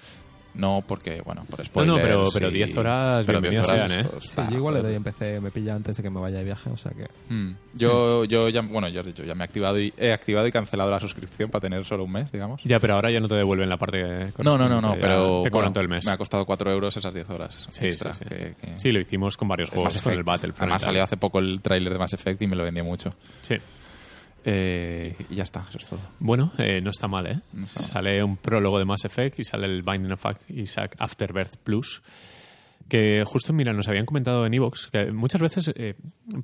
no 0.57 0.83
porque, 0.87 1.21
bueno, 1.25 1.45
por 1.49 1.61
No, 1.61 1.65
spoilers. 1.65 1.97
no, 1.99 2.03
pero- 2.03 2.25
pero 2.33 2.49
y- 2.49 2.53
10 2.55 2.77
horas, 2.77 3.27
pero 3.27 3.41
bienvenidas 3.41 3.69
10 3.69 3.79
horas 3.83 3.91
sean, 3.93 4.07
¿eh? 4.07 4.11
es- 4.19 4.25
Sí, 4.31 4.41
yo 4.51 4.57
igual 4.57 4.75
le 4.75 4.83
doy 4.83 4.95
en 4.95 5.05
PC, 5.05 5.41
me 5.41 5.51
pilla 5.51 5.75
antes 5.75 5.97
de 5.97 6.03
que 6.03 6.11
me 6.11 6.21
vaya 6.21 6.39
de 6.39 6.45
viaje, 6.45 6.71
o 6.71 6.77
sea 6.77 6.93
que... 6.93 7.07
Mm. 7.35 7.57
Yo, 7.75 8.25
yo 8.25 8.49
ya, 8.49 8.63
bueno, 8.63 8.89
ya 8.89 9.01
has 9.01 9.07
dicho, 9.07 9.23
ya 9.25 9.35
me 9.35 9.45
he 9.45 9.47
activado 9.47 9.79
y 9.81 9.93
he 9.99 10.13
activado 10.13 10.47
y 10.47 10.53
cancelado 10.53 10.91
la 10.91 10.99
suscripción 11.01 11.51
para 11.51 11.61
tener 11.61 11.85
solo 11.85 12.05
un 12.05 12.13
mes, 12.13 12.33
digamos. 12.33 12.61
Ya, 12.65 12.79
pero 12.79 12.95
ahora 12.95 13.11
ya 13.11 13.21
no 13.21 13.29
te 13.29 13.35
devuelven 13.35 13.69
la 13.69 13.77
parte. 13.77 14.33
No, 14.39 14.57
no, 14.59 14.69
no, 14.69 14.81
no, 14.81 14.95
ya 14.95 15.01
pero 15.01 15.43
Te 15.43 15.51
cobran 15.51 15.67
bueno, 15.69 15.73
todo 15.73 15.83
el 15.83 15.89
mes. 15.89 16.07
me 16.07 16.13
ha 16.13 16.17
costado 16.17 16.45
4 16.47 16.73
euros 16.73 16.97
esas 16.97 17.13
10 17.15 17.29
horas 17.31 17.67
Sí, 17.71 17.87
extra. 17.87 18.13
sí, 18.15 18.25
sí. 18.25 18.29
que- 18.35 18.55
que- 18.61 18.79
Sí, 18.79 18.91
lo 18.93 19.01
hicimos 19.01 19.37
con 19.37 19.49
varios 19.49 19.71
juegos, 19.71 19.95
Mass 19.95 20.03
con 20.03 20.13
el. 20.13 20.23
Battlefront. 20.25 20.63
Además 20.63 20.83
salió 20.83 21.03
hace 21.03 21.17
poco 21.17 21.39
el 21.39 21.61
tráiler 21.61 21.93
de 21.93 21.99
Mass 21.99 22.15
Effect 22.15 22.41
y 22.43 22.47
me 22.47 22.57
lo 22.57 22.65
vendía 22.65 22.83
mucho. 22.83 23.11
Sí. 23.43 23.57
Eh, 24.49 25.17
y 25.29 25.35
ya 25.35 25.43
está, 25.43 25.67
eso 25.69 25.79
es 25.79 25.87
todo. 25.89 26.01
Bueno, 26.21 26.53
eh, 26.59 26.81
no 26.81 26.91
está 26.91 27.09
mal, 27.09 27.27
¿eh? 27.27 27.41
No 27.53 27.65
está 27.65 27.81
mal. 27.81 27.91
Sale 27.91 28.23
un 28.23 28.37
prólogo 28.37 28.79
de 28.79 28.85
Mass 28.85 29.05
Effect 29.05 29.41
y 29.41 29.45
sale 29.45 29.67
el 29.67 29.83
Binding 29.83 30.13
of 30.13 30.25
Isaac 30.51 30.95
Afterbirth 31.01 31.57
Plus. 31.65 32.01
Que 32.89 33.25
justo, 33.27 33.53
mira, 33.53 33.73
nos 33.73 33.89
habían 33.89 34.07
comentado 34.07 34.47
en 34.47 34.55
Evox 34.55 34.87
que 34.93 35.11
muchas 35.11 35.41
veces 35.41 35.73
eh, 35.75 35.95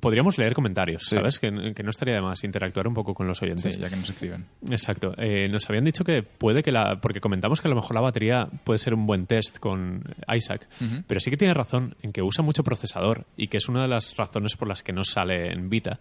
podríamos 0.01 0.37
leer 0.37 0.53
comentarios, 0.53 1.03
Sí. 1.07 1.15
¿sabes? 1.15 1.39
Que, 1.39 1.73
que 1.73 1.83
no 1.83 1.89
estaría 1.89 2.15
de 2.15 2.21
más 2.21 2.43
interactuar 2.43 2.85
un 2.89 2.93
poco 2.93 3.13
con 3.13 3.25
los 3.27 3.41
oyentes. 3.41 3.75
Sí, 3.75 3.79
ya 3.79 3.87
que 3.89 3.95
nos 3.95 4.09
escriben. 4.09 4.45
Exacto. 4.69 5.13
Eh, 5.17 5.47
nos 5.49 5.69
habían 5.69 5.85
dicho 5.85 6.03
que 6.03 6.21
puede 6.21 6.61
que 6.61 6.73
la. 6.73 6.99
Porque 6.99 7.21
comentamos 7.21 7.61
que 7.61 7.69
a 7.69 7.71
lo 7.71 7.77
mejor 7.77 7.95
la 7.95 8.01
batería 8.01 8.49
puede 8.65 8.77
ser 8.77 8.93
un 8.93 9.05
buen 9.05 9.25
test 9.25 9.57
con 9.59 10.03
Isaac, 10.35 10.67
pero 11.07 11.21
sí 11.21 11.29
que 11.31 11.37
tiene 11.37 11.53
razón 11.53 11.95
en 12.01 12.11
que 12.11 12.21
usa 12.21 12.43
mucho 12.43 12.61
procesador 12.61 13.25
y 13.37 13.47
que 13.47 13.55
es 13.55 13.69
una 13.69 13.83
de 13.83 13.87
las 13.87 14.17
razones 14.17 14.57
por 14.57 14.67
las 14.67 14.83
que 14.83 14.91
no 14.91 15.05
sale 15.05 15.49
en 15.53 15.69
Vita, 15.69 15.97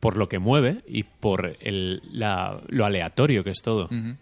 por 0.00 0.16
lo 0.16 0.28
que 0.28 0.38
mueve 0.38 0.82
y 0.86 1.02
por 1.04 1.56
el, 1.60 2.02
la- 2.12 2.60
lo 2.68 2.84
aleatorio 2.84 3.42
que 3.44 3.50
es 3.50 3.62
todo. 3.62 3.86
Ujú. 3.86 4.16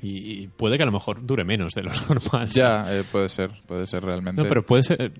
Y, 0.00 0.42
y 0.42 0.46
puede 0.48 0.78
que 0.78 0.82
a 0.82 0.86
lo 0.86 0.90
mejor 0.92 1.24
dure 1.24 1.44
menos 1.44 1.74
de 1.74 1.82
lo 1.84 1.90
normal. 2.08 2.48
Ya, 2.48 2.84
eh, 2.88 3.04
puede 3.12 3.28
ser, 3.28 3.50
puede 3.66 3.86
ser 3.86 4.02
realmente. 4.02 4.42
No, 4.42 4.48
pero 4.48 4.64
puede 4.66 4.82
ser, 4.82 5.00
eh, 5.00 5.10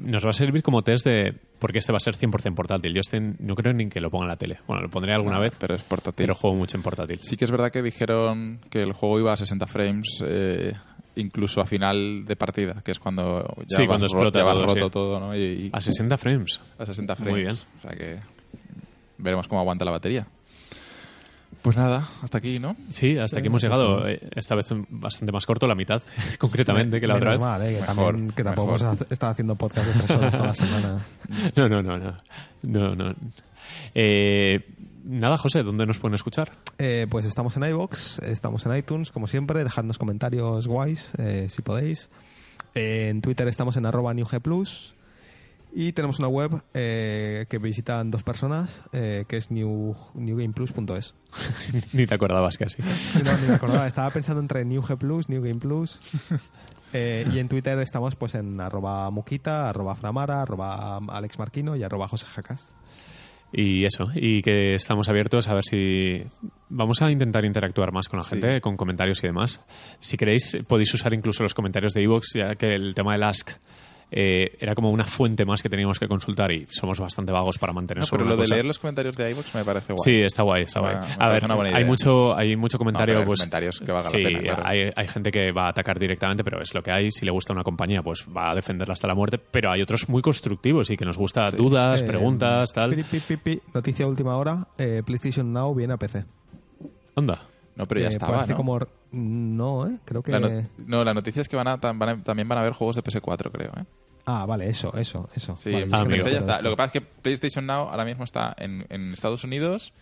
nos 0.00 0.24
va 0.24 0.30
a 0.30 0.32
servir 0.32 0.62
como 0.64 0.82
test 0.82 1.06
de. 1.06 1.34
Porque 1.60 1.78
este 1.78 1.92
va 1.92 1.98
a 1.98 2.00
ser 2.00 2.16
100% 2.16 2.52
portátil. 2.54 2.92
Yo 2.92 3.00
este 3.00 3.20
no 3.20 3.54
creo 3.54 3.72
ni 3.72 3.88
que 3.88 4.00
lo 4.00 4.10
ponga 4.10 4.24
en 4.24 4.28
la 4.30 4.36
tele. 4.36 4.58
Bueno, 4.66 4.82
lo 4.82 4.88
pondré 4.90 5.12
alguna 5.14 5.36
No, 5.36 5.42
vez, 5.42 5.54
Pero 5.60 5.74
es 5.74 5.82
portátil. 5.82 6.24
pero 6.26 6.34
juego 6.34 6.56
mucho 6.56 6.76
en 6.76 6.82
portátil. 6.82 7.20
Sí 7.22 7.36
que 7.36 7.44
es 7.44 7.50
verdad 7.52 7.70
que 7.70 7.82
dijeron 7.82 8.58
que 8.68 8.82
el 8.82 8.94
juego 8.94 9.20
iba 9.20 9.32
a 9.32 9.36
60 9.36 9.66
frames, 9.68 10.24
eh, 10.26 10.72
incluso 11.14 11.60
a 11.60 11.66
final 11.66 12.24
de 12.24 12.34
partida, 12.34 12.82
que 12.84 12.90
es 12.90 12.98
cuando 12.98 13.44
ya 13.68 13.76
Sí, 13.76 13.82
vas 13.82 13.86
cuando 13.88 14.06
explota 14.06 14.40
ya 14.40 14.44
vas 14.44 14.54
todo, 14.56 14.66
roto 14.66 14.84
sí. 14.86 14.90
todo, 14.90 15.20
¿no? 15.20 15.36
Y, 15.36 15.40
y 15.66 15.70
A 15.72 15.80
60 15.80 16.16
frames. 16.16 16.60
a 16.78 16.86
60 16.86 17.14
frames. 17.14 17.32
Muy 17.32 17.42
bien. 17.42 17.54
O 17.54 17.80
sea 17.80 17.92
que 17.92 18.18
veremos 19.18 19.48
cómo 19.48 19.60
aguanta 19.60 19.84
la 19.84 19.90
batería. 19.92 20.26
Pues 21.60 21.76
nada, 21.76 22.08
hasta 22.22 22.38
aquí, 22.38 22.58
¿no? 22.58 22.74
Sí, 22.88 23.16
hasta 23.18 23.38
aquí 23.38 23.46
hemos 23.46 23.62
ya 23.62 23.68
llegado. 23.68 24.08
Eh, 24.08 24.18
Esta 24.34 24.56
vez 24.56 24.66
bastante 24.88 25.30
más 25.30 25.46
corto, 25.46 25.66
la 25.68 25.74
mitad, 25.76 26.02
concretamente, 26.38 27.00
que 27.00 27.06
la 27.06 27.14
otra 27.16 27.30
vez. 27.32 27.38
mal, 27.40 27.62
¿eh? 27.62 27.74
que, 27.74 27.80
Mejor, 27.82 27.94
también, 28.14 28.30
que 28.32 28.42
tampoco 28.42 28.72
mejor. 28.72 28.96
hemos 28.96 29.12
estado 29.12 29.32
haciendo 29.32 29.54
podcast 29.54 29.86
de 29.86 30.00
tres 30.00 30.10
horas 30.16 30.32
todas 30.32 30.46
las 30.48 30.56
semanas. 30.56 31.18
No, 31.56 31.68
no, 31.68 31.82
no, 31.82 31.98
no. 31.98 32.16
no, 32.62 32.94
no. 32.96 33.14
Eh, 33.94 34.60
nada, 35.04 35.36
José, 35.36 35.62
¿dónde 35.62 35.86
nos 35.86 35.98
pueden 35.98 36.14
escuchar? 36.14 36.52
Eh, 36.78 37.06
pues 37.08 37.26
estamos 37.26 37.56
en 37.56 37.64
iVoox, 37.64 38.18
estamos 38.20 38.66
en 38.66 38.76
iTunes, 38.76 39.12
como 39.12 39.26
siempre. 39.28 39.62
Dejadnos 39.62 39.98
comentarios 39.98 40.66
guays, 40.66 41.12
eh, 41.18 41.46
si 41.48 41.62
podéis. 41.62 42.10
Eh, 42.74 43.08
en 43.10 43.20
Twitter 43.22 43.46
estamos 43.46 43.76
en 43.76 43.86
arroba 43.86 44.14
newgplus. 44.14 44.94
Y 45.74 45.92
tenemos 45.92 46.18
una 46.18 46.28
web 46.28 46.62
eh, 46.74 47.46
que 47.48 47.56
visitan 47.58 48.10
dos 48.10 48.22
personas, 48.22 48.82
eh, 48.92 49.24
que 49.26 49.38
es 49.38 49.50
new, 49.50 49.96
newgameplus.es. 50.14 51.14
Ni 51.94 52.06
te 52.06 52.14
acordabas 52.14 52.58
casi. 52.58 52.82
No, 53.24 53.38
ni 53.38 53.48
me 53.48 53.54
acordaba, 53.54 53.86
estaba 53.86 54.10
pensando 54.10 54.40
entre 54.42 54.64
New 54.66 54.82
G 54.82 54.98
Plus, 54.98 55.28
New 55.28 55.42
Game 55.42 55.60
Plus. 55.60 56.00
Eh, 56.94 57.26
y 57.32 57.38
en 57.38 57.48
Twitter 57.48 57.78
estamos 57.78 58.16
pues 58.16 58.34
en 58.34 58.60
arroba 58.60 59.08
muquita, 59.10 59.70
arroba 59.70 59.94
framara, 59.94 60.42
arroba 60.42 60.98
Alex 61.08 61.38
Marquino 61.38 61.74
y 61.74 61.82
arroba 61.82 62.06
José 62.06 62.26
Jacas. 62.26 62.70
Y 63.50 63.86
eso, 63.86 64.08
y 64.14 64.42
que 64.42 64.74
estamos 64.74 65.08
abiertos 65.08 65.48
a 65.48 65.54
ver 65.54 65.62
si 65.64 66.22
vamos 66.68 67.00
a 67.00 67.10
intentar 67.10 67.46
interactuar 67.46 67.92
más 67.92 68.10
con 68.10 68.18
la 68.18 68.24
Sí. 68.24 68.32
gente, 68.38 68.60
con 68.60 68.76
comentarios 68.76 69.24
y 69.24 69.26
demás. 69.26 69.62
Si 70.00 70.18
queréis, 70.18 70.54
podéis 70.68 70.92
usar 70.92 71.14
incluso 71.14 71.42
los 71.42 71.54
comentarios 71.54 71.94
de 71.94 72.02
iVoox, 72.02 72.24
ya 72.34 72.54
que 72.56 72.74
el 72.74 72.94
tema 72.94 73.12
del 73.12 73.22
Ask 73.22 73.52
eh, 74.14 74.56
era 74.60 74.74
como 74.74 74.90
una 74.90 75.04
fuente 75.04 75.44
más 75.46 75.62
que 75.62 75.70
teníamos 75.70 75.98
que 75.98 76.06
consultar 76.06 76.52
y 76.52 76.66
somos 76.68 77.00
bastante 77.00 77.32
vagos 77.32 77.58
para 77.58 77.72
mantener 77.72 78.02
No, 78.04 78.08
pero 78.10 78.24
lo 78.24 78.32
de 78.36 78.42
cosa. 78.42 78.54
leer 78.54 78.66
los 78.66 78.78
comentarios 78.78 79.16
de 79.16 79.30
iVoox 79.30 79.54
me 79.54 79.64
parece 79.64 79.94
guay. 79.94 80.02
Sí, 80.04 80.20
está 80.22 80.42
guay, 80.42 80.64
está 80.64 80.80
guay. 80.80 80.96
Me 80.96 81.16
a 81.18 81.28
ver, 81.30 81.50
hay 81.50 81.70
idea. 81.72 81.86
mucho, 81.86 82.36
hay 82.36 82.54
mucho 82.56 82.76
comentario, 82.78 83.18
No, 83.20 83.24
pues. 83.24 83.40
comentarios 83.40 83.80
que 83.80 83.90
valga 83.90 84.10
la 84.12 84.16
sí, 84.18 84.22
pena, 84.24 84.40
claro. 84.40 84.62
hay, 84.66 84.90
hay 84.94 85.08
gente 85.08 85.30
que 85.30 85.50
va 85.52 85.64
a 85.66 85.68
atacar 85.70 85.98
directamente, 85.98 86.44
pero 86.44 86.60
es 86.60 86.74
lo 86.74 86.82
que 86.82 86.90
hay. 86.92 87.10
Si 87.10 87.24
le 87.24 87.32
gusta 87.32 87.52
una 87.54 87.62
compañía, 87.64 88.02
pues 88.02 88.26
va 88.36 88.50
a 88.50 88.54
defenderla 88.54 88.92
hasta 88.92 89.08
la 89.08 89.14
muerte. 89.14 89.38
Pero 89.38 89.70
hay 89.72 89.80
otros 89.80 90.08
muy 90.10 90.20
constructivos 90.20 90.90
y 90.90 90.96
que 90.96 91.04
nos 91.06 91.16
gusta 91.16 91.46
dudas, 91.46 92.02
Eh, 92.02 92.06
preguntas, 92.06 92.70
tal. 92.72 92.94
pi, 92.94 93.02
pi, 93.04 93.18
pi, 93.20 93.36
pi. 93.38 93.60
Noticia 93.72 94.06
última 94.06 94.36
hora: 94.36 94.68
eh, 94.78 95.02
PlayStation 95.04 95.52
Now 95.52 95.74
viene 95.74 95.94
a 95.94 95.96
PC. 95.96 96.24
Anda. 97.16 97.38
No, 97.76 97.86
pero 97.86 98.00
ya 98.00 98.08
Eh, 98.08 98.10
estaba, 98.10 98.32
parece 98.34 98.52
¿no? 98.52 98.56
como- 98.58 98.78
No, 99.12 99.86
¿eh? 99.86 99.98
Creo 100.04 100.22
que. 100.22 100.32
La 100.32 100.40
no, 100.40 100.48
no, 100.78 101.04
la 101.04 101.14
noticia 101.14 101.42
es 101.42 101.48
que 101.48 101.56
van 101.56 101.68
a, 101.68 101.78
tam- 101.80 101.98
van 101.98 102.08
a- 102.08 102.22
también 102.22 102.48
van 102.48 102.58
a 102.58 102.62
haber 102.62 102.72
juegos 102.72 102.96
de 102.96 103.02
PS4, 103.04 103.50
creo. 103.52 103.70
¿eh? 103.76 103.84
Ah, 104.24 104.46
vale, 104.46 104.68
eso, 104.68 104.96
eso, 104.96 105.28
eso. 105.34 105.56
Sí, 105.56 105.70
Vale, 105.72 105.84
es 105.86 106.22
que 106.24 106.32
ya 106.32 106.38
está. 106.38 106.62
Lo 106.62 106.70
que 106.70 106.76
pasa 106.76 106.86
es 106.86 106.92
que 106.92 107.00
PlayStation 107.02 107.66
Now 107.66 107.88
ahora 107.88 108.04
mismo 108.04 108.24
está 108.24 108.54
en, 108.58 108.86
en 108.88 109.12
Estados 109.12 109.42
Unidos, 109.44 109.92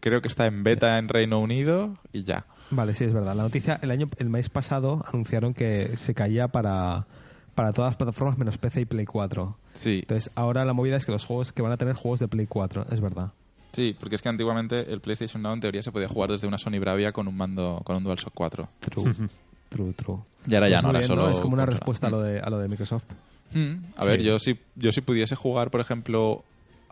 creo 0.00 0.22
que 0.22 0.28
está 0.28 0.46
en 0.46 0.62
beta 0.62 0.96
en 0.98 1.08
Reino 1.08 1.40
Unido 1.40 1.94
y 2.12 2.22
ya. 2.22 2.46
Vale, 2.70 2.94
sí, 2.94 3.04
es 3.04 3.12
verdad. 3.12 3.34
La 3.34 3.42
noticia, 3.42 3.78
el 3.82 3.90
año, 3.90 4.08
el 4.18 4.28
mes 4.30 4.48
pasado 4.48 5.02
anunciaron 5.12 5.54
que 5.54 5.96
se 5.96 6.14
caía 6.14 6.48
para, 6.48 7.06
para 7.54 7.72
todas 7.72 7.90
las 7.90 7.96
plataformas 7.96 8.38
menos 8.38 8.58
PC 8.58 8.82
y 8.82 8.84
Play 8.84 9.06
4. 9.06 9.58
Sí, 9.74 10.00
Entonces, 10.02 10.30
ahora 10.36 10.64
la 10.64 10.72
movida 10.72 10.96
es 10.96 11.04
que 11.06 11.12
los 11.12 11.24
juegos 11.24 11.52
que 11.52 11.62
van 11.62 11.72
a 11.72 11.76
tener 11.78 11.94
juegos 11.94 12.20
de 12.20 12.28
Play 12.28 12.46
4, 12.46 12.86
es 12.92 13.00
verdad. 13.00 13.32
Sí, 13.78 13.96
porque 13.98 14.16
es 14.16 14.22
que 14.22 14.28
antiguamente 14.28 14.92
el 14.92 15.00
PlayStation 15.00 15.42
Now 15.42 15.52
en 15.54 15.60
teoría 15.60 15.82
se 15.82 15.92
podía 15.92 16.08
jugar 16.08 16.30
desde 16.32 16.46
una 16.46 16.58
Sony 16.58 16.78
Bravia 16.80 17.12
con 17.12 17.28
un 17.28 17.36
mando 17.36 17.80
con 17.84 17.96
un 17.96 18.04
DualShock 18.04 18.32
4. 18.34 18.68
True, 18.80 19.14
true, 19.70 19.92
true. 19.94 20.18
Y 20.46 20.54
ahora 20.54 20.68
ya 20.68 20.80
no, 20.82 20.88
ahora 20.88 20.98
bien, 21.00 21.08
solo 21.08 21.30
Es 21.30 21.40
como 21.40 21.54
una 21.54 21.66
respuesta 21.66 22.08
a 22.08 22.10
lo 22.10 22.20
de, 22.22 22.40
a 22.40 22.50
lo 22.50 22.58
de 22.58 22.68
Microsoft. 22.68 23.04
Mm, 23.52 23.74
A 23.96 24.04
ver, 24.06 24.20
yo 24.22 24.38
si, 24.38 24.58
yo 24.76 24.92
si 24.92 25.00
pudiese 25.00 25.34
jugar, 25.36 25.70
por 25.70 25.80
ejemplo, 25.80 26.42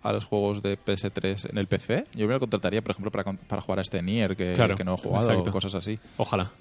a 0.03 0.13
los 0.13 0.25
juegos 0.25 0.63
de 0.63 0.79
PS3 0.79 1.51
en 1.51 1.59
el 1.59 1.67
PC, 1.67 2.05
yo 2.15 2.27
me 2.27 2.35
lo 2.35 2.41
contrataría, 2.41 2.81
por 2.83 2.93
ejemplo, 2.93 3.11
para, 3.11 3.25
con- 3.25 3.37
para 3.39 3.61
jugar 3.61 3.81
a 3.81 3.83
este 3.83 4.01
Nier 4.03 4.37
que, 4.37 4.53
Claro, 4.55 4.75
que 4.77 4.85
no 4.85 4.95
he 4.95 4.97
jugado 4.97 5.29
exacto. 5.31 5.51
o 5.51 5.53
cosas 5.53 5.75
así. 5.75 5.99
Ojalá. 6.17 6.53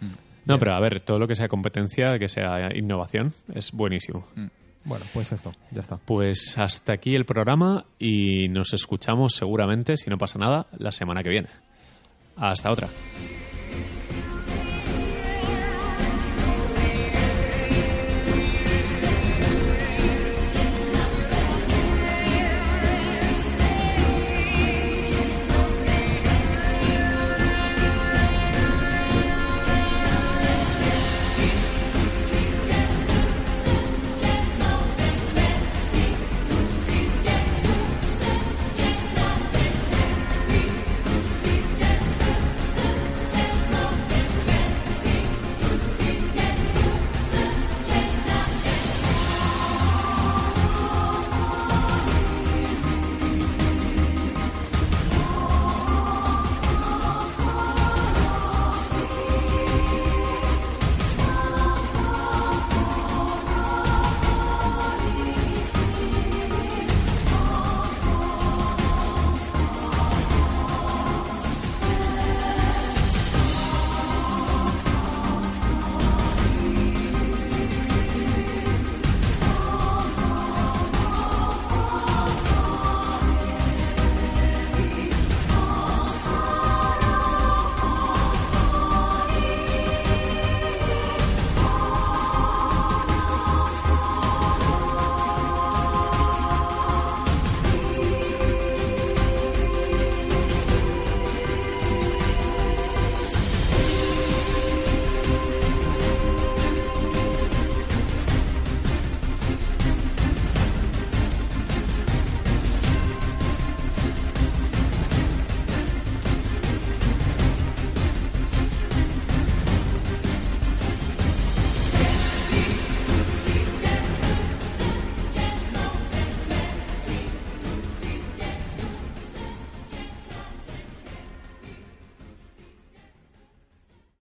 Mm. 0.00 0.06
No, 0.46 0.58
pero 0.58 0.74
a 0.74 0.80
ver, 0.80 1.00
todo 1.00 1.18
lo 1.18 1.26
que 1.26 1.34
sea 1.34 1.48
competencia, 1.48 2.18
que 2.18 2.28
sea 2.28 2.76
innovación, 2.76 3.32
es 3.54 3.72
buenísimo. 3.72 4.26
Bueno, 4.84 5.04
pues 5.14 5.32
esto, 5.32 5.52
ya 5.70 5.80
está. 5.80 5.96
Pues 5.96 6.58
hasta 6.58 6.92
aquí 6.92 7.14
el 7.14 7.24
programa 7.24 7.86
y 7.98 8.48
nos 8.48 8.74
escuchamos 8.74 9.34
seguramente, 9.34 9.96
si 9.96 10.10
no 10.10 10.18
pasa 10.18 10.38
nada, 10.38 10.66
la 10.76 10.92
semana 10.92 11.22
que 11.22 11.30
viene. 11.30 11.48
Hasta 12.36 12.70
otra. 12.70 12.88